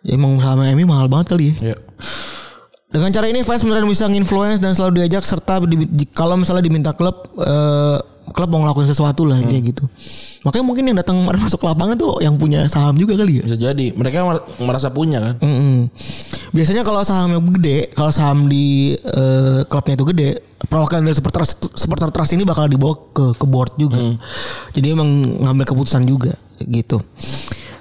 Ya, 0.01 0.14
emang 0.14 0.39
saham 0.39 0.62
MU 0.62 0.86
mahal 0.86 1.11
banget 1.11 1.34
kali 1.34 1.51
ya. 1.51 1.74
Iya. 1.74 1.76
Dengan 2.89 3.11
cara 3.11 3.26
ini 3.26 3.43
fans 3.43 3.66
beneran 3.66 3.84
bisa 3.84 4.07
nginfluence 4.07 4.62
dan 4.62 4.72
selalu 4.72 5.03
diajak 5.03 5.20
serta 5.20 5.59
di- 5.61 5.84
di- 5.84 6.09
kalau 6.09 6.39
misalnya 6.39 6.62
diminta 6.62 6.95
klub 6.95 7.26
eh, 7.36 7.99
klub 8.33 8.49
mau 8.53 8.64
ngelakuin 8.64 8.89
sesuatu 8.89 9.24
lah 9.24 9.39
dia 9.41 9.61
gitu. 9.61 9.85
Makanya 10.45 10.64
mungkin 10.64 10.85
yang 10.89 10.97
datang 10.99 11.20
masuk 11.26 11.61
lapangan 11.62 11.97
tuh 11.99 12.18
yang 12.20 12.37
punya 12.37 12.64
saham 12.66 12.97
juga 12.97 13.18
kali 13.18 13.41
ya. 13.41 13.45
Bisa 13.45 13.59
jadi 13.59 13.87
mereka 13.95 14.24
mer- 14.24 14.47
merasa 14.62 14.89
punya 14.89 15.18
kan. 15.20 15.35
Mm-mm. 15.41 15.89
Biasanya 16.53 16.83
kalau 16.83 17.05
sahamnya 17.05 17.41
gede, 17.41 17.93
kalau 17.93 18.12
saham 18.12 18.49
di 18.49 18.97
eh, 18.97 19.61
klubnya 19.68 19.95
itu 19.99 20.05
gede, 20.14 20.31
perwakilan 20.68 21.05
dari 21.05 21.16
supporter 21.16 21.45
supporter 21.76 22.09
trust 22.11 22.33
ini 22.35 22.49
bakal 22.49 22.66
dibawa 22.66 22.97
ke 23.12 23.37
ke 23.37 23.47
board 23.47 23.76
juga. 23.76 24.01
Jadi 24.72 24.87
emang 24.93 25.09
ngambil 25.45 25.64
keputusan 25.68 26.05
juga 26.05 26.33
gitu. 26.64 26.99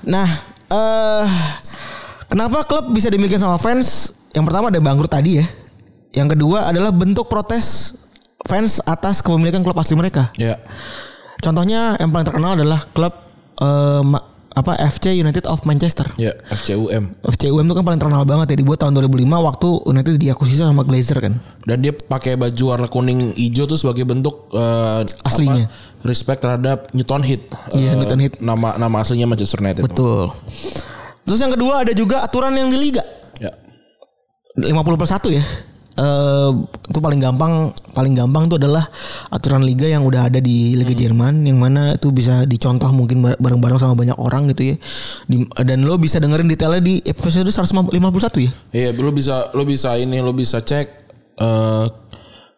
Nah, 0.07 0.27
eh 0.67 1.27
kenapa 2.27 2.67
klub 2.67 2.91
bisa 2.91 3.07
dimiliki 3.07 3.39
sama 3.39 3.55
fans? 3.57 4.13
Yang 4.35 4.45
pertama 4.51 4.69
ada 4.69 4.79
bangkrut 4.83 5.09
tadi 5.09 5.39
ya. 5.41 5.45
Yang 6.13 6.37
kedua 6.37 6.69
adalah 6.69 6.89
bentuk 6.93 7.29
protes 7.29 7.93
fans 8.47 8.79
atas 8.81 9.19
kepemilikan 9.19 9.61
klub 9.61 9.75
asli 9.75 9.93
mereka. 9.93 10.31
Ya. 10.35 10.57
Contohnya 11.37 11.93
yang 11.95 12.09
paling 12.09 12.25
terkenal 12.25 12.55
adalah 12.55 12.81
klub 12.89 13.13
ma- 14.01 14.25
apa 14.49 14.73
FC 14.81 15.13
United 15.13 15.45
of 15.45 15.61
Manchester. 15.63 16.09
Ya, 16.17 16.33
FCUM. 16.49 17.13
FCUM 17.21 17.61
itu 17.61 17.73
kan 17.77 17.85
paling 17.85 18.01
terkenal 18.01 18.25
banget 18.25 18.57
ya 18.57 18.65
dibuat 18.65 18.81
tahun 18.81 18.97
2005 18.97 19.21
waktu 19.37 19.69
United 19.85 20.17
diakuisisi 20.17 20.65
sama 20.65 20.81
Glazer 20.81 21.21
kan. 21.21 21.37
Dan 21.61 21.85
dia 21.85 21.93
pakai 21.93 22.33
baju 22.33 22.63
warna 22.65 22.89
kuning 22.89 23.37
hijau 23.37 23.69
tuh 23.69 23.77
sebagai 23.77 24.09
bentuk 24.09 24.49
eh, 24.49 25.05
Aslinya. 25.21 25.69
apa, 25.69 26.01
respect 26.01 26.41
terhadap 26.41 26.89
Newton 26.89 27.21
Heath. 27.21 27.45
Iya, 27.69 27.93
Eh, 27.93 27.95
Newton 27.95 28.17
Heath. 28.17 28.41
Nama 28.41 28.81
nama 28.81 28.95
aslinya 28.97 29.29
Manchester 29.29 29.61
United. 29.61 29.85
Betul. 29.85 30.33
Terus 31.21 31.37
yang 31.37 31.53
kedua 31.53 31.85
ada 31.85 31.93
juga 31.93 32.25
aturan 32.25 32.49
yang 32.51 32.73
di 32.73 32.81
liga. 32.81 33.05
Ya. 33.37 33.53
50 34.57 34.73
per 34.97 35.05
1 35.05 35.29
ya. 35.29 35.43
Eh 35.97 36.51
itu 36.87 36.99
paling 37.01 37.17
gampang 37.17 37.73
paling 37.91 38.13
gampang 38.13 38.45
itu 38.45 38.55
adalah 38.55 38.85
aturan 39.27 39.65
liga 39.65 39.89
yang 39.89 40.05
udah 40.05 40.29
ada 40.29 40.37
di 40.37 40.77
Liga 40.77 40.93
Jerman 40.93 41.41
yang 41.41 41.57
mana 41.57 41.97
itu 41.97 42.13
bisa 42.13 42.45
dicontoh 42.45 42.93
mungkin 42.93 43.25
bar- 43.25 43.41
bareng-bareng 43.41 43.81
sama 43.81 43.97
banyak 43.97 44.13
orang 44.15 44.45
gitu 44.53 44.71
ya. 44.71 44.75
Di- 45.25 45.49
dan 45.65 45.81
lo 45.83 45.97
bisa 45.97 46.21
dengerin 46.21 46.45
detailnya 46.45 46.79
di 46.79 47.01
episode 47.01 47.49
151 47.49 47.89
ya. 48.37 48.51
Iya, 48.69 48.89
lu 48.93 49.09
bisa 49.09 49.49
lu 49.57 49.65
bisa 49.65 49.97
ini 49.97 50.21
lu 50.21 50.31
bisa 50.31 50.61
cek 50.61 50.87
eh 51.37 51.85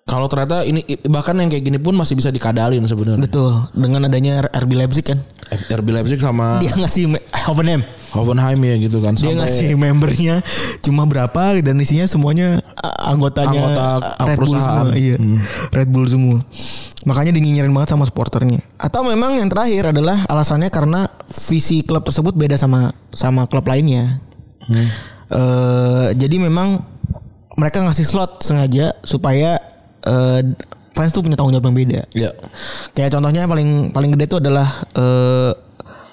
kalau 0.10 0.26
ternyata 0.26 0.66
ini 0.66 0.82
bahkan 1.06 1.38
yang 1.38 1.54
kayak 1.54 1.62
gini 1.62 1.78
pun 1.78 1.94
masih 1.94 2.18
bisa 2.18 2.34
dikadalin 2.34 2.82
sebenarnya. 2.82 3.22
Betul. 3.22 3.54
Dengan 3.78 4.10
adanya 4.10 4.42
RB 4.50 4.74
Leipzig 4.74 5.06
kan. 5.06 5.22
RB 5.70 5.88
Leipzig 5.94 6.18
sama 6.18 6.58
Dia 6.58 6.74
ngasih 6.74 7.14
me- 7.14 7.22
Hoffenheim. 7.46 7.86
Hoffenheim 8.18 8.58
ya 8.58 8.76
gitu 8.82 8.98
kan. 9.06 9.14
Dia 9.14 9.38
ngasih 9.38 9.78
membernya 9.78 10.42
cuma 10.82 11.06
berapa 11.06 11.62
dan 11.62 11.78
isinya 11.78 12.10
semuanya 12.10 12.58
anggotanya 13.06 13.62
Anggota 13.62 13.88
Red 14.26 14.38
Bull 14.42 14.58
semua. 14.58 14.90
Iya. 14.98 15.18
Red 15.70 15.90
Bull 15.94 16.08
semua. 16.10 16.38
Makanya 17.06 17.32
dinyinyirin 17.32 17.70
banget 17.70 17.94
sama 17.94 18.10
supporternya. 18.10 18.60
Atau 18.82 19.06
memang 19.06 19.38
yang 19.38 19.48
terakhir 19.48 19.94
adalah 19.94 20.26
alasannya 20.26 20.74
karena 20.74 21.06
visi 21.30 21.86
klub 21.86 22.02
tersebut 22.02 22.34
beda 22.34 22.58
sama 22.58 22.90
sama 23.14 23.46
klub 23.46 23.70
lainnya. 23.70 24.26
Eh, 25.30 26.08
jadi 26.18 26.36
memang 26.42 26.82
mereka 27.62 27.86
ngasih 27.86 28.06
slot 28.08 28.42
sengaja 28.42 28.98
supaya 29.06 29.62
eh, 30.06 30.42
fans 30.94 31.12
tuh 31.16 31.24
punya 31.24 31.40
tanggung 31.40 31.56
jawab 31.56 31.72
yang 31.72 31.78
beda. 31.78 32.02
Ya. 32.12 32.32
Kayak 32.92 33.16
contohnya 33.16 33.48
paling 33.48 33.96
paling 33.96 34.10
gede 34.16 34.26
itu 34.28 34.38
adalah 34.40 34.68
eh, 34.96 35.52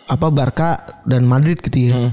apa 0.06 0.26
Barca 0.30 1.02
dan 1.02 1.26
Madrid 1.26 1.58
gitu 1.58 1.90
ya. 1.90 2.10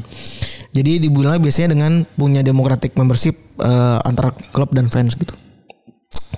Jadi 0.73 1.05
dibilang 1.05 1.37
biasanya 1.37 1.77
dengan 1.77 2.01
punya 2.17 2.41
democratic 2.41 2.97
membership 2.97 3.37
eh, 3.61 3.99
antara 4.01 4.33
klub 4.49 4.73
dan 4.73 4.89
fans 4.89 5.13
gitu. 5.13 5.37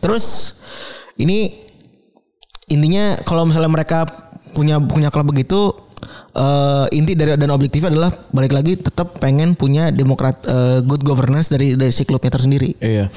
Terus 0.04 0.60
ini 1.16 1.56
intinya 2.68 3.16
kalau 3.24 3.48
misalnya 3.48 3.72
mereka 3.72 4.04
punya 4.56 4.80
punya 4.80 5.12
klub 5.12 5.32
begitu 5.32 5.85
eh, 6.36 6.86
inti 6.92 7.16
dari 7.16 7.34
dan 7.40 7.52
objektifnya 7.56 7.90
adalah 7.96 8.12
balik 8.30 8.54
lagi 8.54 8.76
tetap 8.76 9.18
pengen 9.24 9.56
punya 9.56 9.90
demokrat 9.90 10.44
eh, 10.44 10.80
good 10.84 11.02
governance 11.02 11.48
dari 11.48 11.80
dari 11.80 11.90
si 11.90 12.04
klubnya 12.04 12.36
tersendiri. 12.36 12.76
Iya. 12.84 13.08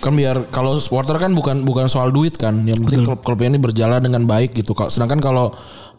Kan 0.00 0.16
biar 0.16 0.48
kalau 0.48 0.80
supporter 0.80 1.20
kan 1.20 1.36
bukan 1.36 1.62
bukan 1.62 1.86
soal 1.86 2.10
duit 2.10 2.40
kan. 2.40 2.64
Yang 2.64 2.88
penting 2.88 3.04
klub-klubnya 3.06 3.54
ini 3.54 3.60
berjalan 3.60 4.00
dengan 4.00 4.24
baik 4.24 4.56
gitu. 4.56 4.72
Sedangkan 4.88 5.20
kalau 5.20 5.52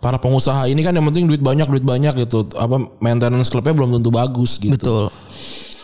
para 0.04 0.20
pengusaha 0.20 0.68
ini 0.68 0.84
kan 0.84 0.92
yang 0.92 1.08
penting 1.08 1.30
duit 1.30 1.40
banyak 1.40 1.70
duit 1.70 1.86
banyak 1.86 2.28
gitu. 2.28 2.50
Apa 2.58 2.92
maintenance 3.00 3.48
klubnya 3.48 3.72
belum 3.72 4.02
tentu 4.02 4.10
bagus 4.12 4.60
gitu. 4.60 4.76
Betul. 4.76 5.06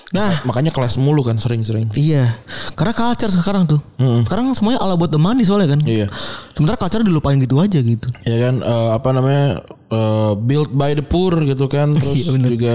Nah, 0.10 0.42
Makanya 0.42 0.74
kelas 0.74 0.98
mulu 0.98 1.22
kan 1.22 1.38
sering-sering. 1.38 1.94
Iya, 1.94 2.34
karena 2.74 2.92
culture 2.92 3.30
sekarang 3.30 3.70
tuh. 3.70 3.78
Sekarang 4.26 4.50
semuanya 4.52 4.82
ala 4.82 4.94
buat 4.94 5.08
the 5.08 5.18
money 5.18 5.46
soalnya 5.46 5.74
kan. 5.74 5.82
Iya. 5.82 6.10
Sementara 6.52 6.78
culture 6.78 7.02
dilupain 7.02 7.38
gitu 7.38 7.58
aja 7.58 7.78
gitu. 7.78 8.10
Ya 8.24 8.38
kan 8.44 8.60
eh, 8.60 8.90
apa 8.90 9.10
namanya 9.12 9.46
eh, 9.86 10.32
build 10.36 10.74
by 10.74 10.94
the 10.94 11.06
poor 11.06 11.38
gitu 11.44 11.70
kan. 11.70 11.94
Terus 11.96 12.10
Iya, 12.16 12.30
bener. 12.34 12.50
juga 12.50 12.74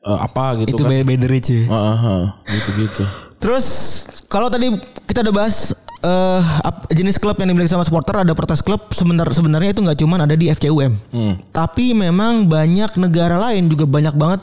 eh, 0.00 0.18
apa 0.18 0.64
gitu 0.64 0.72
Itu 0.72 0.82
kan. 0.82 0.90
by, 0.90 1.04
by 1.04 1.16
the 1.18 1.28
rich 1.28 1.48
ya. 1.48 1.68
Heeh, 1.68 1.96
heeh, 2.00 2.24
gitu-gitu. 2.50 3.04
Terus 3.36 3.66
kalau 4.26 4.48
tadi 4.48 4.72
kita 5.04 5.20
udah 5.20 5.34
bahas 5.36 5.76
ap- 6.60 6.88
jenis 6.90 7.16
klub 7.16 7.36
yang 7.36 7.48
dimiliki 7.48 7.68
sama 7.68 7.80
supporter 7.80 8.16
ada 8.18 8.32
protes 8.32 8.60
klub 8.60 8.88
sebentar 8.90 9.24
sebenarnya 9.26 9.72
itu 9.72 9.80
nggak 9.80 10.00
cuman 10.00 10.24
ada 10.24 10.32
di 10.32 10.48
FCUM. 10.48 10.92
Tapi 11.48 11.92
memang 11.92 12.44
banyak 12.44 12.96
negara 12.96 13.36
lain 13.38 13.68
juga 13.68 13.84
banyak 13.84 14.16
banget 14.16 14.40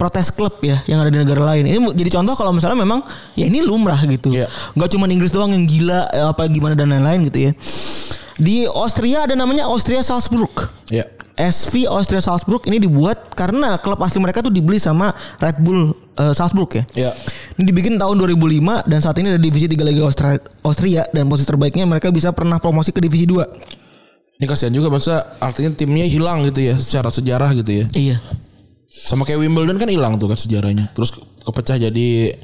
protes 0.00 0.32
klub 0.32 0.56
ya 0.64 0.80
yang 0.88 1.04
ada 1.04 1.12
di 1.12 1.20
negara 1.20 1.44
lain. 1.44 1.68
Ini 1.68 1.76
jadi 1.92 2.08
contoh 2.16 2.32
kalau 2.32 2.56
misalnya 2.56 2.80
memang 2.80 3.04
ya 3.36 3.44
ini 3.44 3.60
lumrah 3.60 4.00
gitu. 4.08 4.32
Iya. 4.32 4.48
Nggak 4.72 4.96
cuman 4.96 5.08
Inggris 5.12 5.28
doang 5.28 5.52
yang 5.52 5.68
gila 5.68 6.08
eh, 6.08 6.24
apa 6.24 6.48
gimana 6.48 6.72
dan 6.72 6.88
lain-lain 6.88 7.28
gitu 7.28 7.38
ya. 7.44 7.52
Di 8.40 8.64
Austria 8.64 9.28
ada 9.28 9.36
namanya 9.36 9.68
Austria 9.68 10.00
Salzburg. 10.00 10.48
Ya. 10.88 11.04
SV 11.36 11.88
Austria 11.88 12.24
Salzburg 12.24 12.64
ini 12.68 12.80
dibuat 12.80 13.32
karena 13.36 13.76
klub 13.80 14.00
asli 14.00 14.20
mereka 14.20 14.40
tuh 14.40 14.52
dibeli 14.52 14.80
sama 14.80 15.12
Red 15.36 15.60
Bull 15.60 15.92
eh, 16.16 16.32
Salzburg 16.32 16.72
ya. 16.72 16.84
Ya. 16.96 17.10
Ini 17.60 17.68
dibikin 17.68 18.00
tahun 18.00 18.16
2005 18.16 18.88
dan 18.88 18.98
saat 19.04 19.20
ini 19.20 19.36
ada 19.36 19.40
divisi 19.40 19.68
3 19.68 19.84
Liga 19.84 20.08
Austria, 20.08 20.40
Austria 20.64 21.02
dan 21.12 21.28
posisi 21.28 21.44
terbaiknya 21.44 21.84
mereka 21.84 22.08
bisa 22.08 22.32
pernah 22.32 22.56
promosi 22.56 22.88
ke 22.88 23.04
divisi 23.04 23.28
2. 23.28 24.40
Ini 24.40 24.48
kasihan 24.48 24.72
juga 24.72 24.88
masa 24.88 25.36
artinya 25.36 25.76
timnya 25.76 26.08
hilang 26.08 26.40
gitu 26.48 26.72
ya 26.72 26.80
secara 26.80 27.12
sejarah 27.12 27.52
gitu 27.60 27.84
ya. 27.84 27.86
Iya. 27.92 28.16
Sama 28.90 29.22
kayak 29.22 29.38
Wimbledon 29.38 29.78
kan 29.78 29.86
hilang 29.86 30.18
tuh 30.18 30.26
kan 30.26 30.34
sejarahnya. 30.34 30.90
Terus 30.90 31.14
ke- 31.14 31.22
kepecah 31.46 31.78
jadi 31.78 32.34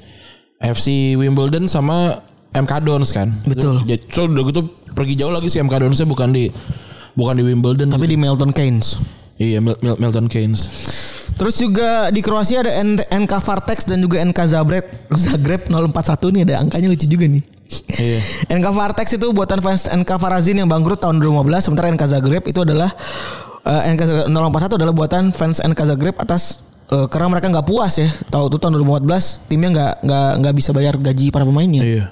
FC 0.57 1.19
Wimbledon 1.19 1.67
sama 1.67 2.23
MK 2.55 2.73
Dons 2.81 3.11
kan. 3.11 3.35
Betul. 3.45 3.83
Jadi 3.83 4.07
so, 4.09 4.25
udah 4.25 4.45
gitu 4.47 4.61
pergi 4.95 5.19
jauh 5.19 5.35
lagi 5.35 5.51
sih 5.51 5.59
MK 5.59 5.75
Donsnya 5.77 6.07
bukan 6.07 6.31
di 6.31 6.47
bukan 7.13 7.35
di 7.35 7.45
Wimbledon 7.45 7.91
Tapi 7.91 8.07
di 8.07 8.17
Milton 8.17 8.55
Keynes. 8.55 9.03
Iya 9.37 9.59
Mil- 9.59 9.77
Mil- 9.83 9.99
Milton 9.99 10.31
Keynes. 10.31 10.63
Terus 11.37 11.59
juga 11.59 12.09
di 12.09 12.25
Kroasia 12.25 12.65
ada 12.65 12.73
NK 13.11 13.29
Vartex 13.29 13.85
dan 13.85 14.01
juga 14.01 14.23
NK 14.23 14.39
Zagreb. 14.47 14.87
Zagreb 15.13 15.69
041 15.69 16.33
nih 16.33 16.43
ada 16.47 16.63
angkanya 16.63 16.89
lucu 16.89 17.05
juga 17.05 17.29
nih. 17.29 17.43
Iya. 17.93 18.19
NK 18.57 18.67
Vartex 18.71 19.19
itu 19.19 19.27
buatan 19.35 19.61
fans 19.61 19.91
NK 19.91 20.09
Varazin 20.17 20.57
yang 20.57 20.71
bangkrut 20.71 20.97
tahun 20.97 21.19
2015 21.19 21.61
sementara 21.61 21.91
NK 21.91 22.05
Zagreb 22.09 22.43
itu 22.47 22.63
adalah 22.63 22.89
eh, 23.67 23.93
NK 23.93 24.01
041 24.27 24.33
adalah 24.73 24.95
buatan 24.95 25.31
fans 25.31 25.59
NK 25.59 25.81
Zagreb 25.87 26.17
atas 26.17 26.63
eh, 26.89 27.07
karena 27.07 27.27
mereka 27.29 27.47
nggak 27.47 27.67
puas 27.67 27.95
ya 27.97 28.09
tahu 28.27 28.47
tuh 28.49 28.59
tahun 28.59 28.79
2014 28.79 29.47
timnya 29.47 29.69
nggak 29.71 29.93
nggak 30.03 30.31
nggak 30.41 30.55
bisa 30.55 30.71
bayar 30.71 30.95
gaji 30.95 31.29
para 31.29 31.43
pemainnya. 31.43 31.83
Iya. 31.83 32.05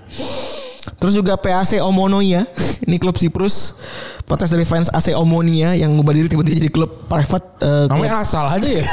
Terus 0.94 1.14
juga 1.14 1.36
PAC 1.36 1.80
Omonia, 1.80 2.48
ini 2.86 2.96
klub 2.96 3.14
Siprus. 3.14 3.76
Protes 4.24 4.48
dari 4.48 4.64
fans 4.64 4.88
AC 4.88 5.12
Omonia 5.12 5.76
yang 5.76 5.92
ngubah 5.92 6.12
diri 6.12 6.26
tiba-tiba 6.26 6.56
jadi 6.56 6.70
klub 6.70 6.88
private. 7.04 7.44
klub- 7.60 7.92
Namanya 7.92 8.20
asal 8.20 8.48
aja 8.48 8.64
ya. 8.64 8.84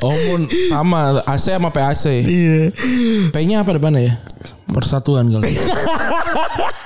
Oh, 0.00 0.16
mun 0.26 0.48
sama 0.64 1.20
AC 1.28 1.52
sama 1.52 1.68
PAC. 1.68 2.24
Iya. 2.24 2.72
P-nya 3.28 3.60
apa 3.60 3.76
depannya 3.76 4.00
ya? 4.00 4.14
Persatuan 4.64 5.28
kali. 5.28 5.44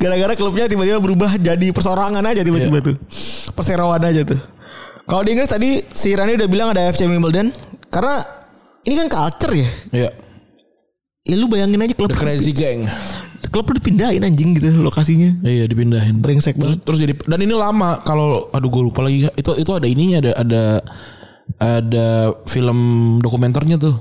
Gara-gara 0.00 0.32
klubnya 0.34 0.66
tiba-tiba 0.66 0.98
berubah 0.98 1.36
jadi 1.36 1.70
persorangan 1.70 2.24
aja 2.24 2.42
tiba-tiba 2.42 2.78
tuh. 2.80 2.96
Perseroan 3.52 4.02
aja 4.02 4.22
tuh. 4.24 4.40
Kalau 5.02 5.22
di 5.26 5.34
Inggris 5.34 5.50
tadi 5.50 5.82
si 5.90 6.14
Rani 6.14 6.38
udah 6.38 6.48
bilang 6.48 6.68
ada 6.72 6.86
FC 6.88 7.04
Wimbledon 7.10 7.50
karena 7.90 8.22
ini 8.82 8.94
kan 8.96 9.08
culture 9.10 9.54
ya. 9.54 9.68
Iya. 9.92 10.10
Ya 11.22 11.34
lu 11.38 11.46
bayangin 11.46 11.78
aja 11.78 11.94
klub 11.94 12.10
The 12.10 12.18
Crazy 12.18 12.50
Gang. 12.50 12.86
klub 13.52 13.68
udah 13.68 13.76
dipindahin 13.84 14.22
anjing 14.24 14.56
gitu 14.56 14.80
lokasinya. 14.80 15.44
Iya 15.44 15.68
dipindahin. 15.68 16.24
Brengsek 16.24 16.56
Terus, 16.56 16.78
banget. 16.78 16.78
terus 16.88 16.98
jadi 17.02 17.12
dan 17.28 17.38
ini 17.42 17.52
lama 17.52 18.00
kalau 18.00 18.48
aduh 18.50 18.70
gue 18.72 18.82
lupa 18.88 19.04
lagi 19.04 19.28
itu 19.28 19.50
itu 19.60 19.70
ada 19.76 19.84
ininya 19.84 20.18
ada 20.24 20.32
ada 20.40 20.62
ada 21.60 22.08
film 22.48 22.78
dokumenternya 23.20 23.76
tuh 23.76 23.92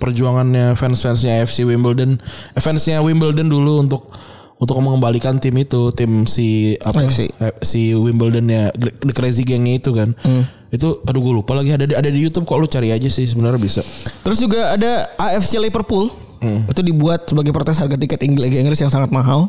perjuangannya 0.00 0.74
fans-fansnya 0.74 1.44
FC 1.46 1.62
Wimbledon 1.62 2.18
eh, 2.56 2.60
fansnya 2.60 2.98
Wimbledon 3.04 3.46
dulu 3.46 3.78
untuk 3.84 4.10
untuk 4.56 4.76
mengembalikan 4.78 5.36
tim 5.36 5.52
itu 5.54 5.92
tim 5.92 6.24
si 6.24 6.74
apa 6.78 7.04
FC. 7.04 7.28
eh, 7.30 7.54
si 7.60 7.92
Wimbledonnya 7.92 8.72
The 8.74 9.12
Crazy 9.12 9.42
Gangnya 9.42 9.76
itu 9.76 9.90
kan 9.90 10.16
itu 10.66 11.00
aduh 11.00 11.20
gue 11.20 11.34
lupa 11.36 11.52
lagi 11.52 11.70
ada 11.70 11.84
di- 11.84 11.94
ada 11.94 12.06
di 12.06 12.18
YouTube 12.18 12.42
kok 12.42 12.56
lu 12.56 12.66
cari 12.66 12.88
aja 12.88 13.06
sih 13.06 13.22
sebenarnya 13.22 13.58
bisa 13.58 13.82
Terus 14.18 14.38
juga 14.38 14.72
ada 14.72 15.12
AFC 15.14 15.56
Liverpool. 15.56 16.08
Itu 16.66 16.80
dibuat 16.80 17.26
sebagai 17.26 17.50
protes 17.50 17.76
harga 17.76 17.96
tiket 17.96 18.20
Inggris 18.22 18.44
Liga 18.44 18.58
Inggris 18.58 18.78
yang 18.78 18.88
sangat 18.88 19.08
mahal. 19.08 19.48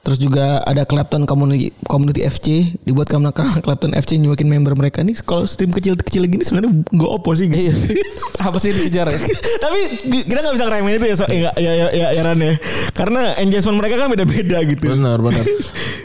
Terus 0.00 0.16
juga 0.16 0.64
ada 0.64 0.88
Clapton 0.88 1.28
Community, 1.28 1.76
Community 1.84 2.24
FC 2.24 2.72
dibuat 2.82 3.04
karena 3.04 3.36
Clapton 3.64 3.92
FC 3.92 4.16
nyuakin 4.16 4.48
member 4.48 4.72
mereka 4.72 5.04
nih 5.04 5.12
kalau 5.20 5.44
tim 5.44 5.68
kecil-kecil 5.68 6.24
gini 6.24 6.40
sebenarnya 6.40 6.72
nggak 6.88 7.10
opo 7.10 7.36
sih 7.36 7.52
gitu. 7.52 7.68
apa 8.48 8.56
sih 8.56 8.72
dikejar 8.72 9.12
ya 9.12 9.20
Tapi 9.64 9.80
kita 10.24 10.40
nggak 10.40 10.54
bisa 10.56 10.64
ngeremehin 10.66 10.96
itu 10.96 11.06
ya, 11.06 11.16
so, 11.20 11.24
ya, 11.28 11.52
ya, 11.52 11.72
ya, 11.76 11.88
ya, 11.92 12.08
ya, 12.16 12.20
Ran, 12.24 12.40
ya. 12.40 12.56
Karena 12.96 13.36
engagement 13.36 13.76
mereka 13.76 14.00
kan 14.00 14.08
beda-beda 14.08 14.58
gitu. 14.64 14.84
Benar 14.88 15.20
benar. 15.20 15.44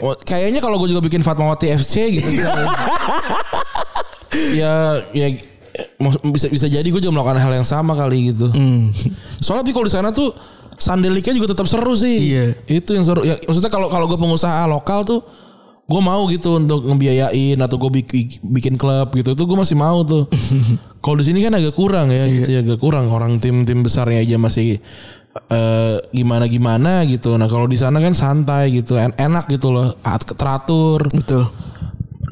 Oh, 0.04 0.12
kayaknya 0.12 0.60
kalau 0.60 0.76
gue 0.76 0.92
juga 0.92 1.00
bikin 1.00 1.24
Fatmawati 1.24 1.72
FC 1.72 2.20
gitu. 2.20 2.28
ya 4.52 5.00
ya 5.12 5.26
mau- 5.96 6.12
bisa 6.28 6.52
bisa 6.52 6.66
jadi 6.68 6.84
gue 6.84 7.00
juga 7.00 7.12
melakukan 7.12 7.40
hal 7.40 7.52
yang 7.54 7.64
sama 7.64 7.96
kali 7.96 8.32
gitu. 8.32 8.52
Soalnya 9.40 9.64
tapi 9.64 9.72
kalau 9.72 9.86
di 9.88 9.94
sana 9.94 10.12
tuh 10.12 10.36
sandeliknya 10.76 11.32
juga 11.32 11.52
tetap 11.56 11.66
seru 11.66 11.92
sih. 11.96 12.32
Iya. 12.32 12.44
Itu 12.68 12.96
yang 12.96 13.04
seru. 13.04 13.24
Ya, 13.24 13.36
maksudnya 13.44 13.72
kalau 13.72 13.88
kalau 13.88 14.06
gue 14.06 14.16
pengusaha 14.16 14.64
lokal 14.68 15.02
tuh 15.02 15.20
gue 15.86 16.02
mau 16.02 16.26
gitu 16.26 16.58
untuk 16.58 16.82
ngebiayain 16.82 17.54
atau 17.62 17.78
gue 17.78 18.02
bikin, 18.02 18.42
bikin 18.42 18.74
klub 18.74 19.14
gitu 19.14 19.38
tuh 19.38 19.46
gue 19.46 19.54
masih 19.54 19.78
mau 19.78 20.02
tuh. 20.02 20.26
kalau 21.04 21.16
di 21.18 21.24
sini 21.24 21.40
kan 21.46 21.54
agak 21.54 21.74
kurang 21.78 22.10
ya, 22.10 22.26
gitu 22.26 22.50
ya 22.50 22.60
agak 22.66 22.82
kurang 22.82 23.06
orang 23.08 23.38
tim-tim 23.38 23.86
besarnya 23.86 24.18
aja 24.18 24.36
masih 24.36 24.82
eh, 25.48 25.96
gimana 26.10 26.50
gimana 26.50 27.06
gitu. 27.06 27.38
Nah 27.38 27.46
kalau 27.46 27.70
di 27.70 27.78
sana 27.78 28.02
kan 28.02 28.12
santai 28.12 28.74
gitu, 28.74 28.98
en- 28.98 29.14
enak 29.14 29.46
gitu 29.46 29.70
loh, 29.70 29.94
at- 30.02 30.26
teratur. 30.26 31.06
Betul. 31.12 31.46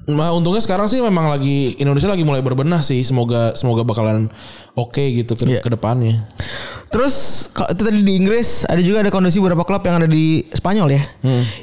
Nah 0.04 0.36
untungnya 0.36 0.60
sekarang 0.60 0.84
sih 0.84 1.00
memang 1.00 1.32
lagi 1.32 1.80
Indonesia 1.80 2.12
lagi 2.12 2.24
mulai 2.28 2.44
berbenah 2.44 2.84
sih. 2.84 3.00
Semoga 3.00 3.56
semoga 3.56 3.88
bakalan 3.88 4.28
oke 4.76 5.00
gitu 5.00 5.32
ke, 5.32 5.48
Iya. 5.48 5.60
ke 5.64 5.72
depannya. 5.72 6.28
Terus 6.92 7.48
itu 7.50 7.82
tadi 7.82 8.06
di 8.06 8.14
Inggris 8.14 8.62
ada 8.70 8.78
juga 8.78 9.02
ada 9.02 9.10
kondisi 9.10 9.42
beberapa 9.42 9.66
klub 9.66 9.82
yang 9.82 9.98
ada 9.98 10.06
di 10.06 10.46
Spanyol 10.54 10.88
ya. 10.94 11.02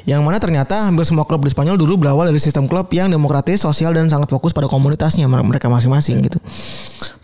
Yang 0.04 0.20
mana 0.20 0.36
ternyata 0.36 0.84
hampir 0.84 1.08
semua 1.08 1.24
klub 1.24 1.40
di 1.40 1.48
Spanyol 1.48 1.80
dulu 1.80 1.96
berawal 1.96 2.28
dari 2.28 2.36
sistem 2.36 2.68
klub 2.68 2.90
yang 2.92 3.08
demokratis, 3.08 3.64
sosial 3.64 3.96
dan 3.96 4.12
sangat 4.12 4.28
fokus 4.28 4.52
pada 4.52 4.68
komunitasnya 4.68 5.24
mereka 5.30 5.72
masing-masing 5.72 6.20
gitu. 6.28 6.36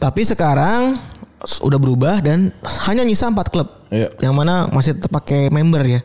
Tapi 0.00 0.24
sekarang 0.24 0.96
udah 1.38 1.78
berubah 1.78 2.24
dan 2.24 2.48
hanya 2.88 3.04
nyisa 3.04 3.28
empat 3.28 3.52
klub. 3.52 3.68
Iya. 3.92 4.08
Yang 4.24 4.34
mana 4.34 4.72
masih 4.72 4.96
tetap 4.96 5.12
pakai 5.12 5.52
member 5.52 5.84
ya. 5.84 6.00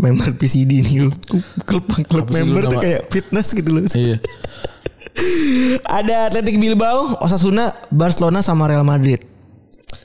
Member 0.00 0.32
PCD 0.34 0.80
nih. 0.80 1.12
Klub 1.68 1.84
klub 2.08 2.24
Apa 2.26 2.32
member 2.32 2.62
tuh 2.64 2.80
nama? 2.80 2.82
kayak 2.82 3.00
fitness 3.12 3.52
gitu 3.52 3.70
loh. 3.76 3.84
Iya. 3.84 4.16
Ada 6.00 6.32
Athletic 6.32 6.56
Bilbao, 6.56 7.20
Osasuna, 7.20 7.68
Barcelona 7.92 8.40
sama 8.40 8.64
Real 8.66 8.86
Madrid. 8.86 9.20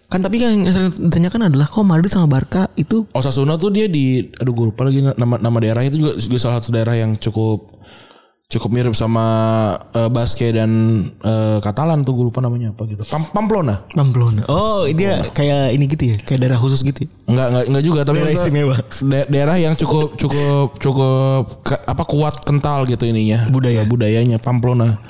Kan 0.06 0.22
tapi 0.22 0.38
yang 0.38 0.66
sering 0.70 0.94
ditanyakan 1.10 1.50
adalah 1.50 1.66
kok 1.66 1.82
Madrid 1.82 2.14
sama 2.14 2.30
Barca 2.30 2.70
itu 2.78 3.10
Osasuna 3.10 3.58
tuh 3.58 3.74
dia 3.74 3.90
di 3.90 4.22
aduh 4.38 4.54
gue 4.54 4.66
lupa 4.70 4.86
lagi 4.86 5.02
nama 5.02 5.42
nama 5.42 5.58
daerahnya 5.58 5.90
itu 5.90 6.00
juga, 6.02 6.14
juga 6.22 6.38
salah 6.38 6.62
satu 6.62 6.70
daerah 6.78 6.94
yang 6.94 7.18
cukup 7.18 7.74
cukup 8.46 8.70
mirip 8.72 8.94
sama 8.94 9.26
eh, 9.92 10.10
Basque 10.14 10.46
dan 10.54 10.70
eh, 11.18 11.58
Katalan 11.60 12.06
tuh 12.06 12.14
gue 12.14 12.26
lupa 12.30 12.40
namanya 12.46 12.72
apa 12.72 12.86
gitu. 12.86 13.02
Pam 13.10 13.26
Pamplona. 13.34 13.82
Pamplona. 13.92 14.46
Oh, 14.46 14.86
dia 14.86 15.26
kayak 15.34 15.74
ini 15.74 15.86
gitu 15.90 16.14
ya, 16.14 16.18
kayak 16.22 16.40
daerah 16.46 16.60
khusus 16.62 16.86
gitu. 16.86 17.04
Ya? 17.04 17.10
Enggak 17.26 17.48
enggak 17.52 17.64
enggak 17.74 17.84
juga 17.84 18.00
tapi 18.06 18.18
Daerah 18.22 18.34
istimewa. 18.38 18.76
da- 19.10 19.28
daerah 19.28 19.56
yang 19.58 19.74
cukup 19.74 20.14
cukup 20.16 20.78
cukup 20.78 21.44
apa 21.90 22.04
kuat 22.06 22.36
kental 22.46 22.86
gitu 22.86 23.04
ininya. 23.10 23.50
Budaya. 23.50 23.82
budayanya 23.86 24.38
Pamplona. 24.38 25.02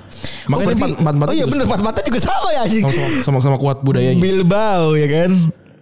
Makanya 0.47 0.71
oh, 0.71 0.77
empat 0.79 0.91
empat 1.03 1.13
empat 1.19 1.27
oh 1.27 1.35
iya 1.35 1.45
bener, 1.45 1.65
empat 1.67 1.81
mata 1.83 1.99
juga 2.01 2.19
sama 2.23 2.49
ya 2.55 2.61
anjing. 2.65 2.83
sama 3.21 3.37
sama 3.43 3.57
kuat 3.59 3.83
budayanya. 3.83 4.17
Bilbao 4.23 4.95
ya 4.95 5.07
kan. 5.11 5.31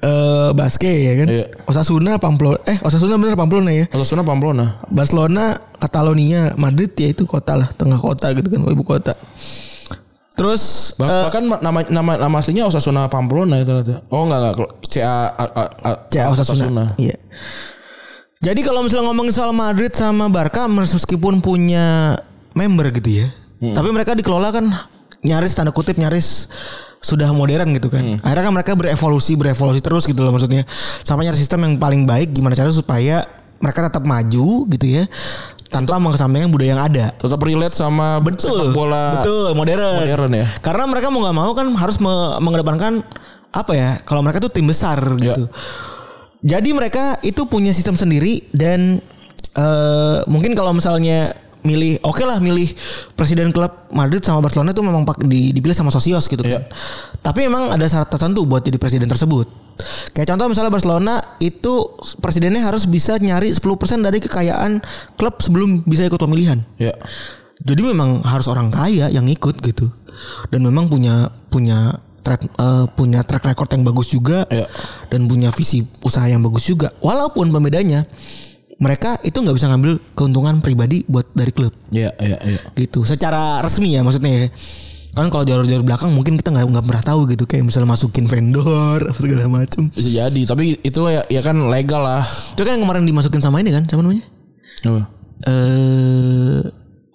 Eh 0.04 0.49
Basque 0.51 0.91
ya 0.91 1.14
kan. 1.16 1.28
Iya. 1.32 1.45
Osasuna 1.64 2.20
Pamplona. 2.20 2.60
Eh 2.68 2.76
Osasuna 2.84 3.16
bener 3.16 3.39
Pamplona 3.39 3.72
ya. 3.72 3.86
Osasuna 3.95 4.28
Pamplona. 4.28 4.84
Barcelona, 4.91 5.56
Catalonia, 5.80 6.51
Madrid 6.60 6.91
ya 6.99 7.08
itu 7.08 7.24
kota 7.24 7.56
lah, 7.56 7.72
tengah 7.72 7.95
kota 7.97 8.36
gitu 8.36 8.51
kan, 8.51 8.60
ibu 8.68 8.84
kota. 8.84 9.16
Terus 10.34 10.91
Bah- 10.97 11.08
eh, 11.08 11.24
bahkan 11.30 11.43
nama 11.45 11.80
nama 11.88 12.12
nama 12.18 12.36
aslinya 12.41 12.66
Osasuna 12.68 13.08
Pamplona 13.08 13.62
itu 13.62 13.70
ternyata. 13.70 14.04
Oh 14.12 14.26
enggak 14.28 14.39
enggak 14.43 14.70
CA 14.89 15.30
A- 15.30 15.54
A- 15.56 15.74
A- 15.88 15.99
CA 16.10 16.34
Osasuna. 16.34 16.97
Iya. 16.99 17.16
Jadi 18.43 18.60
kalau 18.60 18.84
misalnya 18.84 19.08
ngomongin 19.08 19.32
soal 19.32 19.56
Madrid 19.56 19.95
sama 19.95 20.28
Barca 20.28 20.68
meskipun 20.68 21.39
punya 21.39 22.18
member 22.51 22.91
gitu 22.91 23.24
ya. 23.24 23.28
Tapi 23.64 23.88
mereka 23.95 24.12
dikelola 24.12 24.51
kan 24.51 24.68
nyaris 25.24 25.56
tanda 25.56 25.72
kutip 25.72 25.95
nyaris 25.95 26.51
sudah 27.04 27.28
modern 27.36 27.76
gitu 27.76 27.91
kan. 27.91 28.18
Akhirnya 28.24 28.43
kan 28.47 28.54
mereka 28.56 28.72
berevolusi 28.80 29.36
berevolusi 29.36 29.84
terus 29.84 30.08
gitu 30.08 30.24
loh 30.24 30.32
maksudnya. 30.32 30.64
Sampai 31.04 31.28
nyari 31.28 31.36
sistem 31.36 31.68
yang 31.68 31.76
paling 31.76 32.08
baik 32.08 32.32
gimana 32.32 32.56
caranya 32.56 32.72
supaya 32.72 33.28
mereka 33.60 33.91
tetap 33.91 34.08
maju 34.08 34.64
gitu 34.72 34.86
ya. 34.88 35.04
Tanpa 35.68 35.99
mengesampingkan 35.99 36.47
budaya 36.54 36.78
yang 36.78 36.84
ada. 36.86 37.06
Tetap 37.18 37.41
relate 37.43 37.76
sama 37.76 38.22
sepak 38.22 38.72
bola 38.72 39.20
Betul, 39.20 39.58
modern. 39.58 40.06
modern 40.06 40.32
ya. 40.32 40.45
Karena 40.64 40.88
mereka 40.88 41.12
mau 41.12 41.20
nggak 41.28 41.36
mau 41.36 41.51
kan 41.51 41.68
harus 41.76 41.97
me- 41.99 42.38
mengedepankan 42.39 43.04
apa 43.51 43.72
ya? 43.76 43.99
Kalau 44.08 44.24
mereka 44.24 44.39
tuh 44.39 44.54
tim 44.54 44.70
besar 44.70 45.01
gitu. 45.20 45.49
Jadi 46.43 46.70
mereka 46.72 47.20
itu 47.26 47.43
punya 47.49 47.76
sistem 47.76 47.99
sendiri 47.99 48.47
dan 48.56 49.04
eh 49.54 50.18
mungkin 50.32 50.56
kalau 50.56 50.72
misalnya 50.72 51.34
milih 51.64 51.99
oke 52.03 52.24
lah 52.24 52.38
milih 52.38 52.68
presiden 53.16 53.49
klub 53.49 53.72
Madrid 53.89 54.20
sama 54.20 54.39
Barcelona 54.39 54.72
itu 54.72 54.84
memang 54.84 55.03
pak 55.03 55.24
di- 55.24 55.51
dipilih 55.51 55.74
sama 55.74 55.89
Sosios 55.89 56.28
gitu 56.28 56.39
kan. 56.39 56.59
Iya. 56.59 56.61
Tapi 57.20 57.47
memang 57.47 57.72
ada 57.72 57.88
syarat 57.88 58.07
tertentu 58.07 58.43
buat 58.43 58.61
jadi 58.61 58.76
presiden 58.76 59.07
tersebut. 59.07 59.47
Kayak 60.14 60.36
contoh 60.36 60.47
misalnya 60.47 60.70
Barcelona 60.70 61.16
itu 61.39 61.74
presidennya 62.20 62.61
harus 62.61 62.86
bisa 62.86 63.18
nyari 63.18 63.49
10% 63.49 63.64
dari 63.99 64.22
kekayaan 64.22 64.84
klub 65.18 65.41
sebelum 65.41 65.82
bisa 65.84 66.05
ikut 66.05 66.20
pemilihan. 66.20 66.61
Ya. 66.78 66.93
Jadi 67.57 67.82
memang 67.82 68.22
harus 68.22 68.45
orang 68.45 68.70
kaya 68.70 69.09
yang 69.09 69.26
ikut 69.26 69.57
gitu. 69.59 69.89
Dan 70.53 70.61
memang 70.61 70.91
punya 70.91 71.32
punya 71.49 71.95
track 72.22 72.45
eh, 72.45 72.86
punya 72.93 73.20
track 73.26 73.43
record 73.43 73.68
yang 73.74 73.84
bagus 73.84 74.07
juga 74.07 74.45
Iya. 74.47 74.68
dan 75.09 75.28
punya 75.28 75.49
visi 75.49 75.82
usaha 76.03 76.24
yang 76.28 76.39
bagus 76.39 76.64
juga. 76.64 76.93
Walaupun 76.99 77.49
pembedanya 77.49 78.05
mereka 78.84 79.16
itu 79.24 79.40
nggak 79.40 79.56
bisa 79.56 79.72
ngambil 79.72 79.96
keuntungan 80.12 80.60
pribadi 80.60 81.08
buat 81.08 81.32
dari 81.32 81.56
klub 81.56 81.72
Ya, 81.90 82.12
ya, 82.20 82.36
ya. 82.44 82.60
gitu. 82.76 83.08
Secara 83.08 83.64
resmi 83.64 83.96
ya 83.96 84.04
maksudnya 84.04 84.32
ya. 84.36 84.48
Kan 85.14 85.30
kalau 85.30 85.46
jalur-jalur 85.46 85.86
belakang 85.86 86.10
mungkin 86.10 86.36
kita 86.36 86.50
nggak 86.50 86.66
nggak 86.68 86.86
pernah 86.90 87.04
tahu 87.06 87.30
gitu 87.30 87.46
kayak 87.46 87.64
misalnya 87.64 87.86
masukin 87.88 88.26
vendor 88.26 89.00
apa 89.10 89.20
segala 89.22 89.46
macam. 89.48 89.88
Bisa 89.88 90.10
jadi, 90.10 90.42
tapi 90.44 90.76
itu 90.82 91.00
ya, 91.08 91.24
ya 91.30 91.40
kan 91.40 91.56
legal 91.70 92.02
lah. 92.02 92.26
Itu 92.26 92.66
kan 92.66 92.76
yang 92.76 92.84
kemarin 92.84 93.06
dimasukin 93.06 93.40
sama 93.40 93.62
ini 93.62 93.72
kan, 93.72 93.86
sama 93.86 94.04
namanya? 94.04 94.26
Apa? 94.84 95.02
Eh 95.46 96.62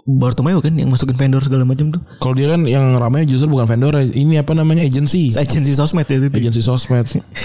Bartomeu 0.09 0.57
kan 0.65 0.73
yang 0.73 0.89
masukin 0.89 1.13
vendor 1.13 1.45
segala 1.45 1.69
macam 1.69 1.93
tuh. 1.93 2.01
Kalau 2.17 2.33
dia 2.33 2.49
kan 2.49 2.65
yang 2.65 2.97
ramai 2.97 3.29
justru 3.29 3.45
bukan 3.45 3.69
vendor, 3.69 3.93
ini 4.01 4.41
apa 4.41 4.57
namanya 4.57 4.81
agency, 4.81 5.29
Agensi 5.37 5.77
sosmed 5.77 6.09
ya 6.09 6.17
itu. 6.17 6.33
agensi 6.33 6.65
sosmed. 6.65 7.05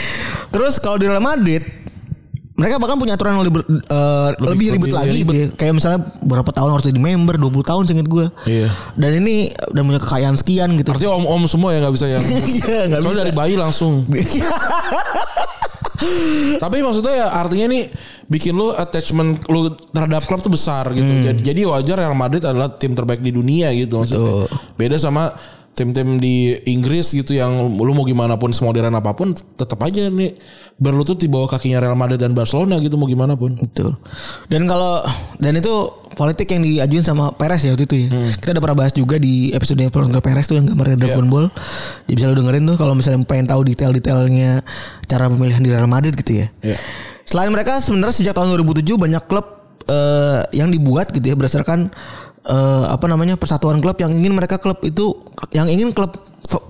Terus 0.54 0.80
kalau 0.80 0.96
di 0.96 1.12
Real 1.12 1.20
Madrid 1.20 1.60
mereka 2.54 2.78
bahkan 2.78 3.02
punya 3.02 3.18
aturan 3.18 3.42
yang 3.42 3.50
lebih, 3.50 3.66
eh, 3.66 4.30
lebih, 4.46 4.78
ribet 4.78 4.78
lebih 4.78 4.94
lagi 4.94 5.10
ribet. 5.10 5.26
gitu 5.26 5.34
ya. 5.34 5.48
Kayak 5.58 5.74
misalnya 5.74 6.00
berapa 6.22 6.54
tahun 6.54 6.70
harus 6.78 6.86
jadi 6.86 7.02
member 7.02 7.42
20 7.42 7.66
tahun 7.66 7.84
seinget 7.90 8.06
gue. 8.06 8.30
Iya. 8.46 8.70
Dan 8.94 9.26
ini 9.26 9.50
udah 9.74 9.82
punya 9.82 9.98
kekayaan 10.06 10.38
sekian 10.38 10.70
gitu. 10.78 10.94
Artinya 10.94 11.18
om-om 11.18 11.50
semua 11.50 11.74
ya 11.74 11.82
nggak 11.82 11.96
bisa 11.98 12.06
yang. 12.14 12.22
Iya, 12.54 13.02
Soalnya 13.02 13.10
bisa. 13.10 13.22
dari 13.26 13.34
bayi 13.34 13.58
langsung. 13.58 14.06
Tapi 16.64 16.84
maksudnya 16.84 17.14
ya 17.16 17.28
artinya 17.32 17.72
nih 17.74 17.88
bikin 18.28 18.54
lu 18.54 18.76
attachment 18.76 19.40
lu 19.48 19.72
terhadap 19.90 20.28
klub 20.30 20.44
tuh 20.44 20.52
besar 20.54 20.92
gitu. 20.94 21.10
Hmm. 21.10 21.24
Jadi, 21.32 21.40
jadi 21.42 21.62
wajar 21.66 21.96
Real 22.06 22.14
Madrid 22.14 22.44
adalah 22.44 22.70
tim 22.76 22.94
terbaik 22.94 23.24
di 23.24 23.32
dunia 23.34 23.74
gitu 23.74 23.98
maksudnya. 24.04 24.46
Beda 24.78 25.00
sama 25.02 25.32
tim-tim 25.74 26.22
di 26.22 26.54
Inggris 26.70 27.18
gitu 27.18 27.34
yang 27.34 27.58
lu 27.74 27.92
mau 27.98 28.06
gimana 28.06 28.38
pun 28.38 28.54
semodern 28.54 28.94
apa 28.94 29.18
pun 29.18 29.34
tetap 29.34 29.82
aja 29.82 30.06
nih 30.06 30.38
berlutut 30.78 31.18
di 31.18 31.26
bawah 31.26 31.50
kakinya 31.50 31.82
Real 31.82 31.98
Madrid 31.98 32.22
dan 32.22 32.38
Barcelona 32.38 32.78
gitu 32.78 32.94
mau 32.98 33.10
gimana 33.10 33.34
pun. 33.34 33.58
Betul. 33.58 33.98
Dan 34.50 34.70
kalau 34.70 35.02
dan 35.42 35.58
itu 35.58 35.74
politik 36.14 36.54
yang 36.54 36.62
diajuin 36.62 37.02
sama 37.02 37.34
Perez 37.34 37.66
ya 37.66 37.74
waktu 37.74 37.90
itu 37.90 37.96
ya. 38.06 38.08
Kita 38.38 38.54
udah 38.54 38.62
pernah 38.62 38.78
bahas 38.86 38.94
juga 38.94 39.18
di 39.18 39.50
episode 39.50 39.82
Florentino 39.90 40.22
Perez 40.22 40.46
tuh 40.46 40.62
yang 40.62 40.70
gambarnya 40.70 40.98
Dragon 41.10 41.26
Ball. 41.26 41.50
Jadi 42.06 42.14
bisa 42.14 42.30
lu 42.30 42.38
dengerin 42.38 42.64
tuh 42.70 42.78
kalau 42.78 42.94
misalnya 42.94 43.26
pengen 43.26 43.50
tahu 43.50 43.62
detail-detailnya 43.66 44.62
cara 45.10 45.26
pemilihan 45.26 45.62
di 45.62 45.70
Real 45.74 45.90
Madrid 45.90 46.14
gitu 46.14 46.46
ya. 46.46 46.48
Iya. 46.62 46.78
Selain 47.26 47.50
mereka 47.50 47.82
sebenarnya 47.82 48.14
sejak 48.14 48.38
tahun 48.38 48.54
2007 48.62 48.94
banyak 48.94 49.24
klub 49.26 49.46
eh, 49.90 50.42
yang 50.54 50.70
dibuat 50.70 51.10
gitu 51.10 51.34
ya 51.34 51.36
berdasarkan 51.38 51.90
eh, 52.44 52.86
apa 52.88 53.06
namanya 53.08 53.36
persatuan 53.36 53.80
klub 53.80 53.96
yang 53.98 54.12
ingin 54.12 54.32
mereka 54.32 54.58
klub 54.58 54.80
itu 54.82 55.16
yang 55.52 55.68
ingin 55.68 55.92
klub 55.92 56.12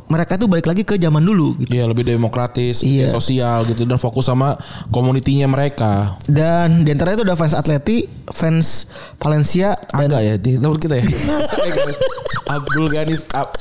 mereka 0.05 0.37
itu 0.37 0.45
balik 0.45 0.69
lagi 0.69 0.85
ke 0.85 1.01
zaman 1.01 1.25
dulu 1.25 1.57
gitu. 1.57 1.73
Iya 1.73 1.89
lebih 1.89 2.05
demokratis, 2.05 2.85
Iya. 2.85 3.09
sosial 3.09 3.65
gitu 3.65 3.89
dan 3.89 3.97
fokus 3.97 4.29
sama 4.29 4.53
komunitinya 4.93 5.49
mereka. 5.49 6.21
Dan 6.29 6.85
di 6.85 6.93
antara 6.93 7.17
itu 7.17 7.25
ada 7.25 7.33
fans 7.33 7.57
Atleti, 7.57 8.05
fans 8.29 8.85
Valencia 9.17 9.73
dan 9.89 10.13
Agak 10.13 10.21
ya 10.21 10.35
di 10.37 10.61
tempat 10.61 10.77
kita 10.77 10.95
ya. 11.01 11.05
Abdul 12.55 12.85
Ghani 12.93 13.17
Ab, 13.33 13.57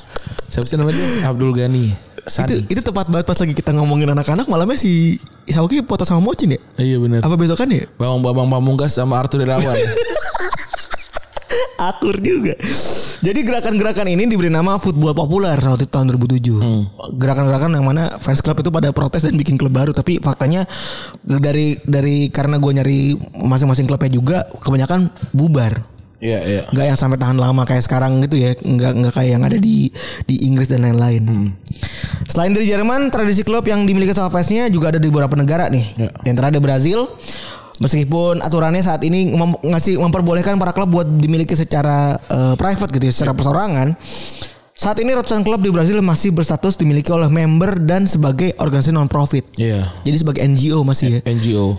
siapa 0.52 0.68
sih 0.68 0.76
namanya? 0.76 1.00
Abdul 1.24 1.56
Ghani. 1.56 2.12
itu 2.22 2.30
Sani. 2.30 2.54
itu 2.70 2.78
tepat 2.84 3.10
banget 3.10 3.26
pas 3.26 3.34
lagi 3.34 3.50
kita 3.50 3.74
ngomongin 3.74 4.06
anak-anak 4.12 4.46
malamnya 4.46 4.78
si 4.78 5.18
Isawaki 5.42 5.82
foto 5.82 6.06
sama 6.06 6.22
Mocin 6.22 6.54
ya? 6.54 6.60
Iya 6.78 7.00
benar. 7.00 7.24
Apa 7.24 7.34
besokan 7.34 7.66
ya? 7.66 7.88
Bang 7.98 8.20
Bambang 8.22 8.46
Pamungkas 8.46 8.94
sama 8.94 9.18
Arthur 9.18 9.42
Irawan. 9.42 9.74
Akur 11.90 12.14
juga. 12.22 12.54
Jadi 13.22 13.40
gerakan-gerakan 13.46 14.06
ini 14.10 14.26
diberi 14.26 14.50
nama 14.50 14.78
football 14.82 15.14
populer 15.14 15.54
waktu 15.54 15.86
itu 15.86 15.92
tahun 15.94 16.10
2007. 16.14 17.18
Gerakan-gerakan 17.18 17.70
yang 17.78 17.86
mana 17.86 18.18
fans 18.18 18.42
club 18.42 18.58
itu 18.62 18.70
pada 18.70 18.90
protes 18.90 19.26
dan 19.26 19.34
bikin 19.38 19.54
klub 19.54 19.74
baru. 19.74 19.94
Tapi 19.94 20.18
faktanya 20.18 20.66
dari 21.22 21.78
dari 21.86 22.30
karena 22.34 22.58
gue 22.58 22.72
nyari 22.74 22.98
masing-masing 23.46 23.86
klubnya 23.86 24.10
juga 24.10 24.38
kebanyakan 24.62 25.06
bubar. 25.30 25.92
Iya 26.22 26.38
iya. 26.46 26.62
Nggak 26.70 26.86
yang 26.94 26.98
sampai 26.98 27.18
tahan 27.18 27.34
lama 27.34 27.66
kayak 27.66 27.82
sekarang 27.82 28.22
gitu 28.22 28.38
ya. 28.38 28.54
Nggak 28.54 28.92
nggak 28.94 29.12
kayak 29.18 29.30
yang 29.34 29.42
ada 29.42 29.58
di 29.58 29.90
di 30.26 30.46
Inggris 30.46 30.70
dan 30.70 30.86
lain-lain. 30.86 31.50
Selain 32.30 32.54
dari 32.54 32.70
Jerman, 32.70 33.10
tradisi 33.10 33.42
klub 33.42 33.66
yang 33.66 33.82
dimiliki 33.82 34.14
sama 34.14 34.30
fansnya 34.30 34.70
juga 34.70 34.94
ada 34.94 35.02
di 35.02 35.10
beberapa 35.10 35.34
negara 35.34 35.66
nih. 35.66 35.86
Ya. 35.98 36.10
Di 36.14 36.28
antara 36.30 36.54
ada 36.54 36.62
Brazil. 36.62 37.10
Meskipun 37.80 38.44
aturannya 38.44 38.84
saat 38.84 39.00
ini 39.06 39.32
mem- 39.32 39.60
ngasih 39.64 39.96
memperbolehkan 39.96 40.60
para 40.60 40.76
klub 40.76 40.92
buat 40.92 41.08
dimiliki 41.08 41.56
secara 41.56 42.18
eh, 42.18 42.54
private 42.60 42.90
gitu 42.92 43.04
ya, 43.08 43.12
secara 43.12 43.32
perseorangan. 43.32 43.96
Saat 44.72 44.98
ini 44.98 45.14
ratusan 45.14 45.46
klub 45.46 45.62
di 45.62 45.70
Brazil 45.70 46.02
masih 46.02 46.34
berstatus 46.34 46.74
dimiliki 46.74 47.06
oleh 47.14 47.30
member 47.30 47.78
dan 47.78 48.10
sebagai 48.10 48.50
organisasi 48.58 48.90
non 48.90 49.06
profit. 49.06 49.46
Iya. 49.54 49.86
Jadi 50.02 50.16
sebagai 50.18 50.42
NGO 50.42 50.82
masih 50.82 51.22
ya. 51.22 51.30
NGO. 51.30 51.78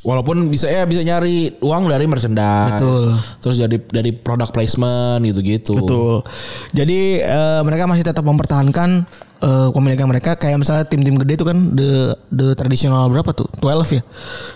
Walaupun 0.00 0.48
bisa 0.48 0.64
ya 0.64 0.88
bisa 0.88 1.04
nyari 1.04 1.60
uang 1.60 1.84
dari 1.84 2.08
merchandise. 2.08 2.80
Betul. 2.80 3.02
Terus 3.44 3.56
dari 3.60 3.76
dari 3.84 4.10
product 4.16 4.56
placement 4.56 5.20
gitu-gitu. 5.28 5.76
Betul. 5.76 6.24
Jadi 6.72 7.20
eh, 7.20 7.60
mereka 7.60 7.84
masih 7.84 8.08
tetap 8.08 8.24
mempertahankan 8.24 9.04
eh, 9.40 9.68
pemilikan 9.72 10.06
mereka 10.06 10.36
kayak 10.36 10.60
misalnya 10.60 10.84
tim-tim 10.86 11.16
gede 11.20 11.40
itu 11.40 11.46
kan 11.48 11.56
the 11.72 12.14
the 12.32 12.52
tradisional 12.56 13.08
berapa 13.08 13.32
tuh? 13.32 13.48
12 13.60 13.96
ya 13.98 14.02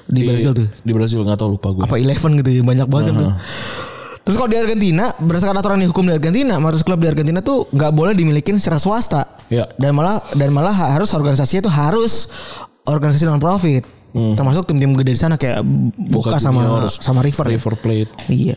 di, 0.08 0.20
Brazil 0.28 0.52
tuh. 0.52 0.68
Di 0.84 0.92
Brazil 0.92 1.20
nggak 1.24 1.38
tahu 1.40 1.56
lupa 1.56 1.68
gue. 1.72 1.82
Apa 1.84 1.96
11 1.96 2.40
gitu 2.44 2.50
ya 2.50 2.62
banyak 2.62 2.86
banget 2.88 3.04
kan 3.10 3.14
tuh. 3.18 3.32
Terus 4.24 4.36
kalau 4.40 4.48
di 4.48 4.56
Argentina 4.56 5.12
berdasarkan 5.20 5.56
aturan 5.60 5.78
di 5.84 5.88
hukum 5.88 6.08
di 6.08 6.16
Argentina, 6.16 6.56
mayoritas 6.56 6.80
klub 6.80 6.96
di 6.96 7.08
Argentina 7.12 7.44
tuh 7.44 7.68
nggak 7.68 7.92
boleh 7.92 8.16
dimiliki 8.16 8.56
secara 8.56 8.80
swasta. 8.80 9.28
Ya. 9.52 9.68
Dan 9.76 9.92
malah 9.92 10.16
dan 10.32 10.48
malah 10.48 10.72
harus 10.72 11.12
organisasinya 11.12 11.68
itu 11.68 11.72
harus 11.72 12.32
organisasi 12.88 13.28
non 13.28 13.36
profit. 13.36 13.84
Termasuk 14.14 14.70
tim-tim 14.70 14.94
gede 14.94 15.10
di 15.10 15.18
sana 15.18 15.34
kayak 15.34 15.66
Boca, 16.06 16.38
sama 16.38 16.62
Juniors, 16.62 17.02
sama 17.02 17.18
River. 17.18 17.50
ya. 17.50 17.52
River 17.58 17.74
Plate. 17.82 18.10
Iya. 18.30 18.54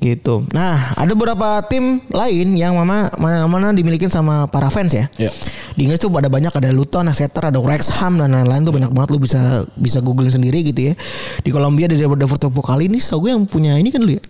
Gitu. 0.00 0.48
Nah, 0.56 0.96
ada 0.96 1.12
beberapa 1.12 1.60
tim 1.68 2.00
lain 2.08 2.56
yang 2.56 2.72
mana 2.80 3.12
mana, 3.20 3.44
mana 3.44 3.76
dimiliki 3.76 4.08
sama 4.08 4.48
para 4.48 4.72
fans 4.72 4.96
ya. 4.96 5.04
Ya. 5.20 5.28
Di 5.76 5.84
Inggris 5.84 6.00
tuh 6.00 6.08
ada 6.16 6.32
banyak 6.32 6.48
ada 6.48 6.72
Luton, 6.72 7.12
Exeter, 7.12 7.52
ada 7.52 7.60
Wrexham 7.60 8.16
dan 8.16 8.32
lain-lain 8.32 8.64
tuh 8.64 8.72
banyak 8.72 8.88
banget 8.88 9.12
lu 9.12 9.20
bisa 9.20 9.68
bisa 9.76 10.00
googling 10.00 10.32
sendiri 10.32 10.64
gitu 10.64 10.92
ya. 10.92 10.94
Di 11.44 11.52
Kolombia 11.52 11.92
ada 11.92 11.96
Deportivo 11.96 12.64
kali 12.64 12.88
ini 12.88 12.96
tau 12.96 13.20
gue 13.20 13.36
yang 13.36 13.44
punya 13.44 13.76
ini 13.76 13.92
kan 13.92 14.00
dulu 14.00 14.16
ya. 14.16 14.24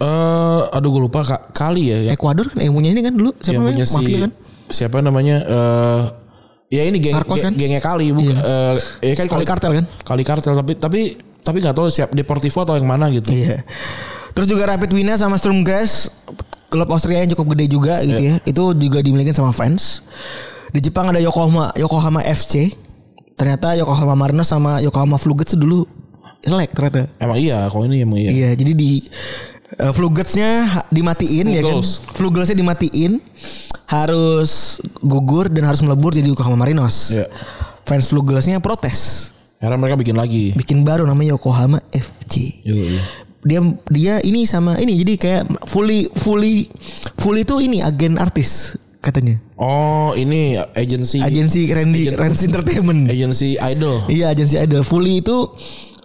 Eh, 0.00 0.60
aduh 0.72 0.88
gue 0.96 1.02
lupa 1.04 1.20
Kak, 1.20 1.52
kali 1.52 1.92
ya, 1.92 1.98
ya 2.08 2.10
Ekuador 2.16 2.48
kan 2.48 2.62
yang 2.62 2.72
punya 2.72 2.88
ini 2.94 3.04
kan 3.04 3.12
dulu 3.12 3.36
siapa 3.36 3.52
yang 3.52 3.68
namanya? 3.68 3.76
punya 3.76 3.84
si 3.84 3.94
Mafia 3.98 4.18
kan? 4.24 4.32
siapa 4.70 4.96
namanya 5.02 5.36
eh 5.44 6.02
ya 6.70 6.82
ini 6.82 6.96
geng, 6.96 7.18
Marcos 7.18 7.36
kan? 7.36 7.50
geng- 7.50 7.66
gengnya 7.68 7.82
kali 7.82 8.08
bukan 8.10 8.36
eh 8.38 8.74
ya 9.02 9.14
kan 9.14 9.26
Kali 9.26 9.44
kartel 9.44 9.72
kan? 9.74 9.84
kali 10.00 10.22
kartel 10.22 10.54
tapi 10.54 10.72
tapi 10.74 11.00
tapi 11.40 11.56
nggak 11.58 11.74
tahu 11.74 11.88
siap 11.88 12.10
Deportivo 12.10 12.62
atau 12.62 12.74
yang 12.74 12.86
mana 12.86 13.08
gitu 13.08 13.28
Iya. 13.28 13.66
Terus 14.30 14.46
juga 14.46 14.62
Rapid 14.64 14.90
Wien 14.90 15.10
sama 15.12 15.34
Sturm 15.34 15.60
Graz 15.60 16.06
klub 16.68 16.86
Austria 16.86 17.18
yang 17.18 17.30
cukup 17.30 17.52
gede 17.52 17.66
juga 17.68 17.98
gitu 18.00 18.14
ya. 18.16 18.38
Itu 18.44 18.70
juga 18.72 19.02
dimiliki 19.02 19.34
sama 19.34 19.50
fans. 19.50 20.06
Di 20.70 20.78
Jepang 20.80 21.10
ada 21.10 21.18
Yokohama 21.18 21.74
Yokohama 21.74 22.22
FC. 22.22 22.70
Ternyata 23.34 23.74
Yokohama 23.74 24.14
Marinos 24.14 24.46
sama 24.46 24.78
Yokohama 24.78 25.16
Flugets 25.16 25.58
dulu 25.58 25.82
selek 26.40 26.70
ternyata. 26.70 27.10
emang 27.16 27.36
iya 27.36 27.66
kalau 27.66 27.84
ini 27.84 28.00
emang 28.00 28.16
iya 28.16 28.30
Iya, 28.30 28.50
jadi 28.54 28.72
di 28.72 29.02
uh, 29.76 29.92
Flugetsnya 29.92 30.50
ha- 30.66 30.86
dimatiin 30.88 31.46
ya 31.46 31.60
kan. 31.60 31.78
Flugels. 31.78 31.90
Flugelsnya 32.10 32.56
dimatiin 32.56 33.22
harus 33.86 34.50
gugur 34.98 35.46
dan 35.46 35.66
harus 35.66 35.80
melebur 35.80 36.10
jadi 36.10 36.26
Yokohama 36.26 36.56
Marinos. 36.56 37.12
Iya. 37.12 37.26
Fans 37.84 38.06
Flugelsnya 38.06 38.58
protes. 38.58 39.30
Karena 39.58 39.76
mereka 39.76 39.94
bikin 39.94 40.16
lagi. 40.16 40.54
Bikin 40.54 40.82
baru 40.82 41.04
namanya 41.04 41.36
Yokohama 41.36 41.78
FC 41.90 42.64
Iya, 42.64 42.74
iya. 42.96 43.02
dia 43.40 43.60
dia 43.88 44.14
ini 44.20 44.44
sama 44.44 44.76
ini 44.76 44.96
jadi 44.96 45.12
kayak 45.16 45.42
fully 45.64 46.08
fully 46.12 46.68
fully 47.16 47.40
itu 47.40 47.56
ini 47.58 47.80
agen 47.80 48.16
artis 48.16 48.76
katanya 49.00 49.40
Oh 49.56 50.12
ini 50.12 50.60
agensi 50.70 51.18
agensi 51.18 51.68
Randy 51.68 52.12
Randy 52.12 52.44
Entertainment 52.46 53.08
agensi 53.08 53.56
idol. 53.56 54.04
iya 54.06 54.28
agensi 54.28 54.56
idol 54.56 54.80
fully 54.80 55.20
itu 55.20 55.56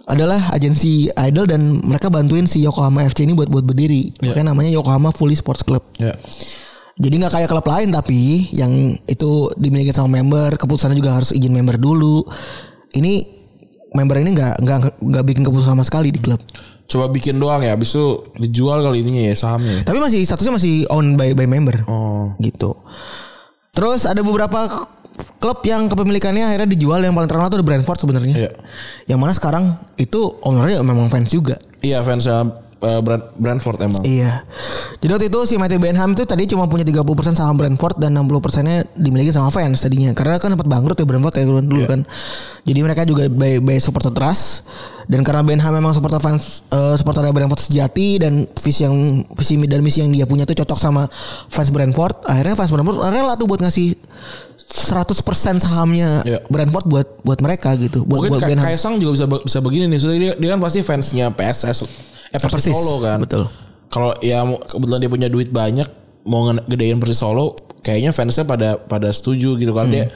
adalah 0.06 0.54
agensi 0.54 1.10
idol 1.10 1.50
dan 1.50 1.82
mereka 1.82 2.06
bantuin 2.06 2.46
si 2.46 2.62
Yokohama 2.62 3.02
FC 3.02 3.26
ini 3.26 3.34
buat 3.34 3.50
buat 3.50 3.62
berdiri 3.62 4.14
Iya. 4.16 4.32
makanya 4.32 4.54
namanya 4.54 4.70
Yokohama 4.70 5.10
Fully 5.10 5.34
Sports 5.34 5.66
Club 5.66 5.82
Ya. 5.98 6.14
jadi 6.94 7.14
nggak 7.20 7.34
kayak 7.34 7.48
klub 7.50 7.66
lain 7.66 7.90
tapi 7.90 8.46
yang 8.54 8.70
itu 9.04 9.30
dimiliki 9.54 9.90
sama 9.90 10.16
member 10.16 10.54
keputusannya 10.54 10.94
juga 10.94 11.18
harus 11.18 11.34
izin 11.34 11.50
member 11.50 11.74
dulu 11.74 12.22
ini 12.94 13.26
member 13.92 14.22
ini 14.22 14.30
nggak 14.32 14.54
nggak 14.62 14.78
nggak 15.02 15.24
bikin 15.26 15.42
keputusan 15.42 15.74
sama 15.74 15.82
sekali 15.82 16.14
di 16.14 16.22
klub 16.22 16.38
Coba 16.86 17.10
bikin 17.10 17.42
doang 17.42 17.66
ya, 17.66 17.74
habis 17.74 17.90
itu 17.90 18.22
dijual 18.38 18.78
kali 18.78 19.02
ininya 19.02 19.26
ya 19.26 19.34
sahamnya. 19.34 19.82
Tapi 19.82 19.98
masih 19.98 20.22
statusnya 20.22 20.54
masih 20.54 20.86
owned 20.86 21.18
by 21.18 21.34
by 21.34 21.42
member. 21.42 21.82
Oh. 21.90 22.30
Gitu. 22.38 22.78
Terus 23.74 24.06
ada 24.06 24.22
beberapa 24.22 24.86
klub 25.40 25.62
yang 25.64 25.88
kepemilikannya 25.88 26.44
akhirnya 26.44 26.68
dijual 26.68 27.00
yang 27.00 27.14
paling 27.14 27.28
terkenal 27.28 27.48
tuh 27.48 27.60
di 27.60 27.66
Brentford 27.66 27.98
sebenarnya. 28.00 28.34
Iya. 28.36 28.50
Yang 29.08 29.18
mana 29.20 29.32
sekarang 29.32 29.64
itu 29.96 30.20
ownernya 30.42 30.82
memang 30.82 31.08
fans 31.08 31.30
juga. 31.30 31.56
Iya 31.80 32.02
fansnya 32.02 32.50
eh, 32.82 33.00
Brand- 33.00 33.32
Brentford 33.36 33.78
emang. 33.80 34.02
Iya. 34.04 34.44
Jadi 35.00 35.10
waktu 35.12 35.26
itu 35.28 35.38
si 35.48 35.54
Matthew 35.56 35.80
Benham 35.80 36.12
itu 36.12 36.24
tadi 36.28 36.44
cuma 36.48 36.68
punya 36.68 36.84
30% 36.84 37.04
saham 37.36 37.56
Brentford 37.56 38.00
dan 38.00 38.16
60 38.16 38.44
persennya 38.44 38.84
dimiliki 38.96 39.32
sama 39.32 39.48
fans 39.48 39.80
tadinya. 39.80 40.12
Karena 40.12 40.36
kan 40.40 40.52
sempat 40.52 40.68
bangkrut 40.68 40.96
ya 40.98 41.06
Brentford 41.08 41.34
ya 41.36 41.44
dulu, 41.48 41.60
dulu 41.64 41.82
kan. 41.88 42.00
Jadi 42.66 42.78
mereka 42.82 43.02
juga 43.06 43.28
by, 43.30 43.62
by 43.62 43.78
supporter 43.80 44.12
trust. 44.12 44.66
Dan 45.06 45.22
karena 45.22 45.46
Benham 45.46 45.70
memang 45.70 45.94
supporter 45.94 46.18
fans 46.18 46.66
eh, 46.74 46.94
supporter 46.98 47.22
Brentford 47.30 47.62
sejati 47.62 48.18
dan 48.18 48.42
visi 48.58 48.82
yang 48.82 48.96
visi 49.38 49.54
dan 49.70 49.78
misi 49.78 50.02
yang 50.02 50.10
dia 50.10 50.26
punya 50.26 50.42
tuh 50.42 50.58
cocok 50.58 50.78
sama 50.80 51.06
fans 51.46 51.70
Brentford. 51.70 52.26
Akhirnya 52.26 52.58
fans 52.58 52.74
Brentford 52.74 52.98
rela 53.14 53.38
tuh 53.38 53.46
buat 53.46 53.62
ngasih 53.62 53.94
100% 54.66 55.62
sahamnya 55.62 56.26
Iya. 56.26 56.42
Brentford 56.50 56.86
buat 56.90 57.08
buat 57.22 57.38
mereka 57.38 57.78
gitu. 57.78 58.02
Buat 58.02 58.26
Mungkin 58.26 58.30
buat 58.34 58.42
Ka-. 58.42 58.66
Kaisang 58.66 58.98
juga 58.98 59.22
bisa 59.22 59.26
bisa 59.30 59.58
begini 59.62 59.86
nih. 59.86 59.98
Soalnya 60.02 60.20
dia, 60.20 60.32
dia 60.36 60.48
kan 60.54 60.60
pasti 60.60 60.82
fansnya 60.82 61.30
PSS 61.30 61.86
eh 62.34 62.38
Persis 62.42 62.70
Persis, 62.70 62.74
Solo 62.74 62.98
kan. 62.98 63.22
betul. 63.22 63.46
Kalau 63.86 64.10
ya 64.18 64.42
kebetulan 64.42 64.98
dia 64.98 65.10
punya 65.10 65.28
duit 65.30 65.54
banyak 65.54 65.86
mau 66.26 66.50
gedein 66.66 66.98
Persis 66.98 67.22
Solo, 67.22 67.54
kayaknya 67.86 68.10
fansnya 68.10 68.42
pada 68.42 68.74
pada 68.82 69.14
setuju 69.14 69.54
gitu 69.54 69.70
kan 69.70 69.86
dia 69.86 70.10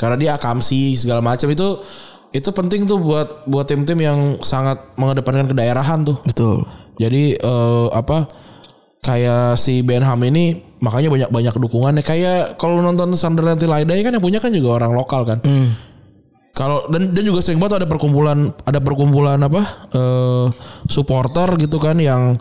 karena 0.00 0.16
dia 0.16 0.30
akamsi 0.40 0.96
segala 0.96 1.20
macam 1.20 1.52
itu 1.52 1.76
itu 2.32 2.48
penting 2.56 2.88
tuh 2.88 2.96
buat 2.96 3.44
buat 3.44 3.68
tim-tim 3.68 4.00
yang 4.00 4.18
sangat 4.40 4.80
mengedepankan 4.96 5.52
kedaerahan 5.52 6.00
tuh. 6.08 6.16
Betul. 6.24 6.64
Jadi 6.96 7.36
eh, 7.36 7.86
apa 7.92 8.24
kayak 9.04 9.60
si 9.60 9.84
Benham 9.84 10.16
ini 10.24 10.69
makanya 10.80 11.08
banyak 11.12 11.28
banyak 11.28 11.54
dukungannya 11.54 12.02
kayak 12.02 12.56
kalau 12.56 12.80
nonton 12.80 13.12
Sunderland 13.14 13.60
Tilaidai 13.60 14.00
kan 14.00 14.16
yang 14.16 14.24
punya 14.24 14.40
kan 14.40 14.50
juga 14.50 14.80
orang 14.80 14.96
lokal 14.96 15.28
kan. 15.28 15.38
Kalau 16.50 16.90
dan 16.90 17.14
dan 17.14 17.22
juga 17.22 17.40
sering 17.40 17.62
banget 17.62 17.84
ada 17.84 17.86
perkumpulan 17.88 18.50
ada 18.66 18.80
perkumpulan 18.82 19.38
apa 19.40 19.62
eh 19.94 20.46
supporter 20.90 21.56
gitu 21.60 21.78
kan 21.78 21.96
yang 22.00 22.34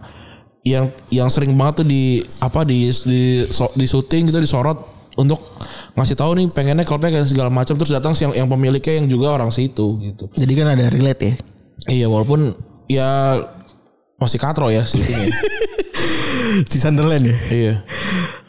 yang 0.66 0.92
yang 1.14 1.30
sering 1.32 1.56
banget 1.56 1.84
tuh 1.84 1.88
di 1.88 2.20
apa 2.42 2.68
di 2.68 2.90
di 2.90 3.46
so- 3.48 3.72
di 3.78 3.86
syuting 3.88 4.28
gitu 4.28 4.44
disorot 4.44 4.76
untuk 5.16 5.40
ngasih 5.96 6.16
tahu 6.16 6.32
nih 6.40 6.48
pengennya 6.52 6.88
klubnya 6.88 7.12
kayak 7.12 7.28
segala 7.28 7.52
macam 7.52 7.76
terus 7.76 7.92
datang 7.92 8.16
yang 8.24 8.44
yang 8.44 8.48
pemiliknya 8.48 9.04
yang 9.04 9.08
juga 9.08 9.36
orang 9.36 9.52
situ 9.52 10.00
gitu. 10.04 10.32
Jadi 10.36 10.52
kan 10.56 10.68
ada 10.74 10.88
relate 10.88 11.22
ya. 11.22 11.34
Iya 11.88 12.08
walaupun 12.12 12.56
ya 12.92 13.40
masih 14.20 14.38
katro 14.38 14.68
ya 14.68 14.84
sih 14.84 15.00
si 16.72 16.78
Sunderland 16.78 17.24
ya. 17.24 17.38
Iya. 17.50 17.74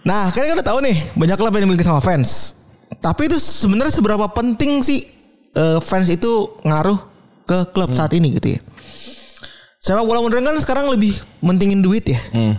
Nah, 0.02 0.32
kalian 0.32 0.56
udah 0.56 0.66
tahu 0.66 0.80
nih 0.82 0.96
banyak 1.14 1.36
klub 1.36 1.52
yang 1.52 1.68
dimiliki 1.68 1.84
sama 1.84 2.00
fans. 2.00 2.56
Tapi 2.98 3.30
itu 3.30 3.36
sebenarnya 3.38 3.92
seberapa 3.94 4.26
penting 4.32 4.82
sih 4.82 5.06
eh, 5.54 5.78
fans 5.78 6.08
itu 6.10 6.58
ngaruh 6.64 6.98
ke 7.44 7.70
klub 7.70 7.92
saat 7.92 8.10
ini 8.16 8.34
gitu 8.34 8.56
ya. 8.56 8.60
Sepak 9.80 10.04
bola 10.04 10.20
modern 10.20 10.44
kan 10.44 10.56
sekarang 10.60 10.86
lebih 10.92 11.14
mentingin 11.40 11.80
duit 11.80 12.04
ya. 12.04 12.20
Hmm. 12.34 12.54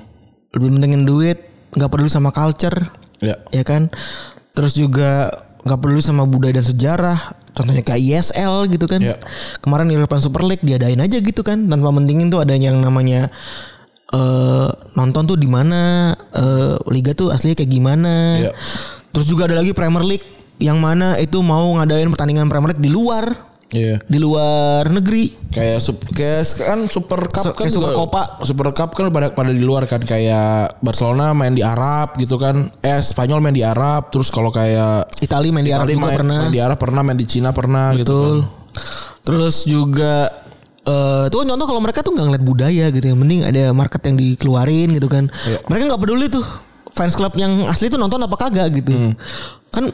Lebih 0.51 0.69
mentingin 0.73 1.03
duit, 1.05 1.37
nggak 1.77 1.89
peduli 1.89 2.09
sama 2.09 2.33
culture, 2.33 2.75
Ya. 3.21 3.37
ya 3.53 3.61
kan. 3.61 3.87
Terus 4.51 4.73
juga 4.73 5.29
nggak 5.61 5.79
peduli 5.79 6.01
sama 6.01 6.25
budaya 6.25 6.57
dan 6.57 6.65
sejarah. 6.65 7.19
Contohnya 7.51 7.83
kayak 7.83 7.99
ISL 7.99 8.71
gitu 8.71 8.85
kan. 8.87 9.03
Ya. 9.03 9.19
Kemarin 9.59 9.91
European 9.91 10.21
Super 10.23 10.43
League 10.47 10.63
diadain 10.63 10.99
aja 10.99 11.17
gitu 11.19 11.43
kan 11.43 11.67
tanpa 11.67 11.91
mentingin 11.91 12.31
tuh 12.31 12.39
ada 12.43 12.55
yang 12.55 12.79
namanya 12.79 13.27
eh 14.11 14.69
nonton 14.95 15.23
tuh 15.23 15.37
di 15.39 15.47
mana 15.47 16.11
eh 16.35 16.75
liga 16.91 17.11
tuh 17.11 17.31
aslinya 17.31 17.59
kayak 17.59 17.71
gimana. 17.71 18.13
Iya. 18.47 18.51
Terus 19.11 19.25
juga 19.27 19.51
ada 19.51 19.59
lagi 19.59 19.75
Premier 19.75 20.03
League 20.07 20.27
yang 20.61 20.79
mana 20.79 21.17
itu 21.17 21.41
mau 21.43 21.67
ngadain 21.81 22.07
pertandingan 22.07 22.47
Premier 22.47 22.71
League 22.75 22.85
di 22.85 22.91
luar 22.93 23.50
Iya. 23.71 24.03
di 24.03 24.19
luar 24.19 24.83
negeri. 24.87 25.31
Kayak 25.47 25.79
sup, 25.79 26.03
kayak 26.11 26.43
kan 26.59 26.79
Super 26.85 27.27
Cup 27.27 27.55
kan 27.55 27.67
Super 27.67 27.91
juga- 27.91 27.95
Copa. 27.95 28.23
Super 28.43 28.67
Cup 28.71 28.91
kan 28.91 29.07
pada 29.09 29.31
pada 29.31 29.51
di 29.51 29.63
luar 29.63 29.87
kan 29.87 29.99
kayak 29.99 30.79
Barcelona 30.79 31.31
main 31.31 31.55
di 31.55 31.63
Arab 31.63 32.15
gitu 32.15 32.35
kan. 32.35 32.67
Eh 32.79 32.99
Spanyol 32.99 33.39
main 33.39 33.55
di 33.55 33.63
Arab 33.63 34.11
terus 34.11 34.27
kalau 34.27 34.51
kayak 34.51 35.07
Italia 35.19 35.51
main 35.51 35.63
di 35.63 35.71
Arab 35.71 35.87
Itali 35.87 35.95
juga 35.95 36.07
main, 36.07 36.17
pernah. 36.19 36.39
main 36.43 36.51
di 36.51 36.59
Arab 36.59 36.77
pernah 36.77 37.01
main 37.01 37.15
di 37.15 37.27
Cina 37.27 37.55
pernah 37.55 37.95
gitu 37.95 38.11
Betul. 38.11 38.37
kan. 38.37 38.39
Terus 39.21 39.55
juga 39.63 40.13
eh 40.81 41.23
itu 41.29 41.35
kan 41.37 41.47
contoh 41.47 41.67
kalau 41.67 41.79
mereka 41.79 41.99
tuh 42.01 42.11
nggak 42.11 42.25
ngeliat 42.27 42.43
budaya 42.43 42.85
gitu 42.89 43.05
yang 43.07 43.19
penting 43.19 43.39
ada 43.45 43.71
market 43.71 44.01
yang 44.03 44.15
dikeluarin 44.15 44.89
gitu 44.91 45.07
kan. 45.07 45.31
Iya. 45.47 45.59
Mereka 45.67 45.83
nggak 45.91 46.01
peduli 46.01 46.27
tuh 46.27 46.43
fans 46.91 47.15
club 47.15 47.31
yang 47.35 47.71
asli 47.71 47.87
tuh 47.87 47.95
nonton 47.95 48.19
apa 48.19 48.35
kagak 48.35 48.67
gitu. 48.75 48.91
Hmm. 48.91 49.13
Kan 49.71 49.87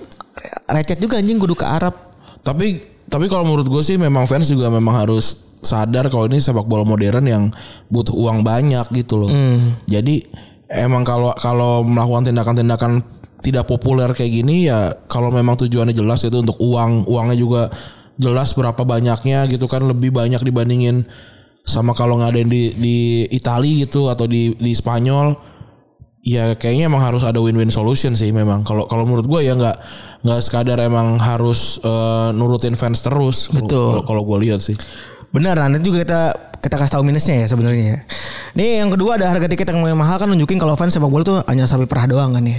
recet 0.65 0.97
juga 0.97 1.21
anjing 1.21 1.37
kudu 1.37 1.53
ke 1.53 1.61
Arab. 1.61 1.93
Tapi 2.41 2.96
tapi 3.07 3.31
kalau 3.31 3.47
menurut 3.47 3.67
gue 3.71 3.83
sih 3.83 3.95
memang 3.95 4.27
fans 4.27 4.51
juga 4.51 4.67
memang 4.67 5.07
harus 5.07 5.47
sadar 5.63 6.11
kalau 6.11 6.29
ini 6.29 6.37
sepak 6.37 6.67
bola 6.67 6.83
modern 6.83 7.25
yang 7.25 7.43
butuh 7.89 8.13
uang 8.13 8.43
banyak 8.45 8.85
gitu 8.93 9.25
loh. 9.25 9.31
Jadi 9.87 10.27
emang 10.67 11.07
kalau 11.07 11.31
kalau 11.39 11.81
melakukan 11.81 12.29
tindakan-tindakan 12.29 13.01
tidak 13.41 13.69
populer 13.69 14.11
kayak 14.11 14.31
gini 14.43 14.67
ya 14.67 14.91
kalau 15.07 15.31
memang 15.31 15.55
tujuannya 15.55 15.95
jelas 15.95 16.25
itu 16.25 16.35
untuk 16.35 16.57
uang, 16.59 17.07
uangnya 17.07 17.37
juga 17.37 17.61
jelas 18.17 18.51
berapa 18.57 18.81
banyaknya 18.81 19.45
gitu 19.47 19.69
kan 19.69 19.85
lebih 19.85 20.09
banyak 20.09 20.41
dibandingin 20.41 21.05
sama 21.67 21.93
kalau 21.93 22.17
ngadain 22.17 22.49
di 22.49 22.73
di 22.75 22.97
Italia 23.29 23.85
gitu 23.85 24.09
atau 24.09 24.25
di 24.25 24.55
di 24.57 24.71
Spanyol 24.73 25.37
ya 26.21 26.57
kayaknya 26.57 26.89
emang 26.91 27.01
harus 27.03 27.23
ada 27.23 27.37
win-win 27.39 27.71
solution 27.71 28.13
sih 28.13 28.33
memang 28.33 28.65
kalau 28.65 28.85
kalau 28.89 29.05
menurut 29.07 29.25
gue 29.25 29.39
ya 29.45 29.53
nggak 29.55 29.77
nggak 30.25 30.39
sekadar 30.43 30.81
emang 30.81 31.15
harus 31.21 31.77
eh, 31.81 32.29
nurutin 32.35 32.73
fans 32.73 33.01
terus 33.05 33.47
Betul. 33.53 34.03
kalau 34.03 34.21
gue 34.25 34.37
lihat 34.49 34.59
sih 34.59 34.75
Benar, 35.27 35.59
nanti 35.59 35.83
juga 35.83 36.01
kita 36.07 36.21
kita 36.57 36.75
kasih 36.79 36.93
tahu 36.97 37.03
minusnya 37.03 37.43
ya 37.43 37.47
sebenarnya. 37.51 37.85
ya. 37.93 37.97
Nih 38.57 38.81
yang 38.81 38.89
kedua 38.89 39.19
ada 39.19 39.27
harga 39.29 39.45
tiket 39.45 39.69
yang 39.69 39.83
mahal 39.93 40.17
kan 40.17 40.25
nunjukin 40.31 40.57
kalau 40.57 40.73
fans 40.79 40.95
sepak 40.95 41.11
bola 41.11 41.21
tuh 41.21 41.37
hanya 41.51 41.67
sapi 41.67 41.83
perah 41.85 42.07
doang 42.07 42.31
kan 42.33 42.41
ya. 42.47 42.57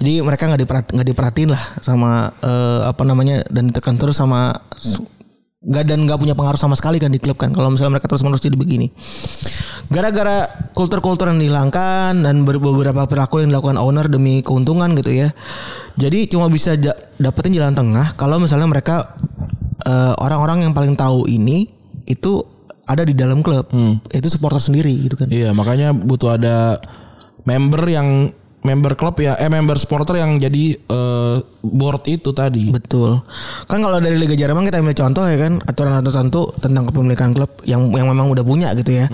Jadi 0.00 0.24
mereka 0.24 0.48
nggak 0.48 0.60
diperat 0.64 0.84
nggak 0.90 1.06
diperhatiin 1.12 1.52
lah 1.52 1.62
sama 1.84 2.32
eh, 2.40 2.80
apa 2.88 3.02
namanya 3.04 3.44
dan 3.52 3.68
ditekan 3.70 4.00
terus 4.00 4.16
sama 4.16 4.56
su- 4.74 5.04
nggak 5.60 5.84
dan 5.84 6.08
nggak 6.08 6.16
punya 6.16 6.32
pengaruh 6.32 6.56
sama 6.56 6.72
sekali 6.72 6.96
kan 6.96 7.12
di 7.12 7.20
klub 7.20 7.36
kan. 7.36 7.52
Kalau 7.52 7.68
misalnya 7.68 8.00
mereka 8.00 8.08
terus 8.08 8.24
menerus 8.24 8.40
jadi 8.40 8.56
begini. 8.56 8.88
Gara-gara 9.92 10.48
kultur-kultur 10.72 11.28
yang 11.28 11.36
dihilangkan 11.36 12.24
dan 12.24 12.48
ber- 12.48 12.62
beberapa 12.62 13.04
perilaku 13.04 13.44
yang 13.44 13.52
dilakukan 13.52 13.76
owner 13.76 14.08
demi 14.08 14.40
keuntungan 14.40 14.96
gitu 14.96 15.12
ya. 15.12 15.28
Jadi 16.00 16.32
cuma 16.32 16.48
bisa 16.48 16.80
dapetin 17.20 17.60
jalan 17.60 17.76
tengah 17.76 18.16
kalau 18.16 18.40
misalnya 18.40 18.72
mereka 18.72 19.12
eh, 19.84 20.12
orang-orang 20.16 20.64
yang 20.64 20.72
paling 20.72 20.96
tahu 20.96 21.28
ini 21.28 21.68
itu 22.08 22.40
ada 22.88 23.04
di 23.04 23.12
dalam 23.12 23.44
klub. 23.44 23.68
Itu 24.08 24.32
supporter 24.32 24.64
sendiri 24.64 24.90
gitu 25.06 25.20
kan. 25.20 25.28
Iya, 25.28 25.52
makanya 25.52 25.92
butuh 25.92 26.40
ada 26.40 26.80
member 27.44 27.84
yang 27.84 28.32
member 28.60 28.92
klub 28.92 29.16
ya, 29.16 29.40
eh 29.40 29.48
member 29.48 29.80
supporter 29.80 30.20
yang 30.20 30.36
jadi 30.36 30.76
eh, 30.76 31.36
board 31.64 32.04
itu 32.12 32.30
tadi. 32.36 32.68
Betul. 32.68 33.24
Kan 33.64 33.80
kalau 33.80 33.96
dari 34.04 34.20
Liga 34.20 34.36
Jerman 34.36 34.68
kita 34.68 34.84
ambil 34.84 34.92
contoh 34.92 35.24
ya 35.24 35.36
kan 35.40 35.52
aturan-aturan 35.64 36.04
tertentu 36.04 36.42
tentang 36.60 36.84
kepemilikan 36.92 37.32
klub 37.32 37.50
yang 37.64 37.88
yang 37.96 38.08
memang 38.12 38.28
udah 38.28 38.44
punya 38.44 38.76
gitu 38.76 39.00
ya. 39.00 39.08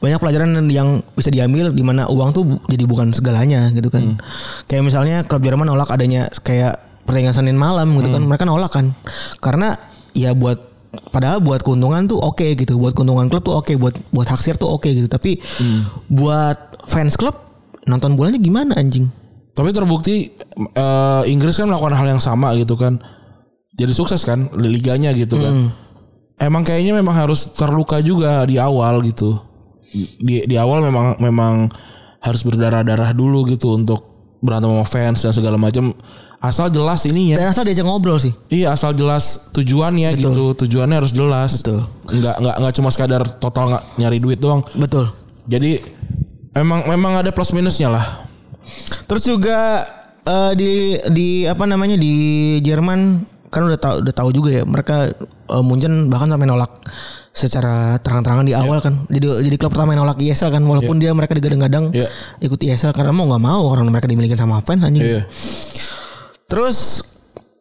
Banyak 0.00 0.20
pelajaran 0.20 0.52
yang 0.68 1.00
bisa 1.16 1.32
diambil 1.32 1.72
di 1.72 1.80
mana 1.80 2.04
uang 2.08 2.30
tuh 2.36 2.44
jadi 2.68 2.84
bukan 2.84 3.16
segalanya 3.16 3.72
gitu 3.72 3.88
kan. 3.88 4.20
Kayak 4.68 4.82
misalnya 4.84 5.16
klub 5.24 5.40
Jerman 5.40 5.72
nolak 5.72 5.88
adanya 5.88 6.28
kayak 6.44 6.76
pertandingan 7.08 7.32
Senin 7.32 7.56
malam 7.56 7.96
gitu 7.96 8.12
kan. 8.12 8.20
Mereka 8.28 8.44
nolak 8.44 8.76
kan. 8.76 8.92
Karena 9.40 9.72
ya 10.12 10.36
buat 10.36 10.68
padahal 11.08 11.40
buat 11.40 11.64
keuntungan 11.64 12.04
tuh 12.04 12.20
oke 12.20 12.44
gitu. 12.60 12.76
Buat 12.76 12.92
keuntungan 12.92 13.32
klub 13.32 13.40
tuh 13.40 13.56
oke, 13.56 13.72
buat 13.80 13.96
buat 14.12 14.28
hak 14.28 14.40
siar 14.44 14.60
tuh 14.60 14.68
oke 14.68 14.92
gitu. 14.92 15.08
Tapi 15.08 15.40
buat 16.12 16.76
fans 16.84 17.16
klub 17.16 17.51
nonton 17.86 18.14
bolanya 18.14 18.38
gimana 18.38 18.78
anjing? 18.78 19.10
Tapi 19.52 19.68
terbukti 19.70 20.32
eh, 20.72 21.22
Inggris 21.28 21.60
kan 21.60 21.68
melakukan 21.68 21.96
hal 21.96 22.06
yang 22.16 22.22
sama 22.22 22.56
gitu 22.56 22.76
kan. 22.78 23.00
Jadi 23.72 23.92
sukses 23.92 24.24
kan 24.24 24.52
liganya 24.56 25.12
gitu 25.16 25.40
kan. 25.40 25.72
Emang 26.40 26.64
kayaknya 26.64 26.96
memang 26.96 27.14
harus 27.16 27.52
terluka 27.56 28.00
juga 28.00 28.44
di 28.48 28.56
awal 28.56 29.00
gitu. 29.04 29.36
Di 30.20 30.44
di 30.48 30.56
awal 30.56 30.84
memang 30.84 31.20
memang 31.20 31.68
harus 32.22 32.42
berdarah-darah 32.46 33.12
dulu 33.12 33.44
gitu 33.50 33.76
untuk 33.76 34.12
berantem 34.42 34.72
sama 34.72 34.86
fans 34.88 35.18
dan 35.22 35.32
segala 35.32 35.56
macam. 35.56 35.94
Asal 36.42 36.74
jelas 36.74 37.06
ini 37.06 37.32
ya. 37.32 37.38
Dan 37.38 37.54
asal 37.54 37.62
diajak 37.62 37.86
ngobrol 37.86 38.18
sih. 38.18 38.34
Iya 38.50 38.74
asal 38.74 38.98
jelas 38.98 39.54
tujuannya 39.54 40.10
gitu. 40.18 40.58
Tujuannya 40.58 40.96
harus 40.98 41.14
jelas. 41.14 41.62
Betul. 41.62 41.86
Nggak 42.10 42.36
nggak 42.42 42.56
nggak 42.58 42.74
cuma 42.74 42.88
sekadar 42.90 43.22
total 43.38 43.70
nggak 43.70 43.84
nyari 44.02 44.18
duit 44.18 44.38
doang. 44.42 44.66
Betul. 44.74 45.06
Jadi 45.46 45.78
emang 46.52 46.84
memang 46.86 47.20
ada 47.20 47.30
plus 47.32 47.52
minusnya 47.52 47.88
lah. 47.88 48.24
Terus 49.08 49.22
juga 49.24 49.84
eh, 50.22 50.52
di 50.54 50.70
di 51.12 51.28
apa 51.44 51.64
namanya 51.64 51.96
di 51.98 52.12
Jerman 52.60 53.24
kan 53.52 53.68
udah 53.68 53.76
tahu 53.76 53.94
udah 54.00 54.14
tahu 54.16 54.30
juga 54.32 54.48
ya 54.60 54.64
mereka 54.64 55.12
eh, 55.12 55.62
Munchen 55.64 56.08
bahkan 56.08 56.32
sampai 56.32 56.48
nolak 56.48 56.72
secara 57.32 57.96
terang-terangan 58.00 58.44
di 58.44 58.52
awal 58.52 58.84
kan. 58.84 58.92
Jadi 59.08 59.48
jadi 59.48 59.56
klub 59.56 59.72
pertama 59.72 59.96
yang 59.96 60.04
nolak 60.04 60.20
ISL 60.20 60.52
kan 60.52 60.60
walaupun 60.64 61.00
dia 61.00 61.12
mereka 61.16 61.32
digadang-gadang 61.32 61.88
Iya. 61.92 62.08
ikut 62.44 62.60
ISL 62.60 62.92
karena 62.92 63.12
mau 63.12 63.24
nggak 63.24 63.42
mau 63.42 63.72
karena 63.72 63.88
mereka 63.88 64.08
dimiliki 64.08 64.36
sama 64.36 64.60
fans 64.60 64.84
anjing. 64.84 65.00
Iya. 65.00 65.22
Terus 66.48 67.00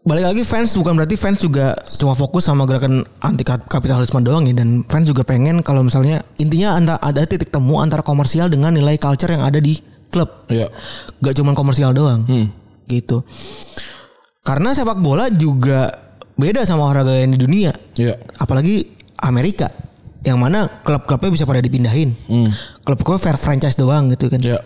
balik 0.02 0.26
lagi 0.26 0.42
fans 0.42 0.74
bukan 0.74 0.98
berarti 0.98 1.14
fans 1.14 1.38
juga 1.38 1.78
cuma 1.96 2.14
fokus 2.14 2.44
sama 2.44 2.66
gerakan 2.66 3.06
anti 3.20 3.46
kap- 3.46 3.70
kapitalisme 3.70 4.18
doang 4.20 4.44
ya 4.44 4.54
dan 4.56 4.82
fans 4.84 5.06
juga 5.06 5.22
pengen 5.22 5.62
kalau 5.62 5.82
misalnya 5.82 6.26
intinya 6.36 6.74
anta- 6.74 6.98
ada 6.98 7.22
titik 7.22 7.48
temu 7.48 7.78
antara 7.78 8.02
komersial 8.02 8.50
dengan 8.50 8.74
nilai 8.74 8.98
culture 8.98 9.30
yang 9.30 9.46
ada 9.46 9.58
di 9.58 9.78
klub 10.10 10.50
Iya. 10.50 10.74
gak 11.20 11.36
cuma 11.36 11.54
komersial 11.54 11.94
doang 11.94 12.26
Hmm. 12.26 12.50
gitu 12.86 13.22
karena 14.42 14.74
sepak 14.74 14.98
bola 14.98 15.30
juga 15.30 15.94
beda 16.34 16.66
sama 16.66 16.90
olahraga 16.90 17.22
yang 17.22 17.32
di 17.32 17.40
dunia 17.40 17.70
Iya. 17.94 18.18
apalagi 18.36 18.90
Amerika 19.16 19.70
yang 20.22 20.38
mana 20.38 20.66
klub-klubnya 20.82 21.30
bisa 21.30 21.46
pada 21.46 21.62
dipindahin 21.62 22.18
klub-klub 22.82 23.18
fair 23.18 23.38
franchise 23.38 23.78
doang 23.78 24.10
gitu 24.10 24.28
kan 24.28 24.42
Iya. 24.42 24.58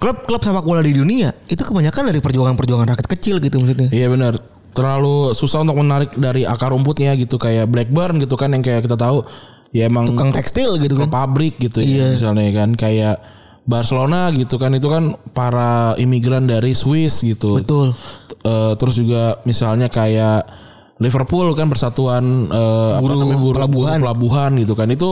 Klub-klub 0.00 0.40
sepak 0.40 0.64
bola 0.64 0.80
di 0.80 0.90
dunia 0.90 1.28
itu 1.44 1.60
kebanyakan 1.60 2.08
dari 2.08 2.18
perjuangan-perjuangan 2.18 2.88
rakyat 2.88 3.08
kecil 3.10 3.36
gitu 3.38 3.60
maksudnya 3.60 3.88
Iya 3.88 4.08
benar. 4.08 4.34
Terlalu 4.70 5.30
susah 5.30 5.60
untuk 5.60 5.76
menarik 5.76 6.14
dari 6.14 6.42
akar 6.42 6.70
rumputnya 6.70 7.12
gitu 7.14 7.36
kayak 7.36 7.66
Blackburn 7.66 8.16
gitu 8.16 8.34
kan 8.34 8.48
yang 8.48 8.60
kayak 8.60 8.80
kita 8.80 8.94
tahu 8.94 9.26
ya 9.70 9.84
emang 9.84 10.08
tukang 10.08 10.30
tekstil 10.30 10.78
gitu 10.78 10.94
kan 10.96 11.06
pabrik 11.06 11.58
gitu 11.58 11.78
Iya. 11.78 12.06
ya 12.08 12.14
misalnya 12.14 12.48
kan 12.50 12.70
kayak 12.72 13.16
Barcelona 13.62 14.30
gitu 14.30 14.56
kan 14.56 14.72
itu 14.72 14.86
kan 14.86 15.04
para 15.30 15.92
imigran 15.94 16.44
dari 16.44 16.72
Swiss 16.72 17.20
gitu. 17.20 17.54
betul 17.54 17.92
Eh, 18.40 18.72
terus 18.74 18.96
juga 18.96 19.36
misalnya 19.44 19.86
kayak 19.86 20.48
Liverpool 20.96 21.52
kan 21.52 21.66
persatuan 21.66 22.48
apa 22.48 22.96
Buruh 22.98 23.16
namanya 23.18 23.36
buruh 23.36 23.56
pelabuhan. 23.58 23.98
buruh 24.00 24.04
pelabuhan 24.06 24.50
gitu 24.56 24.72
kan 24.72 24.88
itu 24.88 25.10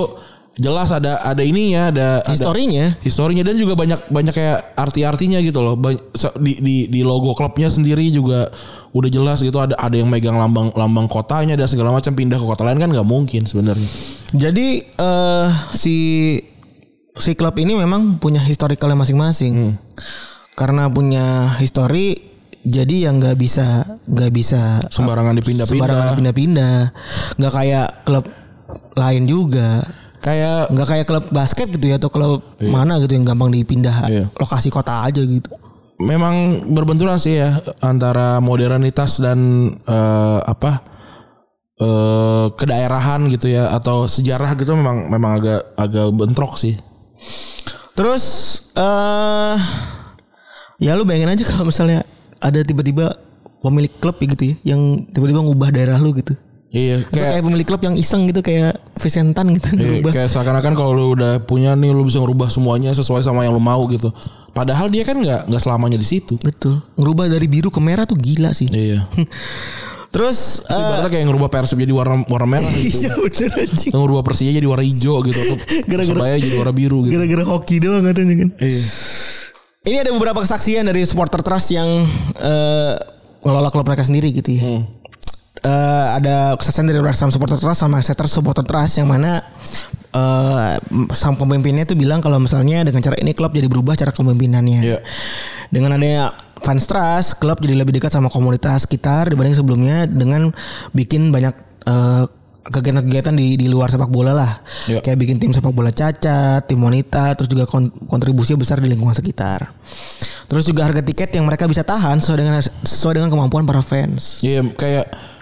jelas 0.59 0.91
ada 0.91 1.23
ada 1.23 1.39
ininya 1.41 1.95
ada 1.95 2.09
ada- 2.21 2.35
historinya. 2.35 2.99
historinya. 3.01 3.47
Dan 3.47 3.55
juga 3.57 3.79
banyak 3.79 4.11
banyak 4.11 4.35
kayak 4.35 4.59
arti-artinya 4.75 5.39
gitu 5.39 5.63
loh. 5.63 5.79
Di, 6.43 6.53
di 6.59 6.77
di 6.91 7.01
logo 7.07 7.33
klubnya 7.33 7.71
sendiri 7.71 8.11
juga 8.11 8.51
udah 8.91 9.11
jelas 9.11 9.41
gitu. 9.41 9.57
Ada 9.63 9.79
ada 9.79 9.95
yang 9.95 10.11
megang 10.11 10.35
lambang 10.35 10.75
lambang 10.75 11.07
kotanya 11.07 11.55
dan 11.55 11.71
segala 11.71 11.95
macam. 11.95 12.11
Pindah 12.13 12.37
ke 12.37 12.47
kota 12.47 12.67
lain 12.67 12.83
kan 12.83 12.91
nggak 12.91 13.07
mungkin 13.07 13.47
sebenarnya. 13.47 13.89
Jadi 14.35 14.83
eh 14.83 15.49
si 15.71 15.97
si 17.15 17.33
klub 17.39 17.55
ini 17.59 17.79
memang 17.79 18.19
punya 18.19 18.43
historicalnya 18.43 18.99
masing-masing. 18.99 19.79
Karena 20.59 20.91
punya 20.91 21.55
histori 21.63 22.19
jadi 22.67 23.09
yang 23.09 23.23
nggak 23.23 23.39
bisa 23.39 23.87
nggak 24.11 24.33
bisa 24.35 24.83
sembarangan 24.91 24.91
sembarangan 24.91 25.35
dipindah-pindah. 25.39 26.17
Pindah-pindah. 26.19 26.77
Nggak 27.39 27.53
kayak 27.55 27.89
klub 28.03 28.27
lain 28.99 29.25
juga. 29.31 29.87
Kayak 30.19 30.71
Nggak 30.71 30.89
kayak 30.89 31.07
klub 31.07 31.25
basket 31.31 31.69
gitu 31.71 31.87
ya 31.89 31.97
atau 31.97 32.11
klub 32.11 32.43
mana 32.61 32.99
gitu 32.99 33.15
yang 33.15 33.25
gampang 33.25 33.51
dipindah 33.51 34.07
Iya. 34.07 34.25
lokasi 34.35 34.69
kota 34.69 35.03
aja 35.03 35.21
gitu. 35.21 35.49
memang 35.99 36.63
berbenturan 36.71 37.19
sih 37.19 37.39
ya 37.39 37.59
antara 37.79 38.39
modernitas 38.39 39.19
dan 39.19 39.39
eh, 39.83 40.39
apa 40.43 40.83
eh, 41.77 42.47
kedaerahan 42.55 43.27
gitu 43.29 43.47
ya 43.49 43.71
atau 43.71 44.07
sejarah 44.07 44.55
gitu 44.55 44.75
memang 44.75 45.07
memang 45.07 45.39
agak 45.39 45.61
agak 45.75 46.07
bentrok 46.13 46.55
sih 46.55 46.75
Terus 47.95 48.25
eh 48.79 49.59
ya 50.79 50.95
lu 50.95 51.03
bayangin 51.03 51.35
aja 51.35 51.43
kalau 51.43 51.67
misalnya 51.67 52.07
ada 52.39 52.63
tiba-tiba 52.63 53.11
pemilik 53.59 53.91
klub 53.99 54.15
ya 54.23 54.27
gitu 54.31 54.45
ya 54.47 54.57
yang 54.75 55.03
tiba-tiba 55.11 55.43
ngubah 55.43 55.75
daerah 55.75 55.99
lu 55.99 56.15
gitu. 56.15 56.31
iya 56.71 57.03
kayak 57.11 57.27
kayak 57.35 57.43
pemilik 57.43 57.67
klub 57.67 57.83
yang 57.83 57.99
iseng 57.99 58.23
gitu 58.31 58.39
kayak 58.39 58.79
Vicentan 58.99 59.47
gitu 59.51 59.69
Iya, 59.73 59.81
ngerubah. 59.99 60.13
kayak 60.13 60.29
seakan-akan 60.29 60.73
kalau 60.73 60.91
lu 60.93 61.05
udah 61.13 61.41
punya 61.41 61.73
nih 61.73 61.91
lu 61.91 62.03
bisa 62.03 62.19
ngerubah 62.19 62.49
semuanya 62.49 62.91
sesuai 62.91 63.21
sama 63.21 63.43
yang 63.43 63.53
lu 63.53 63.61
mau 63.61 63.83
gitu. 63.87 64.11
Padahal 64.51 64.87
dia 64.87 65.03
kan 65.03 65.15
nggak 65.15 65.47
nggak 65.47 65.61
selamanya 65.61 65.95
di 65.95 66.05
situ. 66.05 66.35
Betul. 66.37 66.83
Ngerubah 66.95 67.27
dari 67.29 67.47
biru 67.47 67.69
ke 67.69 67.79
merah 67.79 68.03
tuh 68.03 68.15
gila 68.15 68.51
sih. 68.51 68.67
Iya. 68.67 69.07
Terus 70.09 70.65
eh, 70.65 70.73
Ibaratnya 70.73 71.11
kayak 71.11 71.25
ngerubah 71.27 71.49
Persib 71.49 71.77
jadi 71.77 71.93
warna 71.93 72.25
warna 72.25 72.49
merah 72.51 72.73
gitu. 72.73 72.97
iya 72.99 73.13
bener 73.15 73.51
anjing. 73.55 73.93
Ngerubah 73.93 74.23
Persija 74.23 74.51
jadi 74.53 74.65
warna 74.65 74.83
hijau 74.83 75.21
gitu. 75.23 75.41
Gara-gara- 75.85 76.01
Persebaya 76.03 76.37
jadi 76.39 76.57
warna 76.57 76.73
biru 76.73 76.99
gitu. 77.05 77.13
Gara-gara 77.15 77.45
hoki 77.47 77.77
doang 77.77 78.03
katanya 78.03 78.35
kan. 78.39 78.49
Iya. 78.57 78.83
Ini 79.85 79.97
ada 79.99 80.11
beberapa 80.11 80.41
kesaksian 80.41 80.85
dari 80.85 81.05
supporter 81.05 81.41
trust 81.41 81.71
yang 81.71 81.89
eh 82.37 82.95
ngelola 83.39 83.69
klub 83.69 83.85
mereka 83.85 84.03
sendiri 84.03 84.33
gitu 84.33 84.51
ya. 84.51 84.63
Eh, 85.59 86.07
ada 86.23 86.55
kesaksian 86.55 86.87
dari 86.87 87.03
Wrexham 87.03 87.35
supporter 87.35 87.59
trust 87.59 87.83
sama 87.83 87.99
Exeter 87.99 88.31
supporter 88.31 88.63
trust 88.63 89.03
yang 89.03 89.11
mana 89.11 89.43
eh 90.09 90.73
sang 91.13 91.35
pemimpinnya 91.35 91.85
tuh 91.85 91.99
bilang 91.99 92.23
kalau 92.23 92.39
misalnya 92.39 92.81
dengan 92.87 93.03
cara 93.03 93.19
ini 93.19 93.35
klub 93.35 93.51
jadi 93.51 93.67
berubah 93.67 93.99
cara 93.99 94.15
kepemimpinannya. 94.15 94.81
Iya. 94.87 94.99
Dengan 95.69 95.99
adanya 95.99 96.31
fans 96.63 96.87
trust, 96.87 97.43
klub 97.43 97.59
jadi 97.59 97.75
lebih 97.75 97.99
dekat 97.99 98.15
sama 98.15 98.31
komunitas 98.31 98.87
sekitar 98.87 99.35
dibanding 99.35 99.59
sebelumnya 99.59 100.07
dengan 100.07 100.55
bikin 100.95 101.35
banyak 101.35 101.55
eh, 101.91 102.25
kegiatan-kegiatan 102.69 103.35
di 103.35 103.59
di 103.59 103.67
luar 103.67 103.91
sepak 103.91 104.13
bola 104.13 104.31
lah. 104.31 104.53
Iya. 104.87 105.03
Kayak 105.03 105.19
bikin 105.27 105.37
tim 105.43 105.51
sepak 105.51 105.75
bola 105.75 105.91
cacat, 105.91 106.71
tim 106.71 106.79
wanita, 106.79 107.35
terus 107.35 107.51
juga 107.51 107.67
kon- 107.67 107.91
kontribusinya 108.07 108.63
besar 108.63 108.79
di 108.79 108.89
lingkungan 108.95 109.17
sekitar. 109.17 109.75
Terus 110.49 110.65
juga 110.65 110.87
harga 110.87 111.03
tiket 111.03 111.35
yang 111.35 111.45
mereka 111.51 111.67
bisa 111.67 111.83
tahan 111.83 112.23
sesuai 112.23 112.39
dengan 112.39 112.55
sesuai 112.63 113.21
dengan 113.21 113.31
kemampuan 113.35 113.67
para 113.67 113.83
fans. 113.83 114.41
Iya 114.47 114.65
kayak 114.73 115.37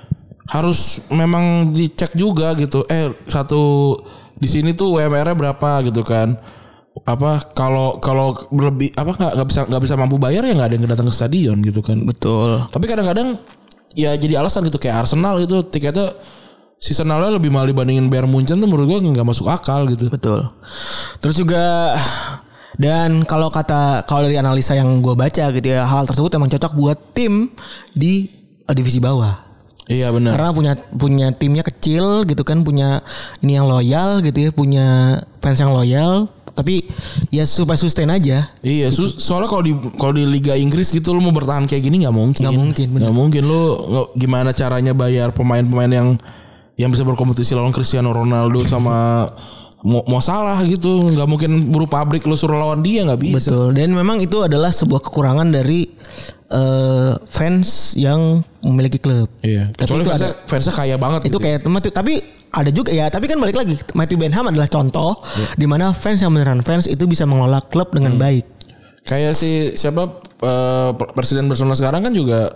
harus 0.47 1.03
memang 1.11 1.75
dicek 1.75 2.15
juga 2.15 2.55
gitu. 2.55 2.87
Eh 2.87 3.11
satu 3.27 3.95
di 4.37 4.49
sini 4.49 4.77
tuh 4.77 5.01
WMR-nya 5.01 5.35
berapa 5.35 5.71
gitu 5.87 6.07
kan? 6.07 6.39
Apa 7.05 7.53
kalau 7.53 8.01
kalau 8.01 8.35
berlebih 8.49 8.91
apa 8.97 9.13
nggak 9.13 9.33
nggak 9.37 9.49
bisa 9.49 9.61
nggak 9.69 9.83
bisa 9.85 9.95
mampu 10.01 10.17
bayar 10.17 10.43
ya 10.49 10.57
nggak 10.57 10.69
ada 10.73 10.75
yang 10.75 10.85
datang 10.89 11.09
ke 11.11 11.15
stadion 11.15 11.57
gitu 11.61 11.81
kan? 11.83 11.99
Betul. 12.07 12.65
Tapi 12.71 12.85
kadang-kadang 12.89 13.37
ya 13.97 14.13
jadi 14.17 14.41
alasan 14.41 14.65
gitu 14.69 14.81
kayak 14.81 15.05
Arsenal 15.05 15.37
itu 15.41 15.61
tiketnya 15.67 16.17
seasonalnya 16.77 17.37
lebih 17.41 17.49
mahal 17.49 17.69
dibandingin 17.69 18.13
Bayern 18.13 18.29
Munchen 18.29 18.61
tuh 18.61 18.69
menurut 18.69 18.87
gua 18.87 18.99
nggak 19.03 19.27
masuk 19.27 19.49
akal 19.49 19.89
gitu. 19.93 20.09
Betul. 20.09 20.47
Terus 21.21 21.35
juga 21.37 21.97
dan 22.77 23.25
kalau 23.25 23.49
kata 23.49 24.05
kalau 24.05 24.29
dari 24.29 24.37
analisa 24.37 24.77
yang 24.77 25.01
gue 25.01 25.17
baca 25.17 25.49
gitu 25.49 25.65
ya 25.65 25.89
hal 25.89 26.05
tersebut 26.05 26.29
emang 26.37 26.53
cocok 26.53 26.73
buat 26.77 26.99
tim 27.17 27.49
di 27.97 28.29
eh, 28.69 28.75
divisi 28.77 29.01
bawah. 29.01 29.46
Iya 29.87 30.11
benar. 30.11 30.35
Karena 30.35 30.51
punya 30.51 30.73
punya 30.99 31.27
timnya 31.31 31.63
kecil 31.63 32.27
gitu 32.27 32.43
kan, 32.43 32.67
punya 32.67 33.07
ini 33.43 33.55
yang 33.55 33.71
loyal 33.71 34.19
gitu 34.23 34.39
ya, 34.47 34.51
punya 34.51 34.87
fans 35.39 35.63
yang 35.63 35.71
loyal. 35.71 36.27
Tapi 36.57 36.89
ya 37.29 37.45
supaya 37.45 37.77
sustain 37.77 38.09
aja. 38.09 38.49
Iya, 38.65 38.89
su- 38.89 39.13
soalnya 39.21 39.47
kalau 39.47 39.63
di 39.63 39.77
kalau 40.01 40.17
di 40.17 40.25
Liga 40.25 40.57
Inggris 40.57 40.89
gitu 40.89 41.13
lu 41.13 41.21
mau 41.21 41.31
bertahan 41.31 41.69
kayak 41.69 41.85
gini 41.85 42.03
nggak 42.03 42.17
mungkin. 42.17 42.43
Nggak 42.43 42.57
mungkin, 42.57 42.87
bener. 42.97 43.01
Nggak 43.07 43.17
mungkin 43.17 43.43
lu 43.45 43.63
gimana 44.17 44.51
caranya 44.57 44.97
bayar 44.97 45.31
pemain-pemain 45.37 45.93
yang 45.93 46.09
yang 46.81 46.91
bisa 46.91 47.05
berkompetisi 47.05 47.53
lawan 47.53 47.77
Cristiano 47.77 48.09
Ronaldo 48.11 48.65
sama 48.65 49.29
mau, 49.83 50.01
mau 50.07 50.21
salah 50.21 50.57
gitu. 50.63 51.11
Nggak 51.11 51.29
mungkin 51.29 51.51
buru 51.69 51.85
pabrik 51.85 52.25
lu 52.25 52.33
suruh 52.33 52.57
lawan 52.57 52.81
dia 52.81 53.05
nggak 53.05 53.21
bisa. 53.21 53.51
Betul. 53.53 53.75
Dan 53.75 53.93
memang 53.93 54.23
itu 54.23 54.41
adalah 54.41 54.71
sebuah 54.71 55.03
kekurangan 55.03 55.51
dari 55.51 55.91
eh, 56.49 57.13
fans 57.27 57.93
yang 57.99 58.41
memiliki 58.63 58.97
klub. 58.97 59.29
Iya. 59.43 59.75
Tapi 59.75 59.85
Kecuali 59.85 60.03
itu 60.03 60.11
fansnya, 60.15 60.33
fansnya 60.47 60.73
kaya 60.73 60.97
banget. 60.97 61.21
Itu 61.29 61.37
gitu. 61.37 61.45
kayak 61.45 61.67
tapi 61.93 62.23
ada 62.57 62.71
juga 62.73 62.89
ya, 62.89 63.11
tapi 63.13 63.29
kan 63.29 63.37
balik 63.37 63.59
lagi 63.59 63.77
Matthew 63.93 64.17
Benham 64.17 64.49
adalah 64.49 64.65
contoh 64.71 65.21
di 65.61 65.69
mana 65.69 65.93
fans 65.93 66.25
yang 66.25 66.33
beneran 66.33 66.65
fans 66.65 66.89
itu 66.89 67.05
bisa 67.05 67.29
mengelola 67.29 67.61
klub 67.61 67.93
dengan 67.93 68.17
baik. 68.17 68.47
Kayak 69.05 69.37
si 69.37 69.77
siapa 69.77 70.09
eh, 70.41 70.91
presiden 71.13 71.53
Barcelona 71.53 71.77
sekarang 71.77 72.07
kan 72.09 72.13
juga 72.17 72.55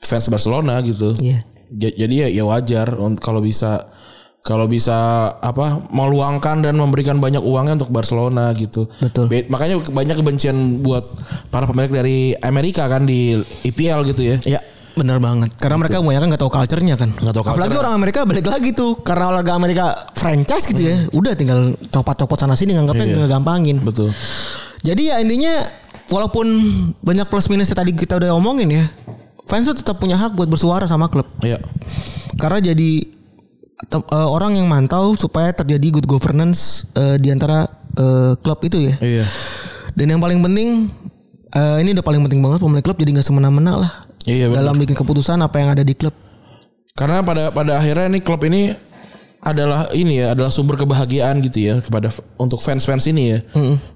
fans 0.00 0.26
Barcelona 0.32 0.80
gitu. 0.80 1.12
Iya. 1.20 1.44
Ja- 1.72 1.96
Jadi 2.04 2.14
ya, 2.24 2.28
ya 2.28 2.44
wajar 2.44 2.88
kalau 3.20 3.40
bisa 3.40 3.88
kalau 4.42 4.66
bisa 4.66 4.92
apa 5.32 5.78
meluangkan 5.88 6.60
dan 6.60 6.74
memberikan 6.74 7.16
banyak 7.16 7.38
uangnya 7.38 7.78
untuk 7.78 7.94
Barcelona 7.94 8.50
gitu. 8.52 8.90
Betul. 8.98 9.30
Be- 9.30 9.46
makanya 9.46 9.78
banyak 9.80 10.18
kebencian 10.18 10.82
buat 10.82 11.06
para 11.48 11.62
pemilik 11.64 11.92
dari 11.94 12.18
Amerika 12.38 12.90
kan 12.90 13.06
di 13.06 13.38
IPL 13.62 14.02
gitu 14.10 14.22
ya. 14.26 14.36
Ya, 14.42 14.60
benar 14.92 15.22
banget. 15.22 15.54
Karena 15.56 15.78
mereka 15.78 16.02
kebanyakan 16.02 16.26
nggak 16.26 16.42
tahu 16.42 16.50
culture-nya 16.50 16.98
kan. 16.98 17.14
Nggak 17.14 17.34
tahu 17.38 17.42
Apalagi 17.46 17.54
culture-nya. 17.70 17.80
orang 17.80 17.94
Amerika 17.94 18.20
balik 18.26 18.46
lagi 18.46 18.70
tuh 18.74 18.98
karena 18.98 19.30
olahraga 19.30 19.54
Amerika 19.54 19.84
franchise 20.12 20.66
gitu 20.66 20.82
ya. 20.82 20.96
Udah 21.14 21.38
tinggal 21.38 21.78
copot-copot 21.88 22.34
sana 22.34 22.58
sini 22.58 22.74
nganggapnya 22.74 23.06
Iya. 23.14 23.30
gampangin. 23.30 23.78
Betul. 23.78 24.10
Jadi 24.82 25.06
ya 25.06 25.22
intinya 25.22 25.54
walaupun 26.10 26.46
banyak 26.98 27.30
plus 27.30 27.46
minusnya 27.46 27.78
tadi 27.78 27.94
kita 27.94 28.18
udah 28.18 28.34
omongin 28.34 28.74
ya, 28.74 28.84
fans 29.46 29.70
tuh 29.70 29.78
tetap 29.78 30.02
punya 30.02 30.18
hak 30.18 30.34
buat 30.34 30.50
bersuara 30.50 30.90
sama 30.90 31.06
klub. 31.06 31.30
Iya. 31.38 31.62
Karena 32.34 32.58
jadi 32.58 33.21
tem- 33.88 34.06
eh, 34.06 34.28
orang 34.28 34.58
yang 34.58 34.66
mantau 34.68 35.14
supaya 35.14 35.50
terjadi 35.54 36.00
good 36.00 36.06
governance 36.06 36.86
eh, 36.94 37.16
di 37.18 37.30
antara 37.30 37.66
eh, 37.96 38.32
klub 38.38 38.58
itu 38.62 38.78
ya. 38.78 38.94
Iya. 39.00 39.24
Dan 39.92 40.16
yang 40.16 40.20
paling 40.20 40.40
penting 40.40 40.90
eh, 41.52 41.76
ini 41.82 41.94
udah 41.96 42.04
paling 42.04 42.22
penting 42.26 42.40
banget 42.40 42.60
pemilik 42.62 42.84
klub 42.84 42.98
jadi 42.98 43.10
nggak 43.18 43.26
semena-mena 43.26 43.72
lah 43.82 43.92
Iya 44.22 44.54
dalam 44.54 44.78
bikin 44.78 44.94
keputusan 44.94 45.42
apa 45.42 45.58
yang 45.58 45.74
ada 45.74 45.82
di 45.82 45.98
klub. 45.98 46.14
Karena 46.94 47.24
pada 47.24 47.50
pada 47.50 47.80
akhirnya 47.80 48.06
nih 48.12 48.22
klub 48.22 48.44
ini 48.46 48.70
adalah 49.42 49.90
ini 49.90 50.22
ya 50.22 50.38
adalah 50.38 50.54
sumber 50.54 50.78
kebahagiaan 50.78 51.42
gitu 51.42 51.58
ya 51.66 51.74
kepada 51.82 52.14
untuk 52.38 52.62
fans-fans 52.62 53.10
ini 53.10 53.34
ya. 53.34 53.38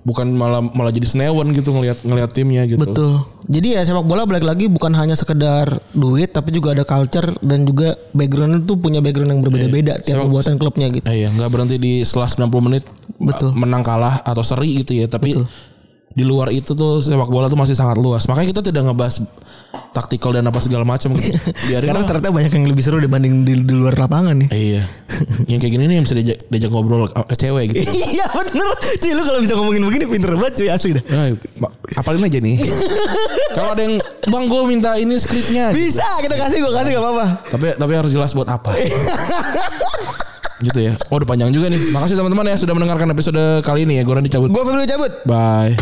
Bukan 0.03 0.35
malah 0.35 0.59
malah 0.59 0.91
jadi 0.91 1.07
senewan 1.07 1.55
gitu 1.55 1.71
ngelihat 1.71 2.03
ngelihat 2.03 2.31
timnya 2.35 2.67
gitu. 2.67 2.83
Betul. 2.83 3.23
Jadi 3.47 3.79
ya 3.79 3.87
sepak 3.87 4.03
bola 4.03 4.27
balik 4.27 4.43
lagi 4.43 4.67
bukan 4.67 4.91
hanya 4.99 5.15
sekedar 5.15 5.71
duit 5.95 6.35
tapi 6.35 6.51
juga 6.51 6.75
ada 6.75 6.83
culture 6.83 7.31
dan 7.47 7.63
juga 7.63 7.95
background 8.11 8.67
itu 8.67 8.75
punya 8.75 8.99
background 8.99 9.39
yang 9.39 9.43
berbeda-beda 9.47 10.03
tiap 10.03 10.19
Sepak- 10.19 10.27
pembuatan 10.27 10.55
klubnya 10.59 10.87
gitu. 10.91 11.07
Eh, 11.07 11.23
iya, 11.23 11.29
nggak 11.31 11.51
berhenti 11.55 11.79
di 11.79 12.03
setelah 12.03 12.27
90 12.27 12.67
menit 12.67 12.85
Betul. 13.23 13.55
menang 13.55 13.87
kalah 13.87 14.19
atau 14.27 14.43
seri 14.43 14.83
gitu 14.83 14.99
ya, 14.99 15.07
tapi 15.07 15.39
di 16.17 16.25
luar 16.25 16.49
itu 16.49 16.73
tuh 16.73 17.05
sepak 17.05 17.29
bola 17.29 17.47
tuh 17.47 17.61
masih 17.61 17.77
sangat 17.77 18.01
luas. 18.01 18.25
Makanya 18.25 18.57
kita 18.57 18.63
tidak 18.65 18.89
ngebahas 18.89 19.21
taktikal 19.93 20.33
dan 20.33 20.49
apa 20.49 20.57
segala 20.61 20.85
macam 20.85 21.13
gitu. 21.13 21.29
Biarin 21.69 21.93
Karena 21.93 22.01
lah. 22.01 22.09
ternyata 22.09 22.33
banyak 22.33 22.53
yang 22.53 22.65
lebih 22.69 22.81
seru 22.81 22.97
dibanding 22.97 23.45
di, 23.45 23.61
di 23.61 23.75
luar 23.77 23.93
lapangan 23.97 24.33
nih. 24.45 24.49
Iya. 24.49 24.83
yang 25.45 25.61
kayak 25.61 25.73
gini 25.77 25.85
nih 25.89 25.95
yang 26.01 26.05
bisa 26.09 26.17
diajak, 26.17 26.39
diajak 26.49 26.71
ngobrol 26.73 27.05
ke 27.09 27.37
cewek 27.37 27.65
gitu. 27.73 27.85
Iya 28.17 28.27
bener 28.33 28.69
Cuy 28.97 29.13
lu 29.13 29.23
kalau 29.25 29.41
bisa 29.45 29.53
ngomongin 29.61 29.83
begini 29.85 30.05
pinter 30.09 30.33
banget 30.41 30.55
cuy 30.57 30.69
asli 30.73 30.91
dah 30.97 31.05
Nah, 31.05 31.25
apalin 31.97 32.25
aja 32.25 32.39
nih. 32.41 32.57
Kalau 33.57 33.73
ada 33.73 33.83
yang 33.89 33.97
bang 34.29 34.45
gue 34.49 34.61
minta 34.69 34.91
ini 34.97 35.17
skripnya. 35.17 35.73
gitu. 35.73 35.89
Bisa 35.89 36.05
kita 36.21 36.37
kasih 36.37 36.61
gue 36.61 36.73
kasih 36.73 36.91
gak 36.93 37.05
apa-apa 37.05 37.27
Tapi 37.53 37.67
tapi 37.77 37.93
harus 37.93 38.13
jelas 38.13 38.33
buat 38.33 38.49
apa. 38.49 38.73
Gitu 40.65 40.79
ya. 40.81 40.93
Oh 41.13 41.21
udah 41.21 41.29
panjang 41.29 41.53
juga 41.53 41.69
nih. 41.69 41.81
Makasih 41.93 42.17
teman-teman 42.17 42.49
ya 42.49 42.57
sudah 42.57 42.75
mendengarkan 42.77 43.09
episode 43.13 43.43
kali 43.61 43.85
ini 43.85 44.01
ya. 44.01 44.03
Gue 44.05 44.15
Randy 44.17 44.33
cabut. 44.33 44.49
Gue 44.49 44.63
Febri 44.65 44.89
cabut 44.89 45.13
Bye. 45.29 45.77